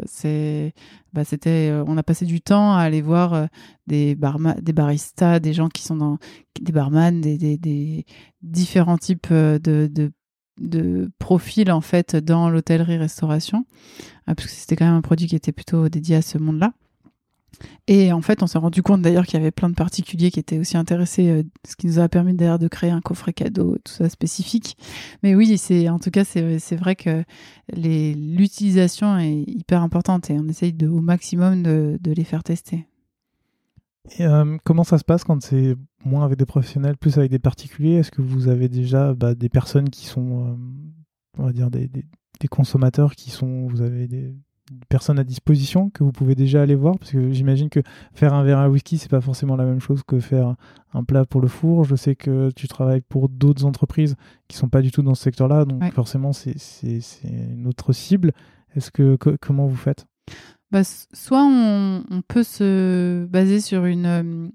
bah, 1.14 1.24
euh, 1.48 1.84
on 1.88 1.98
a 1.98 2.04
passé 2.04 2.26
du 2.26 2.42
temps 2.42 2.74
à 2.74 2.82
aller 2.82 3.02
voir 3.02 3.34
euh, 3.34 3.46
des 3.88 4.16
baristas, 4.16 5.40
des 5.40 5.54
gens 5.54 5.70
qui 5.70 5.82
sont 5.84 5.96
dans 5.96 6.18
des 6.62 6.72
barman, 6.72 7.22
des, 7.22 8.06
différents 8.42 8.98
types 8.98 9.32
de, 9.32 9.90
de, 10.60 11.12
profils 11.20 11.72
en 11.72 11.82
fait 11.82 12.16
dans 12.16 12.50
l'hôtellerie-restauration, 12.50 13.66
parce 14.26 14.46
que 14.46 14.50
c'était 14.50 14.76
quand 14.76 14.86
même 14.86 14.96
un 14.96 15.02
produit 15.02 15.28
qui 15.28 15.36
était 15.36 15.52
plutôt 15.52 15.90
dédié 15.90 16.18
à 16.18 16.22
ce 16.22 16.38
monde-là. 16.38 16.74
Et 17.88 18.14
en 18.14 18.22
fait, 18.22 18.44
on 18.44 18.48
s'est 18.48 18.58
rendu 18.58 18.84
compte 18.84 19.02
d'ailleurs 19.02 19.26
qu'il 19.26 19.40
y 19.40 19.42
avait 19.42 19.52
plein 19.52 19.70
de 19.70 19.76
particuliers 19.76 20.32
qui 20.32 20.40
étaient 20.40 20.60
aussi 20.60 20.78
intéressés, 20.78 21.30
euh, 21.30 21.44
ce 21.68 21.76
qui 21.76 21.88
nous 21.88 22.00
a 22.00 22.08
permis 22.08 22.34
d'ailleurs 22.34 22.60
de 22.60 22.68
créer 22.68 22.92
un 22.92 23.02
coffret 23.02 23.34
cadeau, 23.34 23.78
tout 23.84 23.92
ça 23.92 24.10
spécifique. 24.10 24.78
Mais 25.24 25.36
oui, 25.36 25.58
c'est 25.58 25.90
en 25.90 26.00
tout 26.00 26.12
cas 26.12 26.24
c'est 26.24 26.76
vrai 26.76 26.96
que 26.96 27.24
l'utilisation 27.74 29.18
est 29.18 29.44
hyper 29.48 29.82
importante 29.82 30.30
et 30.30 30.38
on 30.40 30.48
essaye 30.48 30.76
au 30.84 31.02
maximum 31.02 31.64
de, 31.64 32.00
les 32.04 32.24
faire 32.24 32.44
tester. 32.44 32.88
Et, 34.18 34.26
euh, 34.26 34.58
comment 34.64 34.84
ça 34.84 34.98
se 34.98 35.04
passe 35.04 35.24
quand 35.24 35.42
c'est 35.42 35.76
moins 36.04 36.26
avec 36.26 36.38
des 36.38 36.46
professionnels, 36.46 36.98
plus 36.98 37.18
avec 37.18 37.30
des 37.30 37.40
particuliers? 37.40 37.96
Est-ce 37.96 38.12
que 38.12 38.22
vous 38.22 38.48
avez 38.48 38.70
déjà 38.70 39.14
bah, 39.14 39.36
des 39.36 39.50
personnes 39.50 39.90
qui 39.90 40.06
sont, 40.06 40.48
euh, 40.48 40.56
on 41.38 41.46
va 41.46 41.54
dire, 41.54 41.70
des, 41.70 41.88
des, 41.88 42.06
des, 42.40 42.48
consommateurs 42.48 43.16
qui 43.16 43.30
sont, 43.30 43.68
vous 43.68 43.82
avez 43.82 44.08
des, 44.08 44.34
personnes 44.88 45.20
à 45.20 45.24
disposition 45.24 45.90
que 45.90 46.04
vous 46.04 46.12
pouvez 46.12 46.36
déjà 46.36 46.62
aller 46.62 46.76
voir 46.76 46.98
Parce 46.98 47.12
que 47.12 47.32
j'imagine 47.32 47.70
que 47.70 47.82
faire 48.14 48.34
un 48.34 48.44
verre 48.44 48.60
à 48.60 48.70
whisky, 48.70 48.98
c'est 48.98 49.10
pas 49.10 49.22
forcément 49.22 49.56
la 49.56 49.66
même 49.66 49.80
chose 49.80 50.02
que 50.06 50.20
faire 50.20 50.56
un 50.94 51.04
plat 51.04 51.26
pour 51.26 51.42
le 51.42 51.48
four. 51.48 51.84
Je 51.84 51.96
sais 51.96 52.16
que 52.16 52.52
tu 52.52 52.68
travailles 52.68 53.02
pour 53.02 53.30
d'autres 53.30 53.66
entreprises 53.66 54.16
qui 54.48 54.58
sont 54.58 54.70
pas 54.70 54.82
du 54.82 54.92
tout 54.92 55.02
dans 55.02 55.16
ce 55.16 55.24
secteur-là, 55.24 55.66
donc 55.66 55.92
forcément, 55.94 56.34
c'est 56.34 56.56
une 57.24 57.68
autre 57.68 57.94
cible. 57.94 58.32
Est-ce 58.76 58.92
que, 58.92 59.18
comment 59.42 59.66
vous 59.66 59.76
faites? 59.76 60.06
Bah, 60.72 60.84
soit 60.84 61.44
on, 61.44 62.04
on, 62.12 62.22
peut 62.22 62.44
se 62.44 63.26
baser 63.26 63.60
sur 63.60 63.86
une, 63.86 64.06
euh, 64.06 64.50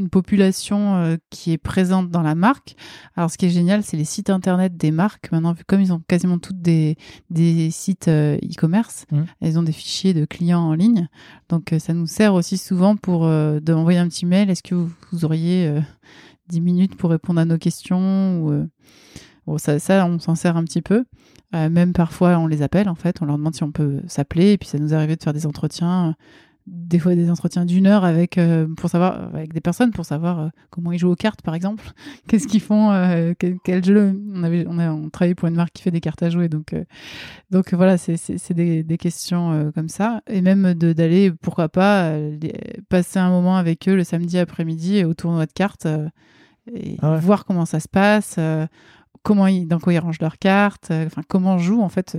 une 0.00 0.08
population 0.08 0.96
euh, 0.96 1.16
qui 1.30 1.52
est 1.52 1.58
présente 1.58 2.10
dans 2.10 2.22
la 2.22 2.34
marque. 2.34 2.74
Alors, 3.14 3.30
ce 3.30 3.38
qui 3.38 3.46
est 3.46 3.50
génial, 3.50 3.82
c'est 3.82 3.96
les 3.96 4.04
sites 4.04 4.30
internet 4.30 4.76
des 4.76 4.90
marques. 4.90 5.30
Maintenant, 5.30 5.54
comme 5.66 5.80
ils 5.80 5.92
ont 5.92 6.02
quasiment 6.08 6.38
toutes 6.38 6.60
des, 6.60 6.96
des 7.28 7.70
sites 7.70 8.08
euh, 8.08 8.36
e-commerce, 8.38 9.06
mmh. 9.12 9.22
elles 9.40 9.58
ont 9.58 9.62
des 9.62 9.72
fichiers 9.72 10.14
de 10.14 10.24
clients 10.24 10.60
en 10.60 10.74
ligne. 10.74 11.08
Donc, 11.48 11.72
euh, 11.72 11.78
ça 11.78 11.92
nous 11.92 12.06
sert 12.06 12.34
aussi 12.34 12.58
souvent 12.58 12.96
pour 12.96 13.20
d'envoyer 13.60 13.98
un 13.98 14.08
petit 14.08 14.26
mail. 14.26 14.50
Est-ce 14.50 14.62
que 14.62 14.74
vous, 14.74 15.24
auriez 15.24 15.72
10 16.48 16.60
minutes 16.60 16.96
pour 16.96 17.10
répondre 17.10 17.40
à 17.40 17.44
nos 17.44 17.58
questions 17.58 18.40
ou, 18.40 18.66
Bon, 19.46 19.58
ça, 19.58 19.78
ça, 19.78 20.06
on 20.06 20.18
s'en 20.18 20.34
sert 20.34 20.56
un 20.56 20.64
petit 20.64 20.82
peu. 20.82 21.04
même 21.52 21.92
parfois, 21.92 22.38
on 22.38 22.46
les 22.46 22.62
appelle, 22.62 22.88
en 22.88 22.94
fait. 22.94 23.20
On 23.20 23.26
leur 23.26 23.36
demande 23.36 23.54
si 23.54 23.62
on 23.62 23.72
peut 23.72 24.00
s'appeler. 24.06 24.52
Et 24.52 24.58
puis, 24.58 24.68
ça 24.68 24.78
nous 24.78 24.94
arrive 24.94 25.16
de 25.16 25.22
faire 25.22 25.32
des 25.32 25.46
entretiens 25.46 26.14
des 26.70 27.00
fois 27.00 27.16
des 27.16 27.30
entretiens 27.30 27.64
d'une 27.64 27.86
heure 27.86 28.04
avec 28.04 28.38
euh, 28.38 28.68
pour 28.76 28.88
savoir 28.88 29.34
avec 29.34 29.52
des 29.52 29.60
personnes 29.60 29.90
pour 29.90 30.04
savoir 30.04 30.38
euh, 30.38 30.48
comment 30.70 30.92
ils 30.92 30.98
jouent 30.98 31.10
aux 31.10 31.16
cartes 31.16 31.42
par 31.42 31.54
exemple. 31.54 31.84
Qu'est-ce 32.28 32.46
qu'ils 32.46 32.60
font 32.60 32.92
euh, 32.92 33.32
quel, 33.64 33.84
jeu. 33.84 34.20
On 34.32 34.44
avait 34.44 34.64
on 34.68 34.78
a 34.78 34.90
on 34.92 35.10
pour 35.10 35.48
une 35.48 35.56
marque 35.56 35.72
qui 35.72 35.82
fait 35.82 35.90
des 35.90 36.00
cartes 36.00 36.22
à 36.22 36.30
jouer 36.30 36.48
donc 36.48 36.74
donc 37.50 37.74
voilà 37.74 37.98
c'est 37.98 38.54
des, 38.54 38.82
des 38.82 38.98
questions 38.98 39.72
comme 39.74 39.88
ça. 39.88 40.22
Et 40.28 40.40
même 40.40 40.74
de 40.74 40.92
d'aller 40.92 41.32
pourquoi 41.32 41.68
pas 41.68 42.12
passer 42.88 43.18
un 43.18 43.30
moment 43.30 43.56
avec 43.56 43.88
eux 43.88 43.96
le 43.96 44.04
samedi 44.04 44.38
après-midi 44.38 45.04
au 45.04 45.14
tournoi 45.14 45.46
de 45.46 45.52
cartes 45.52 45.88
et 46.72 46.96
ah 47.02 47.16
voir 47.16 47.44
comment 47.44 47.66
ça 47.66 47.80
se 47.80 47.88
passe 47.88 48.38
comment 49.22 49.46
ils 49.46 49.66
dans 49.66 49.80
quoi 49.80 49.92
ils 49.92 49.98
rangent 49.98 50.20
leurs 50.20 50.38
cartes 50.38 50.90
enfin 50.90 51.22
comment 51.26 51.58
jouent 51.58 51.82
en 51.82 51.88
fait 51.88 52.16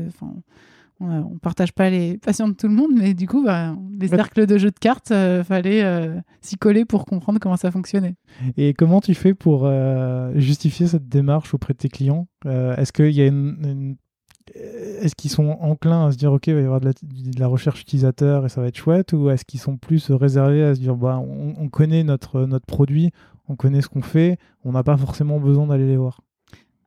on 1.02 1.38
partage 1.40 1.74
pas 1.74 1.90
les 1.90 2.18
passions 2.18 2.48
de 2.48 2.54
tout 2.54 2.68
le 2.68 2.74
monde, 2.74 2.92
mais 2.96 3.14
du 3.14 3.28
coup, 3.28 3.44
bah, 3.44 3.76
les 4.00 4.08
cercles 4.08 4.46
de 4.46 4.58
jeux 4.58 4.70
de 4.70 4.80
cartes, 4.80 5.12
euh, 5.12 5.44
fallait 5.44 5.84
euh, 5.84 6.20
s'y 6.42 6.58
coller 6.58 6.86
pour 6.86 7.06
comprendre 7.06 7.40
comment 7.40 7.58
ça 7.58 7.72
fonctionnait. 7.72 8.16
Et 8.58 8.74
comment 8.74 9.02
tu 9.02 9.16
fais 9.16 9.34
pour 9.34 9.66
euh, 9.66 10.32
justifier 10.36 10.88
cette 10.88 11.10
démarche 11.10 11.54
auprès 11.54 11.74
de 11.74 11.80
tes 11.80 11.90
clients? 11.90 12.28
Est-ce 12.46 12.94
qu'il 12.94 13.12
y 13.12 13.22
a 13.22 13.28
une, 13.28 13.96
Est-ce 14.56 15.16
qu'ils 15.16 15.32
sont 15.32 15.58
enclins 15.60 16.08
à 16.08 16.12
se 16.12 16.18
dire 16.18 16.32
ok 16.32 16.48
il 16.48 16.54
va 16.56 16.62
y 16.62 16.66
avoir 16.66 16.82
de 16.82 16.92
la, 17.38 17.48
recherche 17.48 17.82
utilisateur 17.82 18.46
et 18.46 18.50
ça 18.50 18.62
va 18.62 18.68
être 18.68 18.78
chouette? 18.78 19.14
Ou 19.14 19.30
est-ce 19.30 19.46
qu'ils 19.46 19.60
sont 19.60 19.78
plus 19.78 20.12
réservés 20.12 20.64
à 20.64 20.76
se 20.76 20.80
dire 20.80 20.96
bah 20.96 21.20
on, 21.20 21.70
connaît 21.70 22.04
notre 22.04 22.46
notre 22.46 22.66
produit, 22.66 23.12
on 23.48 23.56
connaît 23.56 23.82
ce 23.82 23.90
qu'on 23.90 24.02
fait, 24.02 24.38
on 24.64 24.72
n'a 24.72 24.84
pas 24.84 24.98
forcément 24.98 25.40
besoin 25.40 25.68
d'aller 25.68 25.88
les 25.88 25.98
voir? 25.98 26.22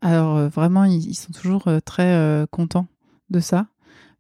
Alors 0.03 0.49
vraiment 0.49 0.85
ils 0.85 1.15
sont 1.15 1.33
toujours 1.33 1.69
très 1.85 2.47
contents 2.51 2.87
de 3.31 3.41
ça 3.41 3.67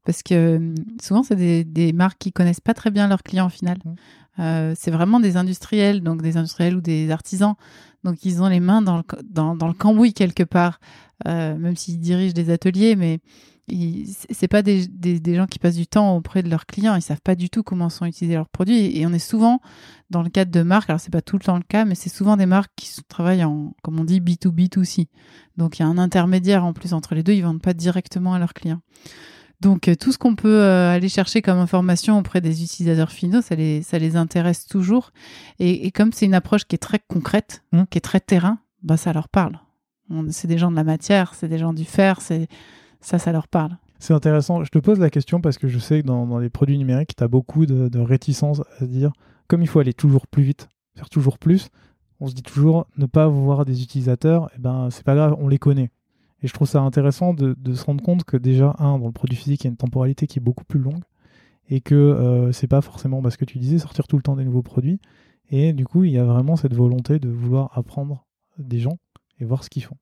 parce 0.04 0.22
que 0.22 0.56
hum, 0.56 0.74
souvent 1.00 1.22
c'est 1.22 1.36
des, 1.36 1.64
des, 1.64 1.92
marques 1.92 2.18
qui 2.18 2.32
connaissent 2.32 2.60
pas 2.60 2.74
très 2.74 2.90
bien 2.90 3.08
leurs 3.08 3.22
clients 3.22 3.46
au 3.46 3.50
final. 3.50 3.78
Mmh. 3.84 3.94
Euh, 4.40 4.74
c'est 4.76 4.90
vraiment 4.90 5.20
des 5.20 5.36
industriels, 5.36 6.00
donc 6.00 6.22
des 6.22 6.36
industriels 6.36 6.76
ou 6.76 6.80
des 6.80 7.10
artisans. 7.10 7.54
Donc 8.02 8.24
ils 8.24 8.42
ont 8.42 8.48
les 8.48 8.60
mains 8.60 8.82
dans 8.82 8.98
le, 8.98 9.04
dans, 9.24 9.56
dans 9.56 9.68
le 9.68 9.74
cambouis 9.74 10.12
quelque 10.12 10.42
part, 10.42 10.80
euh, 11.26 11.56
même 11.56 11.76
s'ils 11.76 12.00
dirigent 12.00 12.34
des 12.34 12.50
ateliers, 12.50 12.96
mais 12.96 13.20
c'est 14.30 14.48
pas 14.48 14.62
des, 14.62 14.86
des, 14.86 15.20
des, 15.20 15.36
gens 15.36 15.46
qui 15.46 15.58
passent 15.58 15.76
du 15.76 15.86
temps 15.86 16.16
auprès 16.16 16.42
de 16.42 16.50
leurs 16.50 16.66
clients. 16.66 16.96
Ils 16.96 17.02
savent 17.02 17.22
pas 17.22 17.34
du 17.34 17.48
tout 17.48 17.62
comment 17.62 17.88
sont 17.88 18.04
utilisés 18.04 18.34
leurs 18.34 18.48
produits. 18.48 18.98
Et 18.98 19.06
on 19.06 19.12
est 19.12 19.18
souvent 19.18 19.60
dans 20.10 20.22
le 20.22 20.28
cadre 20.28 20.50
de 20.50 20.62
marques. 20.62 20.90
Alors 20.90 21.00
c'est 21.00 21.12
pas 21.12 21.22
tout 21.22 21.38
le 21.38 21.44
temps 21.44 21.56
le 21.56 21.62
cas, 21.62 21.86
mais 21.86 21.94
c'est 21.94 22.10
souvent 22.10 22.36
des 22.36 22.44
marques 22.44 22.72
qui 22.76 22.90
travaillent 23.08 23.44
en, 23.44 23.74
comme 23.82 23.98
on 23.98 24.04
dit, 24.04 24.20
B2B2C. 24.20 25.06
Donc 25.56 25.78
il 25.78 25.82
y 25.82 25.84
a 25.84 25.88
un 25.88 25.96
intermédiaire 25.96 26.64
en 26.64 26.74
plus 26.74 26.92
entre 26.92 27.14
les 27.14 27.22
deux. 27.22 27.32
Ils 27.32 27.42
vendent 27.42 27.62
pas 27.62 27.72
directement 27.72 28.34
à 28.34 28.38
leurs 28.38 28.52
clients. 28.52 28.80
Donc 29.64 29.88
euh, 29.88 29.94
tout 29.96 30.12
ce 30.12 30.18
qu'on 30.18 30.36
peut 30.36 30.60
euh, 30.60 30.90
aller 30.90 31.08
chercher 31.08 31.40
comme 31.40 31.56
information 31.56 32.18
auprès 32.18 32.42
des 32.42 32.62
utilisateurs 32.62 33.10
finaux, 33.10 33.40
ça 33.40 33.54
les, 33.54 33.82
ça 33.82 33.98
les 33.98 34.14
intéresse 34.14 34.66
toujours. 34.66 35.10
Et, 35.58 35.90
comme 35.90 36.12
c'est 36.12 36.26
une 36.26 36.34
approche 36.34 36.66
qui 36.66 36.74
est 36.74 36.78
très 36.78 36.98
concrète, 37.08 37.64
mmh. 37.72 37.84
qui 37.88 37.96
est 37.96 38.02
très 38.02 38.20
terrain, 38.20 38.58
bah 38.82 38.98
ça 38.98 39.14
leur 39.14 39.28
parle. 39.28 39.58
C'est 40.28 40.48
des 40.48 40.58
gens 40.58 40.70
de 40.70 40.76
la 40.76 40.84
matière, 40.84 41.34
c'est 41.34 41.48
des 41.48 41.56
gens 41.56 41.72
du 41.72 41.86
fer, 41.86 42.20
c'est 42.20 42.46
ça, 43.00 43.18
ça 43.18 43.32
leur 43.32 43.48
parle. 43.48 43.78
C'est 43.98 44.12
intéressant. 44.12 44.62
Je 44.64 44.70
te 44.70 44.78
pose 44.78 44.98
la 44.98 45.08
question 45.08 45.40
parce 45.40 45.56
que 45.56 45.66
je 45.66 45.78
sais 45.78 46.02
que 46.02 46.06
dans, 46.06 46.38
les 46.38 46.50
produits 46.50 46.76
numériques, 46.76 47.16
tu 47.16 47.24
as 47.24 47.28
beaucoup 47.28 47.64
de, 47.64 47.88
de, 47.88 47.98
réticence 47.98 48.60
à 48.80 48.84
dire, 48.84 49.12
comme 49.48 49.62
il 49.62 49.66
faut 49.66 49.80
aller 49.80 49.94
toujours 49.94 50.26
plus 50.26 50.42
vite, 50.42 50.68
faire 50.94 51.08
toujours 51.08 51.38
plus, 51.38 51.70
on 52.20 52.26
se 52.26 52.34
dit 52.34 52.42
toujours 52.42 52.86
ne 52.98 53.06
pas 53.06 53.28
voir 53.28 53.64
des 53.64 53.82
utilisateurs, 53.82 54.48
et 54.48 54.56
eh 54.56 54.60
ben 54.60 54.88
c'est 54.90 55.04
pas 55.04 55.14
grave, 55.14 55.36
on 55.38 55.48
les 55.48 55.58
connaît. 55.58 55.90
Et 56.44 56.46
je 56.46 56.52
trouve 56.52 56.68
ça 56.68 56.82
intéressant 56.82 57.32
de, 57.32 57.56
se 57.74 57.84
rendre 57.84 58.04
compte 58.04 58.24
que 58.24 58.36
déjà, 58.36 58.76
un, 58.78 58.98
dans 58.98 59.06
le 59.06 59.12
produit 59.12 59.34
physique, 59.34 59.62
il 59.62 59.64
y 59.64 59.68
a 59.68 59.70
une 59.70 59.78
temporalité 59.78 60.26
qui 60.26 60.38
est 60.38 60.42
beaucoup 60.42 60.64
plus 60.64 60.78
longue 60.78 61.02
et 61.70 61.80
que 61.80 61.94
euh, 61.94 62.52
c'est 62.52 62.66
pas 62.66 62.82
forcément 62.82 63.22
parce 63.22 63.38
que 63.38 63.46
tu 63.46 63.58
disais 63.58 63.78
sortir 63.78 64.06
tout 64.06 64.16
le 64.16 64.22
temps 64.22 64.36
des 64.36 64.44
nouveaux 64.44 64.62
produits. 64.62 65.00
Et 65.50 65.72
du 65.72 65.86
coup, 65.86 66.04
il 66.04 66.12
y 66.12 66.18
a 66.18 66.24
vraiment 66.24 66.56
cette 66.56 66.74
volonté 66.74 67.18
de 67.18 67.30
vouloir 67.30 67.70
apprendre 67.78 68.26
des 68.58 68.78
gens 68.78 68.98
et 69.40 69.46
voir 69.46 69.64
ce 69.64 69.70
qu'ils 69.70 69.84
font. 69.84 69.96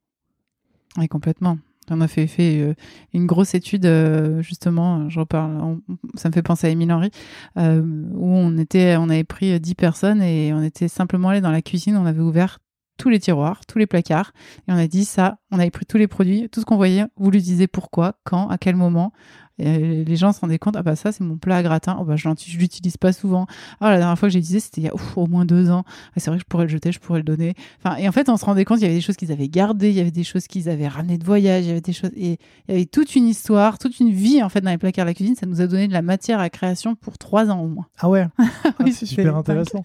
Oui, 0.98 1.06
complètement. 1.06 1.58
On 1.90 2.00
a 2.00 2.08
fait, 2.08 2.28
euh, 2.40 2.74
une 3.14 3.26
grosse 3.26 3.54
étude, 3.54 3.86
euh, 3.86 4.42
justement, 4.42 5.08
je 5.08 5.20
reparle, 5.20 5.78
ça 6.14 6.28
me 6.28 6.34
fait 6.34 6.42
penser 6.42 6.66
à 6.66 6.70
Émile 6.70 6.92
Henry, 6.92 7.10
où 7.54 7.60
on, 7.60 8.58
était, 8.58 8.96
on 8.96 9.08
avait 9.10 9.22
pris 9.22 9.60
10 9.60 9.76
personnes 9.76 10.20
et 10.20 10.52
on 10.52 10.62
était 10.64 10.88
simplement 10.88 11.28
allé 11.28 11.40
dans 11.40 11.52
la 11.52 11.62
cuisine, 11.62 11.96
on 11.96 12.06
avait 12.06 12.20
ouvert 12.20 12.58
tous 12.96 13.08
les 13.08 13.20
tiroirs, 13.20 13.66
tous 13.66 13.78
les 13.78 13.86
placards. 13.86 14.32
Et 14.68 14.72
on 14.72 14.76
a 14.76 14.86
dit 14.86 15.04
ça, 15.04 15.38
on 15.50 15.58
avait 15.58 15.70
pris 15.70 15.86
tous 15.86 15.98
les 15.98 16.08
produits, 16.08 16.48
tout 16.50 16.60
ce 16.60 16.64
qu'on 16.64 16.76
voyait, 16.76 17.04
vous 17.16 17.30
lui 17.30 17.42
disiez 17.42 17.66
pourquoi, 17.66 18.14
quand, 18.24 18.48
à 18.48 18.58
quel 18.58 18.76
moment. 18.76 19.12
Et 19.58 20.04
les 20.04 20.16
gens 20.16 20.32
se 20.32 20.40
rendaient 20.40 20.58
compte, 20.58 20.76
ah 20.76 20.82
bah 20.82 20.96
ça 20.96 21.12
c'est 21.12 21.22
mon 21.22 21.36
plat 21.36 21.58
à 21.58 21.62
gratin, 21.62 21.96
oh 22.00 22.04
bah 22.04 22.16
je 22.16 22.28
l'utilise 22.58 22.96
pas 22.96 23.12
souvent. 23.12 23.46
Ah 23.80 23.90
la 23.90 23.98
dernière 23.98 24.18
fois 24.18 24.28
que 24.28 24.32
j'ai 24.32 24.38
utilisé 24.38 24.60
c'était 24.60 24.80
il 24.80 24.84
y 24.84 24.88
a 24.88 24.94
au 25.16 25.26
moins 25.26 25.44
deux 25.44 25.70
ans. 25.70 25.84
Ah, 25.86 26.12
c'est 26.16 26.30
vrai 26.30 26.38
que 26.38 26.42
je 26.42 26.48
pourrais 26.48 26.64
le 26.64 26.70
jeter, 26.70 26.90
je 26.90 26.98
pourrais 26.98 27.18
le 27.18 27.24
donner. 27.24 27.54
Enfin 27.78 27.96
et 27.96 28.08
en 28.08 28.12
fait 28.12 28.30
on 28.30 28.36
se 28.38 28.44
rendait 28.46 28.64
compte 28.64 28.78
il 28.78 28.84
y 28.84 28.86
avait 28.86 28.94
des 28.94 29.02
choses 29.02 29.16
qu'ils 29.16 29.30
avaient 29.30 29.48
gardées, 29.48 29.90
il 29.90 29.94
y 29.94 30.00
avait 30.00 30.10
des 30.10 30.24
choses 30.24 30.46
qu'ils 30.46 30.70
avaient 30.70 30.88
ramenées 30.88 31.18
de 31.18 31.24
voyage, 31.24 31.64
il 31.64 31.68
y 31.68 31.70
avait 31.70 31.82
des 31.82 31.92
choses 31.92 32.10
et 32.16 32.38
il 32.68 32.72
y 32.72 32.76
avait 32.76 32.86
toute 32.86 33.14
une 33.14 33.28
histoire, 33.28 33.78
toute 33.78 34.00
une 34.00 34.10
vie 34.10 34.42
en 34.42 34.48
fait 34.48 34.62
dans 34.62 34.70
les 34.70 34.78
placards 34.78 35.04
de 35.04 35.10
la 35.10 35.14
cuisine. 35.14 35.36
Ça 35.36 35.46
nous 35.46 35.60
a 35.60 35.66
donné 35.66 35.86
de 35.86 35.92
la 35.92 36.02
matière 36.02 36.40
à 36.40 36.48
création 36.48 36.94
pour 36.94 37.18
trois 37.18 37.50
ans 37.50 37.60
au 37.60 37.68
moins. 37.68 37.86
Ah 37.98 38.08
ouais, 38.08 38.26
ah, 38.38 38.72
c'est 38.90 39.06
super 39.06 39.36
intéressant. 39.36 39.84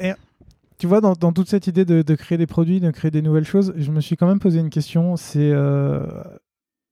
Et 0.00 0.12
tu 0.78 0.86
vois, 0.86 1.00
dans, 1.00 1.14
toute 1.14 1.48
cette 1.48 1.66
idée 1.66 1.84
de, 1.84 2.14
créer 2.14 2.38
des 2.38 2.46
produits, 2.46 2.80
de 2.80 2.90
créer 2.90 3.10
des 3.10 3.22
nouvelles 3.22 3.44
choses, 3.44 3.72
je 3.76 3.90
me 3.92 4.00
suis 4.00 4.16
quand 4.16 4.26
même 4.26 4.40
posé 4.40 4.58
une 4.58 4.70
question. 4.70 5.16
C'est 5.16 5.50
euh, 5.52 6.04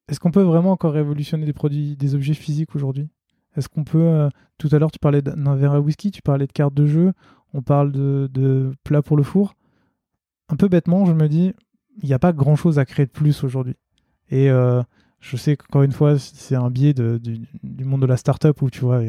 est-ce 0.08 0.20
qu'on 0.20 0.30
peut 0.30 0.42
vraiment 0.42 0.72
encore 0.72 0.92
révolutionner 0.92 1.46
des 1.46 1.52
produits, 1.52 1.96
des 1.96 2.14
objets 2.14 2.34
physiques 2.34 2.74
aujourd'hui? 2.74 3.08
Est-ce 3.56 3.68
qu'on 3.68 3.84
peut. 3.84 3.98
euh, 3.98 4.28
tout 4.58 4.68
à 4.72 4.78
l'heure, 4.78 4.92
tu 4.92 5.00
parlais 5.00 5.22
d'un 5.22 5.56
verre 5.56 5.72
à 5.72 5.80
whisky, 5.80 6.10
tu 6.10 6.22
parlais 6.22 6.46
de 6.46 6.52
cartes 6.52 6.74
de 6.74 6.86
jeu, 6.86 7.12
on 7.52 7.62
parle 7.62 7.90
de, 7.92 8.72
plats 8.84 9.02
pour 9.02 9.16
le 9.16 9.24
four. 9.24 9.54
Un 10.48 10.56
peu 10.56 10.68
bêtement, 10.68 11.04
je 11.04 11.12
me 11.12 11.28
dis, 11.28 11.52
il 12.02 12.06
n'y 12.06 12.14
a 12.14 12.18
pas 12.18 12.32
grand-chose 12.32 12.78
à 12.78 12.84
créer 12.84 13.06
de 13.06 13.10
plus 13.10 13.42
aujourd'hui. 13.42 13.74
Et 14.30 14.50
euh, 14.50 14.82
je 15.20 15.36
sais 15.36 15.56
qu'encore 15.56 15.82
une 15.82 15.92
fois, 15.92 16.18
c'est 16.18 16.54
un 16.54 16.70
biais 16.70 16.94
du 16.94 17.84
monde 17.84 18.02
de 18.02 18.06
la 18.06 18.16
startup 18.16 18.62
où 18.62 18.70
tu 18.70 18.80
vois. 18.80 19.02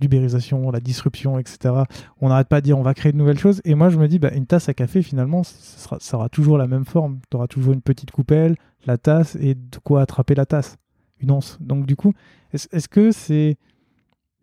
L'ubérisation, 0.00 0.70
la 0.70 0.80
disruption, 0.80 1.38
etc. 1.38 1.74
On 2.20 2.28
n'arrête 2.28 2.48
pas 2.48 2.60
de 2.60 2.64
dire 2.64 2.78
on 2.78 2.82
va 2.82 2.94
créer 2.94 3.12
de 3.12 3.16
nouvelles 3.16 3.38
choses. 3.38 3.60
Et 3.64 3.74
moi, 3.74 3.88
je 3.88 3.98
me 3.98 4.08
dis, 4.08 4.18
bah, 4.18 4.32
une 4.34 4.46
tasse 4.46 4.68
à 4.68 4.74
café, 4.74 5.02
finalement, 5.02 5.42
ça, 5.44 5.98
aura 6.16 6.28
toujours 6.28 6.58
la 6.58 6.66
même 6.66 6.84
forme. 6.84 7.20
Tu 7.30 7.36
auras 7.36 7.46
toujours 7.46 7.72
une 7.72 7.82
petite 7.82 8.10
coupelle, 8.10 8.56
la 8.86 8.98
tasse 8.98 9.36
et 9.36 9.54
de 9.54 9.78
quoi 9.82 10.02
attraper 10.02 10.34
la 10.34 10.46
tasse. 10.46 10.76
Une 11.20 11.30
once. 11.30 11.58
Donc, 11.60 11.86
du 11.86 11.96
coup, 11.96 12.12
est-ce 12.52 12.88
que 12.88 13.10
c'est 13.10 13.56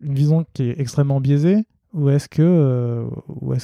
une 0.00 0.14
vision 0.14 0.44
qui 0.52 0.64
est 0.64 0.80
extrêmement 0.80 1.20
biaisée 1.20 1.66
ou 1.94 2.10
est-ce 2.10 2.28
que, 2.28 2.42
euh, 2.42 3.08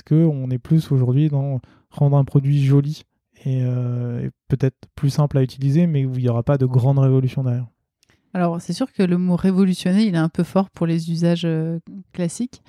que 0.06 0.14
on 0.14 0.50
est 0.50 0.58
plus 0.58 0.90
aujourd'hui 0.90 1.28
dans 1.28 1.60
rendre 1.90 2.16
un 2.16 2.24
produit 2.24 2.64
joli 2.64 3.02
et, 3.44 3.60
euh, 3.62 4.26
et 4.26 4.30
peut-être 4.48 4.86
plus 4.94 5.10
simple 5.10 5.36
à 5.36 5.42
utiliser, 5.42 5.86
mais 5.86 6.06
où 6.06 6.14
il 6.14 6.22
n'y 6.22 6.28
aura 6.28 6.42
pas 6.42 6.56
de 6.56 6.64
grande 6.64 6.98
révolution 6.98 7.44
derrière? 7.44 7.66
Alors, 8.34 8.60
c'est 8.60 8.72
sûr 8.72 8.92
que 8.92 9.02
le 9.02 9.18
mot 9.18 9.36
révolutionner, 9.36 10.04
il 10.04 10.14
est 10.14 10.18
un 10.18 10.28
peu 10.30 10.42
fort 10.42 10.70
pour 10.70 10.86
les 10.86 11.10
usages 11.10 11.44
euh, 11.44 11.80
classiques. 12.12 12.62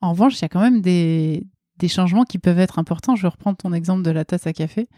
En 0.00 0.12
revanche, 0.12 0.38
il 0.38 0.42
y 0.42 0.44
a 0.46 0.48
quand 0.48 0.60
même 0.60 0.80
des, 0.80 1.46
des 1.80 1.88
changements 1.88 2.22
qui 2.24 2.38
peuvent 2.38 2.60
être 2.60 2.78
importants. 2.78 3.16
Je 3.16 3.22
vais 3.22 3.28
reprendre 3.28 3.56
ton 3.56 3.72
exemple 3.72 4.02
de 4.02 4.10
la 4.12 4.24
tasse 4.24 4.46
à 4.46 4.52
café, 4.52 4.88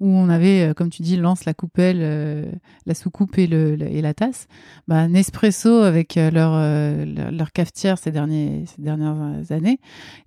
où 0.00 0.08
on 0.08 0.28
avait, 0.30 0.68
euh, 0.70 0.74
comme 0.74 0.88
tu 0.88 1.02
dis, 1.02 1.16
lance 1.16 1.44
la 1.44 1.52
coupelle, 1.52 1.98
euh, 2.00 2.50
la 2.86 2.94
soucoupe 2.94 3.36
et, 3.36 3.46
le, 3.46 3.76
le- 3.76 3.88
et 3.92 4.00
la 4.00 4.14
tasse. 4.14 4.46
Bah, 4.86 5.08
Nespresso, 5.08 5.82
avec 5.82 6.16
euh, 6.16 6.30
leur, 6.30 6.52
euh, 6.54 7.04
leur, 7.04 7.30
leur 7.32 7.52
cafetière 7.52 7.98
ces, 7.98 8.10
derniers, 8.12 8.64
ces 8.74 8.80
dernières 8.82 9.50
années, 9.52 9.80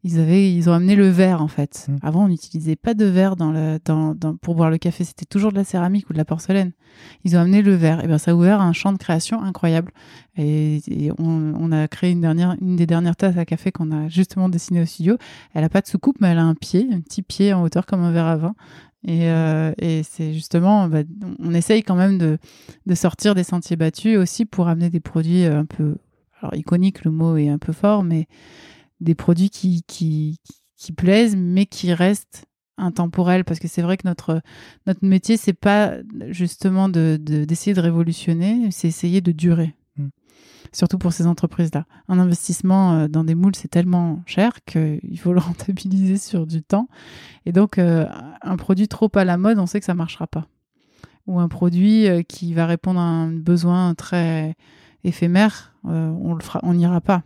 ils, 0.04 0.20
avaient, 0.20 0.54
ils 0.54 0.70
ont 0.70 0.74
amené 0.74 0.96
le 0.96 1.08
verre, 1.08 1.42
en 1.42 1.48
fait. 1.48 1.88
Mm. 1.88 1.96
Avant, 2.04 2.26
on 2.26 2.28
n'utilisait 2.28 2.76
pas 2.76 2.94
de 2.94 3.06
verre 3.06 3.36
dans 3.36 3.52
le, 3.52 3.80
dans, 3.86 4.14
dans, 4.14 4.36
pour 4.36 4.56
boire 4.56 4.70
le 4.70 4.78
café. 4.78 5.04
C'était 5.04 5.26
toujours 5.26 5.52
de 5.52 5.58
la 5.58 5.64
céramique 5.64 6.10
ou 6.10 6.14
de 6.14 6.18
la 6.18 6.26
porcelaine. 6.26 6.74
Ils 7.24 7.38
ont 7.38 7.40
amené 7.40 7.62
le 7.62 7.74
verre. 7.74 8.04
Et 8.04 8.08
ben, 8.08 8.18
ça 8.18 8.32
a 8.32 8.34
ouvert 8.36 8.60
un 8.62 8.74
champ 8.74 8.92
de 8.92 8.98
création 8.98 9.42
incroyable. 9.42 9.94
Et, 10.38 10.82
et 10.88 11.12
on, 11.18 11.54
on 11.58 11.72
a 11.72 11.88
créé 11.88 12.12
une, 12.12 12.22
dernière, 12.22 12.56
une 12.62 12.76
des 12.76 12.86
dernières 12.86 13.16
tasses 13.16 13.38
à 13.38 13.46
café 13.46 13.72
qu'on 13.72 13.92
a 13.92 14.10
justement 14.10 14.50
dessinées 14.50 14.82
au 14.82 14.86
studio. 14.86 15.18
Elle 15.54 15.64
a 15.64 15.70
pas 15.70 15.82
de 15.82 15.88
soucoupe, 15.88 16.01
mais 16.20 16.30
elle 16.30 16.40
a 16.40 16.44
un 16.44 16.56
pied, 16.56 16.88
un 16.92 17.02
petit 17.02 17.22
pied 17.22 17.54
en 17.54 17.64
hauteur 17.64 17.86
comme 17.86 18.02
un 18.02 18.12
verre 18.12 18.26
à 18.26 18.38
vin. 18.38 18.56
Et, 19.08 19.30
euh, 19.30 19.72
c'est 20.04 20.34
justement, 20.34 20.88
bah, 20.88 21.04
on 21.40 21.54
essaye 21.54 21.84
quand 21.84 21.96
même 21.96 22.18
de, 22.18 22.38
sortir 22.96 23.34
des 23.36 23.44
sentiers 23.44 23.76
battus 23.76 24.18
aussi 24.18 24.46
pour 24.46 24.68
amener 24.68 24.90
des 24.90 25.00
produits 25.00 25.46
un 25.46 25.66
peu, 25.66 25.96
alors 26.40 26.54
le 26.54 27.12
mot 27.12 27.38
est 27.38 27.50
un 27.50 27.58
peu 27.58 27.74
fort, 27.74 28.04
mais 28.04 28.28
des 29.00 29.16
produits 29.16 29.50
qui, 29.50 29.84
qui, 29.88 30.40
qui 30.78 30.92
plaisent, 30.92 31.36
mais 31.36 31.66
qui 31.66 31.94
restent 31.94 32.46
intemporels. 32.78 33.44
Parce 33.44 33.60
que 33.60 33.68
c'est 33.68 33.82
vrai 33.82 33.98
que 33.98 34.08
notre, 34.08 34.42
notre 34.86 35.06
métier, 35.06 35.38
c'est 35.38 35.54
pas 35.54 35.96
justement 36.30 36.90
de, 36.90 37.18
de- 37.20 37.46
d'essayer 37.46 37.74
de 37.74 37.82
révolutionner, 37.82 38.70
c'est 38.72 38.88
essayer 38.88 39.22
de 39.22 39.32
durer. 39.32 39.76
Surtout 40.74 40.98
pour 40.98 41.12
ces 41.12 41.28
entreprises-là. 41.28 41.86
Un 42.08 42.18
investissement 42.18 42.94
euh, 42.94 43.08
dans 43.10 43.26
des 43.26 43.36
moules, 43.36 43.56
c'est 43.56 43.68
tellement 43.68 44.22
cher 44.26 44.64
qu'il 44.66 45.20
faut 45.20 45.34
le 45.34 45.40
rentabiliser 45.42 46.18
sur 46.18 46.48
du 46.48 46.62
temps. 46.64 46.88
Et 47.46 47.52
donc, 47.52 47.78
euh, 47.78 48.08
un 48.42 48.56
produit 48.56 48.88
trop 48.88 49.10
à 49.16 49.26
la 49.26 49.38
mode, 49.38 49.60
on 49.60 49.66
sait 49.66 49.80
que 49.80 49.86
ça 49.86 49.94
marchera 49.94 50.28
pas. 50.28 50.48
Ou 51.28 51.40
un 51.40 51.50
produit 51.50 52.08
euh, 52.08 52.22
qui 52.24 52.54
va 52.54 52.66
répondre 52.68 53.02
à 53.02 53.04
un 53.04 53.32
besoin 53.32 53.94
très 53.96 54.56
éphémère, 55.04 55.74
on 55.84 56.74
n'ira 56.74 57.02
pas. 57.02 57.24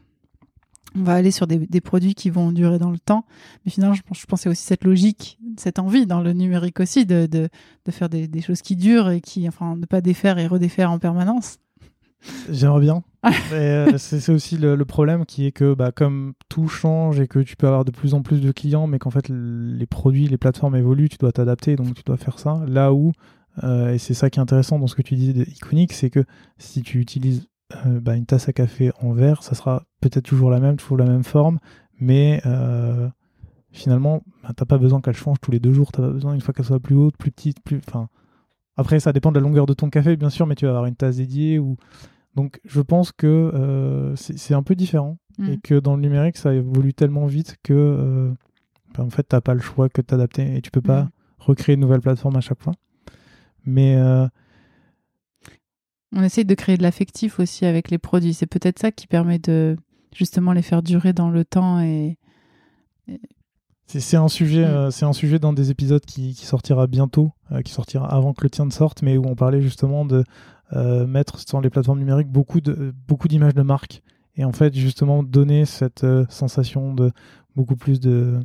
On 0.97 1.03
va 1.03 1.13
aller 1.13 1.31
sur 1.31 1.45
des, 1.45 1.81
produits 1.81 2.15
qui 2.15 2.29
vont 2.29 2.53
durer 2.53 2.79
dans 2.79 2.89
le 2.89 2.97
temps. 2.97 3.25
Mais 3.63 3.71
finalement, 3.71 3.93
je, 3.93 4.01
je 4.13 4.25
pensais 4.25 4.47
aussi 4.47 4.63
cette 4.63 4.85
logique, 4.85 5.37
cette 5.57 5.77
envie 5.77 6.07
dans 6.07 6.21
le 6.21 6.31
numérique 6.31 6.79
aussi 6.79 7.05
de 7.05 7.49
faire 7.89 8.07
des, 8.07 8.27
des 8.29 8.41
choses 8.41 8.61
qui 8.61 8.77
durent 8.77 9.09
et 9.09 9.19
qui, 9.19 9.47
enfin, 9.47 9.75
ne 9.75 9.85
pas 9.85 9.99
défaire 9.99 10.39
et 10.39 10.47
redéfaire 10.47 10.89
en 10.89 10.97
permanence. 10.97 11.59
J'aimerais 12.49 12.81
bien. 12.81 13.03
Mais 13.23 13.93
euh, 13.93 13.93
c'est 13.97 14.31
aussi 14.31 14.57
le, 14.57 14.75
le 14.75 14.85
problème 14.85 15.25
qui 15.25 15.45
est 15.45 15.51
que 15.51 15.73
bah, 15.73 15.91
comme 15.91 16.33
tout 16.49 16.67
change 16.67 17.19
et 17.19 17.27
que 17.27 17.39
tu 17.39 17.55
peux 17.55 17.67
avoir 17.67 17.85
de 17.85 17.91
plus 17.91 18.13
en 18.13 18.21
plus 18.21 18.41
de 18.41 18.51
clients, 18.51 18.87
mais 18.87 18.99
qu'en 18.99 19.09
fait 19.09 19.29
les 19.29 19.85
produits, 19.85 20.27
les 20.27 20.37
plateformes 20.37 20.75
évoluent, 20.75 21.09
tu 21.09 21.17
dois 21.17 21.31
t'adapter, 21.31 21.75
donc 21.75 21.93
tu 21.93 22.03
dois 22.03 22.17
faire 22.17 22.39
ça. 22.39 22.63
Là 22.67 22.93
où, 22.93 23.11
euh, 23.63 23.93
et 23.93 23.97
c'est 23.97 24.13
ça 24.13 24.29
qui 24.29 24.39
est 24.39 24.41
intéressant 24.41 24.79
dans 24.79 24.87
ce 24.87 24.95
que 24.95 25.01
tu 25.01 25.15
disais 25.15 25.33
d'iconique, 25.33 25.93
c'est 25.93 26.09
que 26.09 26.23
si 26.57 26.81
tu 26.81 26.99
utilises 26.99 27.47
euh, 27.85 27.99
bah, 27.99 28.15
une 28.15 28.25
tasse 28.25 28.47
à 28.49 28.53
café 28.53 28.91
en 29.01 29.13
verre, 29.13 29.43
ça 29.43 29.55
sera 29.55 29.83
peut-être 30.01 30.25
toujours 30.25 30.51
la 30.51 30.59
même, 30.59 30.77
toujours 30.77 30.97
la 30.97 31.05
même 31.05 31.23
forme, 31.23 31.59
mais 31.99 32.41
finalement, 33.71 34.21
bah, 34.41 34.51
t'as 34.55 34.65
pas 34.65 34.77
besoin 34.77 35.01
qu'elle 35.01 35.15
change 35.15 35.37
tous 35.41 35.51
les 35.51 35.59
deux 35.59 35.73
jours, 35.73 35.91
t'as 35.91 36.01
pas 36.01 36.09
besoin 36.09 36.33
une 36.33 36.41
fois 36.41 36.53
qu'elle 36.53 36.65
soit 36.65 36.79
plus 36.79 36.95
haute, 36.95 37.17
plus 37.17 37.31
petite, 37.31 37.61
plus. 37.61 37.81
Enfin, 37.87 38.07
après, 38.77 38.99
ça 38.99 39.13
dépend 39.13 39.31
de 39.31 39.35
la 39.35 39.41
longueur 39.41 39.65
de 39.65 39.73
ton 39.73 39.89
café, 39.89 40.15
bien 40.15 40.29
sûr, 40.29 40.47
mais 40.47 40.55
tu 40.55 40.65
vas 40.65 40.71
avoir 40.71 40.85
une 40.85 40.95
tasse 40.95 41.17
dédiée 41.17 41.59
ou 41.59 41.77
donc 42.35 42.59
je 42.65 42.81
pense 42.81 43.11
que 43.11 43.27
euh, 43.27 44.15
c'est 44.15 44.53
un 44.53 44.63
peu 44.63 44.75
différent 44.75 45.17
Mm. 45.37 45.49
et 45.49 45.57
que 45.57 45.77
dans 45.79 45.95
le 45.97 46.01
numérique 46.01 46.37
ça 46.37 46.53
évolue 46.53 46.93
tellement 46.93 47.25
vite 47.25 47.57
que 47.61 47.73
euh, 47.73 48.31
bah, 48.97 49.03
en 49.03 49.09
fait 49.09 49.23
t'as 49.23 49.41
pas 49.41 49.53
le 49.53 49.59
choix 49.59 49.89
que 49.89 49.99
de 50.01 50.05
t'adapter 50.07 50.55
et 50.55 50.61
tu 50.61 50.71
peux 50.71 50.81
pas 50.81 51.03
Mm. 51.03 51.09
recréer 51.39 51.75
une 51.75 51.81
nouvelle 51.81 51.99
plateforme 52.01 52.37
à 52.37 52.41
chaque 52.41 52.61
fois. 52.63 52.73
Mais 53.65 53.95
euh, 53.97 54.27
On 56.13 56.23
essaye 56.23 56.45
de 56.45 56.55
créer 56.55 56.77
de 56.77 56.83
l'affectif 56.83 57.39
aussi 57.39 57.65
avec 57.65 57.91
les 57.91 57.97
produits. 57.97 58.33
C'est 58.33 58.45
peut-être 58.45 58.79
ça 58.79 58.91
qui 58.91 59.07
permet 59.07 59.39
de 59.39 59.75
justement 60.15 60.53
les 60.53 60.61
faire 60.61 60.81
durer 60.81 61.11
dans 61.11 61.29
le 61.29 61.43
temps 61.43 61.81
et 61.81 62.17
c'est 63.87 63.99
c'est 63.99 64.17
un 64.17 64.29
sujet, 64.29 64.61
Mm. 64.65 64.69
euh, 64.69 64.89
c'est 64.91 65.05
un 65.05 65.13
sujet 65.13 65.37
dans 65.39 65.51
des 65.53 65.69
épisodes 65.71 66.03
qui, 66.05 66.33
qui 66.33 66.45
sortira 66.45 66.87
bientôt, 66.87 67.31
euh, 67.51 67.61
qui 67.61 67.71
sortira 67.73 68.07
avant 68.11 68.33
que 68.33 68.43
le 68.43 68.49
tien 68.49 68.65
ne 68.65 68.71
sorte, 68.71 69.01
mais 69.03 69.17
où 69.17 69.25
on 69.27 69.35
parlait 69.35 69.61
justement 69.61 70.05
de 70.05 70.23
mettre 71.05 71.39
sur 71.47 71.61
les 71.61 71.69
plateformes 71.69 71.99
numériques 71.99 72.29
beaucoup 72.29 72.61
de 72.61 72.93
beaucoup 73.07 73.27
d'images 73.27 73.53
de 73.53 73.61
marque 73.61 74.01
et 74.35 74.43
en 74.45 74.51
fait 74.51 74.73
justement 74.75 75.23
donner 75.23 75.65
cette 75.65 76.03
euh, 76.03 76.25
sensation 76.29 76.93
de 76.93 77.11
beaucoup 77.55 77.75
plus 77.75 77.99
de 77.99 78.39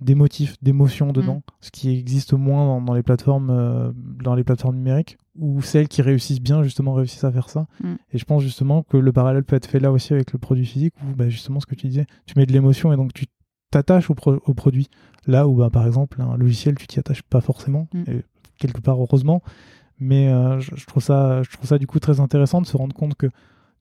d'émotifs, 0.00 0.56
d'émotions 0.62 1.12
dedans, 1.12 1.42
ce 1.60 1.70
qui 1.70 1.90
existe 1.90 2.32
moins 2.32 2.64
dans, 2.64 2.80
dans 2.80 2.94
les 2.94 3.02
plateformes 3.02 3.50
euh, 3.50 3.92
dans 4.24 4.34
les 4.34 4.44
plateformes 4.44 4.76
numériques 4.76 5.18
ou 5.38 5.60
celles 5.60 5.88
qui 5.88 6.00
réussissent 6.00 6.40
bien 6.40 6.62
justement 6.62 6.94
réussissent 6.94 7.24
à 7.24 7.30
faire 7.30 7.50
ça. 7.50 7.66
Mm. 7.84 7.94
Et 8.12 8.18
je 8.18 8.24
pense 8.24 8.42
justement 8.42 8.82
que 8.82 8.96
le 8.96 9.12
parallèle 9.12 9.44
peut 9.44 9.56
être 9.56 9.66
fait 9.66 9.78
là 9.78 9.92
aussi 9.92 10.14
avec 10.14 10.32
le 10.32 10.38
produit 10.38 10.64
physique 10.64 10.94
où 11.02 11.14
bah, 11.14 11.28
justement 11.28 11.60
ce 11.60 11.66
que 11.66 11.74
tu 11.74 11.86
disais, 11.86 12.06
tu 12.24 12.32
mets 12.38 12.46
de 12.46 12.52
l'émotion 12.52 12.92
et 12.94 12.96
donc 12.96 13.12
tu 13.12 13.26
t'attaches 13.70 14.08
au, 14.10 14.14
pro- 14.14 14.40
au 14.46 14.54
produit. 14.54 14.88
Là 15.26 15.46
où 15.46 15.54
bah, 15.56 15.68
par 15.70 15.86
exemple 15.86 16.22
un 16.22 16.36
logiciel 16.38 16.76
tu 16.76 16.86
t'y 16.86 16.98
attaches 16.98 17.22
pas 17.22 17.42
forcément 17.42 17.86
Mm. 17.92 18.04
et 18.10 18.22
quelque 18.58 18.80
part 18.80 18.98
heureusement. 18.98 19.42
Mais 20.00 20.28
euh, 20.28 20.58
je, 20.60 20.74
je 20.76 20.86
trouve 20.86 21.02
ça, 21.02 21.42
je 21.42 21.50
trouve 21.50 21.66
ça 21.68 21.78
du 21.78 21.86
coup 21.86 22.00
très 22.00 22.20
intéressant 22.20 22.60
de 22.62 22.66
se 22.66 22.76
rendre 22.76 22.94
compte 22.94 23.14
que 23.14 23.26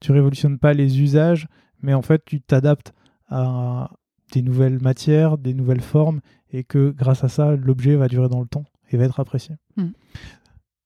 tu 0.01 0.11
révolutionnes 0.11 0.59
pas 0.59 0.74
les 0.74 1.01
usages, 1.01 1.47
mais 1.82 1.93
en 1.93 2.01
fait 2.01 2.24
tu 2.26 2.41
t'adaptes 2.41 2.93
à 3.30 3.89
des 4.34 4.41
nouvelles 4.41 4.80
matières, 4.82 5.38
des 5.38 5.53
nouvelles 5.53 5.82
formes, 5.82 6.20
et 6.51 6.63
que 6.63 6.89
grâce 6.91 7.24
à 7.24 7.30
ça, 7.30 7.55
l'objet 7.55 7.95
va 7.95 8.07
durer 8.07 8.28
dans 8.30 8.41
le 8.41 8.47
temps 8.47 8.65
et 8.91 8.97
va 8.97 9.05
être 9.05 9.20
apprécié. 9.20 9.55
Mm. 9.78 9.88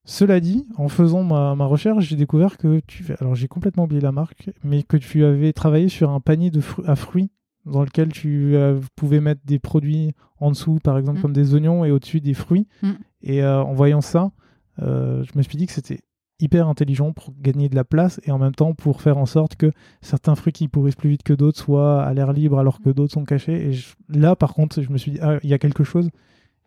Cela 0.06 0.40
dit, 0.42 0.66
en 0.78 0.90
faisant 0.90 1.24
ma, 1.24 1.56
ma 1.56 1.66
recherche, 1.66 2.04
j'ai 2.06 2.18
découvert 2.18 2.58
que 2.58 2.82
tu, 2.88 3.06
alors 3.22 3.36
j'ai 3.36 3.48
complètement 3.48 3.84
oublié 3.86 4.02
la 4.02 4.12
marque, 4.12 4.50
mais 4.64 4.84
que 4.84 4.98
tu 4.98 5.24
avais 5.24 5.54
travaillé 5.54 5.88
sur 5.88 6.10
un 6.10 6.20
panier 6.20 6.52
de 6.52 6.60
fru- 6.60 6.84
à 6.86 6.96
fruits 6.98 7.32
dans 7.66 7.84
lequel 7.84 8.12
tu 8.12 8.56
euh, 8.56 8.82
pouvais 8.98 9.22
mettre 9.22 9.40
des 9.46 9.60
produits 9.60 10.12
en 10.42 10.52
dessous, 10.52 10.80
par 10.84 10.98
exemple 10.98 11.20
Mm. 11.20 11.22
comme 11.22 11.34
des 11.34 11.54
oignons, 11.56 11.86
et 11.86 11.92
au-dessus 11.92 12.20
des 12.20 12.34
fruits. 12.34 12.68
Mm. 12.82 12.92
Et 13.22 13.44
euh, 13.44 13.64
en 13.64 13.74
voyant 13.74 14.02
ça, 14.02 14.32
je 14.80 15.38
me 15.38 15.42
suis 15.42 15.58
dit 15.58 15.68
que 15.68 15.74
c'était 15.74 16.00
hyper 16.40 16.68
intelligent 16.68 17.14
pour 17.14 17.34
gagner 17.40 17.70
de 17.70 17.76
la 17.76 17.84
place 17.84 18.20
et 18.26 18.32
en 18.32 18.38
même 18.40 18.56
temps 18.56 18.74
pour 18.74 19.02
faire 19.02 19.18
en 19.18 19.26
sorte 19.26 19.56
que 19.56 19.72
certains 20.02 20.36
fruits 20.36 20.52
qui 20.52 20.68
pourrissent 20.68 20.96
plus 20.96 21.10
vite 21.12 21.24
que 21.24 21.32
d'autres 21.34 21.60
soient 21.60 22.04
à 22.04 22.14
l'air 22.14 22.34
libre 22.34 22.60
alors 22.60 22.82
que 22.82 22.90
d'autres 22.90 23.14
sont 23.14 23.24
cachés. 23.24 23.68
Et 23.68 23.72
je- 23.74 23.94
là, 24.10 24.36
par 24.36 24.54
contre, 24.54 24.82
je 24.82 24.90
me 24.90 24.98
suis 24.98 25.12
dit, 25.12 25.20
ah, 25.22 25.38
il 25.44 25.50
y 25.50 25.54
a 25.54 25.60
quelque 25.60 25.84
chose. 25.84 26.10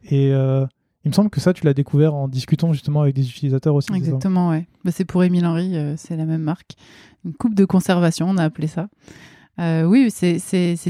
Et 0.08 0.30
euh, 0.32 0.64
il 1.04 1.08
me 1.08 1.12
semble 1.14 1.30
que 1.30 1.40
ça, 1.40 1.52
tu 1.52 1.64
l'as 1.66 1.74
découvert 1.74 2.14
en 2.14 2.28
discutant 2.28 2.72
justement 2.72 3.02
avec 3.02 3.14
des 3.14 3.28
utilisateurs 3.28 3.74
aussi. 3.74 3.92
Exactement, 3.92 4.50
ouais. 4.50 4.66
Bah, 4.84 4.92
c'est 4.92 5.04
pour 5.04 5.22
Émile 5.24 5.44
Henry, 5.44 5.76
euh, 5.76 5.94
c'est 5.96 6.16
la 6.16 6.24
même 6.24 6.42
marque. 6.42 6.72
Une 7.24 7.34
coupe 7.34 7.54
de 7.54 7.64
conservation, 7.64 8.28
on 8.30 8.36
a 8.38 8.44
appelé 8.44 8.68
ça. 8.68 8.88
Euh, 9.58 9.82
oui, 9.84 10.10
c'est, 10.10 10.38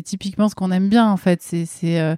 typiquement 0.05 0.49
ce 0.49 0.55
qu'on 0.55 0.71
aime 0.71 0.89
bien, 0.89 1.11
en 1.11 1.17
fait. 1.17 1.41
C'est, 1.43 2.01
euh, 2.01 2.15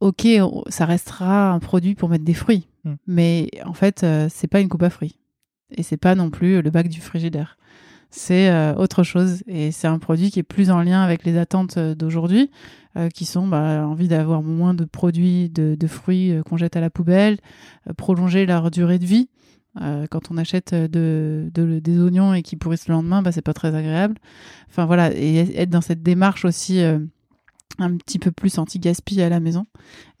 ok, 0.00 0.26
ça 0.68 0.84
restera 0.84 1.50
un 1.50 1.58
produit 1.58 1.94
pour 1.94 2.08
mettre 2.08 2.24
des 2.24 2.34
fruits, 2.34 2.68
Mm. 2.84 2.94
mais 3.06 3.50
en 3.64 3.72
fait, 3.72 4.02
euh, 4.04 4.28
c'est 4.30 4.46
pas 4.48 4.60
une 4.60 4.68
coupe 4.68 4.82
à 4.82 4.90
fruits. 4.90 5.18
Et 5.70 5.82
c'est 5.82 5.96
pas 5.96 6.14
non 6.14 6.30
plus 6.30 6.62
le 6.62 6.70
bac 6.70 6.88
du 6.88 7.00
frigidaire. 7.00 7.58
C'est 8.10 8.48
euh, 8.48 8.74
autre 8.74 9.02
chose. 9.02 9.42
Et 9.46 9.70
c'est 9.70 9.86
un 9.86 9.98
produit 9.98 10.30
qui 10.30 10.38
est 10.38 10.44
plus 10.44 10.70
en 10.70 10.80
lien 10.82 11.02
avec 11.02 11.24
les 11.24 11.36
attentes 11.36 11.76
euh, 11.76 11.94
d'aujourd'hui, 11.94 12.50
euh, 12.96 13.10
qui 13.10 13.26
sont 13.26 13.46
bah, 13.46 13.86
envie 13.86 14.08
d'avoir 14.08 14.42
moins 14.42 14.72
de 14.72 14.84
produits, 14.84 15.50
de, 15.50 15.76
de 15.78 15.86
fruits 15.86 16.32
qu'on 16.48 16.56
jette 16.56 16.76
à 16.76 16.80
la 16.80 16.88
poubelle, 16.88 17.36
prolonger 17.96 18.46
leur 18.46 18.70
durée 18.70 18.98
de 18.98 19.04
vie. 19.04 19.28
quand 20.10 20.30
on 20.30 20.38
achète 20.38 20.74
de, 20.74 21.50
des 21.52 22.00
oignons 22.00 22.32
et 22.34 22.42
qui 22.42 22.56
pourrissent 22.56 22.88
le 22.88 22.94
lendemain, 22.94 23.20
bah, 23.22 23.30
c'est 23.30 23.42
pas 23.42 23.52
très 23.52 23.74
agréable. 23.74 24.16
Enfin 24.70 24.86
voilà, 24.86 25.12
et 25.14 25.60
être 25.60 25.70
dans 25.70 25.82
cette 25.82 26.02
démarche 26.02 26.44
aussi 26.46 26.82
un 27.78 27.96
petit 27.96 28.18
peu 28.18 28.30
plus 28.30 28.58
anti-gaspi 28.58 29.22
à 29.22 29.28
la 29.28 29.40
maison. 29.40 29.66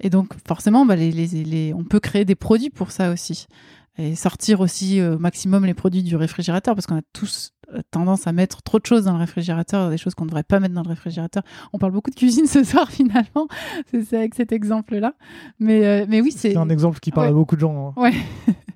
Et 0.00 0.10
donc 0.10 0.34
forcément, 0.46 0.86
bah, 0.86 0.96
les, 0.96 1.10
les, 1.10 1.74
on 1.74 1.84
peut 1.84 2.00
créer 2.00 2.24
des 2.24 2.34
produits 2.34 2.70
pour 2.70 2.90
ça 2.90 3.10
aussi. 3.10 3.46
Et 3.96 4.14
sortir 4.14 4.60
aussi 4.60 5.02
au 5.02 5.18
maximum 5.18 5.66
les 5.66 5.74
produits 5.74 6.04
du 6.04 6.14
réfrigérateur, 6.14 6.76
parce 6.76 6.86
qu'on 6.86 6.98
a 6.98 7.02
tous 7.12 7.52
euh, 7.74 7.82
tendance 7.90 8.26
à 8.26 8.32
mettre 8.32 8.62
trop 8.62 8.78
de 8.78 8.86
choses 8.86 9.04
dans 9.04 9.12
le 9.12 9.18
réfrigérateur, 9.18 9.90
des 9.90 9.98
choses 9.98 10.14
qu'on 10.14 10.24
ne 10.24 10.30
devrait 10.30 10.42
pas 10.42 10.58
mettre 10.58 10.72
dans 10.72 10.82
le 10.82 10.88
réfrigérateur. 10.88 11.42
On 11.74 11.78
parle 11.78 11.92
beaucoup 11.92 12.10
de 12.10 12.14
cuisine 12.14 12.46
ce 12.46 12.64
soir 12.64 12.90
finalement, 12.90 13.46
c'est 13.92 14.14
avec 14.14 14.34
cet 14.34 14.52
exemple-là. 14.52 15.14
Mais, 15.58 15.84
euh, 15.84 16.06
mais 16.08 16.22
oui, 16.22 16.32
c'est... 16.34 16.56
un 16.56 16.70
exemple 16.70 16.98
qui 17.00 17.10
parle 17.10 17.28
à 17.28 17.32
beaucoup 17.32 17.56
de 17.56 17.60
gens. 17.60 17.88
Hein. 17.88 18.00
Ouais. 18.00 18.14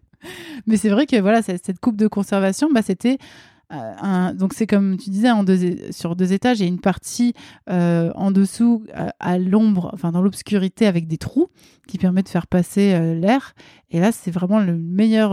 mais 0.67 0.77
c'est 0.77 0.91
vrai 0.91 1.07
que 1.07 1.19
voilà, 1.21 1.41
cette 1.41 1.79
coupe 1.81 1.97
de 1.97 2.07
conservation, 2.07 2.71
bah, 2.71 2.83
c'était 2.83 3.15
euh, 3.15 3.52
un, 3.73 4.35
donc 4.35 4.53
c'est 4.53 4.67
comme 4.67 4.97
tu 4.97 5.11
disais 5.11 5.31
sur 5.91 6.15
deux 6.15 6.33
étages, 6.33 6.61
il 6.61 6.63
y 6.63 6.67
a 6.67 6.69
une 6.69 6.81
partie 6.81 7.35
en 7.67 8.31
dessous 8.31 8.85
à, 9.19 9.39
l'ombre, 9.39 9.91
enfin 9.93 10.13
dans 10.13 10.23
l'obscurité 10.23 10.87
avec 10.87 11.09
des 11.09 11.19
trous 11.19 11.49
qui 11.89 11.99
permet 11.99 12.23
de 12.23 12.29
faire 12.29 12.47
passer 12.47 13.15
l'air. 13.15 13.55
Et 13.91 14.01
là, 14.01 14.13
c'est 14.13 14.31
vraiment 14.31 14.61
le 14.61 14.77
meilleur 14.77 15.33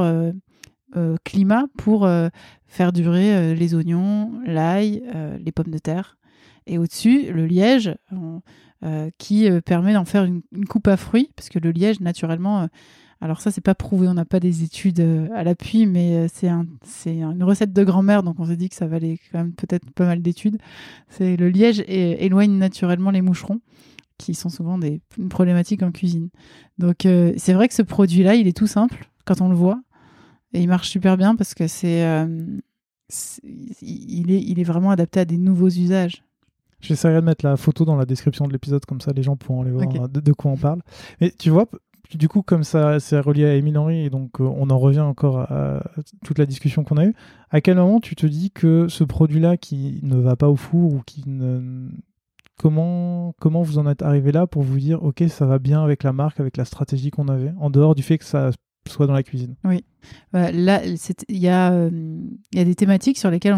euh, 0.98 1.18
climat 1.24 1.66
pour 1.78 2.08
euh, 2.08 2.30
faire 2.66 2.92
durer 2.92 3.36
euh, 3.36 3.54
les 3.54 3.76
oignons, 3.76 4.32
l'ail, 4.44 5.04
les 5.40 5.52
pommes 5.52 5.70
de 5.70 5.78
terre. 5.78 6.18
Et 6.66 6.80
au-dessus, 6.80 7.32
le 7.32 7.46
liège 7.46 7.96
qui 9.18 9.50
permet 9.66 9.94
d'en 9.94 10.06
faire 10.06 10.24
une, 10.24 10.42
coupe 10.68 10.88
à 10.88 10.98
fruits, 10.98 11.32
parce 11.36 11.50
que 11.50 11.60
le 11.60 11.72
liège, 11.72 12.00
naturellement, 12.00 12.68
alors 13.22 13.42
ça, 13.42 13.52
c'est 13.52 13.62
pas 13.62 13.76
prouvé, 13.76 14.08
on 14.08 14.14
n'a 14.14 14.26
pas 14.26 14.40
des 14.40 14.64
études 14.64 15.02
à 15.36 15.44
l'appui, 15.44 15.86
mais 15.86 16.28
c'est 16.30 16.48
un, 16.48 16.66
une 17.06 17.44
recette 17.44 17.74
de 17.74 17.84
grand-mère, 17.84 18.24
donc 18.24 18.40
on 18.40 18.46
s'est 18.46 18.56
dit 18.56 18.70
que 18.70 18.76
ça 18.76 18.88
valait 18.88 19.20
quand 19.32 19.40
même 19.40 19.52
peut-être 19.52 19.90
pas 19.92 20.06
mal 20.06 20.22
d'études. 20.22 20.58
C'est 21.10 21.36
le 21.36 21.50
liège 21.50 21.84
éloigne 21.88 22.58
naturellement 22.58 23.12
les 23.12 23.22
moucherons 23.22 23.60
qui 24.18 24.36
sont 24.36 24.50
souvent 24.50 24.78
des, 24.78 25.02
une 25.18 25.30
problématique 25.30 25.84
en 25.84 25.92
cuisine. 25.92 26.30
Donc 26.78 27.00
c'est 27.02 27.54
vrai 27.54 27.68
que 27.68 27.74
ce 27.74 27.82
produit-là, 27.82 28.36
il 28.36 28.48
est 28.48 28.56
tout 28.56 28.68
simple 28.68 29.10
quand 29.26 29.42
on 29.42 29.50
le 29.50 29.56
voit. 29.56 29.82
Et 30.54 30.62
il 30.62 30.68
marche 30.68 30.90
super 30.90 31.18
bien 31.18 31.36
parce 31.36 31.54
que 31.54 31.68
c'est, 31.68 32.04
euh, 32.04 32.26
il, 33.82 34.32
est, 34.32 34.42
il 34.42 34.60
est 34.60 34.64
vraiment 34.64 34.92
adapté 34.92 35.20
à 35.20 35.26
des 35.26 35.38
nouveaux 35.38 35.70
usages. 35.70 36.24
J'essaierai 36.82 37.16
de 37.16 37.26
mettre 37.26 37.46
la 37.46 37.58
photo 37.58 37.84
dans 37.86 37.96
la 37.96 38.06
description 38.06 38.48
de 38.48 38.54
l'épisode, 38.54 38.86
comme 38.86 39.02
ça 39.02 39.12
les 39.12 39.22
gens 39.22 39.36
pourront 39.36 39.64
aller 39.64 39.72
voir 39.72 40.10
de, 40.10 40.32
quoi 40.32 40.52
on 40.52 40.58
parle. 40.58 40.82
Mais 41.20 41.32
tu 41.38 41.50
vois, 41.50 41.68
du 42.18 42.28
coup, 42.28 42.42
comme 42.42 42.64
ça 42.64 43.00
c'est 43.00 43.20
relié 43.20 43.46
à 43.46 43.56
Émile 43.56 43.78
Henry, 43.78 44.06
et 44.06 44.10
donc 44.10 44.42
euh, 44.42 44.44
on 44.44 44.70
en 44.70 44.80
revient 44.80 45.00
encore 45.00 45.40
à, 45.40 45.84
toute 46.24 46.40
la 46.40 46.46
discussion 46.46 46.84
qu'on 46.84 46.98
a 46.98 47.06
eue, 47.06 47.16
à 47.50 47.62
quel 47.62 47.78
moment 47.78 48.00
tu 48.00 48.16
te 48.16 48.26
dis 48.26 48.52
que 48.52 48.88
ce 48.88 49.04
produit-là 49.04 49.58
qui 49.58 50.00
ne 50.04 50.18
va 50.18 50.36
pas 50.36 50.50
au 50.50 50.56
four 50.56 50.94
ou 50.94 51.02
qui 51.06 51.24
ne. 51.28 51.90
Comment, 52.58 53.34
comment 53.40 53.62
vous 53.62 53.78
en 53.78 53.88
êtes 53.88 54.02
arrivé 54.02 54.34
là 54.34 54.46
pour 54.46 54.64
vous 54.64 54.78
dire, 54.78 55.02
ok, 55.02 55.24
ça 55.30 55.46
va 55.46 55.60
bien 55.60 55.82
avec 55.82 56.04
la 56.04 56.12
marque, 56.12 56.42
avec 56.42 56.58
la 56.58 56.66
stratégie 56.66 57.10
qu'on 57.10 57.30
avait, 57.30 57.54
en 57.58 57.70
dehors 57.70 57.96
du 57.96 58.04
fait 58.04 58.18
que 58.18 58.26
ça 58.26 58.52
soit 58.86 59.08
dans 59.08 59.14
la 59.14 59.24
cuisine? 59.24 59.56
Oui. 59.64 59.86
Là, 60.34 60.82
il 60.86 61.38
y, 61.38 61.48
a, 61.48 61.72
euh, 61.72 61.90
y 62.54 62.60
a 62.60 62.66
des 62.66 62.76
thématiques 62.76 63.18
sur 63.18 63.32
lesquelles 63.32 63.56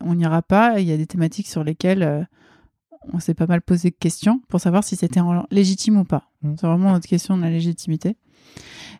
on 0.00 0.14
n'ira 0.14 0.42
pas. 0.42 0.78
Il 0.78 0.86
y 0.86 0.92
a 0.92 0.96
des 0.96 1.06
thématiques 1.06 1.48
sur 1.48 1.64
lesquelles 1.64 2.02
euh, 2.04 2.22
on 3.12 3.20
s'est 3.20 3.34
pas 3.34 3.46
mal 3.46 3.62
posé 3.62 3.90
de 3.90 3.96
questions 3.96 4.40
pour 4.48 4.60
savoir 4.60 4.84
si 4.84 4.96
c'était 4.96 5.20
légitime 5.50 5.98
ou 5.98 6.04
pas. 6.04 6.30
Mmh. 6.42 6.54
C'est 6.60 6.66
vraiment 6.66 6.92
notre 6.92 7.08
question 7.08 7.36
de 7.36 7.42
la 7.42 7.50
légitimité. 7.50 8.16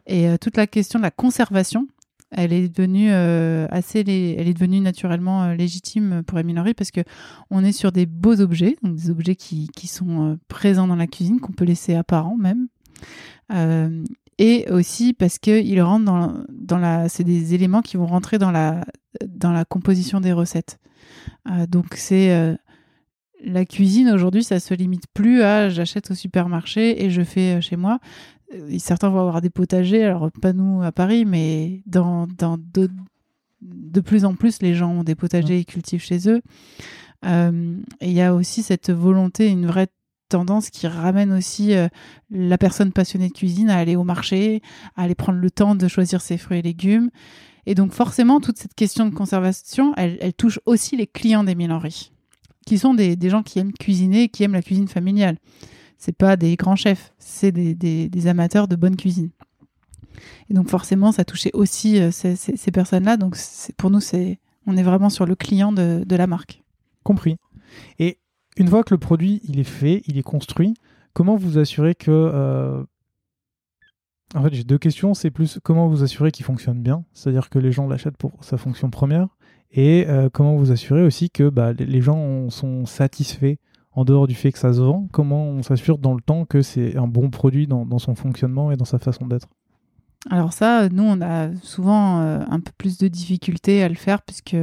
Et 0.07 0.29
euh, 0.29 0.37
toute 0.39 0.57
la 0.57 0.67
question 0.67 0.99
de 0.99 1.03
la 1.03 1.11
conservation, 1.11 1.87
elle 2.31 2.53
est 2.53 2.69
devenue 2.69 3.13
assez, 3.13 4.01
elle 4.01 4.49
est 4.49 4.55
devenue 4.55 4.81
naturellement 4.81 5.53
légitime 5.53 6.23
pour 6.27 6.39
Henry 6.39 6.75
parce 6.75 6.91
que 6.91 7.03
on 7.51 7.65
est 7.65 7.71
sur 7.71 7.93
des 7.93 8.05
beaux 8.05 8.41
objets, 8.41 8.77
donc 8.83 8.97
des 8.97 9.11
objets 9.11 9.37
qui, 9.37 9.69
qui 9.77 9.87
sont 9.87 10.37
présents 10.49 10.89
dans 10.89 10.97
la 10.97 11.07
cuisine, 11.07 11.39
qu'on 11.39 11.53
peut 11.53 11.65
laisser 11.65 11.95
apparents 11.95 12.37
même 12.37 12.67
et 14.39 14.67
aussi 14.71 15.13
parce 15.13 15.39
qu'ils 15.39 15.81
rentrent 15.83 16.05
dans, 16.05 16.45
dans 16.51 16.79
la. 16.79 17.09
C'est 17.09 17.25
des 17.25 17.55
éléments 17.55 17.83
qui 17.83 17.97
vont 17.97 18.07
rentrer 18.07 18.39
dans 18.39 18.51
la, 18.51 18.85
dans 19.27 19.53
la 19.53 19.65
composition 19.65 20.21
des 20.21 20.33
recettes. 20.33 20.79
Euh, 21.51 21.67
donc, 21.67 21.95
c'est. 21.95 22.57
Euh, 23.45 23.51
la 23.51 23.65
cuisine 23.65 24.11
aujourd'hui, 24.11 24.45
ça 24.45 24.61
se 24.61 24.75
limite 24.75 25.05
plus 25.13 25.43
à 25.43 25.69
j'achète 25.69 26.11
au 26.11 26.15
supermarché 26.15 27.05
et 27.05 27.11
je 27.11 27.23
fais 27.23 27.57
euh, 27.57 27.61
chez 27.61 27.77
moi. 27.77 27.99
Certains 28.79 29.09
vont 29.09 29.21
avoir 29.21 29.41
des 29.41 29.51
potagers, 29.51 30.05
alors 30.05 30.31
pas 30.41 30.53
nous 30.53 30.81
à 30.83 30.93
Paris, 30.93 31.25
mais 31.25 31.83
dans, 31.87 32.29
dans 32.39 32.59
de, 32.59 32.89
de 33.61 34.01
plus 34.01 34.25
en 34.25 34.37
plus, 34.37 34.63
les 34.63 34.75
gens 34.75 34.93
ont 34.93 35.05
des 35.05 35.17
potagers 35.17 35.59
et 35.59 35.65
cultivent 35.65 36.03
chez 36.03 36.29
eux. 36.29 36.43
et 37.25 38.09
il 38.09 38.13
y 38.13 38.21
a 38.21 38.35
aussi 38.35 38.63
cette 38.63 38.91
volonté, 38.91 39.49
une 39.49 39.67
vraie 39.67 39.89
tendance 40.29 40.71
qui 40.71 40.87
ramène 40.87 41.33
aussi 41.33 41.75
euh, 41.75 41.89
la 42.31 42.59
personne 42.59 42.93
passionnée 42.93 43.29
de 43.29 43.33
cuisine 43.33 43.71
à 43.71 43.79
aller 43.79 43.97
au 43.97 44.05
marché, 44.05 44.63
à 44.97 45.03
aller 45.03 45.15
prendre 45.15 45.39
le 45.39 45.51
temps 45.51 45.75
de 45.75 45.89
choisir 45.89 46.21
ses 46.21 46.39
fruits 46.39 46.59
et 46.59 46.63
légumes. 46.63 47.11
Et 47.67 47.75
donc 47.75 47.93
forcément, 47.93 48.41
toute 48.41 48.59
cette 48.59 48.75
question 48.75 49.07
de 49.07 49.15
conservation, 49.15 49.93
elle, 49.97 50.33
touche 50.35 50.61
aussi 50.67 50.97
les 50.97 51.07
clients 51.07 51.45
d'Émile 51.45 51.73
Henry, 51.73 52.13
qui 52.67 52.79
sont 52.79 52.93
des, 52.93 53.17
gens 53.31 53.43
qui 53.43 53.59
aiment 53.59 53.73
cuisiner, 53.73 54.29
qui 54.29 54.43
aiment 54.43 54.53
la 54.53 54.63
cuisine 54.63 54.89
familiale. 54.89 55.39
C'est 55.97 56.17
pas 56.17 56.37
des 56.37 56.57
grands 56.57 56.77
chefs, 56.77 57.15
c'est 57.19 57.53
des, 57.53 58.27
amateurs 58.27 58.69
de 58.69 58.77
bonne 58.77 58.97
cuisine. 58.97 59.31
Et 60.51 60.55
donc 60.55 60.69
forcément, 60.69 61.13
ça 61.13 61.25
touchait 61.25 61.53
aussi 61.55 62.01
euh, 62.01 62.11
ces, 62.11 62.71
personnes-là. 62.71 63.17
Donc 63.17 63.37
pour 63.79 63.91
nous, 63.91 64.01
c'est 64.01 64.39
on 64.67 64.77
est 64.77 64.83
vraiment 64.83 65.11
sur 65.11 65.27
le 65.27 65.37
client 65.37 65.73
de, 65.73 66.03
de 66.05 66.17
la 66.17 66.27
marque. 66.27 66.63
Compris. 67.05 67.37
Et 67.99 68.19
une 68.57 68.69
fois 68.69 68.83
que 68.83 68.93
le 68.93 68.99
produit 68.99 69.41
il 69.45 69.61
est 69.61 69.65
fait, 69.65 70.03
il 70.07 70.19
est 70.19 70.23
construit, 70.23 70.75
comment 71.13 71.37
vous 71.37 71.59
assurez 71.59 71.95
que 71.95 72.11
euh, 72.11 72.83
en 74.35 74.43
fait, 74.43 74.55
j'ai 74.55 74.65
deux 74.65 74.79
questions. 74.79 75.15
C'est 75.15 75.31
plus 75.31 75.61
comment 75.63 75.89
vous 75.89 76.03
assurez 76.03 76.33
qu'il 76.33 76.45
fonctionne 76.45 76.83
bien, 76.83 77.05
c'est-à-dire 77.13 77.49
que 77.49 77.59
les 77.59 77.73
gens 77.73 77.87
l'achètent 77.87 78.17
pour 78.17 78.43
sa 78.43 78.59
fonction 78.59 78.91
première, 78.91 79.29
et 79.73 80.07
euh, 80.09 80.29
comment 80.33 80.57
vous 80.57 80.73
assurez 80.73 81.03
aussi 81.03 81.31
que 81.31 81.49
bah, 81.49 81.73
les 81.73 82.01
gens 82.01 82.51
sont 82.51 82.87
satisfaits 82.87 83.57
en 83.93 84.05
dehors 84.05 84.27
du 84.27 84.35
fait 84.35 84.53
que 84.53 84.59
ça 84.59 84.73
se 84.73 84.81
vend? 84.81 85.09
Comment 85.13 85.45
on 85.45 85.63
s'assure 85.63 85.99
dans 85.99 86.15
le 86.15 86.21
temps 86.21 86.45
que 86.45 86.63
c'est 86.63 86.97
un 86.97 87.09
bon 87.09 87.31
produit 87.31 87.67
dans, 87.67 87.99
son 87.99 88.15
fonctionnement 88.15 88.71
et 88.71 88.77
dans 88.77 88.85
sa 88.85 88.99
façon 88.99 89.27
d'être? 89.27 89.49
Alors 90.31 90.53
ça, 90.53 90.89
nous, 90.89 91.05
on 91.05 91.21
a 91.21 91.55
souvent 91.63 92.21
euh, 92.21 92.41
un 92.49 92.61
peu 92.61 92.73
plus 92.77 92.99
de 92.99 93.09
difficultés 93.09 93.83
à 93.83 93.89
le 93.89 93.95
faire 93.95 94.23
puisque 94.23 94.57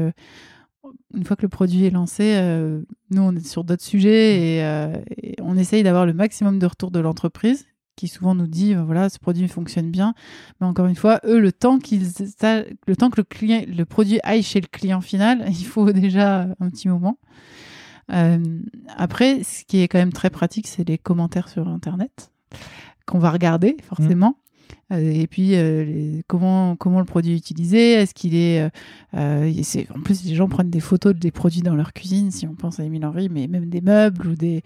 une 1.14 1.26
fois 1.26 1.36
que 1.36 1.44
le 1.44 1.50
produit 1.50 1.86
est 1.86 1.90
lancé, 1.90 2.36
euh, 2.36 2.82
nous, 3.12 3.22
on 3.22 3.36
est 3.36 3.46
sur 3.46 3.64
d'autres 3.64 3.84
sujets 3.84 4.62
euh, 4.64 4.96
et, 5.18 5.36
on 5.42 5.58
essaye 5.58 5.84
d'avoir 5.84 6.06
le 6.06 6.14
maximum 6.14 6.60
de 6.60 6.66
retour 6.66 6.92
de 6.92 7.00
l'entreprise 7.00 7.66
qui 7.96 8.08
souvent 8.08 8.36
nous 8.36 8.48
dit 8.48 8.74
voilà 8.74 9.10
ce 9.10 9.20
produit 9.20 9.48
fonctionne 9.48 9.92
bien. 9.92 10.14
Mais 10.60 10.68
encore 10.68 10.88
une 10.88 10.96
fois 10.96 11.20
eux 11.26 11.40
le 11.40 11.52
temps 11.52 11.80
qu'ils 11.80 12.08
le 12.88 12.96
temps 12.96 13.10
que 13.10 13.18
le 13.18 13.24
client 13.24 13.64
le 13.68 13.86
produit 13.86 14.20
aille 14.24 14.44
chez 14.44 14.62
le 14.62 14.68
client 14.68 15.02
final 15.02 15.46
il 15.50 15.66
faut 15.66 15.92
déjà 15.92 16.48
un 16.60 16.70
petit 16.70 16.88
moment. 16.88 17.18
Euh, 18.12 18.60
après 18.98 19.44
ce 19.44 19.64
qui 19.64 19.82
est 19.82 19.88
quand 19.88 19.98
même 19.98 20.14
très 20.14 20.30
pratique 20.30 20.68
c'est 20.68 20.88
les 20.88 20.98
commentaires 20.98 21.48
sur 21.48 21.68
internet 21.70 22.32
qu'on 23.06 23.20
va 23.20 23.32
regarder 23.32 23.78
forcément 23.84 24.38
et 24.92 25.28
puis 25.28 25.56
euh, 25.56 26.22
comment 26.28 26.76
comment 26.76 27.00
le 27.00 27.06
produit 27.06 27.34
est 27.34 27.38
utilisé 27.38 27.94
est-ce 27.94 28.14
qu'il 28.14 28.36
est, 28.36 28.70
euh, 29.16 29.52
en 29.96 30.02
plus 30.02 30.26
les 30.26 30.36
gens 30.36 30.48
prennent 30.48 30.70
des 30.70 30.80
photos 30.80 31.16
des 31.16 31.32
produits 31.32 31.62
dans 31.62 31.76
leur 31.76 31.94
cuisine 31.94 32.32
si 32.32 32.48
on 32.48 32.56
pense 32.56 32.80
à 32.80 32.84
Émile 32.84 33.06
Henry 33.06 33.30
mais 33.30 33.48
même 33.48 33.70
des 33.70 33.82
meubles 33.82 34.28
ou 34.28 34.36
des 34.36 34.64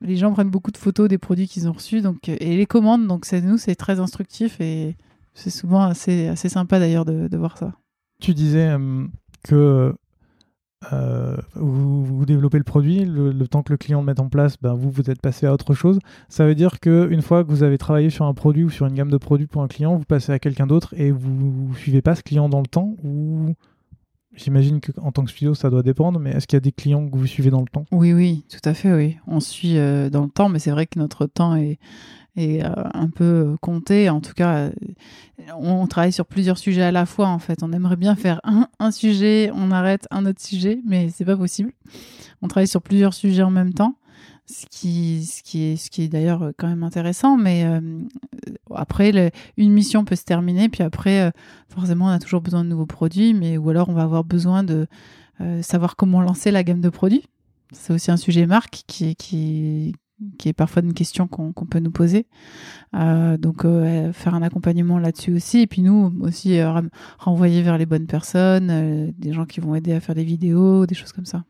les 0.00 0.16
gens 0.16 0.32
prennent 0.32 0.50
beaucoup 0.50 0.70
de 0.70 0.78
photos 0.78 1.08
des 1.08 1.18
produits 1.18 1.48
qu'ils 1.48 1.68
ont 1.68 1.72
reçus 1.72 2.00
donc 2.00 2.28
et 2.28 2.56
les 2.56 2.66
commandes 2.66 3.06
donc 3.06 3.24
c'est 3.24 3.40
nous 3.40 3.58
c'est 3.58 3.74
très 3.74 4.00
instructif 4.00 4.60
et 4.60 4.96
c'est 5.34 5.50
souvent 5.50 5.82
assez 5.82 6.28
assez 6.28 6.48
sympa 6.48 6.78
d'ailleurs 6.78 7.04
de, 7.04 7.36
voir 7.36 7.56
ça. 7.58 7.72
Tu 8.20 8.34
disais 8.34 8.76
que 9.44 9.94
euh, 10.92 11.36
vous, 11.54 12.24
développez 12.26 12.58
le 12.58 12.64
produit, 12.64 13.04
le, 13.04 13.32
temps 13.46 13.62
que 13.62 13.72
le 13.72 13.76
client 13.76 14.00
le 14.00 14.06
mette 14.06 14.20
en 14.20 14.28
place, 14.28 14.56
ben 14.60 14.74
vous, 14.74 14.90
vous 14.90 15.10
êtes 15.10 15.20
passé 15.20 15.46
à 15.46 15.52
autre 15.52 15.74
chose. 15.74 15.98
Ça 16.28 16.46
veut 16.46 16.54
dire 16.54 16.80
qu'une 16.80 17.22
fois 17.22 17.44
que 17.44 17.50
vous 17.50 17.62
avez 17.62 17.78
travaillé 17.78 18.10
sur 18.10 18.24
un 18.24 18.34
produit 18.34 18.64
ou 18.64 18.70
sur 18.70 18.86
une 18.86 18.94
gamme 18.94 19.10
de 19.10 19.16
produits 19.16 19.46
pour 19.46 19.62
un 19.62 19.68
client, 19.68 19.96
vous 19.96 20.04
passez 20.04 20.32
à 20.32 20.38
quelqu'un 20.38 20.66
d'autre 20.66 20.94
et 20.96 21.10
vous 21.10 21.68
ne 21.70 21.74
suivez 21.76 22.02
pas 22.02 22.14
ce 22.14 22.22
client 22.22 22.48
dans 22.48 22.60
le 22.60 22.66
temps 22.66 22.96
ou 23.04 23.54
J'imagine 24.34 24.80
qu'en 24.80 25.12
tant 25.12 25.24
que 25.24 25.30
studio, 25.30 25.54
ça 25.54 25.68
doit 25.68 25.82
dépendre, 25.82 26.18
mais 26.18 26.30
est-ce 26.30 26.46
qu'il 26.46 26.56
y 26.56 26.58
a 26.58 26.60
des 26.60 26.72
clients 26.72 27.06
que 27.06 27.16
vous 27.16 27.26
suivez 27.26 27.50
dans 27.50 27.60
le 27.60 27.66
temps? 27.66 27.84
Oui, 27.92 28.14
oui, 28.14 28.44
tout 28.48 28.66
à 28.66 28.72
fait, 28.72 28.92
oui. 28.94 29.18
On 29.26 29.40
suit 29.40 29.76
euh, 29.76 30.08
dans 30.08 30.22
le 30.22 30.30
temps, 30.30 30.48
mais 30.48 30.58
c'est 30.58 30.70
vrai 30.70 30.86
que 30.86 30.98
notre 30.98 31.26
temps 31.26 31.54
est, 31.54 31.78
est 32.36 32.64
euh, 32.64 32.70
un 32.94 33.08
peu 33.08 33.56
compté. 33.60 34.08
En 34.10 34.20
tout 34.20 34.32
cas, 34.34 34.54
euh, 34.56 34.70
on 35.58 35.86
travaille 35.86 36.12
sur 36.12 36.26
plusieurs 36.26 36.58
sujets 36.58 36.82
à 36.82 36.92
la 36.92 37.06
fois, 37.06 37.28
en 37.28 37.38
fait. 37.38 37.62
On 37.62 37.72
aimerait 37.72 37.96
bien 37.96 38.16
faire 38.16 38.40
un, 38.44 38.68
un 38.78 38.90
sujet, 38.90 39.50
on 39.54 39.70
arrête 39.70 40.06
un 40.10 40.26
autre 40.26 40.40
sujet, 40.40 40.80
mais 40.86 41.08
c'est 41.10 41.24
pas 41.24 41.36
possible. 41.36 41.72
On 42.40 42.48
travaille 42.48 42.68
sur 42.68 42.82
plusieurs 42.82 43.14
sujets 43.14 43.42
en 43.42 43.50
même 43.50 43.74
temps. 43.74 43.96
ce 44.46 44.66
qui, 44.70 45.24
ce 45.24 45.42
qui 45.42 45.64
est, 45.64 45.76
ce 45.76 45.90
qui 45.90 46.02
est 46.02 46.08
d'ailleurs 46.08 46.52
quand 46.58 46.68
même 46.68 46.82
intéressant. 46.82 47.36
Mais 47.36 47.64
après, 48.74 49.32
une 49.56 49.72
mission 49.72 50.04
peut 50.04 50.16
se 50.16 50.24
terminer, 50.24 50.68
puis 50.68 50.82
après, 50.82 51.32
forcément, 51.68 52.06
on 52.06 52.08
a 52.08 52.18
toujours 52.18 52.40
besoin 52.40 52.64
de 52.64 52.68
nouveaux 52.68 52.86
produits, 52.86 53.34
mais 53.34 53.56
ou 53.56 53.70
alors 53.70 53.88
on 53.88 53.94
va 53.94 54.02
avoir 54.02 54.24
besoin 54.24 54.64
de 54.64 54.86
savoir 55.62 55.96
comment 55.96 56.20
lancer 56.20 56.50
la 56.50 56.64
gamme 56.64 56.80
de 56.80 56.88
produits. 56.88 57.24
C'est 57.72 57.92
aussi 57.92 58.10
un 58.10 58.16
sujet 58.16 58.46
marque 58.46 58.82
qui, 58.86 59.16
qui, 59.16 59.94
qui 60.38 60.48
est 60.48 60.52
parfois 60.52 60.82
une 60.82 60.94
question 60.94 61.26
qu'on 61.28 61.52
peut 61.52 61.78
nous 61.78 61.90
poser. 61.90 62.26
Euh, 62.94 63.38
donc 63.38 63.64
euh, 63.64 64.12
faire 64.12 64.34
un 64.34 64.42
accompagnement 64.42 64.98
là-dessus 64.98 65.34
aussi, 65.34 65.60
et 65.60 65.66
puis 65.66 65.82
nous 65.82 66.12
aussi 66.20 66.58
euh, 66.58 66.70
renvoyer 67.18 67.62
vers 67.62 67.78
les 67.78 67.86
bonnes 67.86 68.06
personnes, 68.06 69.12
des 69.18 69.32
gens 69.32 69.46
qui 69.46 69.60
vont 69.60 69.74
aider 69.74 69.92
à 69.92 70.00
faire 70.00 70.14
des 70.14 70.24
vidéos, 70.24 70.86
des 70.86 70.94
choses 70.94 71.12
comme 71.12 71.24
ça. 71.24 71.44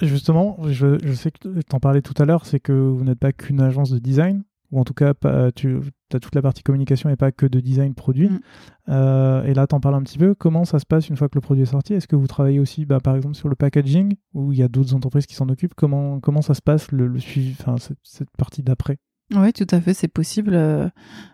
Justement, 0.00 0.58
je, 0.68 1.12
sais 1.14 1.30
que 1.30 1.60
tu 1.60 1.76
en 1.76 1.80
parlais 1.80 2.02
tout 2.02 2.20
à 2.20 2.24
l'heure, 2.24 2.46
c'est 2.46 2.60
que 2.60 2.72
vous 2.72 3.04
n'êtes 3.04 3.18
pas 3.18 3.32
qu'une 3.32 3.60
agence 3.60 3.90
de 3.90 3.98
design, 3.98 4.42
ou 4.70 4.80
en 4.80 4.84
tout 4.84 4.94
cas, 4.94 5.14
tu 5.54 5.78
as 6.16 6.20
toute 6.20 6.34
la 6.34 6.42
partie 6.42 6.62
communication 6.62 7.10
et 7.10 7.16
pas 7.16 7.32
que 7.32 7.46
de 7.46 7.60
design 7.60 7.94
produit. 7.94 8.28
Mm. 8.28 8.40
Euh, 8.88 9.44
et 9.44 9.54
là, 9.54 9.66
tu 9.66 9.74
en 9.74 9.80
parles 9.80 9.94
un 9.94 10.02
petit 10.02 10.18
peu. 10.18 10.34
Comment 10.34 10.64
ça 10.64 10.78
se 10.78 10.86
passe 10.86 11.08
une 11.08 11.16
fois 11.16 11.28
que 11.28 11.36
le 11.36 11.40
produit 11.40 11.62
est 11.62 11.66
sorti? 11.66 11.94
Est-ce 11.94 12.08
que 12.08 12.16
vous 12.16 12.26
travaillez 12.26 12.60
aussi, 12.60 12.84
bah, 12.84 13.00
par 13.00 13.16
exemple, 13.16 13.36
sur 13.36 13.48
le 13.48 13.56
packaging, 13.56 14.14
où 14.34 14.52
il 14.52 14.58
y 14.58 14.62
a 14.62 14.68
d'autres 14.68 14.94
entreprises 14.94 15.26
qui 15.26 15.34
s'en 15.34 15.48
occupent? 15.48 15.74
Comment, 15.74 16.20
comment 16.20 16.42
ça 16.42 16.54
se 16.54 16.62
passe, 16.62 16.90
le, 16.92 17.18
suivi, 17.18 17.54
enfin, 17.60 17.76
cette, 18.02 18.30
partie 18.36 18.62
d'après? 18.62 18.98
Oui, 19.34 19.52
tout 19.52 19.66
à 19.70 19.80
fait, 19.80 19.94
c'est 19.94 20.08
possible. 20.08 20.52
Euh, 20.54 20.88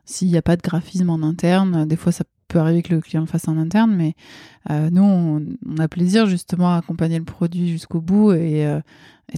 s'il 0.04 0.28
n'y 0.28 0.36
a 0.36 0.42
pas 0.42 0.56
de 0.56 0.62
graphisme 0.62 1.10
en 1.10 1.22
interne, 1.22 1.86
des 1.86 1.96
fois 1.96 2.12
ça 2.12 2.24
peut 2.48 2.58
arriver 2.58 2.82
que 2.82 2.94
le 2.94 3.00
client 3.00 3.20
le 3.20 3.26
fasse 3.26 3.46
en 3.46 3.56
interne, 3.56 3.94
mais 3.94 4.14
euh, 4.70 4.90
nous, 4.90 5.02
on, 5.02 5.76
a 5.78 5.88
plaisir 5.88 6.26
justement 6.26 6.74
à 6.74 6.78
accompagner 6.78 7.18
le 7.18 7.24
produit 7.24 7.68
jusqu'au 7.68 8.00
bout 8.00 8.32
et, 8.32 8.66
euh, 8.66 8.80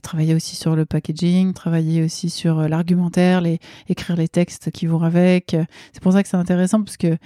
travailler 0.03 0.35
aussi 0.35 0.55
sur 0.55 0.77
le 0.77 0.87
packaging, 0.87 1.53
travailler 1.53 2.05
aussi 2.05 2.31
sur 2.31 2.61
euh, 2.61 2.69
l'argumentaire, 2.69 3.41
les, 3.41 3.59
écrire 3.89 4.17
les 4.17 4.29
textes 4.29 4.71
qui 4.71 4.87
vont 4.87 5.03
avec. 5.03 5.57
C'est 5.93 6.03
pour 6.03 6.13
ça 6.13 6.23
que 6.23 6.29
c'est 6.29 6.37
intéressant 6.37 6.83
parce 6.83 6.97
que 6.97 7.17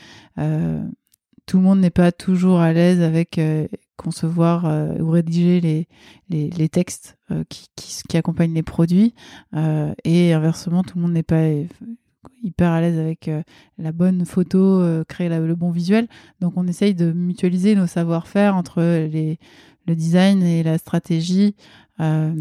tout 1.46 1.58
le 1.58 1.62
monde 1.62 1.80
n'est 1.80 1.90
pas 1.90 2.10
toujours 2.10 2.60
à 2.60 2.72
l'aise 2.72 3.02
avec 3.02 3.38
concevoir 3.96 4.64
ou 4.98 5.10
rédiger 5.10 5.60
les, 5.60 5.86
les, 6.30 6.68
textes 6.70 7.18
qui, 7.50 7.68
qui, 8.08 8.16
accompagnent 8.16 8.54
les 8.54 8.62
produits 8.62 9.14
et 10.04 10.32
inversement, 10.32 10.82
tout 10.82 10.96
le 10.96 11.02
monde 11.02 11.12
n'est 11.12 11.22
pas 11.22 11.44
hyper 12.42 12.70
à 12.70 12.80
l'aise 12.80 12.98
avec 12.98 13.28
euh, 13.28 13.42
la 13.78 13.92
bonne 13.92 14.24
photo, 14.24 14.58
euh, 14.58 15.04
créer 15.04 15.28
le 15.28 15.54
bon 15.54 15.70
visuel. 15.70 16.08
Donc 16.40 16.54
on 16.56 16.66
essaye 16.66 16.94
de 16.94 17.12
mutualiser 17.12 17.74
nos 17.74 17.86
savoir-faire 17.86 18.56
entre 18.56 18.80
les, 18.80 19.38
le 19.86 19.96
design 19.96 20.42
et 20.42 20.62
la 20.62 20.78
stratégie, 20.78 21.54
euh, 22.00 22.34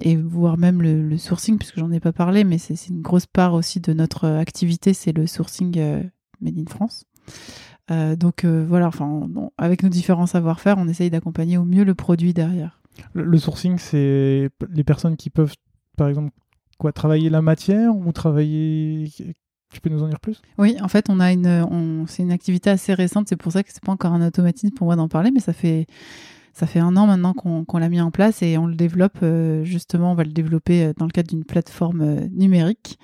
et 0.00 0.16
voire 0.16 0.58
même 0.58 0.82
le, 0.82 1.16
sourcing, 1.18 1.58
puisque 1.58 1.78
j'en 1.78 1.92
ai 1.92 2.00
pas 2.00 2.12
parlé, 2.12 2.44
mais 2.44 2.58
c'est 2.58 2.88
une 2.88 3.02
grosse 3.02 3.26
part 3.26 3.54
aussi 3.54 3.80
de 3.80 3.92
notre 3.92 4.26
activité, 4.26 4.94
c'est 4.94 5.12
le 5.12 5.26
sourcing 5.26 5.76
made 6.40 6.58
in 6.58 6.66
France. 6.68 7.04
donc 7.88 8.44
voilà, 8.44 8.88
enfin, 8.88 9.28
avec 9.58 9.82
nos 9.82 9.88
différents 9.88 10.26
savoir-faire, 10.26 10.76
on 10.78 10.88
essaye 10.88 11.10
d'accompagner 11.10 11.58
au 11.58 11.64
mieux 11.64 11.84
le 11.84 11.94
produit 11.94 12.34
derrière. 12.34 12.80
le 13.14 13.38
sourcing, 13.38 13.78
c'est 13.78 14.50
les 14.70 14.84
personnes 14.84 15.16
qui 15.16 15.30
peuvent, 15.30 15.54
par 15.96 16.08
exemple, 16.08 16.30
Travailler 16.92 17.30
la 17.30 17.42
matière 17.42 17.94
ou 17.96 18.12
travailler 18.12 19.10
tu 19.72 19.80
peux 19.80 19.90
nous 19.90 20.02
en 20.02 20.08
dire 20.08 20.20
plus? 20.20 20.40
Oui, 20.56 20.76
en 20.80 20.88
fait, 20.88 21.06
on 21.08 21.18
a 21.18 21.32
une, 21.32 22.04
c'est 22.06 22.22
une 22.22 22.30
activité 22.30 22.70
assez 22.70 22.94
récente. 22.94 23.28
C'est 23.28 23.36
pour 23.36 23.50
ça 23.50 23.64
que 23.64 23.70
c'est 23.72 23.82
pas 23.82 23.92
encore 23.92 24.12
un 24.12 24.24
automatisme 24.24 24.72
pour 24.72 24.86
moi 24.86 24.94
d'en 24.94 25.08
parler, 25.08 25.32
mais 25.32 25.40
ça 25.40 25.52
fait 25.52 25.86
ça 26.54 26.68
fait 26.68 26.78
un 26.78 26.96
an 26.96 27.06
maintenant 27.06 27.34
qu'on 27.34 27.78
l'a 27.78 27.88
mis 27.88 28.00
en 28.00 28.12
place 28.12 28.40
et 28.40 28.56
on 28.56 28.66
le 28.66 28.76
développe. 28.76 29.18
Euh, 29.22 29.64
justement, 29.64 30.12
on 30.12 30.14
va 30.14 30.22
le 30.22 30.30
développer 30.32 30.84
euh, 30.84 30.92
dans 30.96 31.04
le 31.04 31.10
cadre 31.10 31.28
d'une 31.28 31.44
plateforme 31.44 32.00
euh, 32.00 32.28
numérique. 32.30 32.98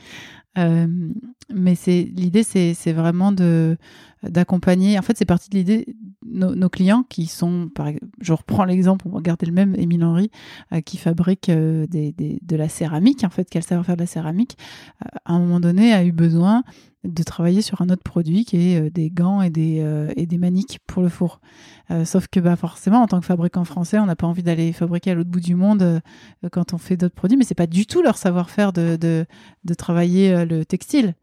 Mais 0.57 1.75
c'est 1.75 2.03
l'idée, 2.15 2.43
c'est 2.43 2.93
vraiment 2.93 3.33
de 3.33 3.77
d'accompagner. 4.23 4.99
En 4.99 5.03
fait, 5.03 5.17
c'est 5.17 5.25
parti 5.25 5.49
de 5.49 5.57
l'idée 5.57 5.97
nos, 6.23 6.69
clients 6.69 7.05
qui 7.09 7.25
sont, 7.25 7.71
par, 7.75 7.89
je 8.21 8.33
reprends 8.35 8.65
l'exemple, 8.65 9.07
on 9.09 9.13
va 9.13 9.23
garder 9.23 9.47
le 9.47 9.53
même, 9.53 9.75
Émile 9.79 10.05
Henry, 10.05 10.31
qui 10.85 10.99
fabrique 10.99 11.51
des, 11.51 12.13
des, 12.13 12.39
de 12.43 12.57
la 12.57 12.69
céramique, 12.69 13.25
en 13.25 13.31
fait, 13.31 13.49
qui 13.49 13.57
a 13.57 13.61
le 13.61 13.67
savoir-faire 13.67 13.97
de 13.97 14.03
la 14.03 14.07
céramique, 14.07 14.59
à 15.25 15.33
un 15.33 15.39
moment 15.39 15.59
donné 15.59 15.95
a 15.95 16.05
eu 16.05 16.13
besoin 16.13 16.63
de 17.05 17.23
travailler 17.23 17.63
sur 17.63 17.81
un 17.81 17.89
autre 17.89 18.03
produit 18.03 18.45
qui 18.45 18.73
est 18.73 18.81
euh, 18.81 18.91
des 18.91 19.11
gants 19.11 19.41
et 19.41 19.49
des, 19.49 19.81
euh, 19.81 20.13
et 20.17 20.27
des 20.27 20.37
maniques 20.37 20.81
pour 20.87 21.03
le 21.03 21.09
four. 21.09 21.41
Euh, 21.91 22.05
sauf 22.05 22.29
que 22.29 22.41
bah, 22.41 22.57
forcément, 22.57 23.03
en 23.03 23.07
tant 23.07 23.21
que 23.21 23.27
fabricant 23.27 23.65
français, 23.65 23.99
on 23.99 24.07
n'a 24.07 24.17
pas 24.17 24.27
envie 24.27 24.43
d'aller 24.43 24.73
fabriquer 24.73 25.13
à 25.13 25.15
l'autre 25.15 25.31
bout 25.31 25.41
du 25.41 25.55
monde 25.55 26.01
quand 26.53 26.75
on 26.75 26.79
fait 26.79 26.97
d'autres 26.97 27.15
produits, 27.15 27.37
mais 27.37 27.45
c'est 27.45 27.55
pas 27.55 27.67
du 27.67 27.87
tout 27.87 28.03
leur 28.03 28.19
savoir-faire 28.19 28.73
de, 28.73 28.97
de, 28.97 29.25
de, 29.65 29.75
travailler 29.75 30.40
le 30.45 30.65
textile. 30.65 31.15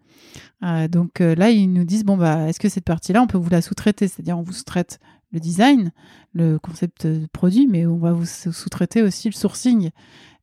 donc 0.90 1.20
là, 1.20 1.50
ils 1.50 1.72
nous 1.72 1.86
disent 1.86 2.04
bon 2.04 2.18
bah, 2.18 2.48
est-ce 2.50 2.60
que 2.60 2.70
cette 2.70 2.86
partie-là, 2.86 3.22
on 3.22 3.28
peut 3.28 3.38
vous 3.38 3.50
la 3.50 3.62
sous-traiter? 3.62 4.08
C'est-à-dire, 4.08 4.38
on 4.38 4.42
vous 4.42 4.54
sous-traite 4.54 5.00
le 5.32 5.40
design, 5.40 5.92
le 6.34 6.58
concept 6.58 7.06
de 7.06 7.28
produit, 7.34 7.68
mais 7.68 7.86
on 7.86 7.98
va 7.98 8.14
vous 8.14 8.26
sous-traiter 8.26 9.02
aussi 9.02 9.28
le 9.28 9.34
sourcing. 9.34 9.92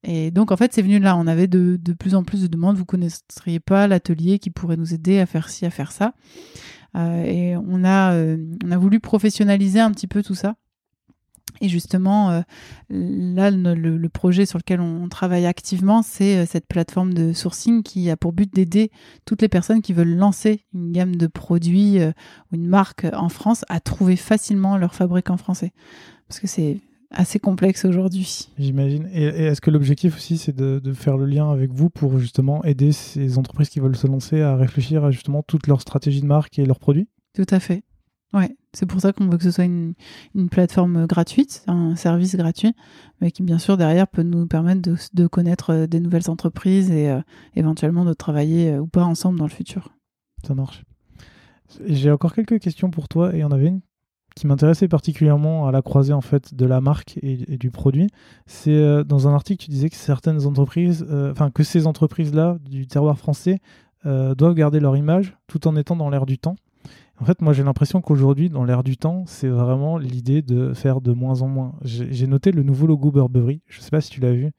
Et 0.02 0.30
donc, 0.30 0.52
en 0.52 0.56
fait, 0.56 0.72
c'est 0.72 0.82
venu 0.82 0.98
là. 0.98 1.16
On 1.16 1.26
avait 1.26 1.46
de, 1.46 1.78
de, 1.80 1.92
plus 1.94 2.14
en 2.14 2.24
plus 2.24 2.42
de 2.42 2.46
demandes. 2.46 2.76
Vous 2.76 2.84
connaîtriez 2.84 3.60
pas 3.60 3.88
l'atelier 3.88 4.38
qui 4.38 4.50
pourrait 4.50 4.76
nous 4.76 4.92
aider 4.92 5.18
à 5.18 5.26
faire 5.26 5.48
ci, 5.48 5.64
à 5.64 5.70
faire 5.70 5.92
ça. 5.92 6.12
Euh, 6.94 7.24
et 7.24 7.56
on 7.56 7.84
a, 7.84 8.12
euh, 8.12 8.36
on 8.64 8.70
a 8.70 8.76
voulu 8.76 9.00
professionnaliser 9.00 9.80
un 9.80 9.90
petit 9.90 10.06
peu 10.06 10.22
tout 10.22 10.34
ça. 10.34 10.56
Et 11.60 11.68
justement, 11.68 12.30
euh, 12.30 12.40
là, 12.90 13.50
le, 13.50 14.08
projet 14.08 14.46
sur 14.46 14.58
lequel 14.58 14.80
on, 14.80 15.08
travaille 15.08 15.46
activement, 15.46 16.02
c'est 16.02 16.46
cette 16.46 16.66
plateforme 16.66 17.14
de 17.14 17.32
sourcing 17.32 17.82
qui 17.82 18.10
a 18.10 18.16
pour 18.16 18.32
but 18.32 18.52
d'aider 18.52 18.90
toutes 19.24 19.42
les 19.42 19.48
personnes 19.48 19.82
qui 19.82 19.92
veulent 19.92 20.16
lancer 20.16 20.64
une 20.72 20.92
gamme 20.92 21.16
de 21.16 21.26
produits 21.26 21.98
ou 22.00 22.56
une 22.56 22.66
marque 22.66 23.06
en 23.12 23.28
France 23.28 23.64
à 23.68 23.80
trouver 23.80 24.16
facilement 24.16 24.76
leur 24.76 24.94
fabricant 24.94 25.36
français. 25.36 25.72
Parce 26.28 26.40
que 26.40 26.46
c'est 26.46 26.80
assez 27.14 27.38
complexe 27.38 27.84
aujourd'hui. 27.84 28.48
J'imagine. 28.58 29.08
Et, 29.12 29.24
est-ce 29.24 29.60
que 29.60 29.70
l'objectif 29.70 30.16
aussi, 30.16 30.38
c'est 30.38 30.54
de, 30.54 30.80
faire 30.92 31.16
le 31.16 31.26
lien 31.26 31.50
avec 31.50 31.72
vous 31.72 31.90
pour 31.90 32.18
justement 32.18 32.64
aider 32.64 32.92
ces 32.92 33.38
entreprises 33.38 33.68
qui 33.68 33.80
veulent 33.80 33.96
se 33.96 34.06
lancer 34.06 34.42
à 34.42 34.56
réfléchir 34.56 35.04
à 35.04 35.10
justement 35.10 35.42
toute 35.42 35.66
leur 35.66 35.80
stratégie 35.80 36.20
de 36.20 36.26
marque 36.26 36.58
et 36.58 36.66
leurs 36.66 36.78
produits? 36.78 37.08
Tout 37.34 37.46
à 37.50 37.60
fait. 37.60 37.82
Ouais, 38.32 38.56
c'est 38.72 38.86
pour 38.86 39.00
ça 39.00 39.12
qu'on 39.12 39.28
veut 39.28 39.38
que 39.38 39.44
ce 39.44 39.52
soit 39.52 39.64
une, 39.64 39.94
plateforme 40.50 41.06
gratuite, 41.06 41.62
un 41.68 41.94
service 41.94 42.34
gratuit, 42.34 42.74
mais 43.20 43.30
qui 43.30 43.44
bien 43.44 43.58
sûr 43.58 43.76
derrière 43.76 44.08
peut 44.08 44.24
nous 44.24 44.48
permettre 44.48 44.82
de, 45.12 45.26
connaître 45.28 45.70
euh, 45.70 45.86
des 45.86 46.00
nouvelles 46.00 46.28
entreprises 46.28 46.90
et 46.90 47.08
euh, 47.08 47.20
éventuellement 47.54 48.04
de 48.04 48.12
travailler 48.12 48.72
euh, 48.72 48.80
ou 48.80 48.88
pas 48.88 49.04
ensemble 49.04 49.38
dans 49.38 49.44
le 49.44 49.50
futur. 49.50 49.94
Ça 50.44 50.54
marche. 50.54 50.82
J'ai 51.86 52.10
encore 52.10 52.34
quelques 52.34 52.58
questions 52.58 52.90
pour 52.90 53.08
toi 53.08 53.32
et 53.32 53.38
il 53.38 53.40
y 53.40 53.44
en 53.44 53.52
avait 53.52 53.68
une 53.68 53.80
qui 54.34 54.48
m'intéressait 54.48 54.88
particulièrement 54.88 55.68
à 55.68 55.72
la 55.72 55.80
croisée 55.80 56.12
en 56.12 56.20
fait 56.20 56.54
de 56.54 56.66
la 56.66 56.80
marque 56.80 57.20
et, 57.22 57.56
du 57.56 57.70
produit, 57.70 58.08
c'est 58.46 59.04
dans 59.04 59.28
un 59.28 59.32
article 59.32 59.64
tu 59.64 59.70
disais 59.70 59.88
que 59.88 59.94
certaines 59.94 60.44
entreprises, 60.44 61.06
enfin 61.30 61.52
que 61.52 61.62
ces 61.62 61.86
entreprises-là 61.86 62.58
du 62.68 62.88
terroir 62.88 63.16
français 63.16 63.60
doivent 64.04 64.54
garder 64.54 64.80
leur 64.80 64.96
image 64.96 65.36
tout 65.46 65.68
en 65.68 65.76
étant 65.76 65.94
dans 65.94 66.10
l'air 66.10 66.26
du 66.26 66.38
temps. 66.38 66.56
En 67.20 67.24
fait, 67.24 67.40
moi 67.42 67.52
j'ai 67.52 67.62
l'impression 67.62 68.00
qu'aujourd'hui, 68.00 68.50
dans 68.50 68.64
l'air 68.64 68.82
du 68.82 68.96
temps, 68.96 69.24
c'est 69.26 69.48
vraiment 69.48 69.98
l'idée 69.98 70.42
de 70.42 70.74
faire 70.74 71.00
de 71.00 71.12
moins 71.12 71.42
en 71.42 71.48
moins. 71.48 71.74
J'ai 71.82 72.26
noté 72.26 72.50
le 72.50 72.62
nouveau 72.62 72.86
logo 72.86 73.10
Burberry, 73.10 73.62
je 73.66 73.80
sais 73.80 73.90
pas 73.90 74.00
si 74.00 74.10
tu 74.10 74.20
l'as 74.20 74.32
vu 74.32 74.50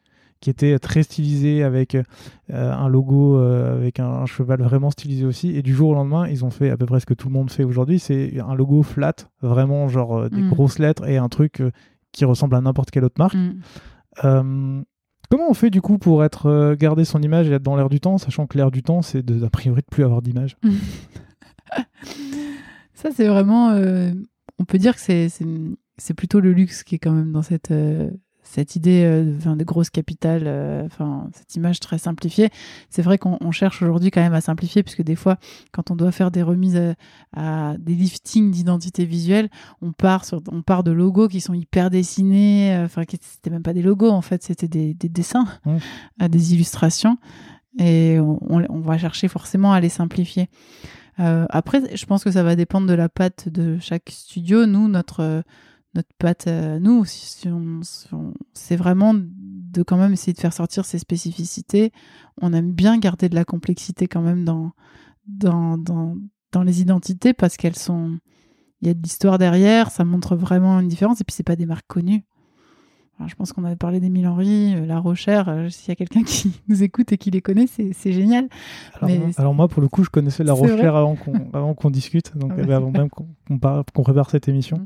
qui 0.46 0.50
était 0.50 0.78
très 0.80 1.04
stylisé 1.04 1.64
avec 1.64 1.96
euh, 1.96 2.04
un 2.50 2.88
logo 2.88 3.40
euh, 3.40 3.76
avec 3.76 4.00
un, 4.00 4.26
cheval 4.26 4.62
vraiment 4.62 4.92
stylisé 4.92 5.26
aussi. 5.26 5.56
Et 5.56 5.62
du 5.62 5.74
jour 5.74 5.90
au 5.90 5.94
lendemain, 5.94 6.28
ils 6.28 6.46
ont 6.46 6.52
fait 6.52 6.70
à 6.70 6.78
peu 6.78 6.86
près 6.86 7.00
ce 7.00 7.06
que 7.06 7.14
tout 7.14 7.30
le 7.30 7.34
monde 7.34 7.50
fait 7.50 7.64
aujourd'hui. 7.64 8.00
C'est 8.00 8.40
un 8.40 8.54
logo 8.54 8.84
flat, 8.84 9.16
vraiment 9.42 9.88
genre 9.88 10.18
euh, 10.18 10.30
des 10.30 10.42
mm. 10.42 10.50
grosses 10.50 10.80
lettres 10.80 11.08
et 11.08 11.18
un 11.18 11.30
truc 11.30 11.64
qui 12.12 12.26
ressemble 12.26 12.56
à 12.56 12.62
n'importe 12.62 12.92
quelle 12.92 13.06
autre 13.06 13.20
marque. 13.20 13.36
Mm. 13.36 14.84
comment 15.30 15.50
on 15.50 15.54
fait 15.54 15.70
du 15.70 15.82
coup 15.82 15.98
pour 15.98 16.24
être 16.24 16.76
garder 16.76 17.06
son 17.06 17.22
image 17.22 17.50
et 17.50 17.54
être 17.54 17.64
dans 17.64 17.76
l'air 17.76 17.90
du 17.90 18.00
temps, 18.00 18.18
sachant 18.18 18.46
que 18.46 18.58
l'air 18.58 18.72
du 18.72 18.84
temps, 18.84 19.02
c'est 19.02 19.24
a 19.44 19.50
priori 19.50 19.82
de 19.82 19.88
plus 19.90 20.04
avoir 20.04 20.22
d'image? 20.22 20.58
Ça, 22.96 23.10
c'est 23.14 23.28
vraiment. 23.28 23.72
on 24.58 24.66
peut 24.66 24.78
dire 24.78 24.96
que 24.96 25.02
c'est 25.98 26.14
plutôt 26.16 26.40
le 26.40 26.54
luxe 26.54 26.84
qui 26.84 26.96
est 26.96 27.00
quand 27.00 27.12
même 27.12 27.32
dans 27.32 27.44
cette 27.44 27.72
cette 28.46 28.76
idée 28.76 29.04
euh, 29.04 29.56
de 29.56 29.64
grosses 29.64 29.90
capitales, 29.90 30.44
euh, 30.46 30.86
enfin 30.86 31.28
cette 31.34 31.56
image 31.56 31.80
très 31.80 31.98
simplifiée. 31.98 32.50
C'est 32.90 33.02
vrai 33.02 33.18
qu'on 33.18 33.52
cherche 33.52 33.82
aujourd'hui 33.82 34.12
quand 34.12 34.22
même 34.22 34.34
à 34.34 34.42
simplifier, 34.42 34.84
puisque 34.84 35.02
des 35.02 35.16
fois, 35.16 35.38
quand 35.72 35.92
on 35.92 35.96
doit 35.96 36.12
faire 36.12 36.32
des 36.32 36.42
remises 36.42 36.80
à, 37.36 37.76
des 37.78 37.96
liftings 37.96 38.52
d'identité 38.52 39.06
visuelle, 39.06 39.50
on 39.82 39.92
part 39.92 40.26
sur, 40.26 40.42
on 40.52 40.62
part 40.62 40.84
de 40.84 40.92
logos 40.92 41.28
qui 41.28 41.42
sont 41.42 41.54
hyper 41.54 41.90
dessinés. 41.90 42.76
Euh, 42.76 42.86
enfin, 42.86 43.04
c'était 43.10 43.50
même 43.50 43.64
pas 43.64 43.74
des 43.74 43.82
logos 43.82 44.12
en 44.12 44.22
fait, 44.22 44.44
c'était 44.44 44.68
des, 44.68 44.94
dessins, 44.94 45.48
mmh. 45.66 46.28
des 46.28 46.54
illustrations, 46.54 47.18
et 47.80 48.20
on, 48.20 48.80
va 48.80 48.98
chercher 48.98 49.28
forcément 49.28 49.74
à 49.74 49.80
les 49.80 49.90
simplifier. 49.90 50.50
Après, 51.18 51.96
je 51.96 52.06
pense 52.06 52.24
que 52.24 52.32
ça 52.32 52.44
va 52.44 52.56
dépendre 52.56 52.88
de 52.88 52.94
la 52.94 53.10
patte 53.10 53.50
de 53.50 53.78
chaque 53.80 54.10
studio. 54.10 54.66
Nous, 54.66 54.88
notre 54.88 55.44
notre 55.96 56.14
patte, 56.20 56.48
nous, 56.48 57.06
c'est 57.06 58.76
vraiment 58.76 59.14
de 59.16 59.82
quand 59.82 59.98
même 59.98 60.12
essayer 60.12 60.34
de 60.34 60.40
faire 60.40 60.54
sortir 60.54 60.84
ses 60.86 61.00
spécificités. 61.00 61.92
On 62.42 62.52
aime 62.54 62.74
bien 62.74 62.98
garder 62.98 63.30
de 63.30 63.36
la 63.36 63.46
complexité 63.46 64.08
quand 64.08 64.22
même 64.22 64.44
dans, 64.44 64.72
dans, 65.26 65.78
dans, 65.78 66.18
dans 66.52 66.64
les 66.64 66.82
identités 66.82 67.34
parce 67.34 67.58
qu'elles 67.58 67.78
sont. 67.78 68.20
Il 68.82 68.90
y 68.90 68.92
a 68.92 68.94
de 68.94 69.02
l'histoire 69.02 69.38
derrière, 69.38 69.90
ça 69.90 70.04
montre 70.04 70.36
vraiment 70.36 70.80
une 70.80 70.90
différence. 70.90 71.22
Et 71.22 71.24
puis, 71.24 71.34
c'est 71.34 71.44
pas 71.44 71.56
des 71.56 71.66
marques 71.66 71.88
connues. 71.88 72.26
Je 73.28 73.36
pense 73.36 73.54
qu'on 73.54 73.64
avait 73.64 73.76
parlé 73.76 74.00
d'Émile 74.00 74.28
Henry, 74.28 74.76
euh, 74.76 74.86
La 74.86 75.00
Rochère. 75.00 75.48
euh, 75.50 75.70
S'il 75.70 75.90
y 75.90 75.92
a 75.92 75.96
quelqu'un 75.96 76.24
qui 76.26 76.62
nous 76.68 76.84
écoute 76.84 77.12
et 77.12 77.18
qui 77.18 77.32
les 77.32 77.42
connaît, 77.42 77.66
c'est 77.68 78.12
génial. 78.12 78.48
Alors, 78.96 79.10
Mais 79.10 79.18
moi, 79.20 79.28
alors 79.38 79.54
moi, 79.54 79.68
pour 79.68 79.82
le 79.82 79.88
coup, 79.88 80.04
je 80.04 80.10
connaissais 80.10 80.44
La 80.44 80.54
Rochère 80.54 80.96
avant 80.96 81.16
qu'on 81.16 81.34
avant 81.54 81.74
qu'on 81.74 81.90
discute, 81.90 82.38
donc 82.38 82.52
Ah 82.58 82.62
ouais. 82.62 82.74
avant 82.74 82.92
même 82.92 83.10
qu'on 83.10 83.28
qu'on 83.48 83.58
par- 83.60 83.84
qu'on 83.94 84.04
prépare 84.04 84.30
cette 84.30 84.48
émission. 84.48 84.78
Mm. 84.78 84.86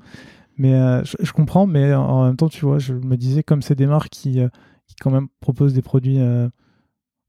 Mais 0.57 0.73
euh, 0.73 1.03
je, 1.05 1.15
je 1.21 1.31
comprends, 1.31 1.65
mais 1.67 1.93
en 1.93 2.25
même 2.25 2.35
temps, 2.35 2.49
tu 2.49 2.65
vois, 2.65 2.79
je 2.79 2.93
me 2.93 3.15
disais 3.17 3.43
comme 3.43 3.61
c'est 3.61 3.75
des 3.75 3.87
marques 3.87 4.09
qui, 4.09 4.39
euh, 4.41 4.49
qui 4.87 4.95
quand 5.01 5.09
même 5.11 5.27
proposent 5.39 5.73
des 5.73 5.81
produits, 5.81 6.19
euh, 6.19 6.49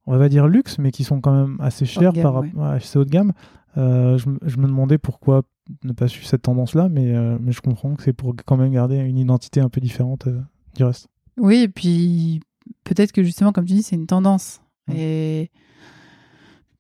on 0.07 0.17
va 0.19 0.29
dire 0.29 0.49
luxe, 0.49 0.79
mais 0.79 0.91
qui 0.91 1.05
sont 1.05 1.21
quand 1.21 1.33
même 1.35 1.57
assez 1.61 1.87
chers 1.87 2.13
gamme, 2.13 2.23
par 2.25 2.35
ouais. 2.41 2.49
rapport 2.49 2.65
à 2.65 2.73
assez 2.73 2.99
haut 2.99 3.05
de 3.05 3.11
gamme. 3.11 3.33
je, 3.77 4.29
me- 4.29 4.39
je 4.45 4.57
me 4.59 4.67
demandais 4.67 4.99
pourquoi 4.99 5.43
ne 5.85 5.93
pas 5.93 6.09
suivre 6.09 6.27
cette 6.27 6.43
tendance-là, 6.43 6.89
mais, 6.91 7.13
mais 7.39 7.53
je 7.53 7.61
comprends 7.61 7.95
que 7.95 8.03
c'est 8.03 8.13
pour 8.13 8.35
quand 8.45 8.57
même 8.57 8.73
garder 8.73 8.97
une 8.97 9.17
identité 9.19 9.61
un 9.61 9.69
peu 9.69 9.81
différente 9.81 10.27
du 10.75 10.85
reste. 10.85 11.09
Oui, 11.37 11.59
et 11.59 11.69
puis 11.69 12.41
peut-être 12.85 13.13
que 13.13 13.23
justement, 13.23 13.53
comme 13.53 13.65
tu 13.65 13.75
dis, 13.75 13.83
c'est 13.83 13.97
une 13.97 14.07
tendance. 14.07 14.61
Et 14.93 15.51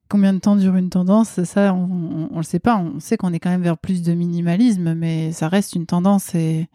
combien 0.08 0.34
de 0.34 0.40
temps 0.40 0.56
dure 0.56 0.76
une 0.76 0.90
tendance 0.90 1.42
Ça, 1.44 1.72
on, 1.72 2.28
on 2.32 2.36
le 2.36 2.42
sait 2.42 2.58
pas. 2.58 2.76
On 2.76 3.00
sait 3.00 3.16
qu'on 3.16 3.32
est 3.32 3.38
quand 3.38 3.50
même 3.50 3.62
vers 3.62 3.78
plus 3.78 4.02
de 4.02 4.12
minimalisme, 4.12 4.94
mais 4.94 5.32
ça 5.32 5.48
reste 5.48 5.74
une 5.74 5.86
tendance 5.86 6.34
et, 6.34 6.68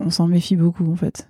on 0.00 0.10
s'en 0.10 0.26
méfie 0.26 0.56
beaucoup 0.56 0.90
en 0.90 0.96
fait. 0.96 1.28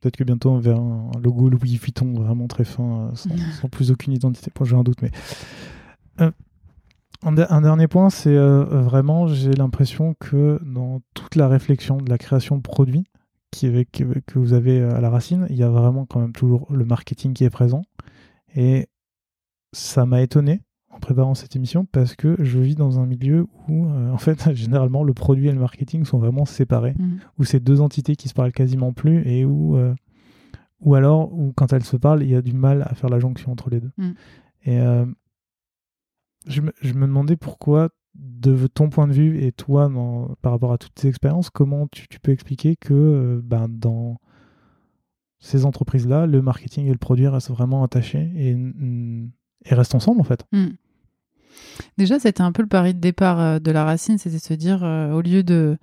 Peut-être 0.00 0.16
que 0.16 0.24
bientôt 0.24 0.50
on 0.50 0.58
verra 0.58 0.80
un 0.80 1.20
logo 1.20 1.48
Louis 1.48 1.76
Vuitton 1.76 2.12
vraiment 2.14 2.48
très 2.48 2.64
fin, 2.64 2.82
euh, 2.82 3.14
sans, 3.14 3.30
sans 3.60 3.68
plus 3.68 3.92
aucune 3.92 4.12
identité. 4.12 4.50
Bon, 4.54 4.64
j'ai 4.64 4.74
un 4.74 4.82
doute, 4.82 5.00
mais. 5.00 5.12
Euh, 6.20 6.32
un, 7.22 7.32
de- 7.32 7.46
un 7.48 7.60
dernier 7.60 7.88
point, 7.88 8.10
c'est 8.10 8.34
euh, 8.36 8.64
vraiment, 8.82 9.26
j'ai 9.26 9.52
l'impression 9.52 10.14
que 10.18 10.60
dans 10.64 11.00
toute 11.14 11.36
la 11.36 11.48
réflexion 11.48 11.96
de 11.98 12.08
la 12.10 12.18
création 12.18 12.56
de 12.56 12.62
produits 12.62 13.04
qui, 13.50 13.70
que, 13.92 14.18
que 14.20 14.38
vous 14.38 14.52
avez 14.54 14.80
à 14.82 15.00
la 15.00 15.10
racine, 15.10 15.46
il 15.50 15.56
y 15.56 15.62
a 15.62 15.68
vraiment 15.68 16.06
quand 16.06 16.20
même 16.20 16.32
toujours 16.32 16.66
le 16.72 16.84
marketing 16.84 17.32
qui 17.34 17.44
est 17.44 17.50
présent. 17.50 17.82
Et 18.56 18.86
ça 19.72 20.04
m'a 20.06 20.22
étonné 20.22 20.62
en 20.90 20.98
préparant 21.00 21.34
cette 21.34 21.56
émission 21.56 21.86
parce 21.90 22.14
que 22.14 22.36
je 22.38 22.58
vis 22.58 22.74
dans 22.74 23.00
un 23.00 23.06
milieu 23.06 23.46
où, 23.68 23.86
euh, 23.88 24.10
en 24.10 24.18
fait, 24.18 24.50
généralement, 24.54 25.04
le 25.04 25.14
produit 25.14 25.48
et 25.48 25.52
le 25.52 25.58
marketing 25.60 26.04
sont 26.04 26.18
vraiment 26.18 26.44
séparés 26.44 26.94
Mhm. 26.98 27.18
où 27.38 27.44
c'est 27.44 27.60
deux 27.60 27.80
entités 27.80 28.16
qui 28.16 28.28
se 28.28 28.34
parlent 28.34 28.52
quasiment 28.52 28.92
plus 28.92 29.22
et 29.26 29.44
où 29.44 29.76
euh, 29.76 29.94
ou 30.84 30.94
alors 30.96 31.32
où 31.32 31.52
quand 31.54 31.72
elles 31.72 31.84
se 31.84 31.96
parlent 31.96 32.22
il 32.24 32.30
y 32.30 32.34
a 32.34 32.42
du 32.42 32.52
mal 32.54 32.82
à 32.82 32.94
faire 32.94 33.08
la 33.08 33.20
jonction 33.20 33.52
entre 33.52 33.70
les 33.70 33.78
deux 33.80 33.92
Mm. 33.96 34.10
et 34.64 34.80
euh, 34.80 35.06
je, 36.46 36.60
me, 36.60 36.72
je 36.80 36.92
me 36.94 37.06
demandais 37.06 37.36
pourquoi 37.36 37.90
de 38.14 38.66
ton 38.66 38.90
point 38.90 39.06
de 39.08 39.12
vue 39.12 39.42
et 39.42 39.52
toi 39.52 39.88
dans- 39.88 40.34
par 40.42 40.52
rapport 40.52 40.72
à 40.72 40.78
toutes 40.78 40.94
tes 40.94 41.08
expériences 41.08 41.48
comment 41.50 41.86
tu, 41.88 42.08
tu 42.08 42.20
peux 42.20 42.32
expliquer 42.32 42.76
que 42.76 42.92
euh, 42.92 43.40
ben, 43.42 43.68
dans 43.68 44.18
ces 45.40 45.64
entreprises 45.64 46.06
là 46.06 46.26
le 46.26 46.42
marketing 46.42 46.86
et 46.86 46.92
le 46.92 46.98
produit 46.98 47.26
restent 47.28 47.50
vraiment 47.50 47.82
attachés 47.82 48.30
et, 48.36 48.56
et 49.64 49.74
restent 49.74 49.94
ensemble 49.94 50.20
en 50.20 50.24
fait 50.24 50.44
Mm. 50.52 50.66
Déjà, 51.98 52.18
c'était 52.18 52.40
un 52.42 52.52
peu 52.52 52.62
le 52.62 52.68
pari 52.68 52.94
de 52.94 52.98
départ 53.00 53.38
euh, 53.38 53.58
de 53.58 53.70
la 53.70 53.84
racine, 53.84 54.16
c'était 54.16 54.36
de 54.36 54.42
se 54.42 54.54
dire, 54.54 54.82
euh, 54.84 55.12
au 55.12 55.20
lieu 55.20 55.42
de 55.42 55.76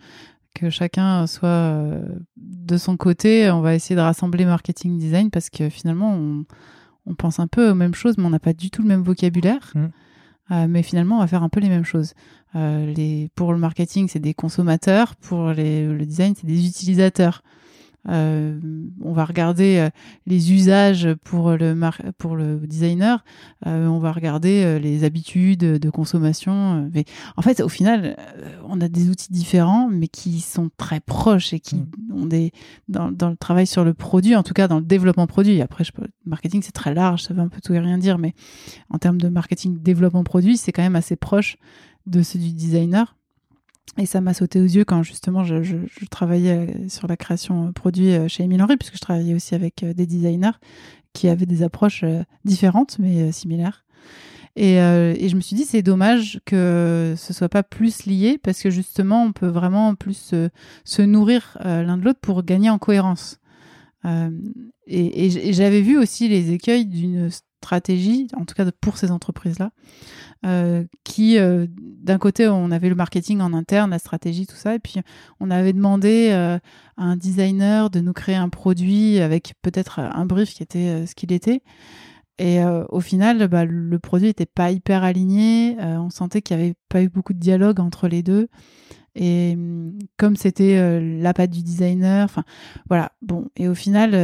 que 0.56 0.72
chacun 0.72 1.28
soit 1.28 1.48
euh, 1.48 2.02
de 2.38 2.78
son 2.78 2.98
côté, 2.98 3.52
on 3.52 3.62
va 3.62 3.76
essayer 3.76 3.96
de 3.96 4.02
rassembler 4.02 4.46
marketing 4.46 4.98
design 4.98 5.30
parce 5.30 5.52
que 5.52 5.70
finalement, 5.70 6.12
on, 6.16 6.46
on 7.06 7.14
pense 7.14 7.40
un 7.40 7.46
peu 7.48 7.70
aux 7.70 7.76
mêmes 7.76 7.94
choses, 7.94 8.18
mais 8.18 8.26
on 8.26 8.32
n'a 8.32 8.40
pas 8.40 8.54
du 8.54 8.72
tout 8.72 8.82
le 8.82 8.88
même 8.88 9.04
vocabulaire. 9.04 9.72
Mm. 9.76 9.86
Euh, 10.52 10.68
mais 10.68 10.84
finalement, 10.84 11.18
on 11.18 11.20
va 11.20 11.28
faire 11.28 11.44
un 11.44 11.50
peu 11.50 11.60
les 11.60 11.70
mêmes 11.70 11.86
choses. 11.86 12.14
Euh, 12.56 13.28
pour 13.36 13.54
le 13.54 13.60
marketing, 13.60 14.08
c'est 14.08 14.20
des 14.20 14.34
consommateurs. 14.34 15.16
Pour 15.16 15.50
le 15.50 16.04
design, 16.06 16.34
c'est 16.36 16.48
des 16.48 16.66
utilisateurs. 16.66 17.44
Euh, 18.08 18.58
on 19.02 19.12
va 19.12 19.26
regarder 19.26 19.78
euh, 19.78 19.90
les 20.26 20.54
usages 20.54 21.10
pour 21.26 21.52
le, 21.52 21.76
mar- 21.76 22.02
pour 22.18 22.38
le 22.38 22.58
designer. 22.66 23.24
Euh, 23.68 23.88
on 23.88 24.00
va 24.00 24.12
regarder 24.14 24.80
les 24.80 25.04
habitudes 25.04 25.60
de 25.60 25.90
consommation. 25.90 26.90
Mais 26.94 27.04
en 27.36 27.42
fait, 27.42 27.60
au 27.62 27.68
final, 27.70 28.16
on 28.68 28.80
a 28.80 28.88
des 28.88 29.10
outils 29.10 29.32
différents, 29.32 29.90
mais 29.90 30.08
qui 30.08 30.40
sont 30.40 30.70
très 30.78 31.00
proches 31.02 31.54
et 31.54 31.60
qui 31.60 31.76
Mm. 31.78 32.14
ont 32.14 32.26
des 32.26 32.52
dans, 32.88 33.12
dans 33.12 33.30
le 33.30 33.36
travail 33.38 33.68
sur 33.68 33.84
le 33.84 33.94
produit, 33.94 34.36
en 34.36 34.44
tout 34.44 34.54
cas 34.54 34.68
dans 34.68 34.80
le 34.80 34.86
développement 34.86 35.28
produit. 35.28 35.62
Après, 35.62 35.84
je 35.84 35.92
peux, 35.92 36.08
marketing 36.26 36.62
c'est 36.64 36.72
très 36.72 36.94
large, 36.94 37.24
ça 37.24 37.34
veut 37.34 37.42
un 37.42 37.48
peu 37.50 37.60
tout 37.62 37.74
et 37.74 37.80
rien 37.80 37.98
dire, 37.98 38.18
mais 38.18 38.34
en 38.90 38.98
termes 38.98 39.20
de 39.20 39.30
marketing 39.30 39.78
développement 39.82 40.24
produit, 40.24 40.58
c'est 40.58 40.72
quand 40.72 40.82
même 40.82 40.96
assez 40.96 41.16
proche 41.16 41.58
de 42.08 42.22
ceux 42.24 42.40
du 42.40 42.52
designer. 42.54 43.16
Et 43.98 44.06
ça 44.06 44.22
m'a 44.22 44.34
sauté 44.34 44.60
aux 44.60 44.66
yeux 44.66 44.86
quand 44.86 45.04
justement 45.04 45.44
je, 45.44 45.78
travaillais 46.10 46.70
euh, 46.70 46.90
sur 46.90 47.08
la 47.08 47.18
création 47.18 47.68
euh, 47.68 47.72
produit 47.72 48.12
euh, 48.12 48.28
chez 48.28 48.44
Emile 48.44 48.62
Henry, 48.62 48.78
puisque 48.78 48.96
je 48.96 49.02
travaillais 49.02 49.34
aussi 49.34 49.56
avec 49.56 49.84
des 49.84 50.06
designers 50.06 50.58
qui 51.14 51.28
avaient 51.28 51.46
des 51.46 51.64
approches 51.64 52.06
différentes 52.46 53.00
mais 53.00 53.32
similaires. 53.32 53.84
Et, 54.56 54.76
et 54.76 55.30
je 55.30 55.36
me 55.36 55.42
suis 55.42 55.56
dit, 55.56 55.64
c'est 55.64 55.82
dommage 55.82 56.40
que 56.46 57.16
ce 57.18 57.34
soit 57.34 57.50
pas 57.50 57.64
plus 57.64 58.06
lié 58.06 58.40
parce 58.44 58.62
que 58.62 58.70
justement, 58.70 59.24
on 59.24 59.32
peut 59.32 59.48
vraiment 59.48 59.96
plus 59.96 60.34
se, 60.86 61.02
nourrir 61.02 61.58
l'un 61.64 61.98
de 61.98 62.04
l'autre 62.04 62.20
pour 62.20 62.44
gagner 62.44 62.70
en 62.70 62.78
cohérence. 62.78 63.40
Et 64.86 65.54
j'avais 65.54 65.82
vu 65.82 65.98
aussi 65.98 66.28
les 66.28 66.52
écueils 66.52 66.86
d'une 66.86 67.30
stratégie, 67.32 68.28
en 68.36 68.46
tout 68.46 68.54
cas 68.54 68.70
pour 68.80 68.98
ces 68.98 69.10
entreprises-là, 69.10 69.72
euh, 70.46 70.86
qui, 71.04 71.38
euh, 71.38 71.68
d'un 71.78 72.18
côté, 72.18 72.48
on 72.48 72.72
avait 72.72 72.88
le 72.88 72.96
marketing 72.96 73.42
en 73.42 73.54
interne, 73.54 73.92
la 73.92 74.00
stratégie, 74.00 74.48
tout 74.48 74.56
ça, 74.56 74.74
et 74.74 74.80
puis 74.80 75.02
on 75.42 75.52
avait 75.52 75.74
demandé 75.74 76.30
euh, 76.32 76.58
à 76.96 77.04
un 77.04 77.18
designer 77.18 77.90
de 77.90 78.00
nous 78.00 78.14
créer 78.14 78.36
un 78.36 78.48
produit 78.48 79.20
avec 79.20 79.54
peut-être 79.62 80.00
un 80.00 80.26
brief 80.26 80.54
qui 80.54 80.64
était 80.64 81.06
ce 81.06 81.16
qu'il 81.16 81.34
était. 81.34 81.62
Et 82.42 82.62
au 82.88 83.02
final, 83.02 83.50
bah, 83.50 83.66
le 83.66 84.00
produit 84.00 84.28
n'était 84.28 84.46
pas 84.46 84.72
hyper 84.72 85.04
aligné. 85.04 85.76
on 85.78 86.10
sentait 86.10 86.42
qu'il 86.42 86.56
n'y 86.56 86.64
avait 86.64 86.76
pas 86.88 87.04
eu 87.04 87.10
beaucoup 87.10 87.34
de 87.34 87.40
dialogue 87.40 87.82
entre 87.82 88.08
les 88.08 88.24
deux. 88.24 88.48
Et 89.14 89.56
hum, 89.56 90.00
comme 90.16 90.38
c'était 90.38 91.02
la 91.02 91.34
patte 91.34 91.50
du 91.50 91.64
designer, 91.64 92.24
enfin 92.24 92.46
voilà. 92.88 93.12
Bon, 93.22 93.50
et 93.58 93.68
au 93.68 93.76
final, 93.76 94.16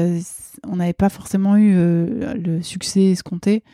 on 0.66 0.78
n'avait 0.78 0.94
pas 0.94 1.10
forcément 1.10 1.58
eu 1.58 1.74
le 1.76 2.62
succès 2.62 3.12
escompté. 3.12 3.66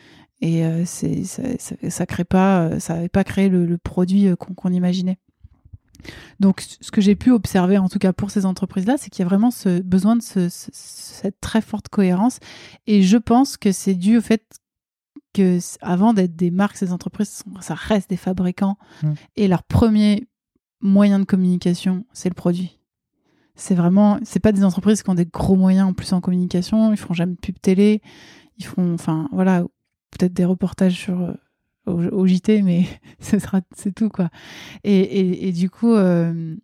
Et 0.44 0.66
euh, 0.66 0.82
c'est 0.84 1.22
ça, 1.24 1.42
ça, 1.58 1.76
ça 1.88 2.04
crée 2.04 2.24
pas, 2.24 2.62
euh, 2.64 2.78
ça 2.80 2.94
n'avait 2.94 3.08
pas 3.08 3.22
créé 3.24 3.48
le, 3.48 3.64
le 3.64 3.78
produit 3.78 4.26
euh, 4.26 4.36
qu'on 4.36 4.70
imaginait. 4.72 5.18
Donc, 6.40 6.60
ce 6.80 6.90
que 6.90 7.00
j'ai 7.00 7.14
pu 7.14 7.30
observer, 7.30 7.78
en 7.78 7.88
tout 7.88 8.00
cas 8.00 8.12
pour 8.12 8.32
ces 8.32 8.44
entreprises-là, 8.44 8.96
c'est 8.98 9.08
qu'il 9.08 9.22
y 9.22 9.24
a 9.24 9.28
vraiment 9.28 9.52
ce 9.52 9.80
besoin 9.80 10.16
de 10.16 10.22
ce- 10.22 10.48
ce- 10.48 10.70
cette 10.72 11.40
très 11.40 11.60
forte 11.60 11.88
cohérence. 11.88 12.40
Et 12.88 13.02
je 13.02 13.16
pense 13.16 13.56
que 13.56 13.70
c'est 13.70 13.94
dû 13.94 14.18
au 14.18 14.20
fait 14.20 14.42
que 15.32 15.58
avant 15.80 16.12
d'être 16.12 16.34
des 16.34 16.50
marques, 16.50 16.76
ces 16.76 16.92
entreprises, 16.92 17.28
sont- 17.44 17.60
ça 17.60 17.74
reste 17.74 18.10
des 18.10 18.16
fabricants. 18.16 18.76
Mm. 19.04 19.12
Et 19.36 19.46
leur 19.48 19.62
premier 19.62 20.26
moyen 20.80 21.20
de 21.20 21.24
communication, 21.24 22.04
c'est 22.12 22.28
le 22.28 22.34
produit. 22.34 22.80
C'est 23.54 23.76
vraiment, 23.76 24.18
c'est 24.24 24.40
pas 24.40 24.50
des 24.50 24.64
entreprises 24.64 25.04
qui 25.04 25.10
ont 25.10 25.14
des 25.14 25.26
gros 25.26 25.54
moyens 25.54 25.88
en 25.88 25.92
plus 25.92 26.12
en 26.12 26.20
communication. 26.20 26.92
Ils 26.92 26.96
font 26.96 27.14
jamais 27.14 27.34
de 27.34 27.38
pub 27.40 27.60
télé. 27.60 28.02
Ils 28.58 28.64
font, 28.64 28.92
enfin, 28.94 29.28
voilà, 29.30 29.64
peut-être 30.12 30.32
des 30.32 30.44
reportages 30.44 30.94
sur 30.94 31.20
euh, 31.20 31.34
au, 31.86 32.26
JT, 32.26 32.62
mais 32.62 32.86
ce 33.20 33.38
sera, 33.38 33.60
c'est 33.74 33.94
tout 33.94 34.08
quoi. 34.08 34.30
Et, 34.84 35.48
et, 35.48 35.52
du 35.52 35.68
coup, 35.68 35.92
euh, 35.92 36.54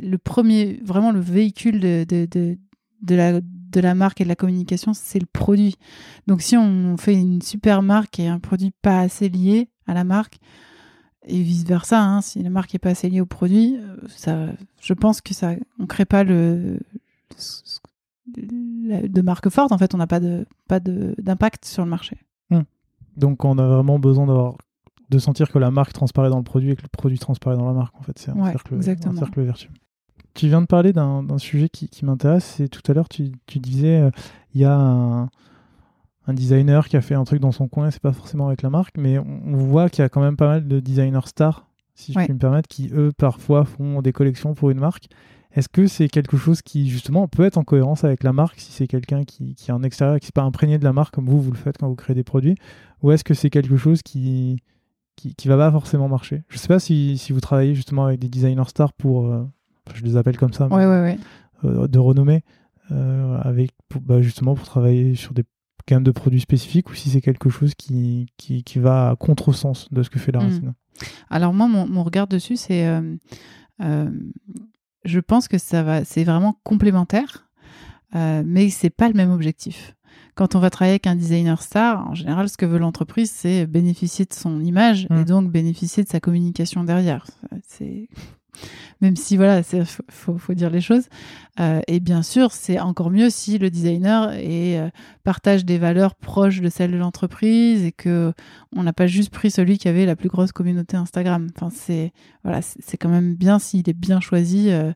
le 0.00 0.18
premier, 0.18 0.80
vraiment 0.84 1.12
le 1.12 1.20
véhicule 1.20 1.80
de, 1.80 2.04
de, 2.08 2.26
de, 3.02 3.14
la 3.14 3.40
de 3.40 3.80
la 3.80 3.94
marque 3.94 4.20
et 4.20 4.24
de 4.24 4.28
la 4.28 4.36
communication, 4.36 4.92
c'est 4.92 5.20
le 5.20 5.26
produit. 5.26 5.76
Donc 6.26 6.42
si 6.42 6.56
on 6.56 6.96
fait 6.96 7.14
une 7.14 7.40
super 7.40 7.82
marque 7.82 8.18
et 8.18 8.28
un 8.28 8.38
produit 8.38 8.72
pas 8.82 9.00
assez 9.00 9.28
lié 9.28 9.68
à 9.86 9.94
la 9.94 10.04
marque, 10.04 10.38
et 11.26 11.42
vice 11.42 11.64
versa, 11.64 12.02
hein, 12.02 12.22
si 12.22 12.42
la 12.42 12.50
marque 12.50 12.74
est 12.74 12.78
pas 12.78 12.90
assez 12.90 13.08
liée 13.08 13.20
au 13.20 13.26
produit, 13.26 13.76
euh, 13.78 13.96
ça, 14.08 14.46
je 14.80 14.94
pense 14.94 15.20
que 15.20 15.34
ça, 15.34 15.52
on 15.78 15.86
crée 15.86 16.06
pas 16.06 16.24
le, 16.24 16.80
de 18.26 19.20
marque 19.22 19.48
forte. 19.48 19.72
En 19.72 19.78
fait, 19.78 19.94
on 19.94 19.98
n'a 19.98 20.06
pas 20.06 20.20
de 20.20 20.46
pas 20.66 20.80
d'impact 20.80 21.64
sur 21.64 21.84
le 21.84 21.90
marché. 21.90 22.18
Donc 23.20 23.44
on 23.44 23.56
a 23.58 23.66
vraiment 23.66 23.98
besoin 23.98 24.26
d'avoir 24.26 24.54
de 25.10 25.18
sentir 25.18 25.50
que 25.50 25.58
la 25.58 25.70
marque 25.70 25.92
transparaît 25.92 26.30
dans 26.30 26.38
le 26.38 26.44
produit 26.44 26.70
et 26.70 26.76
que 26.76 26.82
le 26.82 26.88
produit 26.88 27.18
transparaît 27.18 27.56
dans 27.56 27.66
la 27.66 27.72
marque 27.74 27.94
en 27.98 28.02
fait. 28.02 28.18
C'est 28.18 28.30
un, 28.30 28.34
Ouais, 28.34 28.50
cercle, 28.52 28.74
un 29.08 29.16
cercle 29.18 29.40
vertueux. 29.42 29.70
Tu 30.34 30.46
viens 30.46 30.60
de 30.60 30.66
parler 30.66 30.92
d'un 30.92 31.38
sujet 31.38 31.68
qui, 31.68 31.88
qui 31.88 32.04
m'intéresse. 32.04 32.60
Et 32.60 32.68
tout 32.68 32.82
à 32.90 32.94
l'heure 32.94 33.08
tu, 33.08 33.32
tu 33.46 33.58
disais 33.58 34.00
euh, 34.00 34.10
il 34.54 34.60
y 34.60 34.64
a 34.64 34.76
un, 34.76 35.28
un 36.26 36.32
designer 36.34 36.86
qui 36.88 36.96
a 36.96 37.00
fait 37.00 37.14
un 37.16 37.24
truc 37.24 37.40
dans 37.40 37.50
son 37.52 37.66
coin 37.66 37.90
c'est 37.90 38.00
pas 38.02 38.12
forcément 38.12 38.46
avec 38.48 38.62
la 38.62 38.70
marque 38.70 38.96
mais 38.98 39.18
on, 39.18 39.40
on 39.46 39.56
voit 39.56 39.88
qu'il 39.90 40.02
y 40.02 40.04
a 40.04 40.08
quand 40.08 40.20
même 40.20 40.36
pas 40.36 40.46
mal 40.46 40.68
de 40.68 40.78
designers 40.78 41.26
stars 41.26 41.66
si 41.94 42.12
je 42.12 42.18
Ouais. 42.18 42.24
puis 42.26 42.34
me 42.34 42.38
permettre 42.38 42.68
qui 42.68 42.90
eux 42.94 43.10
parfois 43.16 43.64
font 43.64 44.00
des 44.02 44.12
collections 44.12 44.54
pour 44.54 44.70
une 44.70 44.78
marque. 44.78 45.08
Est-ce 45.52 45.68
que 45.68 45.88
c'est 45.88 46.08
quelque 46.08 46.36
chose 46.36 46.62
qui 46.62 46.88
justement 46.88 47.26
peut 47.26 47.42
être 47.44 47.58
en 47.58 47.64
cohérence 47.64 48.04
avec 48.04 48.22
la 48.22 48.32
marque 48.32 48.60
si 48.60 48.70
c'est 48.70 48.86
quelqu'un 48.86 49.24
qui, 49.24 49.56
qui 49.56 49.70
est 49.70 49.74
en 49.74 49.82
extérieur 49.82 50.20
qui 50.20 50.26
n'est 50.28 50.32
pas 50.32 50.42
imprégné 50.44 50.78
de 50.78 50.84
la 50.84 50.92
marque 50.92 51.12
comme 51.14 51.26
vous 51.28 51.40
vous 51.42 51.50
le 51.50 51.56
faites 51.58 51.76
quand 51.78 51.88
vous 51.88 51.96
créez 51.96 52.14
des 52.14 52.22
produits 52.22 52.54
ou 53.02 53.12
est-ce 53.12 53.24
que 53.24 53.34
c'est 53.34 53.50
quelque 53.50 53.76
chose 53.76 54.02
qui 54.02 54.62
qui, 55.16 55.34
qui 55.34 55.48
va 55.48 55.56
pas 55.56 55.70
forcément 55.70 56.08
marcher? 56.08 56.42
Je 56.48 56.56
sais 56.56 56.68
pas 56.68 56.78
si, 56.78 57.18
si, 57.18 57.32
vous 57.32 57.40
travaillez 57.40 57.74
justement 57.74 58.06
avec 58.06 58.20
des 58.20 58.28
designers 58.28 58.68
stars 58.68 58.92
pour 58.94 59.26
euh, 59.26 59.44
je 59.94 60.02
les 60.02 60.16
appelle 60.16 60.38
comme 60.38 60.52
ça 60.52 60.66
ouais, 60.68 60.86
ouais, 60.86 61.00
ouais. 61.00 61.18
Euh, 61.64 61.88
de 61.88 61.98
renommée 61.98 62.42
euh, 62.90 63.38
avec 63.42 63.70
pour, 63.88 64.00
bah, 64.00 64.22
justement 64.22 64.54
pour 64.54 64.66
travailler 64.66 65.14
sur 65.14 65.34
des 65.34 65.44
gammes 65.86 66.04
de 66.04 66.10
produits 66.10 66.40
spécifiques 66.40 66.90
ou 66.90 66.94
si 66.94 67.10
c'est 67.10 67.20
quelque 67.20 67.50
chose 67.50 67.74
qui, 67.74 68.28
qui, 68.36 68.62
qui, 68.64 68.78
va 68.78 69.10
à 69.10 69.16
contresens 69.16 69.88
de 69.90 70.02
ce 70.02 70.10
que 70.10 70.18
fait 70.18 70.32
la 70.32 70.40
Mm. 70.40 70.44
racine? 70.44 70.74
Alors 71.28 71.52
moi, 71.52 71.68
mon, 71.68 71.86
mon 71.86 72.02
regard 72.02 72.26
dessus, 72.26 72.56
c'est, 72.56 72.86
euh, 72.86 73.16
euh, 73.80 74.10
je 75.04 75.20
pense 75.20 75.48
que 75.48 75.58
ça 75.58 75.82
va, 75.82 76.04
c'est 76.04 76.24
vraiment 76.24 76.58
complémentaire, 76.62 77.48
euh, 78.14 78.42
mais 78.44 78.70
c'est 78.70 78.90
pas 78.90 79.08
le 79.08 79.14
même 79.14 79.30
objectif. 79.30 79.96
Quand 80.34 80.54
on 80.54 80.60
va 80.60 80.70
travailler 80.70 80.92
avec 80.92 81.06
un 81.06 81.16
designer 81.16 81.62
star, 81.62 82.08
en 82.08 82.14
général, 82.14 82.48
ce 82.48 82.56
que 82.56 82.66
veut 82.66 82.78
l'entreprise, 82.78 83.30
c'est 83.30 83.66
bénéficier 83.66 84.24
de 84.24 84.32
son 84.32 84.60
image 84.60 85.00
Mm. 85.10 85.18
et 85.18 85.24
donc 85.24 85.50
bénéficier 85.50 86.02
de 86.02 86.08
sa 86.08 86.20
communication 86.20 86.84
derrière. 86.84 87.26
C'est 87.66 88.08
même 89.00 89.16
si 89.16 89.36
voilà, 89.36 89.62
c'est 89.62 89.82
faut, 90.10 90.36
faut 90.36 90.52
dire 90.52 90.68
les 90.68 90.82
choses. 90.82 91.04
Euh, 91.58 91.80
et 91.86 92.00
bien 92.00 92.22
sûr, 92.22 92.52
c'est 92.52 92.78
encore 92.78 93.10
mieux 93.10 93.30
si 93.30 93.56
le 93.56 93.70
designer 93.70 94.32
est, 94.32 94.78
euh, 94.78 94.90
partage 95.24 95.64
des 95.64 95.78
valeurs 95.78 96.14
proches 96.14 96.60
de 96.60 96.68
celles 96.68 96.92
de 96.92 96.98
l'entreprise 96.98 97.82
et 97.84 97.92
que 97.92 98.34
on 98.76 98.82
n'a 98.82 98.92
pas 98.92 99.06
juste 99.06 99.30
pris 99.30 99.50
celui 99.50 99.78
qui 99.78 99.88
avait 99.88 100.04
la 100.04 100.16
plus 100.16 100.28
grosse 100.28 100.52
communauté 100.52 100.96
Instagram. 100.96 101.48
Enfin, 101.56 101.70
c'est 101.74 102.12
voilà, 102.44 102.60
c'est 102.60 102.96
quand 102.98 103.08
même 103.08 103.34
bien 103.34 103.58
s'il 103.58 103.88
est 103.88 103.94
bien 103.94 104.20
choisi 104.20 104.70
euh, 104.70 104.92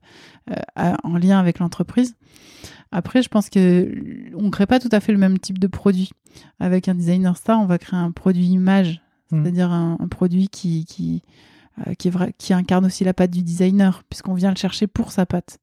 en 0.76 1.16
lien 1.16 1.38
avec 1.38 1.58
l'entreprise. 1.58 2.14
Après, 2.94 3.22
je 3.22 3.28
pense 3.28 3.50
que 3.50 4.32
on 4.34 4.50
crée 4.50 4.66
pas 4.66 4.80
tout 4.80 4.88
à 4.92 5.00
fait 5.00 5.12
le 5.12 5.18
même 5.18 5.38
type 5.38 5.58
de 5.58 5.66
produit. 5.66 6.10
Avec 6.60 6.88
un 6.88 6.94
designer 6.94 7.36
star, 7.36 7.60
on 7.60 7.66
va 7.66 7.78
créer 7.78 7.98
un 7.98 8.10
produit 8.10 8.46
image, 8.46 9.02
Mm. 9.30 9.42
c'est-à-dire 9.42 9.70
un, 9.70 9.96
un 10.00 10.08
produit 10.08 10.48
qui 10.48 10.84
qui 10.84 11.22
euh, 11.86 11.94
qui, 11.94 12.08
est 12.08 12.10
vrai, 12.10 12.34
qui 12.38 12.52
incarne 12.52 12.86
aussi 12.86 13.02
la 13.04 13.14
patte 13.14 13.32
du 13.32 13.42
designer, 13.42 14.04
puisqu'on 14.08 14.34
vient 14.34 14.50
le 14.50 14.56
chercher 14.56 14.86
pour 14.86 15.10
sa 15.10 15.26
patte. 15.26 15.58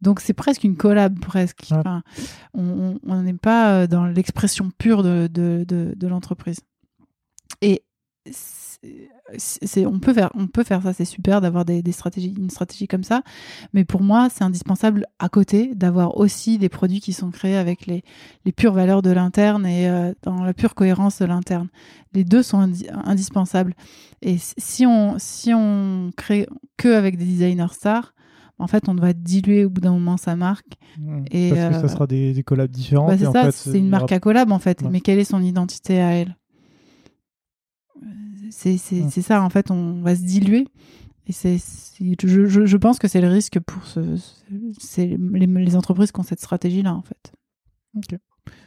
Donc 0.00 0.20
c'est 0.20 0.34
presque 0.34 0.62
une 0.62 0.76
collab, 0.76 1.18
presque. 1.18 1.66
Ouais. 1.70 1.78
Enfin, 1.78 2.02
on 2.54 3.22
n'est 3.22 3.34
pas 3.34 3.72
euh, 3.72 3.86
dans 3.88 4.04
l'expression 4.06 4.70
pure 4.70 5.02
de, 5.02 5.28
de, 5.32 5.64
de, 5.66 5.94
de 5.96 6.06
l'entreprise. 6.06 6.60
Et 7.60 7.82
c'est- 9.36 9.86
on, 9.86 9.98
peut 9.98 10.12
faire, 10.14 10.30
on 10.34 10.46
peut 10.46 10.62
faire 10.64 10.82
ça, 10.82 10.92
c'est 10.92 11.04
super 11.04 11.40
d'avoir 11.40 11.64
des, 11.64 11.82
des 11.82 11.92
stratégies, 11.92 12.34
une 12.38 12.50
stratégie 12.50 12.86
comme 12.86 13.02
ça. 13.04 13.22
Mais 13.74 13.84
pour 13.84 14.02
moi, 14.02 14.28
c'est 14.30 14.44
indispensable 14.44 15.06
à 15.18 15.28
côté 15.28 15.74
d'avoir 15.74 16.16
aussi 16.16 16.58
des 16.58 16.68
produits 16.68 17.00
qui 17.00 17.12
sont 17.12 17.30
créés 17.30 17.56
avec 17.56 17.86
les, 17.86 18.04
les 18.44 18.52
pures 18.52 18.72
valeurs 18.72 19.02
de 19.02 19.10
l'interne 19.10 19.66
et 19.66 19.88
euh, 19.88 20.12
dans 20.22 20.42
la 20.44 20.54
pure 20.54 20.74
cohérence 20.74 21.18
de 21.18 21.24
l'interne. 21.26 21.68
Les 22.14 22.24
deux 22.24 22.42
sont 22.42 22.58
indi- 22.60 22.88
indispensables. 23.04 23.74
Et 24.22 24.36
si 24.38 24.86
on, 24.86 25.16
si 25.18 25.52
on 25.54 26.10
crée 26.16 26.46
que 26.76 26.88
avec 26.94 27.16
des 27.18 27.24
designers 27.24 27.72
stars, 27.72 28.14
en 28.60 28.66
fait, 28.66 28.88
on 28.88 28.94
va 28.94 29.12
diluer 29.12 29.64
au 29.64 29.70
bout 29.70 29.80
d'un 29.80 29.92
moment 29.92 30.16
sa 30.16 30.34
marque. 30.34 30.74
Mm. 30.98 31.24
Et, 31.30 31.50
Parce 31.50 31.60
que 31.60 31.76
euh, 31.76 31.80
ça 31.82 31.88
sera 31.88 32.06
des, 32.06 32.32
des 32.32 32.42
collabs 32.42 32.70
différentes. 32.70 33.10
Bah, 33.10 33.18
c'est 33.18 33.30
ça, 33.30 33.52
c'est 33.52 33.78
une 33.78 33.88
marque 33.88 34.10
à 34.10 34.18
collab 34.20 34.50
en 34.50 34.58
fait. 34.58 34.82
Ouais. 34.82 34.88
Mais 34.90 35.00
quelle 35.00 35.18
est 35.18 35.24
son 35.24 35.42
identité 35.42 36.00
à 36.00 36.10
elle? 36.12 36.36
Euh, 38.02 38.06
C'est 38.50 38.74
Mm. 38.74 39.10
c'est 39.10 39.22
ça, 39.22 39.42
en 39.42 39.50
fait, 39.50 39.70
on 39.70 40.00
va 40.02 40.14
se 40.16 40.22
diluer. 40.22 40.66
Et 41.26 41.32
c'est, 41.32 41.58
je, 42.00 42.46
je, 42.46 42.64
je 42.64 42.76
pense 42.78 42.98
que 42.98 43.06
c'est 43.06 43.20
le 43.20 43.28
risque 43.28 43.60
pour 43.60 43.84
ce, 43.84 44.00
les, 44.98 45.46
les 45.46 45.76
entreprises 45.76 46.10
qui 46.10 46.20
ont 46.20 46.22
cette 46.22 46.40
stratégie-là, 46.40 46.94
en 46.94 47.02
fait. 47.02 47.32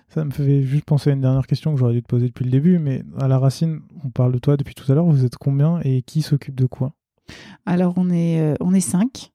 Ça 0.09 0.23
me 0.25 0.31
fait 0.31 0.63
juste 0.63 0.85
penser 0.85 1.09
à 1.09 1.13
une 1.13 1.21
dernière 1.21 1.47
question 1.47 1.73
que 1.73 1.79
j'aurais 1.79 1.93
dû 1.93 2.03
te 2.03 2.07
poser 2.07 2.27
depuis 2.27 2.45
le 2.45 2.51
début, 2.51 2.77
mais 2.77 3.03
à 3.17 3.27
la 3.27 3.39
racine, 3.39 3.79
on 4.03 4.09
parle 4.09 4.33
de 4.33 4.37
toi 4.37 4.57
depuis 4.57 4.75
tout 4.75 4.91
à 4.91 4.95
l'heure, 4.95 5.05
vous 5.05 5.25
êtes 5.25 5.37
combien 5.37 5.79
et 5.83 6.01
qui 6.03 6.21
s'occupe 6.21 6.53
de 6.53 6.65
quoi? 6.65 6.93
Alors, 7.65 7.93
on 7.97 8.09
est, 8.09 8.41
euh, 8.41 8.55
on 8.59 8.73
est 8.73 8.81
cinq. 8.81 9.31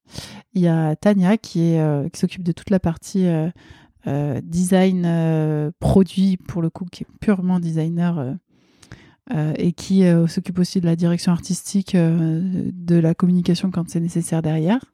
Il 0.55 0.61
y 0.63 0.69
a 0.69 0.95
Tania 0.97 1.37
qui, 1.39 1.63
est, 1.63 1.81
euh, 1.81 2.09
qui 2.09 2.21
s'occupe 2.21 2.43
de 2.45 2.53
toute 2.53 2.71
la 2.71 2.79
partie 2.79 3.27
euh, 3.27 4.41
design 4.43 5.73
produit, 5.81 6.37
pour 6.37 6.63
le 6.63 6.71
coup, 6.71 6.85
qui 6.85 7.03
est 7.05 7.07
purement 7.21 7.59
designer 7.59 8.37
euh, 9.35 9.53
et 9.57 9.73
qui 9.73 10.05
euh, 10.05 10.29
s'occupe 10.29 10.61
aussi 10.61 10.81
de 10.81 10.87
la 10.87 10.95
direction 10.95 11.33
artistique, 11.33 11.97
euh, 11.97 12.41
de 12.73 12.95
la 12.95 13.13
communication 13.13 13.73
quand 13.73 13.91
c'est 13.91 13.99
nécessaire 13.99 14.41
derrière. 14.41 14.85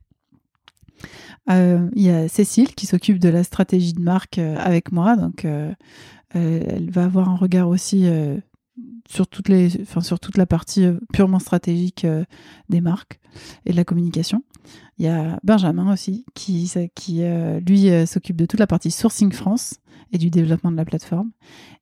Il 1.49 1.91
y 1.97 2.09
a 2.09 2.29
Cécile 2.29 2.75
qui 2.75 2.87
s'occupe 2.87 3.19
de 3.19 3.29
la 3.29 3.43
stratégie 3.43 3.93
de 3.93 4.01
marque 4.01 4.39
avec 4.39 4.93
moi, 4.93 5.17
donc 5.17 5.45
elle 5.45 6.91
va 6.91 7.05
avoir 7.05 7.29
un 7.29 7.35
regard 7.35 7.69
aussi 7.69 8.07
sur, 9.09 9.27
toute 9.27 9.49
la 9.49 10.47
partie 10.47 10.87
purement 11.13 11.41
stratégique 11.41 12.07
des 12.69 12.81
marques 12.81 13.19
et 13.67 13.73
de 13.73 13.77
la 13.77 13.85
communication. 13.85 14.45
Il 14.99 15.07
y 15.07 15.09
a 15.09 15.41
Benjamin 15.43 15.93
aussi 15.93 16.25
qui, 16.35 16.73
lui 17.67 18.07
s'occupe 18.07 18.37
de 18.37 18.47
toute 18.47 18.61
la 18.61 18.69
partie 18.69 18.93
sourcing 18.93 19.33
France 19.33 19.82
et 20.13 20.19
du 20.19 20.31
développement 20.31 20.71
de 20.71 20.77
la 20.77 20.85
plateforme. 20.85 21.31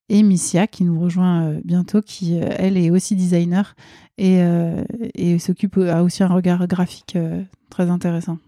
Et 0.08 0.22
Missia 0.22 0.66
qui 0.66 0.84
nous 0.84 0.98
rejoint 0.98 1.44
euh, 1.44 1.60
bientôt, 1.64 2.00
qui 2.00 2.40
euh, 2.40 2.48
elle 2.56 2.76
est 2.76 2.90
aussi 2.90 3.14
designer 3.14 3.74
et, 4.18 4.42
euh, 4.42 4.82
et 5.14 5.38
s'occupe 5.38 5.78
a 5.78 6.02
aussi 6.02 6.22
un 6.22 6.28
regard 6.28 6.66
graphique 6.66 7.16
euh, 7.16 7.42
très 7.70 7.90
intéressant. 7.90 8.38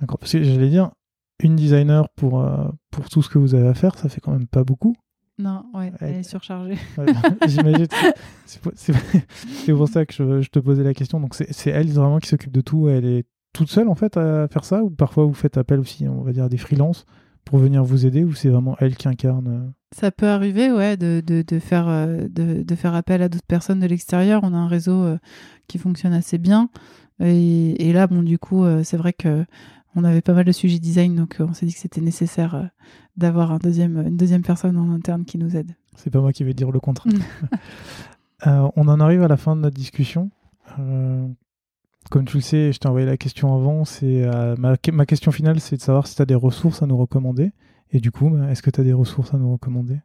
D'accord, 0.00 0.18
parce 0.18 0.32
que 0.32 0.42
j'allais 0.42 0.70
dire, 0.70 0.90
une 1.40 1.56
designer 1.56 2.08
pour, 2.10 2.40
euh, 2.40 2.68
pour 2.90 3.08
tout 3.08 3.22
ce 3.22 3.28
que 3.28 3.38
vous 3.38 3.54
avez 3.54 3.68
à 3.68 3.74
faire, 3.74 3.96
ça 3.98 4.08
fait 4.08 4.20
quand 4.20 4.32
même 4.32 4.46
pas 4.46 4.64
beaucoup. 4.64 4.96
Non, 5.38 5.64
ouais, 5.72 5.92
elle 6.00 6.16
est 6.16 6.22
surchargée. 6.22 6.76
Ouais, 6.98 7.06
J'imagine. 7.46 7.86
C'est 8.46 9.72
pour, 9.72 9.88
ça 9.88 10.04
que 10.04 10.12
je, 10.12 10.42
je 10.42 10.50
te 10.50 10.58
posais 10.58 10.82
la 10.82 10.92
question. 10.92 11.18
Donc 11.18 11.34
c'est 11.34 11.50
c'est 11.52 11.70
elle 11.70 11.88
vraiment 11.92 12.18
qui 12.18 12.28
s'occupe 12.28 12.52
de 12.52 12.60
tout. 12.60 12.88
Elle 12.88 13.06
est 13.06 13.24
toute 13.54 13.70
seule 13.70 13.88
en 13.88 13.94
fait 13.94 14.16
à 14.16 14.48
faire 14.48 14.64
ça 14.64 14.82
ou 14.82 14.90
parfois 14.90 15.24
vous 15.24 15.32
faites 15.34 15.56
appel 15.56 15.80
aussi, 15.80 16.06
on 16.08 16.22
va 16.22 16.32
dire, 16.32 16.44
à 16.44 16.48
des 16.48 16.58
freelances? 16.58 17.06
Pour 17.50 17.58
venir 17.58 17.82
vous 17.82 18.06
aider 18.06 18.22
ou 18.22 18.32
c'est 18.32 18.48
vraiment 18.48 18.76
elle 18.78 18.94
qui 18.94 19.08
incarne 19.08 19.48
euh, 19.48 19.70
Ça 19.90 20.12
peut 20.12 20.28
arriver, 20.28 20.70
ouais, 20.70 20.96
de, 20.96 21.20
de, 21.26 21.42
de 21.42 21.58
faire, 21.58 21.88
euh, 21.88 22.28
de, 22.30 22.62
de 22.62 22.74
faire 22.76 22.94
appel 22.94 23.22
à 23.22 23.28
d'autres 23.28 23.46
personnes 23.46 23.80
de 23.80 23.86
l'extérieur. 23.88 24.42
On 24.44 24.54
a 24.54 24.56
un 24.56 24.68
réseau 24.68 25.02
euh, 25.02 25.18
qui 25.66 25.78
fonctionne 25.78 26.12
assez 26.12 26.38
bien. 26.38 26.70
Et, 27.18 27.88
et 27.88 27.92
là, 27.92 28.06
bon, 28.06 28.22
du 28.22 28.38
coup, 28.38 28.64
c'est 28.84 28.96
vrai 28.96 29.12
que 29.12 29.44
on 29.96 30.04
avait 30.04 30.20
pas 30.20 30.32
mal 30.32 30.44
de 30.44 30.52
sujets 30.52 30.78
design, 30.78 31.16
donc 31.16 31.36
on 31.40 31.52
s'est 31.52 31.66
dit 31.66 31.74
que 31.74 31.80
c'était 31.80 32.00
nécessaire 32.00 32.70
d'avoir 33.16 33.50
un 33.50 33.58
deuxième, 33.58 33.98
une 34.06 34.16
deuxième 34.16 34.42
personne 34.42 34.78
en 34.78 34.90
interne 34.94 35.24
qui 35.24 35.36
nous 35.36 35.56
aide. 35.56 35.74
C'est 35.96 36.10
pas 36.10 36.20
moi 36.20 36.32
qui 36.32 36.44
vais 36.44 36.54
dire 36.54 36.70
le 36.70 36.80
contraire. 36.80 37.12
Euh, 38.46 38.70
on 38.74 38.88
en 38.88 39.00
arrive 39.00 39.22
à 39.22 39.28
la 39.28 39.36
fin 39.36 39.54
de 39.54 39.60
notre 39.60 39.76
discussion. 39.76 40.30
Euh, 40.78 41.28
comme 42.10 42.24
tu 42.24 42.36
le 42.38 42.42
sais, 42.42 42.72
je 42.72 42.78
t'ai 42.78 42.88
envoyé 42.88 43.06
la 43.06 43.16
question 43.16 43.54
avant. 43.54 43.84
C'est 43.84 44.24
euh, 44.24 44.54
ma, 44.58 44.74
ma 44.92 45.06
question 45.06 45.30
finale, 45.32 45.60
c'est 45.60 45.76
de 45.76 45.82
savoir 45.82 46.06
si 46.06 46.16
tu 46.16 46.22
as 46.22 46.26
des 46.26 46.34
ressources 46.34 46.82
à 46.82 46.86
nous 46.86 46.96
recommander. 46.96 47.52
Et 47.92 48.00
du 48.00 48.10
coup, 48.10 48.30
bah, 48.30 48.50
est-ce 48.50 48.62
que 48.62 48.70
tu 48.70 48.80
as 48.80 48.84
des 48.84 48.92
ressources 48.92 49.34
à 49.34 49.36
nous 49.38 49.52
recommander? 49.52 49.98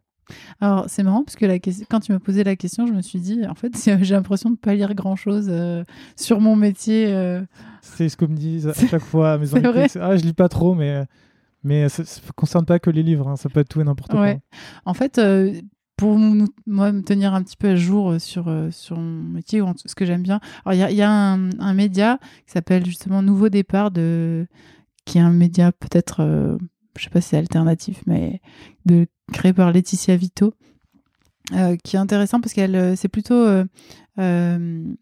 Alors, 0.60 0.86
c'est 0.88 1.04
marrant 1.04 1.24
parce 1.24 1.36
que 1.36 1.46
la 1.46 1.60
question- 1.60 1.86
quand 1.90 2.00
tu 2.00 2.12
m'as 2.12 2.20
posé 2.20 2.44
la 2.44 2.56
question, 2.56 2.88
je 2.88 2.94
me 2.94 3.02
suis 3.02 3.20
dit, 3.20 3.46
en 3.48 3.54
fait, 3.56 3.72
j'ai 4.04 4.16
l'impression 4.16 4.50
de 4.50 4.56
pas 4.58 4.74
lire 4.74 4.94
grand-chose 4.96 5.48
euh, 5.50 5.84
sur 6.16 6.42
mon 6.42 6.56
métier. 6.56 7.14
euh. 7.14 7.42
C'est 7.82 8.10
ce 8.10 8.18
que 8.18 8.26
me 8.26 8.36
disent 8.36 8.68
à 8.68 8.74
chaque 8.74 9.04
fois 9.04 9.38
mes 9.38 9.46
c'est 9.48 9.64
invités. 9.66 10.00
Ah, 10.02 10.18
je 10.18 10.24
lis 10.24 10.34
pas 10.34 10.50
trop, 10.50 10.74
mais, 10.74 11.04
mais 11.64 11.90
ça 11.90 12.02
ne 12.04 12.32
concerne 12.36 12.66
pas 12.66 12.80
que 12.80 12.90
les 12.90 13.04
livres. 13.04 13.28
hein, 13.28 13.36
Ça 13.36 13.50
peut 13.50 13.60
être 13.60 13.70
tout 13.70 13.82
et 13.82 13.84
n'importe 13.84 14.14
Ouais. 14.14 14.40
En 14.86 14.96
fait, 14.96 15.20
euh, 15.20 15.54
pour 15.98 16.18
nous- 16.20 16.48
moi 16.66 16.92
me 16.92 17.02
tenir 17.02 17.34
un 17.34 17.44
petit 17.44 17.58
peu 17.58 17.70
à 17.70 17.76
jour 17.76 18.12
euh, 18.12 18.20
sur, 18.20 18.48
euh, 18.48 18.70
sur 18.72 18.98
mon 18.98 19.24
métier 19.24 19.62
ou 19.62 19.72
ce 19.86 19.96
que 19.96 20.06
j'aime 20.06 20.24
bien. 20.24 20.40
Alors, 20.66 20.90
il 20.92 20.96
y 20.96 21.02
a, 21.02 21.12
un, 21.12 21.74
média 21.74 22.20
qui 22.46 22.52
s'appelle 22.52 22.86
justement 22.86 23.22
Nouveau 23.22 23.50
Départ, 23.50 23.92
de, 23.92 24.48
qui 25.06 25.18
est 25.18 25.22
un 25.22 25.32
média 25.32 25.72
peut-être, 25.72 26.22
euh, 26.22 26.58
je 26.98 27.04
sais 27.04 27.10
pas 27.10 27.22
si 27.22 27.30
c'est 27.30 27.38
alternatif, 27.38 28.02
mais 28.08 28.42
de, 28.86 29.08
créé 29.32 29.54
par 29.54 29.72
Laetitia 29.72 30.16
Vito, 30.18 30.54
euh, 31.54 31.76
qui 31.78 31.96
est 31.96 32.00
intéressant 32.00 32.42
parce 32.42 32.54
qu'elle, 32.54 32.98
c'est 32.98 33.10
plutôt. 33.10 33.48
elle, 34.18 34.96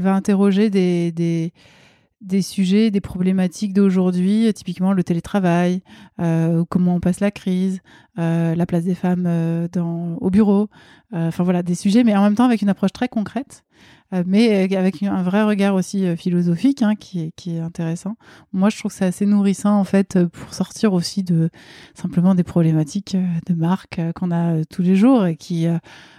va 0.00 0.14
interroger 0.14 0.70
des, 0.70 1.52
des 2.20 2.42
sujets, 2.42 2.90
des 2.90 3.00
problématiques 3.00 3.72
d'aujourd'hui, 3.72 4.46
euh, 4.46 4.52
typiquement 4.52 4.92
le 4.92 5.02
télétravail, 5.02 5.82
euh, 6.20 6.64
comment 6.68 6.96
on 6.96 7.00
passe 7.00 7.20
la 7.20 7.30
crise, 7.30 7.80
euh, 8.18 8.54
la 8.54 8.66
place 8.66 8.84
des 8.84 8.94
femmes 8.94 9.28
dans, 9.72 10.16
au 10.20 10.30
bureau, 10.30 10.68
enfin 11.12 11.42
voilà, 11.42 11.62
des 11.62 11.74
sujets, 11.74 12.04
mais 12.04 12.14
en 12.14 12.22
même 12.22 12.34
temps 12.34 12.44
avec 12.44 12.60
une 12.62 12.68
approche 12.68 12.92
très 12.92 13.08
concrète, 13.08 13.64
mais 14.26 14.68
avec 14.76 15.02
un 15.02 15.22
vrai 15.22 15.44
regard 15.44 15.74
aussi 15.74 16.16
philosophique 16.16 16.82
hein, 16.82 16.94
qui, 16.96 17.32
est, 17.46 17.58
intéressant. 17.58 18.16
Moi, 18.52 18.68
je 18.68 18.78
trouve 18.78 18.90
que 18.90 18.98
c'est 18.98 19.06
assez 19.06 19.26
nourrissant 19.26 19.78
en 19.78 19.84
fait 19.84 20.24
pour 20.26 20.52
sortir 20.52 20.92
aussi 20.92 21.22
de 21.22 21.48
simplement 21.94 22.34
des 22.34 22.42
problématiques 22.42 23.16
de 23.46 23.54
marque 23.54 24.00
qu'on 24.14 24.30
a 24.32 24.64
tous 24.64 24.82
les 24.82 24.96
jours 24.96 25.26
et 25.26 25.36
qui, 25.36 25.66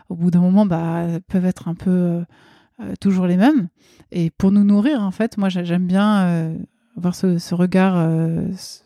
au 0.09 0.15
bout 0.15 0.31
d'un 0.31 0.41
moment, 0.41 0.65
bah, 0.65 1.05
peuvent 1.27 1.45
être 1.45 1.67
un 1.67 1.75
peu 1.75 2.23
euh, 2.81 2.91
euh, 2.91 2.93
toujours 2.99 3.27
les 3.27 3.37
mêmes. 3.37 3.69
Et 4.11 4.29
pour 4.29 4.51
nous 4.51 4.63
nourrir, 4.63 5.01
en 5.01 5.11
fait, 5.11 5.37
moi, 5.37 5.49
j'a- 5.49 5.63
j'aime 5.63 5.87
bien 5.87 6.25
euh, 6.25 6.57
avoir 6.97 7.15
ce, 7.15 7.53
regard, 7.55 7.95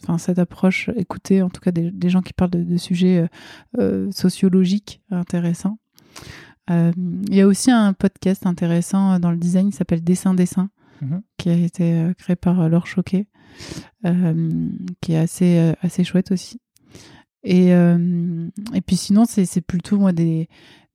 enfin 0.03 0.19
cette 0.19 0.37
approche, 0.37 0.89
écouter 0.95 1.41
en 1.41 1.49
tout 1.49 1.59
cas 1.59 1.71
des, 1.71 2.09
gens 2.09 2.21
qui 2.21 2.33
parlent 2.33 2.51
de, 2.51 2.77
sujets 2.77 3.27
sociologiques 4.11 5.01
intéressants. 5.09 5.79
Il 6.69 7.33
y 7.35 7.41
a 7.41 7.47
aussi 7.47 7.71
un 7.71 7.93
podcast 7.93 8.45
intéressant 8.45 9.19
dans 9.19 9.31
le 9.31 9.37
design 9.37 9.71
qui 9.71 9.75
s'appelle 9.75 10.03
Dessin 10.03 10.35
Dessin, 10.35 10.69
mhm. 11.01 11.23
qui 11.37 11.49
a 11.49 11.55
été 11.55 12.11
créé 12.19 12.35
par 12.35 12.69
Laure 12.69 12.85
Choquet, 12.85 13.25
qui 15.01 15.13
est 15.13 15.17
assez, 15.17 15.73
assez 15.81 16.03
chouette 16.03 16.31
aussi. 16.31 16.61
Et, 17.43 17.69
et 17.69 18.81
puis 18.85 18.97
sinon, 18.97 19.25
c'est 19.25 19.61
plutôt 19.61 19.97
moi 19.97 20.11
des, 20.11 20.47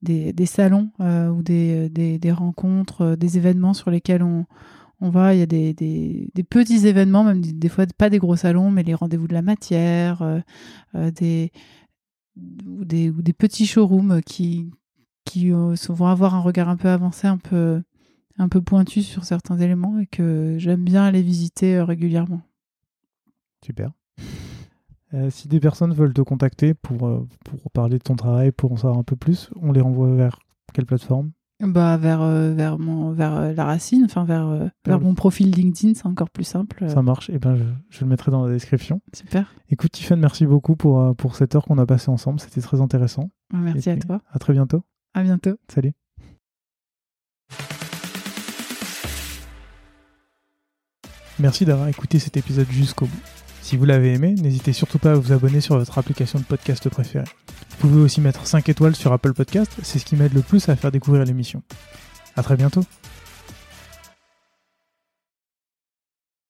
des, 0.03 0.33
des 0.33 0.47
salons 0.47 0.91
ou 0.99 1.43
des, 1.43 1.89
des, 1.89 2.33
rencontres, 2.33 3.17
des 3.17 3.37
événements 3.37 3.75
sur 3.75 3.91
lesquels 3.91 4.23
on, 4.23 4.47
on 5.01 5.11
va, 5.11 5.35
il 5.35 5.41
y 5.41 5.43
a 5.43 5.47
des, 5.47 5.73
des, 5.73 6.45
petits 6.45 6.87
événements, 6.87 7.25
même 7.25 7.41
des, 7.41 7.69
fois 7.69 7.87
pas 7.97 8.11
des 8.11 8.19
gros 8.19 8.37
salons, 8.37 8.71
mais 8.71 8.83
les 8.83 8.95
rendez-vous 8.95 9.29
de 9.29 9.35
la 9.35 9.43
matière, 9.43 10.23
euh, 10.23 10.41
euh, 10.95 11.11
des, 11.11 11.53
ou 12.67 12.85
des, 12.85 13.11
ou 13.11 13.23
des 13.23 13.33
petits 13.33 13.67
showrooms 13.67 14.21
qui, 14.23 14.71
qui 15.25 15.53
euh, 15.53 15.75
vont 15.89 16.07
avoir 16.07 16.35
un 16.35 16.41
regard 16.41 16.69
un 16.69 16.77
peu 16.77 16.89
avancé, 16.89 17.27
un 17.27 17.39
peu, 17.39 17.83
un 18.39 18.49
peu 18.49 18.61
pointu 18.61 19.03
sur 19.03 19.25
certains 19.25 19.59
éléments 19.59 19.99
et 19.99 20.07
que 20.07 20.57
j'aime 20.59 20.85
bien 20.85 21.05
aller 21.05 21.23
visiter 21.23 21.81
régulièrement. 21.81 22.43
Super. 23.65 23.93
Si 25.31 25.49
des 25.49 25.61
personnes 25.61 25.93
veulent 25.93 26.13
te 26.15 26.23
contacter 26.23 26.75
pour, 26.75 26.99
pour 27.45 27.71
parler 27.73 27.99
de 27.99 28.03
ton 28.03 28.17
travail, 28.17 28.53
pour 28.53 28.73
en 28.73 28.77
savoir 28.77 28.99
un 28.99 29.03
peu 29.03 29.17
plus, 29.17 29.51
on 29.61 29.73
les 29.73 29.81
renvoie 29.81 30.15
vers 30.15 30.39
quelle 30.73 30.87
plateforme? 30.87 31.33
Bah 31.61 31.99
vers 31.99 32.23
euh, 32.23 32.55
vers 32.55 32.79
mon 32.79 33.13
vers 33.13 33.35
euh, 33.35 33.53
la 33.53 33.67
racine, 33.67 34.05
enfin 34.07 34.25
vers 34.25 34.47
euh, 34.47 34.69
vers 34.87 34.99
mon 34.99 35.15
profil 35.15 35.51
LinkedIn, 35.51 35.93
c'est 35.95 36.07
encore 36.07 36.31
plus 36.31 36.45
simple. 36.45 36.89
Ça 36.89 37.03
marche. 37.03 37.29
Et 37.29 37.35
eh 37.35 37.39
ben 37.39 37.55
je, 37.55 37.65
je, 37.91 38.01
le 38.01 38.09
mettrai 38.09 38.31
dans 38.31 38.47
la 38.47 38.53
description. 38.53 39.03
Super. 39.13 39.55
Écoute 39.69 39.93
Tiffany, 39.93 40.23
merci 40.23 40.47
beaucoup 40.47 40.75
pour 40.75 41.15
pour 41.17 41.37
cette 41.37 41.55
heure 41.55 41.65
qu'on 41.65 41.77
a 41.77 41.85
passée 41.85 42.11
ensemble. 42.11 42.41
C'était 42.41 42.63
très 42.63 42.81
intéressant. 42.81 43.31
Merci 43.53 43.91
à 43.91 43.97
toi. 43.99 44.23
À 44.33 44.39
très 44.39 44.55
bientôt. 44.55 44.83
À 45.13 45.23
bientôt. 45.23 45.57
Salut. 45.69 45.93
Merci 51.39 51.67
d'avoir 51.67 51.89
écouté 51.89 52.19
cet 52.19 52.39
épisode 52.39 52.71
jusqu'au 52.71 53.07
bout. 53.07 53.40
Si 53.71 53.77
vous 53.77 53.85
l'avez 53.85 54.15
aimé, 54.15 54.35
n'hésitez 54.35 54.73
surtout 54.73 54.99
pas 54.99 55.13
à 55.13 55.15
vous 55.15 55.31
abonner 55.31 55.61
sur 55.61 55.79
votre 55.79 55.97
application 55.97 56.41
de 56.41 56.45
podcast 56.45 56.89
préférée. 56.89 57.29
Vous 57.71 57.89
pouvez 57.89 58.01
aussi 58.01 58.21
mettre 58.21 58.45
5 58.45 58.69
étoiles 58.69 58.97
sur 58.97 59.13
Apple 59.13 59.33
Podcast, 59.33 59.71
c'est 59.85 60.01
ce 60.01 60.05
qui 60.05 60.17
m'aide 60.17 60.35
le 60.35 60.43
plus 60.43 60.69
à 60.69 60.75
faire 60.75 60.91
découvrir 60.91 61.25
l'émission. 61.25 61.63
A 62.35 62.43
très 62.43 62.57
bientôt 62.57 62.83